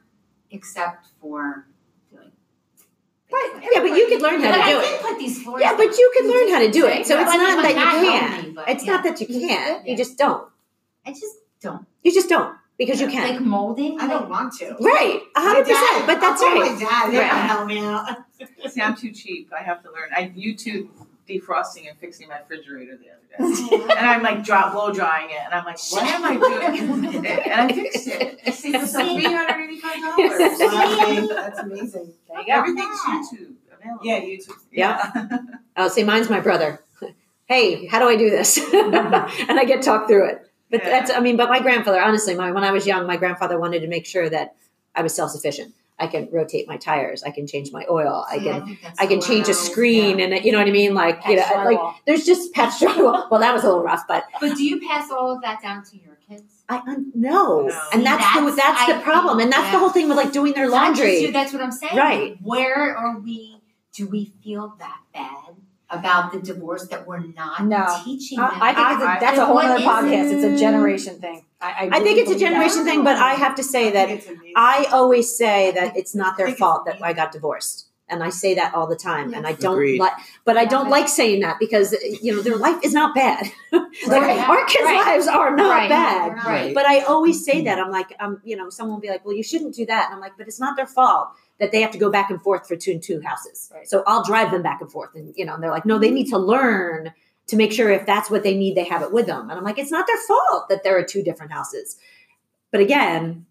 except 0.51 1.09
for 1.21 1.43
doing. 1.43 1.65
But 3.33 3.63
yeah, 3.73 3.81
but 3.81 3.93
you 3.97 4.07
could 4.09 4.23
learn 4.23 4.41
how 4.43 4.53
to 4.53 4.71
do 4.73 4.81
it. 4.81 5.01
put 5.01 5.19
these 5.19 5.43
floors. 5.43 5.63
Yeah, 5.63 5.75
but 5.77 5.97
you 5.97 6.13
can 6.17 6.29
learn 6.31 6.49
how 6.53 6.59
to 6.61 6.71
do 6.71 6.87
it. 6.87 7.07
So 7.07 7.19
it's 7.19 7.33
not 7.35 7.63
that 7.63 7.75
you 7.75 8.09
can't. 8.11 8.69
It's 8.69 8.85
not 8.85 9.03
that 9.05 9.21
you 9.21 9.27
can't. 9.27 9.87
You 9.89 9.97
just 9.97 10.19
don't. 10.19 10.49
I 11.07 11.11
just 11.13 11.37
don't. 11.61 11.87
You 12.03 12.13
just 12.13 12.29
don't 12.29 12.57
because 12.79 13.01
you 13.01 13.09
can't. 13.09 13.31
Like 13.31 13.41
molding. 13.41 13.99
I 14.01 14.07
don't 14.07 14.29
want 14.29 14.53
to. 14.59 14.77
Right, 14.81 15.21
a 15.37 15.41
hundred 15.41 15.65
percent. 15.67 16.07
But 16.07 16.21
that's 16.21 16.43
I'll 16.43 16.55
right. 16.61 16.73
My 16.75 16.79
dad, 16.81 17.11
he'll 17.11 17.21
Right. 17.21 17.31
help 17.53 17.67
me 17.67 17.79
out. 17.81 18.17
See, 18.71 18.81
I'm 18.81 18.97
too 18.97 19.13
cheap. 19.13 19.51
I 19.59 19.63
have 19.63 19.83
to 19.85 19.91
learn. 19.91 20.11
I 20.15 20.29
YouTube 20.29 20.89
defrosting 21.29 21.89
and 21.89 21.97
fixing 21.99 22.29
my 22.29 22.39
refrigerator 22.41 22.97
the 22.97 23.11
other 23.11 23.55
day. 23.55 23.85
and 23.97 24.07
I'm 24.07 24.23
like 24.23 24.45
drop 24.45 24.73
blow 24.73 24.93
drying 24.93 25.31
it, 25.31 25.39
and 25.45 25.55
I'm 25.55 25.65
like, 25.65 25.79
what 25.91 26.03
am 26.05 26.25
I 26.25 26.37
doing? 26.37 27.27
and 27.27 27.53
I 27.53 27.73
fixed 27.73 28.07
it. 28.09 28.41
I 28.47 28.51
saved 28.51 28.75
myself 28.75 29.09
three 29.13 29.25
hundred 29.25 29.65
eighty-five 29.65 29.97
dollars. 30.03 31.29
That's 31.29 31.59
amazing. 31.61 32.13
There 32.29 32.41
you 32.41 32.47
go. 32.47 32.53
Everything's 32.53 32.99
YouTube 33.01 33.53
available. 33.73 34.05
Yeah, 34.05 34.21
YouTube. 34.21 34.57
Yeah. 34.71 35.37
Oh, 35.75 35.89
see, 35.89 36.05
mine's 36.05 36.29
my 36.29 36.39
brother. 36.39 36.83
Hey, 37.47 37.87
how 37.87 37.99
do 37.99 38.07
I 38.07 38.15
do 38.15 38.29
this? 38.29 38.59
and 38.59 38.95
I 39.59 39.65
get 39.65 39.81
talked 39.81 40.07
through 40.07 40.29
it. 40.29 40.51
But 40.71 40.83
Yeah. 40.85 40.91
that's, 40.91 41.11
I 41.11 41.21
mean, 41.21 41.39
but 41.39 41.49
my 41.49 41.61
grandfather, 41.61 41.99
honestly, 41.99 42.35
my, 42.35 42.51
when 42.53 42.63
I 42.63 42.73
was 42.73 42.87
young, 42.87 43.07
my 43.07 43.17
grandfather 43.17 43.59
wanted 43.59 43.81
to 43.81 43.89
make 43.89 44.05
sure 44.05 44.29
that 44.29 44.55
I 44.95 45.01
was 45.01 45.15
self 45.15 45.31
sufficient. 45.31 45.73
I 45.99 46.07
can 46.09 46.29
rotate 46.33 46.67
my 46.67 46.77
tires. 46.77 47.23
I 47.23 47.31
can 47.31 47.47
change 47.47 47.71
my 47.73 47.85
oil. 47.89 48.25
I 48.29 48.39
can, 48.39 48.79
that's 48.83 48.99
I 49.01 49.07
can 49.07 49.21
change 49.21 49.49
a 49.49 49.55
screen, 49.55 50.19
Yeah. 50.19 50.27
and 50.27 50.45
you 50.45 50.51
know 50.51 50.59
what 50.59 50.67
I 50.67 50.73
mean. 50.73 50.95
Like, 50.95 51.21
you 51.29 51.37
know, 51.37 51.43
Patch 51.43 51.65
like 51.67 51.95
there's 52.07 52.25
just 52.25 52.53
patch 52.53 52.73
drywall. 52.81 53.31
Well, 53.31 53.41
that 53.41 53.53
was 53.55 53.63
a 53.63 53.67
little 53.69 53.83
rough, 53.85 54.03
but 54.09 54.25
But 54.41 54.57
do 54.57 54.65
you 54.65 54.81
pass 54.89 55.11
all 55.11 55.31
of 55.35 55.43
that 55.43 55.63
down 55.63 55.85
to 55.85 55.97
your 55.99 56.19
kids? 56.29 56.65
I 56.69 56.79
un- 56.89 57.13
no, 57.15 57.67
No. 57.69 57.81
and 57.93 58.05
that's 58.05 58.25
the 58.35 58.41
That's- 58.41 58.57
that's 58.57 58.87
the 58.87 58.97
I 58.97 59.03
problem, 59.03 59.39
and 59.39 59.53
think, 59.53 59.63
that's 59.63 59.73
the 59.73 59.79
whole 59.79 59.91
thing 59.91 60.09
with 60.09 60.17
like 60.17 60.33
doing 60.33 60.55
their 60.55 60.69
laundry. 60.69 61.19
you, 61.21 61.31
that's 61.33 61.53
what 61.53 61.63
I'm 61.63 61.73
saying. 61.73 61.97
Right. 61.97 62.37
Where 62.43 62.97
are 62.97 63.19
we 63.21 63.61
do 63.95 64.07
we 64.09 64.33
feel 64.43 64.75
that 64.79 64.99
bad 65.13 65.55
about 65.93 66.33
the 66.33 66.41
divorce 66.41 66.89
that 66.89 67.07
we're 67.07 67.19
not 67.19 67.65
No. 67.65 67.87
teaching 68.05 68.39
them? 68.39 68.51
I, 68.51 68.71
I 68.71 68.75
think 68.75 68.91
it's 68.93 69.03
a, 69.03 69.21
that's 69.21 69.39
a 69.39 69.47
whole 69.47 69.59
other 69.59 69.77
is 69.77 69.83
podcast. 69.83 70.33
It's 70.33 70.45
a 70.45 70.57
generation 70.59 71.21
thing. 71.21 71.45
I, 71.61 71.67
I, 71.71 71.89
I 71.93 72.01
think 72.01 72.19
it's 72.19 72.31
a 72.31 72.35
believe 72.35 72.41
that. 72.41 72.51
generation 72.51 72.85
thing, 72.85 73.05
but 73.05 73.17
I 73.17 73.35
have 73.35 73.55
to 73.57 73.63
say 73.63 73.91
that 73.93 74.09
think 74.09 74.21
it's 74.21 74.29
amazing. 74.29 74.53
I 74.57 74.87
always 74.91 75.37
say 75.37 75.71
that 75.73 75.97
it's 75.97 76.15
not 76.15 76.37
their 76.37 76.47
I 76.47 76.51
think 76.51 76.55
it's 76.57 76.61
fault 76.61 76.87
that. 76.87 77.03
I 77.03 77.13
got 77.13 77.31
divorced. 77.33 77.87
And 78.09 78.23
I 78.23 78.29
say 78.29 78.55
that 78.57 78.75
all 78.75 78.87
the 78.87 78.97
time. 78.97 79.33
And 79.33 79.47
I 79.47 79.53
don't 79.55 79.73
Agreed. 79.75 79.99
like, 79.99 80.13
but 80.45 80.59
I 80.59 80.67
don't 80.67 80.91
like 80.91 81.09
saying 81.09 81.41
that 81.41 81.59
because, 81.59 81.95
you 82.21 82.35
know, 82.37 82.43
their 82.43 82.57
life 82.59 82.79
is 82.85 82.93
not 82.93 83.15
bad. 83.15 83.47
like, 83.73 83.83
Right. 84.07 84.49
our 84.51 84.65
kids' 84.67 84.85
Right. 84.85 85.07
lives 85.07 85.27
are 85.29 85.57
not 85.57 85.71
Right. 85.71 85.89
bad. 85.89 86.33
Right. 86.45 86.75
But 86.75 86.85
I 86.85 87.01
always 87.05 87.43
say 87.43 87.63
that. 87.65 87.79
I'm 87.79 87.91
like, 87.91 88.13
um, 88.21 88.43
you 88.45 88.55
know, 88.57 88.69
someone 88.69 88.97
will 88.97 89.01
be 89.01 89.09
like, 89.09 89.25
well, 89.25 89.35
you 89.35 89.43
shouldn't 89.43 89.75
do 89.75 89.87
that. 89.87 90.07
And 90.07 90.15
I'm 90.17 90.21
like, 90.21 90.33
but 90.37 90.47
it's 90.47 90.61
not 90.61 90.77
their 90.77 90.85
fault 90.87 91.29
that 91.61 91.71
they 91.73 91.81
have 91.81 91.91
to 91.93 91.99
go 91.99 92.11
back 92.11 92.31
and 92.31 92.41
forth 92.43 92.67
for 92.67 92.77
two 92.77 92.93
and 92.93 93.03
two 93.03 93.21
houses. 93.21 93.71
Right. 93.73 93.87
So 93.89 94.03
I'll 94.07 94.25
drive 94.25 94.51
them 94.51 94.63
back 94.63 94.81
and 94.81 94.91
forth. 94.91 95.11
And, 95.15 95.33
you 95.37 95.45
know, 95.45 95.55
and 95.55 95.63
they're 95.63 95.71
like, 95.71 95.87
no, 95.87 95.99
they 95.99 96.11
need 96.11 96.29
to 96.31 96.39
learn 96.39 97.13
to 97.49 97.57
make 97.57 97.73
sure 97.73 97.91
if 97.91 98.07
that's 98.07 98.31
what 98.31 98.43
they 98.43 98.57
need, 98.57 98.77
they 98.77 98.85
have 98.85 99.03
it 99.03 99.13
with 99.13 99.27
them. 99.27 99.49
And 99.51 99.53
I'm 99.59 99.65
like, 99.65 99.79
it's 99.79 99.91
not 99.91 100.07
their 100.07 100.17
fault 100.17 100.69
that 100.69 100.83
there 100.85 100.97
are 100.99 101.03
two 101.05 101.23
different 101.23 101.53
houses. 101.53 101.97
But 102.71 102.81
again, 102.81 103.47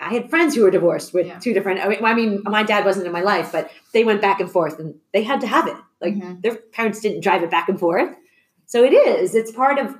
I 0.00 0.12
had 0.14 0.30
friends 0.30 0.54
who 0.54 0.62
were 0.62 0.70
divorced 0.70 1.12
with 1.14 1.26
Yeah. 1.26 1.38
two 1.38 1.52
different. 1.52 1.80
I 1.80 1.88
mean, 1.88 2.04
I 2.04 2.14
mean, 2.14 2.42
my 2.44 2.62
dad 2.64 2.84
wasn't 2.84 3.06
in 3.06 3.12
my 3.12 3.20
life, 3.20 3.52
but 3.52 3.70
they 3.92 4.02
went 4.02 4.20
back 4.20 4.40
and 4.40 4.50
forth, 4.50 4.78
and 4.80 4.96
they 5.12 5.22
had 5.22 5.40
to 5.42 5.46
have 5.46 5.68
it. 5.68 5.76
Like 6.00 6.14
Mhm. 6.14 6.42
their 6.42 6.56
parents 6.56 6.98
didn't 7.00 7.20
drive 7.20 7.42
it 7.44 7.50
back 7.50 7.68
and 7.68 7.78
forth, 7.78 8.16
so 8.66 8.82
it 8.82 8.92
is. 8.92 9.36
It's 9.36 9.52
part 9.52 9.78
of, 9.78 9.96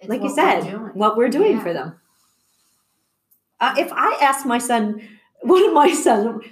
It's 0.00 0.08
like 0.10 0.20
you 0.20 0.26
what 0.28 0.36
we're 0.36 0.60
said, 0.62 0.94
what 0.94 1.16
we're 1.16 1.28
doing 1.30 1.52
Yeah. 1.52 1.62
for 1.62 1.72
them. 1.72 2.00
Uh, 3.58 3.74
if 3.78 3.90
I 3.92 4.18
ask 4.20 4.44
my 4.44 4.58
son, 4.58 5.00
one 5.46 5.64
of 5.66 5.72
my 5.72 5.92
sons, 5.92 6.44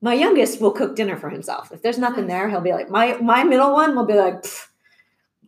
my 0.00 0.14
youngest 0.14 0.60
will 0.60 0.72
cook 0.72 0.96
dinner 0.96 1.16
for 1.16 1.30
himself. 1.30 1.72
If 1.72 1.82
there's 1.82 1.98
nothing 1.98 2.26
there, 2.26 2.48
he'll 2.48 2.60
be 2.60 2.72
like, 2.72 2.90
my 2.90 3.16
my 3.18 3.44
middle 3.44 3.72
one 3.72 3.94
will 3.96 4.06
be 4.06 4.14
like. 4.14 4.44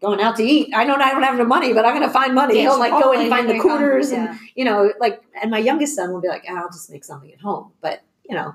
Going 0.01 0.20
out 0.20 0.36
to 0.36 0.44
eat. 0.44 0.72
I 0.76 0.84
know 0.84 0.94
I 0.94 1.11
don't 1.11 1.24
have 1.24 1.36
no 1.36 1.44
money, 1.44 1.72
but 1.72 1.84
I'm 1.84 1.92
going 1.92 2.07
to 2.07 2.12
find 2.12 2.32
money. 2.32 2.55
Yeah, 2.55 2.70
He'll 2.70 2.78
like 2.78 2.92
go 2.92 3.12
and 3.12 3.28
find 3.28 3.49
the 3.49 3.55
here 3.55 3.62
we 3.64 3.68
go. 3.68 3.76
quarters 3.76 4.12
and 4.12 4.38
you 4.55 4.64
know, 4.64 4.92
like, 5.01 5.20
and 5.42 5.51
my 5.51 5.59
youngest 5.59 5.96
son 5.96 6.12
will 6.12 6.20
be 6.20 6.28
like, 6.28 6.44
"Ah, 6.49 6.61
I'll 6.62 6.68
just 6.68 6.88
make 6.88 7.05
something 7.05 7.32
at 7.32 7.40
home. 7.40 7.72
But, 7.80 8.03
you 8.22 8.36
know, 8.36 8.55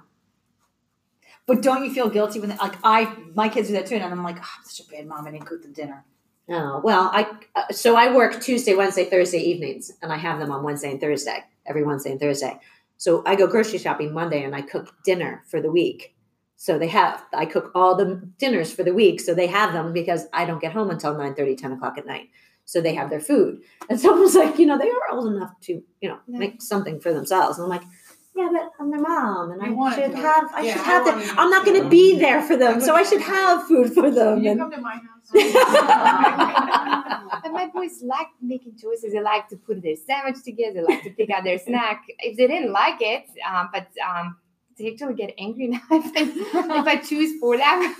But 1.46 1.62
don't 1.62 1.84
you 1.84 1.94
feel 1.94 2.10
guilty 2.10 2.40
when 2.40 2.52
like 2.56 2.76
I 2.82 3.14
my 3.36 3.50
kids 3.50 3.68
do 3.68 3.74
that 3.74 3.88
too, 3.88 3.96
and 3.96 4.06
I'm 4.06 4.24
like, 4.24 4.38
oh, 4.38 4.50
I'm 4.58 4.64
such 4.64 4.88
a 4.88 4.90
bad 4.90 5.06
mom. 5.06 5.28
I 5.28 5.32
didn't 5.32 5.46
cook 5.46 5.62
the 5.64 5.68
dinner. 5.68 6.06
oh, 6.48 6.80
well, 6.82 7.12
I, 7.14 7.28
uh, 7.58 7.74
so 7.74 7.98
I 7.98 8.14
work 8.16 8.42
Tuesday, 8.42 8.74
Wednesday, 8.74 9.04
Thursday 9.10 9.40
evenings, 9.40 9.92
and 10.02 10.14
I 10.14 10.18
have 10.18 10.40
them 10.40 10.50
on 10.50 10.64
Wednesday 10.64 10.92
and 10.92 11.02
Thursday, 11.02 11.44
every 11.66 11.84
Wednesday 11.84 12.12
and 12.12 12.22
Thursday. 12.22 12.58
So 12.98 13.24
I 13.26 13.36
go 13.36 13.48
grocery 13.48 13.80
shopping 13.80 14.14
Monday 14.14 14.44
and 14.44 14.56
I 14.56 14.62
cook 14.62 14.94
dinner 15.04 15.44
for 15.50 15.62
the 15.62 15.72
week. 15.72 16.16
So 16.56 16.80
they 16.80 16.88
have, 16.88 17.24
I 17.34 17.46
cook 17.46 17.72
all 17.76 17.96
the 17.96 18.22
dinners 18.38 18.72
for 18.72 18.84
the 18.84 18.94
week. 18.94 19.20
So 19.20 19.34
they 19.34 19.48
have 19.48 19.74
them 19.74 19.92
because 19.92 20.28
I 20.32 20.46
don't 20.46 20.62
get 20.62 20.72
home 20.72 20.90
until 20.90 21.18
9 21.18 21.36
10 21.36 21.72
o'clock 21.74 21.98
at 21.98 22.06
night. 22.06 22.30
So 22.66 22.80
they 22.80 22.96
have 22.96 23.10
their 23.10 23.20
food. 23.20 23.62
And 23.90 24.00
someone's 24.00 24.36
like, 24.36 24.58
you 24.58 24.66
know, 24.66 24.78
they 24.78 24.90
are 24.90 25.12
old 25.12 25.28
enough 25.28 25.60
to, 25.64 25.82
you 26.02 26.10
know, 26.10 26.20
Yeah. 26.28 26.40
make 26.40 26.62
something 26.62 27.00
for 27.02 27.14
themselves. 27.14 27.58
And 27.58 27.66
I'm 27.66 27.70
like, 27.70 27.88
yeah, 28.36 28.50
but 28.52 28.72
I'm 28.80 28.90
their 28.92 29.00
mom 29.00 29.52
and 29.52 29.62
You 29.62 29.68
I 29.68 29.72
wanna 29.72 29.96
should 29.96 30.12
it. 30.12 30.16
have, 30.16 30.52
I 30.54 30.62
Yeah, 30.64 30.74
should 30.74 30.82
have 30.86 31.06
wanna 31.06 31.26
that. 31.26 31.36
I'm 31.38 31.50
not 31.50 31.66
going 31.66 31.82
to 31.84 31.90
be 31.90 32.20
there 32.20 32.42
for 32.42 32.58
them. 32.58 32.82
So 32.82 32.96
I 32.96 33.04
should 33.04 33.22
have 33.22 33.68
food 33.68 33.94
for 33.94 34.10
them. 34.10 34.36
Can 34.38 34.44
you 34.44 34.52
And 34.52 34.60
come 34.60 34.72
to 34.72 34.82
my 34.82 34.96
house? 34.96 35.32
And 37.44 37.54
my 37.54 37.68
boys 37.68 38.02
like 38.04 38.28
making 38.42 38.76
choices. 38.82 39.14
They 39.14 39.22
like 39.22 39.48
to 39.50 39.58
put 39.58 39.82
their 39.82 39.96
sandwich 39.96 40.44
together. 40.44 40.84
They 40.88 40.94
like 40.96 41.04
to 41.04 41.10
pick 41.12 41.30
out 41.30 41.44
their 41.44 41.60
snack. 41.68 42.04
If 42.20 42.38
they 42.38 42.48
didn't 42.48 42.72
like 42.72 43.02
it, 43.02 43.26
um, 43.50 43.70
but 43.74 43.88
um, 44.08 44.38
they 44.78 44.92
actually 44.92 45.16
get 45.16 45.34
angry 45.38 45.68
now 45.68 45.82
if, 45.92 46.06
I, 46.16 46.80
if 46.80 46.88
I 46.88 46.96
choose 46.98 47.40
for 47.40 47.58
them. 47.58 47.96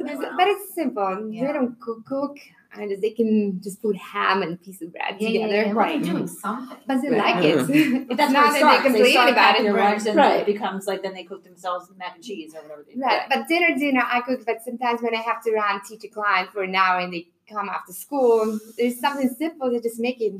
but 0.00 0.48
it's 0.48 0.74
simple. 0.74 1.28
Yeah. 1.30 1.46
They 1.46 1.52
don't 1.52 1.78
cook, 1.80 2.04
cook, 2.06 2.36
and 2.74 3.02
they 3.02 3.10
can 3.10 3.60
just 3.62 3.80
put 3.82 3.96
ham 3.96 4.42
and 4.42 4.60
piece 4.62 4.82
of 4.82 4.92
bread 4.92 5.16
Yeah, 5.18 5.28
yeah, 5.28 5.46
together. 5.46 5.66
yeah. 5.68 5.72
Right. 5.72 6.02
They're 6.02 6.12
doing 6.12 6.26
something. 6.28 6.76
But 6.86 7.00
they 7.02 7.10
Right. 7.10 7.34
like 7.36 7.44
it. 7.44 8.06
But 8.08 8.16
that's 8.16 8.32
not 8.32 8.52
where 8.52 8.56
it 8.58 8.60
that 8.62 8.82
they 8.82 8.88
complain 8.90 9.12
start 9.12 9.30
about 9.30 9.58
it. 9.58 9.62
their 9.62 9.72
lunch, 9.74 10.06
and 10.06 10.16
Right. 10.16 10.40
it 10.40 10.46
becomes 10.46 10.86
like 10.86 11.02
then 11.02 11.14
they 11.14 11.24
cook 11.24 11.44
themselves 11.44 11.90
mac 11.96 12.14
and 12.16 12.24
cheese 12.24 12.54
or 12.54 12.62
whatever. 12.62 12.84
They 12.86 12.94
do. 12.94 13.00
Right, 13.00 13.22
but 13.28 13.48
dinner, 13.48 13.74
dinner, 13.78 14.02
I 14.04 14.20
cook. 14.20 14.40
But 14.46 14.58
sometimes 14.64 15.00
when 15.02 15.14
I 15.14 15.20
have 15.22 15.42
to 15.44 15.52
run 15.52 15.80
teach 15.88 16.04
a 16.04 16.08
client 16.08 16.50
for 16.52 16.62
an 16.62 16.74
hour 16.74 17.00
and 17.00 17.12
they 17.12 17.28
come 17.48 17.68
after 17.70 17.92
school, 17.92 18.58
there's 18.76 19.00
something 19.00 19.28
simple. 19.38 19.70
They 19.70 19.80
just 19.80 19.98
make 19.98 20.20
it. 20.20 20.34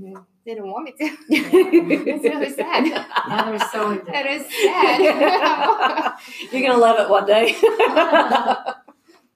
They 0.44 0.54
don't 0.54 0.68
want 0.70 0.84
me 0.84 0.92
to. 0.92 1.16
it's 1.30 2.24
really 2.24 2.50
sad. 2.50 2.84
Yeah, 3.28 3.44
they're 3.50 3.68
so 3.70 3.90
into 3.90 4.10
It 4.18 4.26
it. 4.26 4.40
is 4.40 4.46
sad. 4.64 6.12
You're 6.52 6.62
going 6.62 6.72
to 6.72 6.78
love 6.78 6.98
it 7.00 7.08
one 7.10 7.26
day. 7.26 7.56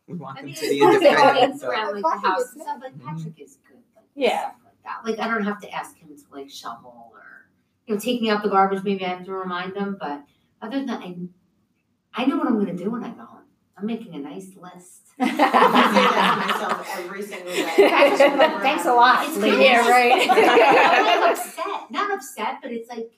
Welcome 0.09 0.37
I 0.39 0.43
mean, 0.43 0.55
to 0.55 0.61
the 0.61 0.67
it's 0.67 0.83
independent. 0.83 1.19
audience 1.25 1.61
so- 1.61 1.69
around 1.69 2.03
like 2.03 2.21
the 2.23 2.29
house 2.29 2.53
and 2.53 2.63
stuff. 2.63 2.79
Like 2.83 3.05
Patrick 3.05 3.41
is 3.41 3.59
good. 3.69 3.79
Like, 3.97 4.05
Yeah. 4.15 4.41
stuff 4.51 4.55
Like 4.65 4.83
that. 4.85 5.01
Like 5.05 5.19
I 5.21 5.33
don't 5.33 5.45
have 5.45 5.61
to 5.61 5.71
ask 5.71 5.97
him 5.97 6.09
to 6.09 6.23
like 6.37 6.51
shovel 6.51 7.11
or 7.13 7.23
you 7.87 7.95
know 7.95 8.01
take 8.01 8.21
me 8.21 8.29
out 8.31 8.43
the 8.43 8.49
garbage. 8.51 8.83
Maybe 8.85 9.05
I 9.05 9.11
have 9.11 9.25
to 9.25 9.33
remind 9.33 9.77
him, 9.77 9.97
but 9.99 10.25
other 10.61 10.77
than 10.79 10.87
that, 10.87 11.01
I, 11.03 11.17
I 12.15 12.25
know 12.27 12.37
what 12.37 12.47
I'm 12.47 12.59
gonna 12.59 12.75
do 12.77 12.91
when 12.91 13.05
I 13.05 13.11
go 13.11 13.23
home. 13.25 13.39
I'm 13.77 13.87
making 13.87 14.15
a 14.15 14.19
nice 14.19 14.51
list. 14.57 15.01
I 15.21 15.27
say 15.29 15.37
that 15.37 16.47
to 16.47 16.53
myself 16.53 16.89
every 16.99 17.23
single 17.23 17.53
day. 17.53 17.65
Thanks 17.77 18.85
a 18.87 18.93
lot. 18.93 19.27
It's 19.27 19.37
lady. 19.39 19.57
good. 19.57 19.63
Yeah, 19.63 19.89
right. 19.89 20.29
I'm 20.31 21.21
like 21.21 21.31
upset, 21.39 21.91
not 21.91 22.13
upset, 22.13 22.59
but 22.63 22.71
it's 22.73 22.89
like, 22.91 23.13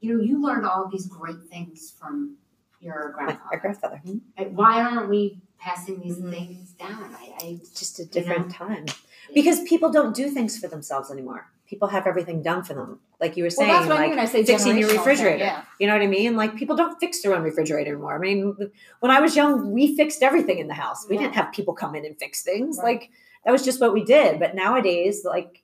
you 0.00 0.14
know, 0.16 0.22
you 0.22 0.40
learned 0.40 0.64
all 0.66 0.88
these 0.90 1.06
great 1.06 1.42
things 1.50 1.92
from 1.98 2.36
your 2.80 3.14
My 3.16 3.24
grandfather. 3.24 3.58
grandfather. 3.60 3.96
Hmm? 4.04 4.18
Like, 4.38 4.52
why 4.52 4.80
aren't 4.80 5.08
we 5.10 5.40
passing 5.60 6.00
these 6.00 6.16
Mhm. 6.18 6.30
things 6.30 6.70
down? 6.72 7.14
I, 7.18 7.32
I 7.44 7.46
It's 7.60 7.70
just 7.78 7.98
a 8.00 8.04
different 8.04 8.50
time. 8.50 8.86
Because 9.34 9.60
people 9.62 9.90
don't 9.90 10.14
do 10.14 10.28
things 10.30 10.58
for 10.58 10.66
themselves 10.66 11.10
anymore. 11.10 11.50
People 11.66 11.88
have 11.88 12.06
everything 12.06 12.42
done 12.42 12.64
for 12.64 12.74
them. 12.74 12.98
Like 13.20 13.36
you 13.36 13.44
were 13.44 13.48
Well, 13.48 13.56
saying, 13.58 13.68
that's 13.70 13.86
what 13.86 13.98
I 13.98 14.00
mean 14.02 14.10
when 14.10 14.18
I 14.18 14.24
say 14.24 14.42
fixing 14.44 14.76
your 14.76 14.88
generational 14.88 14.90
thing, 14.90 14.98
refrigerator. 14.98 15.44
Yeah. 15.44 15.62
You 15.78 15.86
know 15.86 15.92
what 15.92 16.02
I 16.02 16.06
mean? 16.08 16.34
Like 16.34 16.56
people 16.56 16.74
don't 16.74 16.98
fix 16.98 17.22
their 17.22 17.34
own 17.34 17.42
refrigerator 17.42 17.92
anymore. 17.92 18.14
I 18.16 18.18
mean, 18.18 18.56
when 19.00 19.12
I 19.12 19.20
was 19.20 19.36
young, 19.36 19.70
we 19.72 19.94
fixed 19.94 20.22
everything 20.22 20.58
in 20.58 20.66
the 20.66 20.74
house. 20.74 21.06
We 21.08 21.16
didn't 21.16 21.34
have 21.34 21.52
people 21.52 21.74
come 21.74 21.94
in 21.94 22.04
and 22.04 22.18
fix 22.18 22.42
things. 22.42 22.78
Right. 22.78 22.84
Like 23.00 23.10
that 23.44 23.52
was 23.52 23.64
just 23.64 23.80
what 23.80 23.92
we 23.92 24.02
did. 24.04 24.40
But 24.40 24.54
nowadays, 24.56 25.24
like 25.24 25.62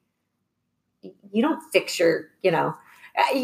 you 1.33 1.43
don't 1.43 1.61
fix 1.73 1.99
your, 1.99 2.29
you 2.43 2.51
know, 2.53 2.75
uh, 3.19 3.39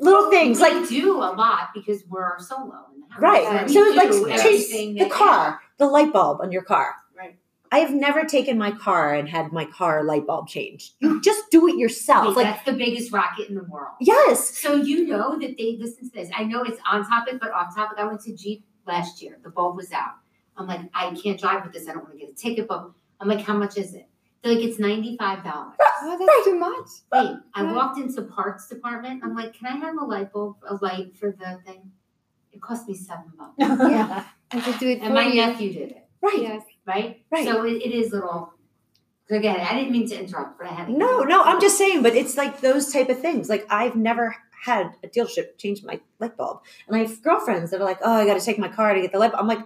little 0.00 0.30
things 0.30 0.58
we 0.58 0.62
like 0.64 0.88
do 0.88 1.16
a 1.18 1.30
lot 1.32 1.68
because 1.74 2.02
we're 2.08 2.38
solo 2.38 2.86
in 2.94 3.00
the 3.02 3.06
house. 3.14 3.20
right. 3.22 3.66
We 3.66 3.72
So 3.72 3.84
do 3.84 3.94
like 3.94 4.42
change 4.42 4.98
the 4.98 5.08
car, 5.10 5.60
the 5.80 5.86
light 5.86 6.12
bulb 6.12 6.40
on 6.40 6.52
your 6.52 6.62
car. 6.62 6.94
Right. 7.18 7.36
I 7.72 7.78
have 7.78 7.92
never 7.92 8.24
taken 8.24 8.56
my 8.58 8.70
car 8.70 9.14
and 9.14 9.28
had 9.28 9.50
my 9.52 9.64
car 9.64 10.04
light 10.04 10.26
bulb 10.26 10.46
changed. 10.48 10.92
You 11.00 11.20
just 11.20 11.50
do 11.50 11.66
it 11.68 11.76
yourself. 11.76 12.28
Wait, 12.28 12.36
like 12.36 12.46
that's 12.54 12.64
the 12.66 12.72
biggest 12.72 13.10
racket 13.12 13.48
in 13.48 13.54
the 13.56 13.64
world. 13.64 13.94
yes, 14.00 14.56
So 14.58 14.74
you 14.74 15.06
know 15.08 15.38
that 15.38 15.56
they 15.58 15.76
listen 15.80 16.08
to 16.08 16.14
this. 16.14 16.30
I 16.36 16.44
know 16.44 16.62
it's 16.62 16.80
on 16.88 17.04
topic, 17.08 17.40
but 17.40 17.50
off 17.50 17.74
topic. 17.74 17.98
I 17.98 18.04
went 18.04 18.20
to 18.22 18.36
Jeep 18.36 18.64
last 18.86 19.20
year. 19.22 19.38
The 19.42 19.50
bulb 19.50 19.76
was 19.76 19.90
out. 19.92 20.14
I'm 20.56 20.66
like, 20.66 20.80
I 20.94 21.14
can't 21.14 21.40
drive 21.40 21.64
with 21.64 21.72
this. 21.72 21.88
I 21.88 21.92
don't 21.92 22.02
want 22.04 22.12
to 22.14 22.18
get 22.20 22.30
a 22.30 22.34
ticket. 22.34 22.68
But 22.68 22.90
I'm 23.20 23.28
like, 23.28 23.40
how 23.40 23.54
much 23.54 23.76
is 23.78 23.94
it? 23.94 24.06
They're 24.42 24.54
like, 24.54 24.64
it's 24.64 24.78
ninety 24.78 25.16
five 25.18 25.44
dollars. 25.44 25.74
Oh, 26.02 26.16
that's 26.18 26.44
too 26.46 26.56
much. 26.58 26.88
Wait, 27.12 27.36
I 27.54 27.62
Right. 27.62 27.74
walked 27.74 27.98
into 27.98 28.22
parts 28.22 28.68
department. 28.68 29.22
I'm 29.22 29.34
like, 29.34 29.52
can 29.54 29.66
I 29.66 29.76
have 29.76 29.96
a 30.00 30.04
light 30.04 30.32
bulb, 30.32 30.56
a 30.66 30.74
light 30.76 31.16
for 31.16 31.30
the 31.30 31.58
thing? 31.66 31.90
It 32.52 32.60
cost 32.60 32.88
me 32.88 32.94
seven 32.94 33.32
bucks. 33.38 33.54
Yeah. 33.90 34.24
And 34.52 34.62
to 34.64 34.72
do 34.78 34.88
it 34.88 34.98
And 35.00 35.08
for 35.08 35.12
my 35.14 35.26
you. 35.28 35.34
nephew 35.36 35.72
did 35.72 35.90
it, 35.92 36.08
right. 36.22 36.38
Yes. 36.42 36.62
right? 36.86 37.22
Right. 37.30 37.44
So 37.44 37.64
it, 37.64 37.74
it 37.82 37.92
is 37.92 38.12
little. 38.12 38.52
Again, 39.30 39.60
I 39.60 39.74
didn't 39.74 39.92
mean 39.92 40.08
to 40.08 40.18
interrupt, 40.20 40.58
but 40.58 40.66
I 40.66 40.72
had. 40.72 40.88
No, 40.88 41.20
no, 41.22 41.42
I'm 41.44 41.60
just 41.60 41.78
saying, 41.78 42.02
but 42.02 42.16
it's 42.16 42.36
like 42.36 42.60
those 42.60 42.92
type 42.92 43.08
of 43.08 43.20
things. 43.20 43.48
Like 43.48 43.64
I've 43.70 43.94
never 43.94 44.34
had 44.64 44.92
a 45.04 45.08
dealership 45.08 45.56
change 45.56 45.82
my 45.84 46.00
light 46.18 46.36
bulb, 46.36 46.62
and 46.88 46.96
I 46.96 47.00
have 47.00 47.22
girlfriends 47.22 47.70
that 47.70 47.80
are 47.80 47.84
like, 47.84 47.98
"Oh, 48.02 48.12
I 48.12 48.26
got 48.26 48.38
to 48.38 48.44
take 48.44 48.58
my 48.58 48.68
car 48.68 48.92
to 48.92 49.00
get 49.00 49.12
the 49.12 49.18
light." 49.20 49.30
bulb. 49.30 49.40
I'm 49.42 49.46
like, 49.46 49.60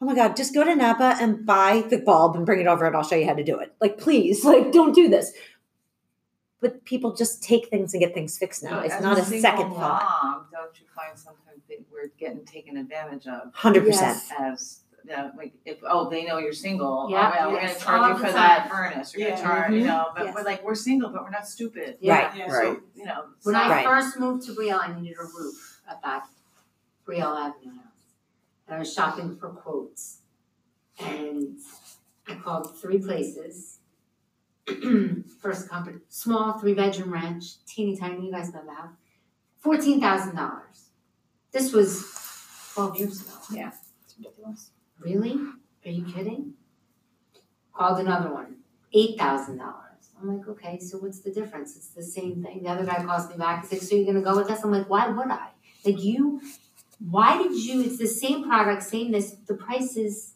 "Oh 0.00 0.06
my 0.06 0.16
god, 0.16 0.36
just 0.36 0.52
go 0.52 0.64
to 0.64 0.74
Napa 0.74 1.16
and 1.20 1.46
buy 1.46 1.84
the 1.88 1.98
bulb 1.98 2.34
and 2.34 2.44
bring 2.44 2.60
it 2.60 2.66
over, 2.66 2.86
and 2.86 2.96
I'll 2.96 3.04
show 3.04 3.14
you 3.14 3.26
how 3.26 3.34
to 3.34 3.44
do 3.44 3.60
it." 3.60 3.72
Like, 3.80 3.98
please, 3.98 4.44
like, 4.52 4.72
don't 4.72 4.94
do 4.94 5.08
this. 5.08 5.32
But 6.60 6.84
people 6.84 7.14
just 7.14 7.40
take 7.40 7.68
things 7.68 7.94
and 7.94 8.00
get 8.00 8.14
things 8.14 8.36
fixed 8.36 8.64
now. 8.64 8.78
But 8.80 8.86
It's 8.86 9.00
not 9.00 9.16
a 9.16 9.22
single 9.22 9.40
second 9.42 9.70
thought. 9.74 10.02
Mom, 10.24 10.46
don't 10.50 10.80
you 10.80 10.86
find 10.92 11.16
sometimes 11.16 11.37
that 11.68 11.78
we're 11.92 12.08
getting 12.18 12.44
taken 12.44 12.76
advantage 12.76 13.26
of 13.26 13.52
Hundred 13.54 13.84
percent. 13.84 14.18
As 14.38 14.80
you 15.04 15.16
know, 15.16 15.30
like 15.36 15.52
if 15.64 15.78
oh 15.84 16.08
they 16.10 16.24
know 16.24 16.38
you're 16.38 16.52
single, 16.52 17.08
Yeah, 17.10 17.30
oh, 17.32 17.34
yeah, 17.34 17.46
we're 17.48 17.60
gonna 17.60 17.74
charge 17.78 18.02
all 18.02 18.08
you 18.10 18.16
for 18.26 18.32
that 18.32 18.68
furnace, 18.70 19.14
we're 19.16 19.22
Yeah. 19.28 19.30
gonna 19.30 19.42
charge, 19.42 19.72
you 19.72 19.80
Mhm. 19.82 19.86
know, 19.86 20.06
but 20.16 20.24
Yes. 20.26 20.34
we're 20.34 20.42
like 20.44 20.62
we're 20.64 20.74
single, 20.74 21.10
but 21.10 21.22
we're 21.22 21.30
not 21.30 21.46
stupid. 21.46 21.98
Yeah. 22.00 22.26
Right. 22.26 22.36
Yeah, 22.36 22.48
So 22.48 22.80
you 22.94 23.04
know, 23.04 23.24
When 23.42 23.52
not- 23.54 23.70
I 23.70 23.70
Right. 23.70 23.86
first 23.86 24.18
moved 24.18 24.44
to 24.46 24.52
Brielle, 24.52 24.80
I 24.82 25.00
needed 25.00 25.16
a 25.18 25.24
roof 25.24 25.80
at 25.88 26.02
that 26.02 26.28
Brielle 27.06 27.36
Avenue 27.38 27.74
house. 27.76 27.84
And 28.66 28.76
I 28.76 28.78
was 28.80 28.92
shopping 28.92 29.36
for 29.36 29.48
quotes. 29.50 30.18
And 30.98 31.58
I 32.26 32.34
called 32.34 32.78
three 32.78 32.98
places. 32.98 33.78
First 35.40 35.68
company, 35.70 35.98
small 36.08 36.58
three 36.58 36.74
bedroom 36.74 37.10
ranch, 37.12 37.64
teeny 37.64 37.96
tiny, 37.96 38.26
you 38.26 38.32
guys 38.32 38.52
know 38.52 38.62
that. 38.66 38.76
house. 38.76 38.90
Fourteen 39.60 40.00
thousand 40.00 40.34
dollars. 40.36 40.87
This 41.52 41.72
was 41.72 42.70
twelve 42.74 42.96
years 42.98 43.20
ago. 43.22 43.32
Yeah, 43.52 43.70
it's 44.04 44.14
ridiculous. 44.18 44.70
Really? 45.00 45.34
Are 45.86 45.90
you 45.90 46.04
kidding? 46.04 46.54
Called 47.74 48.00
another 48.00 48.32
one, 48.32 48.56
eight 48.92 49.16
thousand 49.18 49.58
dollars. 49.58 49.74
I'm 50.20 50.36
like, 50.36 50.48
okay, 50.48 50.78
so 50.80 50.98
what's 50.98 51.20
the 51.20 51.30
difference? 51.30 51.76
It's 51.76 51.88
the 51.90 52.02
same 52.02 52.42
thing. 52.42 52.62
The 52.64 52.68
other 52.70 52.84
guy 52.84 53.04
calls 53.04 53.28
me 53.30 53.36
back. 53.36 53.62
He's 53.62 53.72
like, 53.72 53.82
so 53.82 53.94
you're 53.94 54.04
gonna 54.06 54.20
go 54.24 54.36
with 54.36 54.50
us? 54.50 54.64
I'm 54.64 54.72
like, 54.72 54.88
why 54.90 55.08
would 55.08 55.30
I? 55.30 55.48
Like 55.84 56.02
you, 56.02 56.40
why 57.08 57.38
did 57.38 57.52
you? 57.52 57.82
It's 57.84 57.98
the 57.98 58.06
same 58.08 58.44
product, 58.44 58.82
same 58.82 59.12
this. 59.12 59.36
The 59.46 59.54
price 59.54 59.96
is 59.96 60.34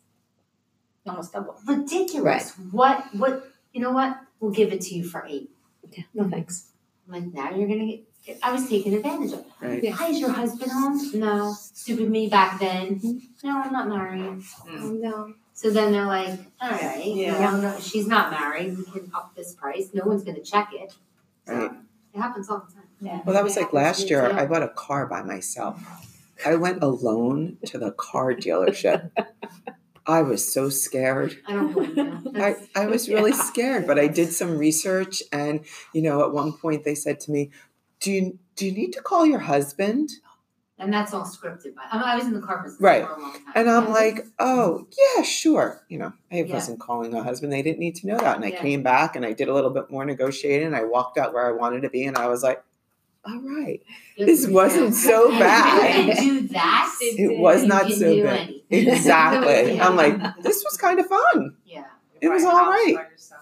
Almost 1.04 1.32
double. 1.32 1.56
ridiculous. 1.66 2.52
What? 2.70 3.04
What? 3.16 3.50
You 3.72 3.80
know 3.80 3.90
what? 3.90 4.16
We'll 4.38 4.52
give 4.52 4.72
it 4.72 4.82
to 4.82 4.94
you 4.94 5.02
for 5.04 5.26
eight. 5.28 5.50
Yeah, 5.90 6.04
no 6.14 6.28
thanks. 6.30 6.68
I'm 7.08 7.14
like, 7.14 7.34
now 7.34 7.50
you're 7.50 7.66
gonna 7.66 7.86
get. 7.86 8.04
I 8.42 8.52
was 8.52 8.68
taken 8.68 8.94
advantage 8.94 9.32
of. 9.32 9.44
Right. 9.60 9.88
Hi, 9.90 10.08
is 10.08 10.20
your 10.20 10.30
husband 10.30 10.70
home? 10.70 11.00
No. 11.14 11.52
Stupid 11.52 12.10
me 12.10 12.28
back 12.28 12.60
then. 12.60 12.96
Mm-hmm. 13.00 13.18
No, 13.48 13.62
I'm 13.62 13.72
not 13.72 13.88
married. 13.88 14.42
Oh, 14.68 14.90
no. 14.90 15.34
So 15.54 15.70
then 15.70 15.92
they're 15.92 16.06
like, 16.06 16.38
all 16.60 16.70
right, 16.70 17.04
Yeah. 17.04 17.38
know, 17.38 17.60
no, 17.60 17.80
she's 17.80 18.06
not 18.06 18.30
married. 18.30 18.76
We 18.78 18.84
can 18.84 19.10
up 19.14 19.34
this 19.36 19.54
price. 19.54 19.90
No 19.92 20.04
one's 20.04 20.24
going 20.24 20.36
to 20.36 20.42
check 20.42 20.70
it. 20.72 20.94
Right. 21.46 21.70
It 22.14 22.18
happens 22.18 22.48
all 22.48 22.64
the 22.66 22.72
time. 22.74 22.84
Yeah. 23.00 23.20
Well, 23.24 23.34
that 23.34 23.44
was 23.44 23.56
It 23.56 23.60
like 23.62 23.72
last 23.72 24.08
year. 24.08 24.28
too. 24.28 24.36
I 24.36 24.46
bought 24.46 24.62
a 24.62 24.68
car 24.68 25.06
by 25.06 25.22
myself. 25.22 25.80
I 26.46 26.54
went 26.56 26.82
alone 26.82 27.58
to 27.66 27.78
the 27.78 27.92
car 27.92 28.32
dealership. 28.34 29.10
I 30.04 30.22
was 30.22 30.52
so 30.52 30.68
scared. 30.68 31.38
I 31.46 31.52
don't 31.52 31.72
blame 31.72 31.96
you. 31.96 32.32
I, 32.36 32.56
I 32.74 32.86
was 32.86 33.08
really 33.08 33.32
scared, 33.32 33.86
but 33.86 33.98
I 33.98 34.08
did 34.08 34.32
some 34.32 34.58
research 34.58 35.22
and 35.32 35.64
you 35.92 36.02
know, 36.02 36.24
at 36.24 36.32
one 36.32 36.52
point 36.52 36.84
they 36.84 36.94
said 36.96 37.20
to 37.20 37.30
me, 37.30 37.50
Do 38.02 38.12
you 38.12 38.38
do 38.56 38.66
you 38.66 38.72
need 38.72 38.92
to 38.92 39.00
call 39.00 39.24
your 39.26 39.38
husband? 39.40 40.10
and 40.78 40.92
that's 40.92 41.14
all 41.14 41.22
scripted. 41.24 41.76
By, 41.76 41.82
I, 41.92 42.16
was 42.16 42.24
in 42.26 42.34
the 42.34 42.40
car 42.40 42.60
business 42.64 42.80
Right. 42.80 43.06
for 43.06 43.12
a 43.12 43.20
long 43.20 43.32
time. 43.34 43.42
And 43.54 43.70
I'm 43.70 43.88
like, 43.90 44.26
Oh, 44.40 44.88
yeah, 45.16 45.22
sure. 45.22 45.80
You 45.88 45.98
know, 45.98 46.12
I 46.32 46.42
Yeah. 46.42 46.54
wasn't 46.54 46.80
calling 46.80 47.14
a 47.14 47.22
husband. 47.22 47.52
They 47.52 47.62
didn't 47.62 47.78
need 47.78 47.94
to 47.96 48.08
know 48.08 48.18
that. 48.18 48.34
And 48.34 48.44
I 48.44 48.48
Yeah. 48.48 48.60
came 48.60 48.82
back 48.82 49.14
and 49.14 49.24
I 49.24 49.32
did 49.32 49.46
a 49.46 49.54
little 49.54 49.70
bit 49.70 49.92
more 49.92 50.04
negotiating 50.04 50.66
and 50.66 50.74
I 50.74 50.82
walked 50.82 51.18
out 51.18 51.32
where 51.34 51.46
I 51.46 51.52
wanted 51.52 51.82
to 51.82 51.88
be 51.90 52.04
and 52.04 52.16
I 52.18 52.26
was 52.26 52.42
like, 52.42 52.64
All 53.24 53.40
right. 53.42 53.80
Good 54.18 54.26
this 54.26 54.48
wasn't 54.48 54.94
so 54.96 55.30
bad. 55.38 56.16
Do 56.18 56.40
that. 56.48 56.88
It 57.00 57.38
was 57.38 57.62
not 57.62 57.88
so 57.88 58.20
bad. 58.24 58.40
anything. 58.48 58.60
Exactly. 58.88 59.76
Yeah. 59.76 59.86
I'm 59.88 59.94
like, 59.96 60.18
this 60.42 60.64
was 60.64 60.76
kind 60.76 60.98
of 60.98 61.06
fun. 61.06 61.56
Yeah. 61.64 61.84
It 62.20 62.28
was 62.28 62.42
all 62.44 62.50
right. 62.50 62.56
a 62.56 62.58
all 62.58 62.64
house 62.64 62.74
right. 62.86 62.94
By 62.96 63.10
yourself, 63.12 63.40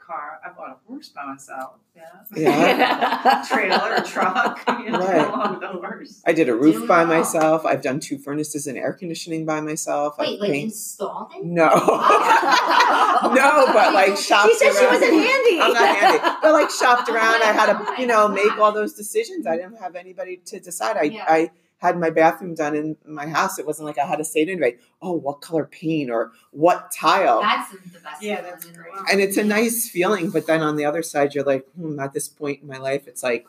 a 0.00 0.02
car. 0.04 0.31
I 0.44 0.50
bought 0.50 0.70
a 0.70 0.76
horse 0.88 1.08
by 1.10 1.24
myself. 1.24 1.74
Yeah. 1.94 2.02
Yeah. 2.34 3.44
Trailer, 3.48 3.94
a 3.96 4.02
truck. 4.02 4.60
You 4.84 4.90
know, 4.90 4.98
Right. 4.98 5.26
along 5.28 5.50
with 5.52 5.60
the 5.60 5.68
horse. 5.68 6.22
I 6.26 6.32
did 6.32 6.48
a 6.48 6.54
roof 6.54 6.76
Do 6.76 6.86
by 6.88 7.00
all. 7.00 7.06
myself. 7.06 7.64
I've 7.66 7.82
done 7.82 8.00
two 8.00 8.18
furnaces 8.18 8.66
and 8.66 8.76
air 8.78 8.92
conditioning 8.92 9.44
by 9.46 9.60
myself. 9.60 10.16
Wait, 10.18 10.34
I've 10.34 10.40
like 10.40 10.50
paint- 10.52 10.64
installed 10.64 11.30
it? 11.36 11.44
No. 11.44 11.68
no, 11.68 13.66
but 13.72 13.94
like 13.94 14.16
shopped 14.16 14.48
She 14.50 14.58
said 14.58 14.72
she 14.72 14.86
wasn't 14.86 15.12
handy. 15.12 15.60
I'm 15.60 15.72
not 15.72 15.96
handy. 15.96 16.18
But 16.42 16.52
like 16.52 16.70
shopped 16.70 17.08
oh 17.08 17.14
around. 17.14 17.42
I 17.42 17.52
had 17.52 17.68
Oh 17.70 17.94
to, 17.94 18.00
you 18.00 18.06
know, 18.06 18.28
make 18.28 18.58
all 18.58 18.72
those 18.72 18.94
decisions. 18.94 19.46
I 19.46 19.56
didn't 19.56 19.76
have 19.76 19.94
anybody 19.96 20.38
to 20.46 20.60
decide. 20.60 20.96
I, 20.96 21.02
Yeah. 21.02 21.24
I 21.28 21.50
had 21.82 21.98
my 21.98 22.08
bathroom 22.10 22.54
done 22.54 22.74
in 22.74 22.96
my 23.04 23.26
house. 23.26 23.58
It 23.58 23.66
wasn't 23.66 23.86
like 23.86 23.98
I 23.98 24.06
had 24.06 24.16
to 24.16 24.24
say 24.24 24.44
to 24.44 24.52
anybody, 24.52 24.76
oh, 25.02 25.12
what 25.12 25.40
color 25.42 25.64
paint 25.66 26.10
or 26.10 26.32
what 26.52 26.90
tile. 26.90 27.40
That's 27.42 27.70
the 27.72 28.00
best 28.00 28.22
Yeah, 28.22 28.40
that's 28.40 28.64
great. 28.66 28.92
and 29.10 29.20
it's 29.20 29.36
a 29.36 29.44
nice 29.44 29.88
feeling 29.90 30.30
but 30.30 30.46
then 30.46 30.62
on 30.62 30.76
the 30.76 30.84
other 30.86 31.02
side 31.02 31.34
you're 31.34 31.44
like 31.44 31.66
hmm, 31.76 31.98
at 32.00 32.12
this 32.14 32.28
point 32.28 32.62
in 32.62 32.68
my 32.68 32.78
life 32.78 33.06
it's 33.06 33.22
like 33.22 33.46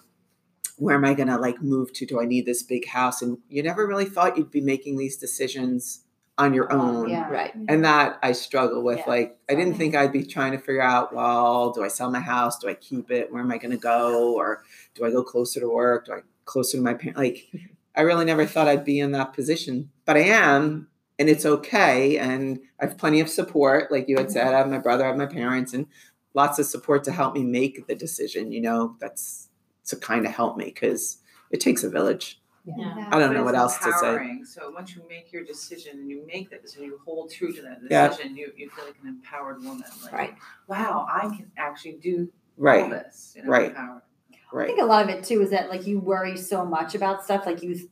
where 0.78 0.96
am 0.96 1.06
i 1.06 1.14
going 1.14 1.28
to 1.28 1.38
like 1.38 1.62
move 1.62 1.94
to 1.94 2.06
do 2.06 2.20
i 2.20 2.26
need 2.26 2.46
this 2.48 2.64
big 2.64 2.88
house 2.88 3.22
and 3.22 3.38
you 3.50 3.62
never 3.62 3.86
really 3.86 4.06
thought 4.06 4.36
you'd 4.38 4.50
be 4.52 4.62
making 4.62 4.98
these 4.98 5.18
decisions 5.18 6.04
on 6.40 6.54
your 6.56 6.72
own 6.74 7.10
Yeah. 7.10 7.30
Right. 7.30 7.54
and 7.70 7.86
that 7.86 8.18
i 8.24 8.32
struggle 8.32 8.82
with 8.84 8.98
Yeah, 9.00 9.10
like 9.16 9.38
i 9.50 9.54
didn't 9.54 9.76
think 9.76 9.94
i'd 9.96 10.12
be 10.12 10.24
trying 10.26 10.54
to 10.54 10.58
figure 10.58 10.82
out 10.82 11.14
well 11.14 11.72
do 11.72 11.84
i 11.84 11.88
sell 11.88 12.10
my 12.10 12.20
house 12.20 12.58
do 12.58 12.68
i 12.68 12.74
keep 12.74 13.12
it 13.12 13.32
where 13.32 13.44
am 13.44 13.52
i 13.52 13.58
going 13.60 13.72
to 13.72 13.78
go 13.78 14.34
or 14.34 14.64
do 14.96 15.06
i 15.06 15.12
go 15.12 15.24
closer 15.24 15.60
to 15.60 15.70
work 15.70 16.08
do 16.08 16.14
i 16.14 16.20
closer 16.46 16.78
to 16.78 16.84
my 16.84 16.96
parents 16.96 17.20
like 17.20 17.38
i 17.96 18.02
really 18.02 18.26
never 18.26 18.46
thought 18.46 18.68
i'd 18.68 18.86
be 18.86 19.00
in 19.00 19.12
that 19.12 19.34
position 19.34 19.90
but 20.06 20.16
i 20.18 20.22
am 20.22 20.88
and 21.20 21.30
it's 21.30 21.46
okay 21.46 22.18
and 22.18 22.60
i 22.80 22.86
have 22.86 22.98
plenty 22.98 23.20
of 23.20 23.30
support 23.30 23.92
like 23.92 24.08
you 24.08 24.18
had 24.18 24.32
said 24.32 24.54
i 24.54 24.58
have 24.58 24.70
my 24.70 24.78
brother 24.78 25.04
i 25.04 25.08
have 25.08 25.18
my 25.18 25.26
parents 25.26 25.74
and 25.74 25.86
lots 26.34 26.58
of 26.60 26.66
support 26.66 27.04
to 27.04 27.12
help 27.12 27.34
me 27.36 27.44
make 27.44 27.88
the 27.88 27.96
decision 27.96 28.52
you 28.52 28.62
know 28.62 28.96
that's 29.00 29.50
to 29.86 29.96
kind 29.96 30.26
of 30.26 30.32
help 30.32 30.58
me 30.58 30.66
because 30.66 31.18
it 31.52 31.60
takes 31.60 31.84
a 31.84 31.90
village 31.90 32.42
Yeah. 32.66 33.08
i 33.12 33.20
don't 33.20 33.34
know 33.34 33.44
what 33.44 33.56
else 33.56 33.78
to 33.80 33.92
say 33.94 34.14
empowering. 34.14 34.46
So 34.46 34.72
once 34.72 34.96
you 34.96 35.04
make 35.10 35.32
your 35.32 35.44
decision 35.44 36.00
and 36.00 36.10
you 36.10 36.26
make 36.28 36.50
that 36.52 36.62
decision, 36.62 36.86
you 36.86 37.00
hold 37.06 37.32
true 37.32 37.52
to 37.54 37.62
that 37.62 37.80
Yeah. 37.90 38.08
decision, 38.08 38.36
you, 38.36 38.52
you 38.56 38.70
feel 38.70 38.86
like 38.86 38.96
an 39.02 39.08
empowered 39.10 39.62
woman. 39.64 39.84
Like, 40.04 40.14
Right. 40.14 40.36
wow, 40.68 41.06
I 41.10 41.22
can 41.36 41.52
actually 41.58 41.98
do 42.02 42.30
all 42.58 42.64
right 42.70 42.90
this. 42.90 43.34
You 43.36 43.44
know, 43.44 43.50
Right. 43.50 43.70
empowered. 43.72 44.02
I 44.62 44.66
think 44.68 44.82
a 44.82 44.86
lot 44.86 45.04
of 45.04 45.10
it 45.10 45.24
too 45.24 45.42
is 45.42 45.50
that 45.50 45.70
like 45.70 45.88
you 45.88 46.00
worry 46.00 46.38
so 46.38 46.66
much 46.66 46.96
about 46.96 47.24
stuff. 47.24 47.46
Like 47.46 47.64
you, 47.64 47.90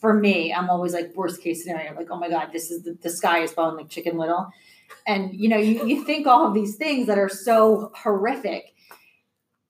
for 0.00 0.12
me, 0.12 0.52
I'm 0.52 0.68
always 0.70 0.92
like 0.92 1.14
worst 1.14 1.42
case 1.42 1.64
scenario. 1.64 1.94
Like 1.94 2.08
oh 2.10 2.18
my 2.18 2.28
god, 2.28 2.50
this 2.52 2.70
is 2.70 2.82
the, 2.82 2.96
the 3.00 3.10
sky 3.10 3.40
is 3.40 3.52
falling 3.52 3.76
like 3.76 3.88
Chicken 3.88 4.18
Little, 4.18 4.50
and 5.06 5.34
you 5.34 5.48
know 5.48 5.56
you 5.56 5.86
you 5.86 6.04
think 6.04 6.26
all 6.26 6.46
of 6.46 6.54
these 6.54 6.76
things 6.76 7.06
that 7.06 7.18
are 7.18 7.28
so 7.28 7.90
horrific, 7.94 8.74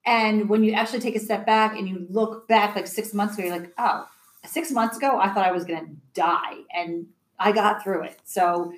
and 0.04 0.48
when 0.48 0.64
you 0.64 0.72
actually 0.72 1.00
take 1.00 1.16
a 1.16 1.20
step 1.20 1.46
back 1.46 1.76
and 1.76 1.88
you 1.88 2.06
look 2.10 2.48
back 2.48 2.74
like 2.74 2.86
six 2.86 3.14
months 3.14 3.38
ago, 3.38 3.46
you're 3.46 3.58
like 3.58 3.72
oh, 3.78 4.06
six 4.46 4.70
months 4.70 4.96
ago 4.96 5.18
I 5.20 5.32
thought 5.32 5.46
I 5.46 5.52
was 5.52 5.64
gonna 5.64 5.86
die, 6.14 6.54
and 6.74 7.06
I 7.38 7.52
got 7.52 7.82
through 7.82 8.04
it. 8.04 8.18
So. 8.24 8.72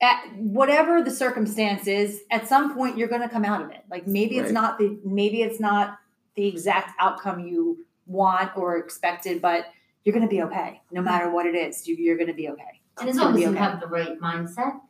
At 0.00 0.32
whatever 0.36 1.02
the 1.02 1.10
circumstance 1.10 1.88
is, 1.88 2.20
at 2.30 2.46
some 2.46 2.72
point 2.72 2.96
you're 2.96 3.08
going 3.08 3.22
to 3.22 3.28
come 3.28 3.44
out 3.44 3.62
of 3.62 3.70
it. 3.72 3.82
Like 3.90 4.06
maybe 4.06 4.38
it's 4.38 4.52
not 4.52 4.78
the 4.78 4.96
maybe 5.04 5.42
it's 5.42 5.58
not 5.58 5.98
the 6.38 6.46
exact 6.46 6.94
outcome 7.00 7.40
you 7.40 7.84
want 8.06 8.56
or 8.56 8.76
expected, 8.78 9.42
but 9.42 9.66
you're 10.04 10.12
going 10.14 10.24
to 10.26 10.30
be 10.30 10.40
okay. 10.44 10.80
No 10.92 11.02
matter 11.02 11.28
what 11.30 11.46
it 11.46 11.56
is, 11.56 11.86
you, 11.86 11.96
you're 11.96 12.16
going 12.16 12.28
to 12.28 12.32
be 12.44 12.48
okay. 12.48 12.80
And 13.00 13.08
as 13.08 13.16
It's 13.16 13.18
gonna 13.18 13.30
long 13.30 13.34
as 13.38 13.42
you 13.42 13.48
okay. 13.50 13.58
have 13.58 13.80
the 13.80 13.88
right 13.88 14.18
mindset, 14.20 14.80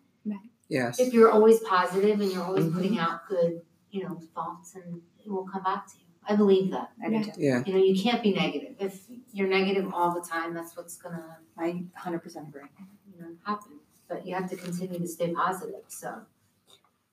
yes 0.70 1.00
if 1.00 1.14
you're 1.14 1.30
always 1.30 1.60
positive 1.60 2.20
and 2.20 2.30
you're 2.30 2.44
always 2.44 2.66
Mhm. 2.66 2.74
putting 2.74 2.98
out 2.98 3.26
good, 3.26 3.62
you 3.90 4.02
know, 4.04 4.20
thoughts 4.34 4.74
and 4.74 5.00
it 5.24 5.30
will 5.30 5.46
come 5.52 5.62
back 5.62 5.86
to 5.90 5.94
you. 5.98 6.04
I 6.30 6.36
believe 6.36 6.70
that. 6.72 6.90
I 7.02 7.08
do 7.08 7.24
too. 7.24 7.30
yeah 7.38 7.62
You 7.66 7.72
know, 7.72 7.82
you 7.88 7.94
can't 8.04 8.22
be 8.22 8.34
negative. 8.34 8.74
If 8.78 8.94
you're 9.32 9.48
negative 9.48 9.86
all 9.94 10.10
the 10.18 10.20
time, 10.20 10.52
that's 10.52 10.76
what's 10.76 10.96
gonna, 10.98 11.38
I 11.56 11.84
100% 11.96 12.48
agree. 12.48 12.62
you 13.10 13.22
know, 13.22 13.30
happen. 13.46 13.78
But 14.10 14.26
you 14.26 14.34
have 14.34 14.48
to 14.50 14.56
continue 14.56 14.98
to 14.98 15.08
stay 15.08 15.32
positive. 15.32 15.84
So 15.88 16.08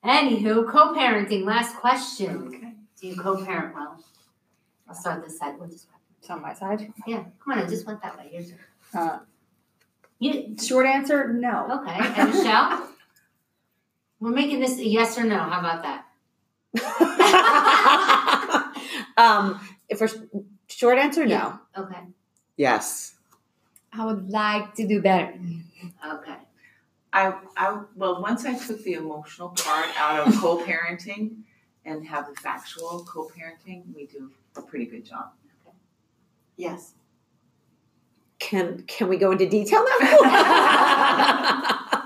anywho, 0.04 0.68
co-parenting, 0.70 1.44
last 1.44 1.76
question. 1.76 2.48
Okay. 2.48 2.72
Do 3.00 3.06
you 3.08 3.16
co-parent 3.16 3.74
well? 3.74 4.04
I'll 4.88 4.94
start 4.94 5.24
this 5.24 5.38
side. 5.38 5.58
We'll 5.58 5.68
just 5.68 5.86
It's 6.20 6.30
on 6.30 6.42
my 6.42 6.54
side. 6.54 6.92
yeah, 7.06 7.24
come 7.42 7.54
on, 7.54 7.58
I 7.60 7.66
just 7.66 7.86
went 7.86 8.02
that 8.02 8.16
way. 8.16 8.30
Yours. 8.32 8.52
Uh, 8.94 9.18
You 10.18 10.56
short 10.60 10.86
answer, 10.86 11.32
no. 11.32 11.80
okay, 11.82 11.98
and 12.20 12.30
Michelle? 12.34 12.88
We're 14.20 14.30
making 14.30 14.60
this 14.60 14.78
a 14.78 14.86
yes 14.86 15.18
or 15.18 15.24
no. 15.24 15.38
How 15.38 15.60
about 15.60 15.82
that? 15.82 16.04
um, 19.16 19.60
if 19.88 19.98
for 19.98 20.08
short 20.68 20.98
answer, 20.98 21.26
no. 21.26 21.58
Okay. 21.76 21.98
yes 22.56 23.14
I 23.92 24.04
would 24.04 24.28
like 24.28 24.74
to 24.74 24.86
do 24.86 25.00
better. 25.00 25.32
Okay. 26.06 26.36
I, 27.14 27.32
I, 27.56 27.80
well, 27.94 28.20
once 28.20 28.44
I 28.44 28.54
took 28.58 28.82
the 28.84 28.92
emotional 28.94 29.48
part 29.50 29.86
out 29.98 30.26
of 30.28 30.34
co-parenting 30.38 31.36
and 31.86 32.06
have 32.06 32.26
the 32.28 32.34
factual 32.38 33.06
co-parenting, 33.08 33.84
we 33.94 34.04
do 34.06 34.30
a 34.58 34.62
pretty 34.62 34.86
good 34.86 35.04
job. 35.04 35.32
Yes. 36.56 36.94
Can 38.38 38.82
can 38.86 39.08
we 39.08 39.16
go 39.16 39.30
into 39.32 39.48
detail 39.48 39.84
now? 40.00 40.08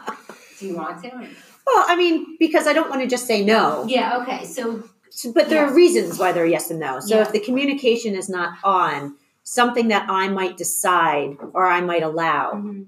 Do 0.58 0.66
you 0.66 0.76
want 0.76 1.02
to? 1.02 1.08
well, 1.10 1.84
I 1.88 1.96
mean, 1.96 2.36
because 2.38 2.66
I 2.66 2.72
don't 2.72 2.90
want 2.90 3.02
to 3.02 3.08
just 3.08 3.26
say 3.26 3.44
no. 3.44 3.84
Yeah. 3.88 4.18
Okay. 4.22 4.44
So 4.44 4.82
So- 5.10 5.32
But 5.32 5.48
there 5.48 5.64
are 5.66 5.72
reasons 5.74 6.18
why 6.18 6.32
they're 6.32 6.46
yes 6.46 6.70
and 6.70 6.78
no. 6.80 7.00
So 7.00 7.16
Yeah. 7.16 7.22
if 7.22 7.32
the 7.32 7.40
communication 7.40 8.14
is 8.14 8.28
not 8.28 8.58
on, 8.62 9.16
something 9.42 9.88
that 9.88 10.06
I 10.08 10.28
might 10.28 10.56
decide 10.56 11.36
or 11.54 11.66
I 11.66 11.80
might 11.80 12.02
allow, 12.02 12.52
Mm-hmm. 12.54 12.82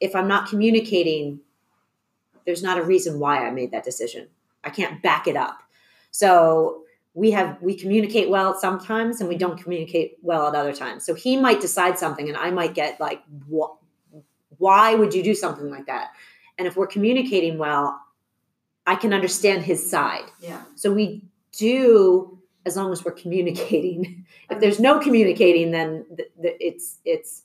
if 0.00 0.14
I'm 0.14 0.28
not 0.28 0.48
communicating, 0.48 1.40
there's 2.44 2.62
not 2.62 2.76
a 2.78 2.82
reason 2.82 3.18
why 3.18 3.46
I 3.46 3.50
made 3.50 3.70
that 3.70 3.84
decision. 3.84 4.28
I 4.62 4.70
can't 4.70 5.00
back 5.02 5.26
it 5.26 5.36
up. 5.36 5.58
So 6.10 6.82
we 7.16 7.30
have 7.30 7.56
we 7.62 7.74
communicate 7.74 8.28
well 8.28 8.54
sometimes 8.60 9.20
and 9.20 9.28
we 9.28 9.38
don't 9.38 9.60
communicate 9.60 10.18
well 10.20 10.46
at 10.46 10.54
other 10.54 10.74
times. 10.74 11.04
So 11.06 11.14
he 11.14 11.38
might 11.38 11.62
decide 11.62 11.98
something 11.98 12.28
and 12.28 12.36
I 12.36 12.50
might 12.50 12.74
get 12.74 13.00
like 13.00 13.22
what 13.48 13.74
why 14.58 14.94
would 14.94 15.14
you 15.14 15.22
do 15.22 15.34
something 15.34 15.70
like 15.70 15.86
that? 15.86 16.10
And 16.58 16.68
if 16.68 16.76
we're 16.76 16.86
communicating 16.86 17.56
well, 17.56 17.98
I 18.86 18.96
can 18.96 19.14
understand 19.14 19.62
his 19.62 19.90
side. 19.90 20.24
yeah. 20.40 20.62
So 20.74 20.92
we 20.92 21.24
do 21.52 22.38
as 22.66 22.76
long 22.76 22.92
as 22.92 23.02
we're 23.02 23.12
communicating. 23.12 24.26
if 24.50 24.60
there's 24.60 24.78
no 24.78 25.00
communicating, 25.00 25.70
then 25.70 26.04
th- 26.14 26.30
th- 26.42 26.56
it's 26.60 26.98
it's 27.06 27.44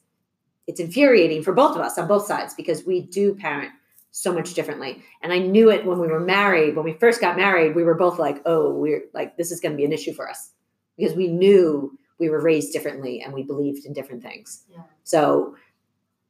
it's 0.68 0.81
infuriating 0.81 1.43
for 1.43 1.53
both 1.53 1.77
of 1.77 1.81
us 1.81 1.98
on 1.98 2.10
both 2.10 2.26
sides 2.26 2.53
because 2.53 2.85
we 2.85 3.03
do 3.03 3.35
parent 3.35 3.72
so 4.11 4.33
much 4.33 4.53
differently. 4.53 5.01
And 5.21 5.31
I 5.33 5.39
knew 5.39 5.69
it 5.71 5.85
when 5.85 5.99
we 5.99 6.07
were 6.07 6.19
married. 6.19 6.75
When 6.75 6.85
we 6.85 6.93
first 6.93 7.21
got 7.21 7.38
married, 7.38 7.75
we 7.75 7.83
were 7.83 7.95
both 7.95 8.19
like, 8.19 8.41
"Oh, 8.45 8.71
we're 8.73 9.03
like 9.13 9.38
this 9.38 9.51
is 9.51 9.59
going 9.59 9.71
to 9.73 9.77
be 9.77 9.85
an 9.85 9.93
issue 9.93 10.13
for 10.13 10.29
us," 10.29 10.51
because 10.97 11.13
we 11.15 11.27
knew 11.27 11.97
we 12.19 12.29
were 12.29 12.41
raised 12.41 12.71
differently 12.73 13.21
and 13.21 13.33
we 13.33 13.41
believed 13.43 13.85
in 13.85 13.93
different 13.93 14.21
things. 14.21 14.63
Yeah. 14.69 14.83
So, 15.03 15.55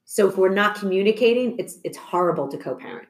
so 0.05 0.29
if 0.29 0.37
we're 0.37 0.49
not 0.53 0.75
communicating, 0.75 1.57
it's 1.59 1.79
it's 1.83 1.97
horrible 1.97 2.47
to 2.49 2.57
co-parent. 2.57 3.07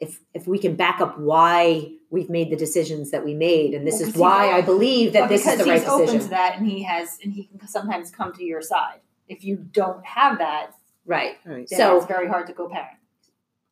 If 0.00 0.20
if 0.32 0.46
we 0.46 0.58
can 0.58 0.76
back 0.76 1.00
up 1.00 1.18
why 1.18 1.92
we've 2.10 2.30
made 2.30 2.50
the 2.50 2.56
decisions 2.56 3.10
that 3.10 3.24
we 3.24 3.34
made, 3.34 3.74
and 3.74 3.84
this 3.86 3.94
Well, 3.94 4.02
is 4.02 4.06
'cause 4.08 4.14
he 4.14 4.20
why 4.20 4.46
knows- 4.46 4.54
I 4.54 4.60
believe 4.62 5.12
that 5.14 5.22
But 5.22 5.28
this 5.30 5.46
is 5.46 5.58
the 5.58 5.64
right 5.64 5.80
he's 5.80 5.88
open 5.88 6.06
decision. 6.06 6.20
to 6.22 6.30
that 6.30 6.56
and 6.58 6.66
he 6.66 6.84
has 6.84 7.18
and 7.22 7.32
he 7.32 7.44
can 7.46 7.66
sometimes 7.66 8.10
come 8.12 8.32
to 8.34 8.44
your 8.44 8.62
side. 8.62 9.00
If 9.28 9.44
you 9.44 9.56
don't 9.56 10.06
have 10.06 10.38
that, 10.38 10.70
Right. 11.04 11.36
Right. 11.44 11.66
then 11.68 11.78
So- 11.78 11.96
it's 11.96 12.06
very 12.06 12.28
hard 12.28 12.46
to 12.46 12.52
co-parent. 12.52 12.97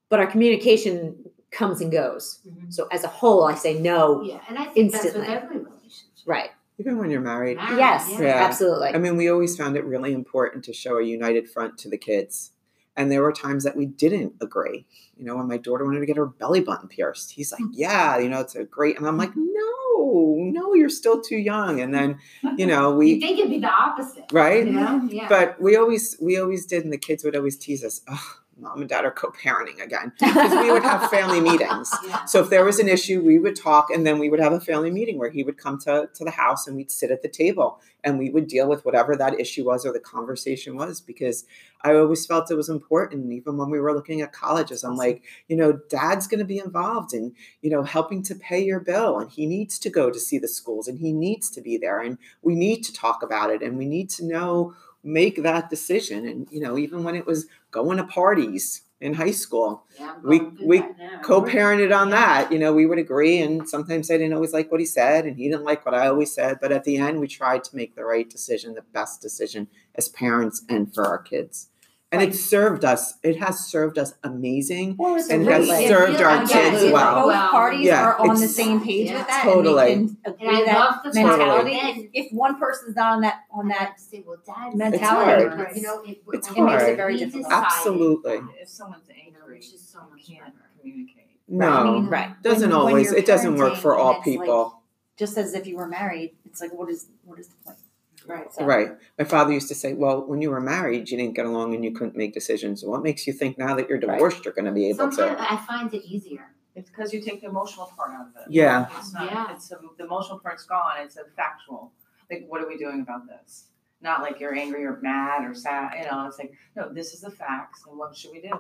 But 0.09 0.21
our 0.21 0.27
communication 0.27 1.17
comes 1.51 1.81
and 1.81 1.91
goes. 1.91 2.41
Mhm. 2.47 2.73
So 2.73 2.87
as 2.93 3.05
a 3.05 3.09
whole, 3.09 3.45
I 3.45 3.55
say 3.55 3.79
no. 3.79 4.23
Yeah, 4.23 4.41
and 4.49 4.59
I 4.59 4.65
think 4.65 4.93
Instantly. 4.95 5.21
that's 5.21 5.29
with 5.31 5.43
every 5.45 5.59
relationship. 5.59 6.27
Right. 6.27 6.51
Even 6.79 6.99
when 6.99 7.11
you're 7.11 7.21
married. 7.23 7.57
Marriage, 7.57 7.79
Yes. 7.79 8.09
yeah. 8.13 8.21
Yeah. 8.21 8.45
Absolutely. 8.45 8.89
I 8.91 8.99
mean, 8.99 9.17
we 9.17 9.29
always 9.31 9.57
found 9.57 9.77
it 9.77 9.85
really 9.85 10.13
important 10.13 10.65
to 10.65 10.73
show 10.75 10.99
a 10.99 11.03
united 11.03 11.49
front 11.49 11.79
to 11.79 11.89
the 11.89 11.97
kids. 11.97 12.53
And 12.99 13.11
there 13.11 13.23
were 13.23 13.33
times 13.33 13.65
that 13.65 13.77
we 13.77 13.87
didn't 13.87 14.35
agree. 14.41 14.87
You 15.17 15.25
know, 15.25 15.37
when 15.37 15.49
my 15.49 15.57
daughter 15.59 15.85
wanted 15.85 16.01
to 16.01 16.07
get 16.07 16.17
her 16.17 16.27
belly 16.27 16.61
button 16.61 16.89
pierced, 16.89 17.31
he's 17.33 17.53
like, 17.53 17.63
Yeah, 17.73 18.19
you 18.19 18.29
know, 18.29 18.41
it's 18.41 18.55
a 18.55 18.65
great. 18.65 18.97
And 18.99 19.07
I'm 19.07 19.17
like, 19.19 19.33
No, 19.35 20.37
no, 20.39 20.75
you're 20.75 20.89
still 20.91 21.21
too 21.23 21.37
young. 21.37 21.81
And 21.81 21.93
then, 21.95 22.19
you 22.59 22.67
know, 22.67 22.91
You 22.93 22.97
we, 22.99 23.21
think 23.21 23.39
it'd 23.39 23.51
be 23.51 23.59
the 23.59 23.71
opposite, 23.71 24.25
right? 24.33 24.67
you 24.67 24.73
know? 24.73 25.07
Yeah. 25.11 25.29
But 25.29 25.61
we 25.61 25.77
always, 25.77 26.17
we 26.21 26.39
always 26.39 26.67
did. 26.67 26.85
And 26.85 26.93
the 26.93 26.99
kids 26.99 27.25
would 27.25 27.37
always 27.37 27.57
tease 27.57 27.83
us, 27.85 28.01
Oh, 28.09 28.35
mom 28.59 28.81
and 28.81 28.89
dad 28.89 29.05
are 29.05 29.11
co 29.11 29.31
parenting 29.31 29.83
again. 29.83 30.13
Because 30.19 30.53
we 30.53 30.71
would 30.71 30.83
have 30.83 31.11
family 31.11 31.41
meetings. 31.51 31.93
yeah. 32.07 32.25
So 32.25 32.41
if 32.41 32.51
there 32.51 32.65
was 32.65 32.79
an 32.79 32.89
issue, 32.89 33.21
we 33.21 33.39
would 33.39 33.57
talk 33.57 33.91
and 33.91 34.07
then 34.07 34.19
we 34.19 34.31
would 34.31 34.41
have 34.41 34.53
a 34.53 34.61
family 34.61 34.91
meeting 34.91 35.19
where 35.19 35.31
he 35.31 35.43
would 35.43 35.59
come 35.59 35.79
to, 35.81 36.09
to 36.13 36.25
the 36.25 36.31
house 36.31 36.67
and 36.67 36.77
we'd 36.77 36.91
sit 36.91 37.11
at 37.11 37.23
the 37.23 37.29
table 37.29 37.81
and 38.03 38.19
we 38.19 38.31
would 38.31 38.47
deal 38.47 38.69
with 38.69 38.85
whatever 38.85 39.17
that 39.17 39.39
issue 39.39 39.65
was 39.65 39.85
or 39.85 39.93
the 39.93 40.01
conversation 40.01 40.77
was 40.77 41.01
because 41.01 41.45
I 41.83 41.95
always 41.95 42.25
felt 42.25 42.51
it 42.51 42.55
was 42.55 42.69
important. 42.69 43.33
Even 43.33 43.57
when 43.57 43.69
we 43.69 43.81
were 43.81 43.95
looking 43.95 44.21
at 44.21 44.33
colleges, 44.33 44.85
I'm 44.85 44.97
like, 44.97 45.23
you 45.49 45.57
know, 45.57 45.73
dad's 45.89 46.27
going 46.27 46.39
to 46.39 46.45
be 46.45 46.59
involved 46.59 47.13
in, 47.13 47.35
you 47.63 47.71
know, 47.71 47.83
helping 47.83 48.23
to 48.25 48.35
pay 48.35 48.63
your 48.63 48.81
bill 48.81 49.19
and 49.19 49.31
he 49.31 49.47
needs 49.47 49.79
to 49.81 49.91
go 49.91 50.11
to 50.11 50.19
see 50.19 50.39
the 50.39 50.49
schools 50.49 50.89
and 50.89 50.99
he 50.99 51.13
needs 51.13 51.51
to 51.51 51.61
be 51.61 51.77
there 51.77 52.01
and 52.01 52.19
we 52.43 52.55
need 52.55 52.83
to 52.85 52.93
talk 52.93 53.23
about 53.23 53.51
it 53.51 53.63
and 53.63 53.77
we 53.77 53.87
need 53.87 54.09
to 54.11 54.25
know, 54.25 54.75
make 55.07 55.43
that 55.43 55.71
decision. 55.71 56.27
And, 56.27 56.49
you 56.51 56.61
know, 56.61 56.77
even 56.79 57.05
when 57.05 57.15
it 57.17 57.27
was 57.27 57.47
going 57.71 57.99
to 57.99 58.05
parties 58.05 58.83
in 59.01 59.15
high 59.15 59.33
school, 59.33 59.85
Yeah, 59.99 60.15
we- 60.25 60.51
we 60.63 60.83
co-parented 61.23 61.97
on 61.97 62.11
that. 62.11 62.51
You 62.53 62.59
know 62.59 62.73
we 62.73 62.87
would 62.87 62.99
agree. 62.99 63.39
And 63.39 63.69
sometimes 63.69 64.11
i 64.11 64.17
didn't 64.17 64.33
always 64.35 64.53
like 64.53 64.71
what 64.71 64.81
he 64.81 64.87
said 64.87 65.27
and 65.27 65.37
he 65.37 65.49
didn't 65.49 65.65
like 65.65 65.85
what 65.85 65.95
i 65.95 66.07
always 66.09 66.33
said. 66.35 66.59
But 66.61 66.73
at 66.73 66.85
the 66.85 66.97
end 66.97 67.21
we 67.21 67.29
tried 67.29 67.65
to 67.65 67.77
make 67.77 67.95
the 67.95 68.05
right 68.05 68.29
decision 68.29 68.75
the 68.75 68.83
best 68.93 69.21
decision 69.21 69.69
as 69.95 70.09
parents 70.09 70.63
and 70.69 70.93
for 70.95 71.05
our 71.07 71.19
kids 71.19 71.69
and 72.13 72.23
it 72.23 72.35
served 72.35 72.85
us 72.85 73.15
it 73.23 73.37
has 73.39 73.59
served 73.67 73.99
us 73.99 74.15
amazing 74.23 74.95
Well, 74.99 75.17
And 75.31 75.47
a 75.49 75.53
has 75.53 75.67
served 75.89 76.21
our 76.21 76.43
again, 76.43 76.47
kids 76.47 76.83
if 76.85 76.93
well. 76.93 77.15
Both 77.23 77.27
Well, 77.27 77.49
parties 77.51 77.85
yeah, 77.87 78.05
are 78.05 78.19
on 78.19 78.41
the 78.41 78.49
same 78.49 78.81
page 78.81 79.11
Yeah. 79.11 79.19
with 79.19 79.27
that, 79.29 79.43
Totally. 79.43 79.93
and 79.93 80.09
they 80.11 80.15
can 80.15 80.19
And 80.25 80.35
agree 80.35 80.49
I 80.63 80.65
that 80.67 80.79
love 80.79 80.95
the 81.05 81.21
mentality. 81.21 81.75
fact 81.81 81.99
If, 81.99 82.27
if 82.27 82.33
one 82.33 82.59
person's 82.59 82.95
not 82.97 83.13
on 83.17 83.21
that 83.23 83.41
on 83.53 83.69
that, 83.69 83.99
say, 84.01 84.23
well, 84.27 84.37
Dad, 84.47 84.75
mentality, 84.75 85.49
hard. 85.57 85.77
You 85.77 85.83
know, 85.83 86.03
it, 86.05 86.23
It's 86.33 86.49
when 86.55 86.67
hard. 86.69 86.83
It 86.83 86.85
makes 86.85 86.93
it 86.93 86.97
very 86.97 87.13
decided- 87.15 87.33
difficult. 87.35 87.65
absolutely 87.65 88.41
If 88.63 88.69
someone's 88.69 89.03
You 89.09 89.33
know, 89.33 89.39
angry, 89.41 89.57
which 89.57 89.67
is 89.75 89.81
so 89.87 89.99
much 90.11 90.27
can't 90.29 90.55
communicate. 90.81 91.41
no 91.49 91.69
I 91.69 91.85
mean, 91.91 92.07
Right. 92.07 92.41
doesn't 92.43 92.71
when- 92.71 92.79
when 92.79 92.89
always 92.89 93.11
you're 93.11 93.19
it 93.19 93.27
doesn't 93.27 93.57
work 93.57 93.77
for 93.77 93.97
all 93.97 94.11
and 94.15 94.19
it's 94.19 94.27
like- 94.27 94.39
people 94.41 94.83
just 95.17 95.39
as 95.39 95.55
if 95.55 95.67
you 95.67 95.77
were 95.77 95.89
married, 95.89 96.37
it's 96.45 96.61
like 96.61 96.73
what 96.73 96.89
is 96.91 97.07
what 97.25 97.39
is 97.41 97.49
the 97.49 97.57
point? 97.65 97.79
Right. 98.27 98.53
So, 98.53 98.65
right 98.65 98.89
my 99.19 99.25
father 99.25 99.53
used 99.53 99.69
to 99.69 99.75
say 99.75 99.93
well 99.93 100.27
when 100.27 100.41
you 100.43 100.51
were 100.51 100.61
married 100.61 101.09
you 101.11 101.17
didn't 101.17 101.35
get 101.35 101.47
along 101.47 101.75
and 101.75 101.85
you 101.85 101.93
couldn't 101.93 102.17
make 102.17 102.35
decisions 102.35 102.85
what 102.85 103.03
makes 103.03 103.27
you 103.27 103.33
think 103.33 103.57
now 103.59 103.75
that 103.77 103.89
you're 103.89 103.99
Right. 104.01 104.13
divorced 104.15 104.45
you're 104.45 104.55
going 104.55 104.65
to 104.67 104.73
be 104.73 104.87
able 104.89 105.11
Sometimes 105.11 105.39
to 105.39 105.53
I 105.53 105.57
find 105.59 105.93
it 105.95 106.05
easier. 106.05 106.47
It's 106.75 106.91
because 106.91 107.13
you 107.15 107.23
take 107.23 107.41
the 107.41 107.47
emotional 107.49 107.91
part 107.97 108.11
out 108.13 108.27
of 108.29 108.35
it. 108.37 108.53
Yeah. 108.53 108.87
It's 108.99 109.13
not, 109.15 109.25
Yeah. 109.33 109.55
it's 109.55 109.73
a, 109.73 109.79
the 109.97 110.05
emotional 110.05 110.39
part's 110.39 110.65
gone, 110.67 110.97
it's 110.99 111.17
a 111.17 111.25
factual, 111.35 111.93
like, 112.31 112.45
what 112.49 112.61
are 112.61 112.69
we 112.69 112.77
doing 112.77 113.01
about 113.01 113.27
this? 113.27 113.69
Not 114.03 114.21
like 114.21 114.41
you're 114.41 114.55
angry 114.55 114.85
or 114.85 114.99
mad 115.01 115.45
or 115.49 115.55
sad, 115.55 115.93
you 115.99 116.05
know, 116.11 116.27
it's 116.27 116.39
like, 116.39 116.53
no, 116.77 116.93
this 116.93 117.15
is 117.15 117.23
the 117.23 117.31
facts 117.31 117.85
and 117.89 117.97
what 117.99 118.15
should 118.15 118.31
we 118.33 118.43
do? 118.43 118.51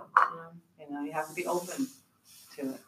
You 0.81 0.91
know, 0.91 1.03
you 1.03 1.13
have 1.13 1.29
to 1.29 1.35
be 1.35 1.47
open 1.47 1.87
to 2.57 2.71
it. 2.71 2.81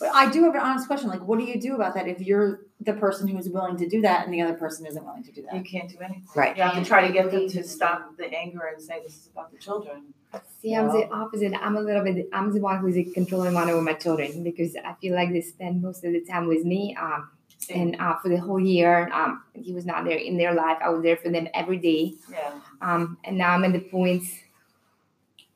But 0.00 0.14
I 0.14 0.30
do 0.30 0.44
have 0.44 0.54
an 0.54 0.60
honest 0.60 0.86
question. 0.86 1.08
Like, 1.08 1.22
what 1.22 1.38
do 1.38 1.44
you 1.44 1.60
do 1.60 1.74
about 1.74 1.94
that 1.94 2.08
if 2.08 2.20
you're 2.20 2.60
the 2.80 2.94
person 2.94 3.28
who's 3.28 3.48
willing 3.48 3.76
to 3.76 3.88
do 3.88 4.00
that 4.02 4.24
and 4.24 4.32
the 4.32 4.40
other 4.40 4.54
person 4.54 4.86
isn't 4.86 5.04
willing 5.04 5.24
to 5.24 5.32
do 5.32 5.42
that? 5.42 5.54
You 5.54 5.62
can't 5.62 5.88
do 5.88 5.98
anything. 6.00 6.26
Right. 6.34 6.56
You 6.56 6.62
have 6.62 6.74
to 6.74 6.84
try 6.84 7.06
to 7.06 7.12
get 7.12 7.30
them 7.30 7.48
to 7.48 7.64
stop 7.64 8.16
the 8.16 8.26
anger 8.32 8.70
and 8.72 8.82
say, 8.82 9.02
this 9.02 9.16
is 9.16 9.28
about 9.32 9.50
the 9.52 9.58
children. 9.58 10.14
See, 10.60 10.74
I'm 10.74 10.88
the 10.88 11.08
opposite. 11.10 11.52
I'm 11.60 11.76
a 11.76 11.80
little 11.80 12.04
bit. 12.04 12.28
I'm 12.32 12.52
the 12.52 12.60
one 12.60 12.78
who's 12.80 12.96
a 12.96 13.04
controlling 13.04 13.54
one 13.54 13.70
over 13.70 13.80
my 13.80 13.94
children 13.94 14.42
because 14.42 14.76
I 14.76 14.94
feel 15.00 15.14
like 15.14 15.32
they 15.32 15.40
spend 15.40 15.80
most 15.80 16.04
of 16.04 16.12
the 16.12 16.20
time 16.20 16.46
with 16.46 16.64
me. 16.64 16.96
Um, 17.00 17.30
and 17.70 17.96
uh, 18.00 18.16
for 18.18 18.28
the 18.28 18.36
whole 18.36 18.60
year, 18.60 19.10
um, 19.12 19.42
he 19.54 19.72
was 19.72 19.84
not 19.84 20.04
there 20.04 20.16
in 20.16 20.36
their 20.36 20.54
life. 20.54 20.78
I 20.82 20.90
was 20.90 21.02
there 21.02 21.16
for 21.16 21.30
them 21.30 21.48
every 21.54 21.78
day. 21.78 22.14
Yeah. 22.30 22.60
Um, 22.80 23.18
and 23.24 23.38
now 23.38 23.54
I'm 23.54 23.64
at 23.64 23.72
the 23.72 23.80
point, 23.80 24.24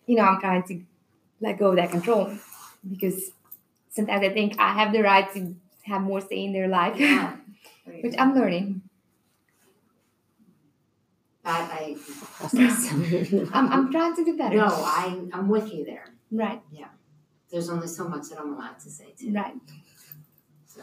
you 0.06 0.16
know, 0.16 0.22
I'm 0.22 0.40
trying 0.40 0.62
to 0.64 0.82
let 1.40 1.58
go 1.58 1.70
of 1.70 1.76
that 1.76 1.90
control 1.90 2.32
because 2.90 3.32
sometimes 3.92 4.24
I 4.24 4.30
think 4.30 4.56
I 4.58 4.72
have 4.72 4.92
the 4.92 5.02
right 5.02 5.32
to 5.34 5.54
have 5.84 6.02
more 6.02 6.20
say 6.20 6.44
in 6.44 6.52
their 6.52 6.68
life, 6.68 6.98
Yeah. 6.98 7.36
which 8.02 8.14
I'm 8.18 8.34
learning. 8.34 8.82
I, 11.44 11.96
I 12.40 12.46
I'm, 13.52 13.72
I'm 13.72 13.90
trying 13.90 14.14
to 14.14 14.24
do 14.24 14.36
better. 14.36 14.56
no, 14.56 14.66
I 14.66 15.20
I'm 15.32 15.48
with 15.48 15.72
you 15.72 15.84
there. 15.84 16.04
Right, 16.30 16.62
Yeah. 16.72 16.86
There's 17.50 17.68
only 17.68 17.88
so 17.88 18.08
much 18.08 18.28
that 18.30 18.38
I'm 18.40 18.54
allowed 18.54 18.78
to 18.80 18.88
say 18.90 19.08
too. 19.18 19.32
right. 19.32 19.54
So, 20.66 20.80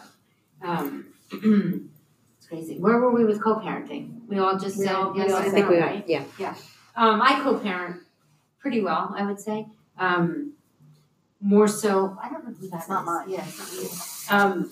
um, 0.62 1.06
it's 2.38 2.48
crazy. 2.48 2.78
Where 2.78 3.00
were 3.00 3.12
we 3.12 3.24
with 3.26 3.42
co-parenting? 3.42 4.28
We 4.28 4.38
all 4.38 4.60
just 4.60 4.78
We 4.78 4.86
said 4.86 4.96
all- 4.96 5.18
yes 5.18 5.32
all 5.32 5.38
I 5.38 5.50
think 5.50 5.70
we 5.70 5.80
right? 5.80 6.04
yeah. 6.08 6.54
Um, 6.96 7.22
I 7.22 7.40
co-parent 7.42 8.02
pretty 8.60 8.82
well, 8.82 9.14
I 9.18 9.26
would 9.26 9.40
say. 9.40 9.66
Um, 9.98 10.54
more 11.42 11.68
so, 11.68 12.18
I 12.22 12.30
don't 12.30 12.46
know 12.46 12.54
who 12.60 12.68
that 12.70 12.78
It's 12.80 12.90
not 12.90 13.02
is. 13.02 13.06
mine. 13.06 13.30
Yeah, 13.30 13.46
it's 13.48 14.30
not 14.30 14.50
you. 14.52 14.60
Um, 14.60 14.72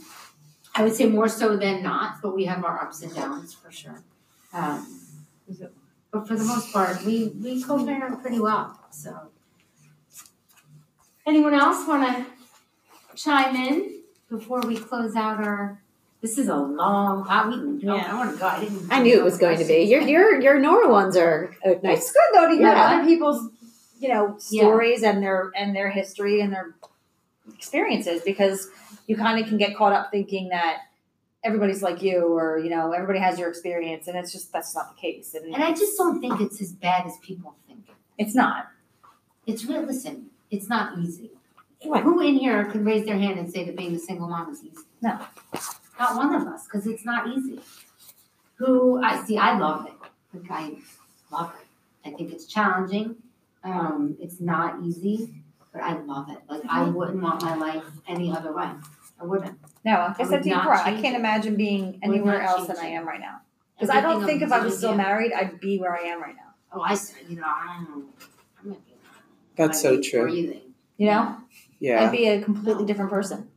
I 0.75 0.83
would 0.83 0.93
say 0.93 1.07
more 1.07 1.27
so 1.27 1.57
than 1.57 1.81
not, 1.81 2.21
but 2.21 2.35
we 2.35 2.45
have 2.45 2.63
our 2.63 2.81
ups 2.81 3.01
and 3.01 3.13
downs 3.15 3.53
for 3.53 3.71
sure. 3.71 4.03
Um, 4.53 4.85
but 6.11 6.27
for 6.27 6.35
the 6.35 6.43
most 6.43 6.71
part, 6.73 7.03
we, 7.05 7.29
we 7.41 7.63
co-parent 7.63 8.21
pretty 8.21 8.39
well, 8.39 8.79
so. 8.91 9.29
Anyone 11.25 11.53
else 11.53 11.87
wanna 11.87 12.25
chime 13.15 13.55
in 13.55 14.01
before 14.29 14.61
we 14.61 14.77
close 14.77 15.15
out 15.15 15.43
our, 15.43 15.81
this 16.21 16.37
is 16.37 16.47
a 16.47 16.55
long, 16.55 17.25
I, 17.27 17.47
we, 17.49 17.87
oh, 17.87 17.95
I 17.97 18.13
wanna 18.15 18.37
go, 18.37 18.47
I 18.47 18.59
didn't. 18.61 18.91
I 18.91 19.01
knew 19.01 19.17
it 19.19 19.23
was 19.23 19.37
going 19.37 19.57
to 19.57 19.65
be. 19.65 19.79
Your 19.83 20.01
your 20.01 20.41
your 20.41 20.59
Nora 20.59 20.89
ones 20.89 21.15
are 21.17 21.53
uh, 21.65 21.71
nice. 21.83 21.99
It's 21.99 22.11
good 22.11 22.21
though 22.33 22.47
to 22.49 22.53
hear 22.55 22.67
Yeah. 22.67 22.97
other 22.97 23.05
people's, 23.05 23.49
you 23.99 24.09
know, 24.09 24.37
Yeah. 24.49 24.61
stories 24.63 25.03
and 25.03 25.21
their 25.23 25.51
and 25.55 25.75
their 25.75 25.89
history 25.89 26.41
and 26.41 26.51
their 26.53 26.75
experiences 27.53 28.21
because 28.25 28.69
you 29.07 29.15
kind 29.15 29.39
of 29.41 29.47
can 29.47 29.57
get 29.57 29.75
caught 29.75 29.93
up 29.93 30.11
thinking 30.11 30.49
that 30.49 30.79
everybody's 31.43 31.81
like 31.81 32.01
you 32.01 32.25
or 32.25 32.59
you 32.59 32.69
know 32.69 32.91
everybody 32.91 33.19
has 33.19 33.39
your 33.39 33.47
experience 33.49 34.07
and 34.07 34.17
it's 34.17 34.31
just 34.31 34.51
that's 34.51 34.75
not 34.75 34.93
the 34.95 34.99
case 35.01 35.33
and, 35.33 35.53
And 35.53 35.63
I 35.63 35.71
just 35.71 35.97
don't 35.97 36.19
think 36.19 36.41
it's 36.41 36.61
as 36.61 36.73
bad 36.73 37.05
as 37.05 37.13
people 37.21 37.55
think. 37.67 37.85
it's 38.17 38.35
not 38.35 38.67
It's 39.45 39.63
real, 39.65 39.81
listen, 39.83 40.29
it's 40.51 40.67
not 40.67 40.97
easy. 40.99 41.31
Right. 41.85 42.03
Who 42.03 42.19
in 42.21 42.35
here 42.35 42.65
could 42.65 42.83
raise 42.85 43.05
their 43.05 43.17
hand 43.17 43.39
and 43.39 43.49
say 43.49 43.63
that 43.63 43.77
being 43.77 43.95
a 43.95 43.99
single 43.99 44.27
mom 44.27 44.51
is 44.51 44.61
easy? 44.63 44.83
No. 45.01 45.19
Not 45.99 46.15
one 46.17 46.33
of 46.35 46.47
us, 46.47 46.65
because 46.65 46.85
it's 46.87 47.05
not 47.05 47.27
easy. 47.27 47.59
Who, 48.55 49.01
I 49.01 49.23
see, 49.23 49.37
I 49.37 49.57
love 49.57 49.85
it. 49.85 49.93
Like, 50.33 50.51
I 50.51 50.75
love 51.31 51.53
it. 51.61 51.67
I 52.09 52.11
think 52.17 52.33
it's 52.33 52.45
challenging. 52.45 53.15
Um, 53.63 54.15
it's 54.19 54.39
not 54.39 54.81
easy, 54.83 55.43
but 55.73 55.81
I 55.81 55.99
love 55.99 56.29
it. 56.29 56.37
Like, 56.49 56.61
I 56.69 56.83
wouldn't 56.83 57.21
want 57.21 57.41
my 57.41 57.55
life 57.55 57.83
any 58.07 58.31
other 58.31 58.53
way. 58.53 58.69
I 59.19 59.25
wouldn't. 59.25 59.57
no 59.83 59.91
like 59.93 60.19
I 60.19 60.23
I 60.23 60.25
said 60.25 60.29
would 60.31 60.43
to 60.43 60.49
you 60.49 60.55
not 60.55 60.61
before 60.63 60.75
I 60.75 60.91
change 60.91 61.01
can't 61.01 61.15
it. 61.15 61.19
imagine 61.19 61.55
being 61.55 61.85
Would 61.85 62.03
anywhere 62.03 62.39
not 62.39 62.49
else 62.49 62.67
than 62.67 62.75
change 62.75 62.85
I 62.85 62.89
it. 62.89 62.93
am 62.93 63.07
right 63.07 63.19
now 63.19 63.41
because 63.75 63.89
I 63.89 63.99
don't 64.01 64.21
Everything 64.21 64.39
think 64.39 64.41
if 64.43 64.51
I 64.51 64.63
was 64.63 64.77
still 64.77 64.91
yeah. 64.91 64.97
married 64.97 65.33
I'd 65.33 65.59
be 65.59 65.79
where 65.79 65.97
I 65.97 66.01
am 66.03 66.21
right 66.21 66.35
now 66.35 66.53
Oh, 66.71 66.81
I 66.81 66.93
said, 66.93 67.23
you 67.27 67.37
know, 67.37 67.47
I 67.47 67.83
don't, 67.87 68.05
I'm 68.61 68.69
not 68.69 68.85
being. 68.85 68.97
That's 69.55 69.79
I'm 69.79 69.81
so 69.81 69.95
not 69.95 70.03
true. 70.03 70.21
Breathing. 70.23 70.61
you 70.97 71.07
know 71.07 71.37
yeah 71.79 72.03
I'd 72.03 72.11
be 72.11 72.27
a 72.27 72.41
completely 72.43 72.85
different 72.85 73.09
person 73.09 73.49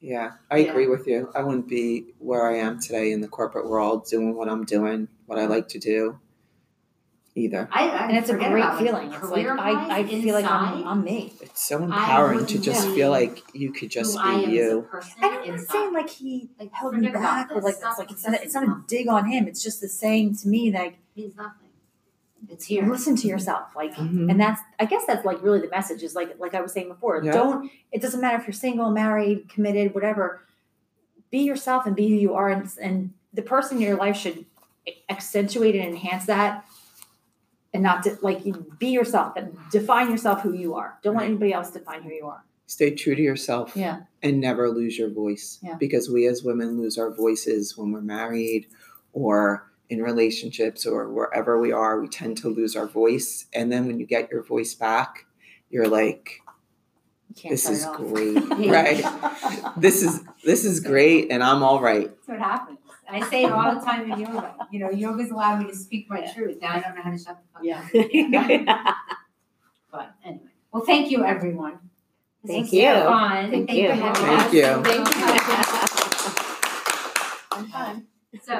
Yeah, 0.00 0.32
I 0.50 0.58
Yeah. 0.58 0.70
agree 0.72 0.88
with 0.88 1.06
you. 1.06 1.30
I 1.34 1.42
wouldn't 1.42 1.68
be 1.68 2.12
where 2.18 2.46
I 2.46 2.56
am 2.58 2.78
today 2.80 3.10
in 3.12 3.22
the 3.22 3.28
corporate 3.28 3.66
world 3.66 4.04
doing 4.06 4.36
what 4.36 4.48
I'm 4.50 4.64
doing, 4.64 5.08
what 5.26 5.38
I 5.38 5.46
like 5.46 5.68
to 5.68 5.78
do. 5.78 6.18
Either. 7.38 7.68
I, 7.72 7.88
I 7.88 8.06
And 8.08 8.16
it's 8.16 8.28
a 8.30 8.34
great 8.36 8.74
feeling. 8.78 9.12
It's 9.12 9.22
like 9.30 9.46
I, 9.46 9.98
I 9.98 10.04
feel 10.06 10.34
like 10.34 10.44
I'm, 10.44 10.86
I'm 10.86 11.04
me. 11.04 11.32
It's 11.40 11.66
so 11.66 11.82
empowering 11.82 12.46
to 12.46 12.58
just 12.58 12.88
feel 12.90 13.10
like 13.10 13.42
you 13.54 13.72
could 13.72 13.90
just 13.90 14.16
who 14.18 14.22
I 14.22 14.44
be 14.44 14.52
you. 14.52 14.86
person 14.90 15.12
And 15.22 15.24
I'm 15.32 15.38
not 15.40 15.46
inside. 15.46 15.72
saying 15.72 15.92
like 15.94 16.10
he 16.10 16.48
Like, 16.58 16.72
held 16.72 16.94
me 16.96 17.08
back 17.08 17.50
or 17.50 17.60
like 17.60 17.74
it's 17.76 17.98
like 17.98 18.10
it's 18.10 18.24
not, 18.24 18.32
because 18.32 18.44
it's 18.46 18.54
not 18.54 18.64
a 18.64 18.82
dig 18.86 19.08
on 19.08 19.26
him. 19.30 19.46
It's 19.48 19.62
just 19.62 19.80
the 19.80 19.88
saying 19.88 20.36
to 20.38 20.48
me 20.48 20.72
like 20.72 20.98
means 21.16 21.36
nothing. 21.36 21.68
It's 22.50 22.64
here. 22.66 22.86
listen 22.88 23.16
to 23.16 23.26
yourself. 23.28 23.74
Like 23.76 23.94
Mhm. 23.94 24.30
and 24.30 24.40
that's 24.40 24.60
I 24.78 24.84
guess 24.84 25.04
that's 25.06 25.24
like 25.24 25.42
really 25.42 25.60
the 25.60 25.68
message 25.68 26.02
is 26.02 26.14
like 26.14 26.38
like 26.38 26.54
I 26.54 26.60
was 26.60 26.72
saying 26.72 26.88
before. 26.88 27.22
Yeah. 27.22 27.32
Don't 27.32 27.70
it 27.92 28.00
doesn't 28.02 28.20
matter 28.20 28.38
if 28.38 28.46
you're 28.46 28.52
single, 28.54 28.90
married, 28.90 29.48
committed, 29.48 29.94
whatever. 29.94 30.42
Be 31.30 31.40
yourself 31.40 31.84
and 31.86 31.94
be 31.94 32.08
who 32.08 32.14
you 32.14 32.34
are 32.34 32.48
and 32.48 32.70
and 32.80 33.12
the 33.34 33.42
person 33.42 33.76
in 33.78 33.82
your 33.82 33.96
life 33.96 34.16
should 34.16 34.46
accentuate 35.10 35.74
and 35.74 35.84
enhance 35.84 36.24
that 36.26 36.64
and 37.74 37.82
not 37.82 38.02
to 38.04 38.16
like 38.22 38.42
be 38.78 38.88
yourself 38.88 39.34
and 39.36 39.56
define 39.70 40.10
yourself 40.10 40.40
who 40.42 40.52
you 40.54 40.74
are. 40.74 40.98
Don't 41.02 41.16
let 41.16 41.26
anybody 41.26 41.52
else 41.52 41.70
define 41.70 42.02
who 42.02 42.10
you 42.12 42.26
are. 42.26 42.44
Stay 42.66 42.94
true 42.94 43.14
to 43.14 43.22
yourself. 43.22 43.72
Yeah. 43.74 44.00
and 44.22 44.40
never 44.40 44.68
lose 44.70 44.98
your 44.98 45.10
voice 45.10 45.58
Yeah. 45.62 45.76
because 45.78 46.10
we 46.10 46.26
as 46.26 46.42
women 46.42 46.78
lose 46.80 46.98
our 46.98 47.10
voices 47.14 47.76
when 47.78 47.92
we're 47.92 48.00
married 48.02 48.66
or 49.12 49.70
in 49.88 50.02
relationships 50.02 50.84
or 50.86 51.08
wherever 51.10 51.58
we 51.58 51.72
are 51.72 51.98
we 52.00 52.08
tend 52.08 52.36
to 52.38 52.48
lose 52.48 52.76
our 52.76 52.86
voice 52.86 53.46
and 53.54 53.72
then 53.72 53.86
when 53.86 53.98
you 53.98 54.04
get 54.06 54.30
your 54.30 54.42
voice 54.42 54.74
back 54.74 55.24
you're 55.70 55.88
like 55.88 56.40
You 57.36 57.50
this 57.50 57.68
is 57.70 57.86
great 57.96 58.36
right 58.78 59.02
this 59.78 60.02
is 60.02 60.20
this 60.44 60.64
is 60.66 60.80
great 60.90 61.30
and 61.32 61.42
i'm 61.42 61.62
all 61.62 61.80
right 61.80 62.08
That's 62.08 62.28
what 62.28 62.38
happens. 62.38 62.78
And 63.08 63.24
I 63.24 63.28
say 63.30 63.44
it 63.44 63.50
all 63.52 63.74
the 63.74 63.80
time 63.80 64.10
in 64.12 64.20
yoga. 64.20 64.54
You 64.70 64.80
know, 64.80 64.90
yoga's 64.90 65.30
allowed 65.30 65.60
me 65.60 65.66
to 65.70 65.74
speak 65.76 66.10
my 66.10 66.20
truth. 66.34 66.58
Now 66.60 66.74
I 66.74 66.80
don't 66.80 66.94
know 66.94 67.02
how 67.02 67.10
to 67.10 67.18
shut 67.18 67.38
the 67.40 67.44
fuck 67.52 67.62
Yeah. 67.64 67.80
up. 68.86 68.94
But 69.90 70.14
anyway. 70.22 70.42
Well, 70.70 70.84
thank 70.84 71.10
you, 71.10 71.24
everyone. 71.24 71.78
This 72.44 72.52
Thank 72.52 72.64
was 72.64 72.72
you. 72.74 72.92
Fun. 72.92 73.50
Thank 73.50 73.70
you 73.72 73.82
you. 73.82 73.88
for 73.88 73.94
having 73.94 74.22
Thank 74.22 74.52
you. 74.52 74.82
Thank 74.84 75.08
you. 75.08 75.26
Fun. 77.72 78.06
So. 78.42 78.54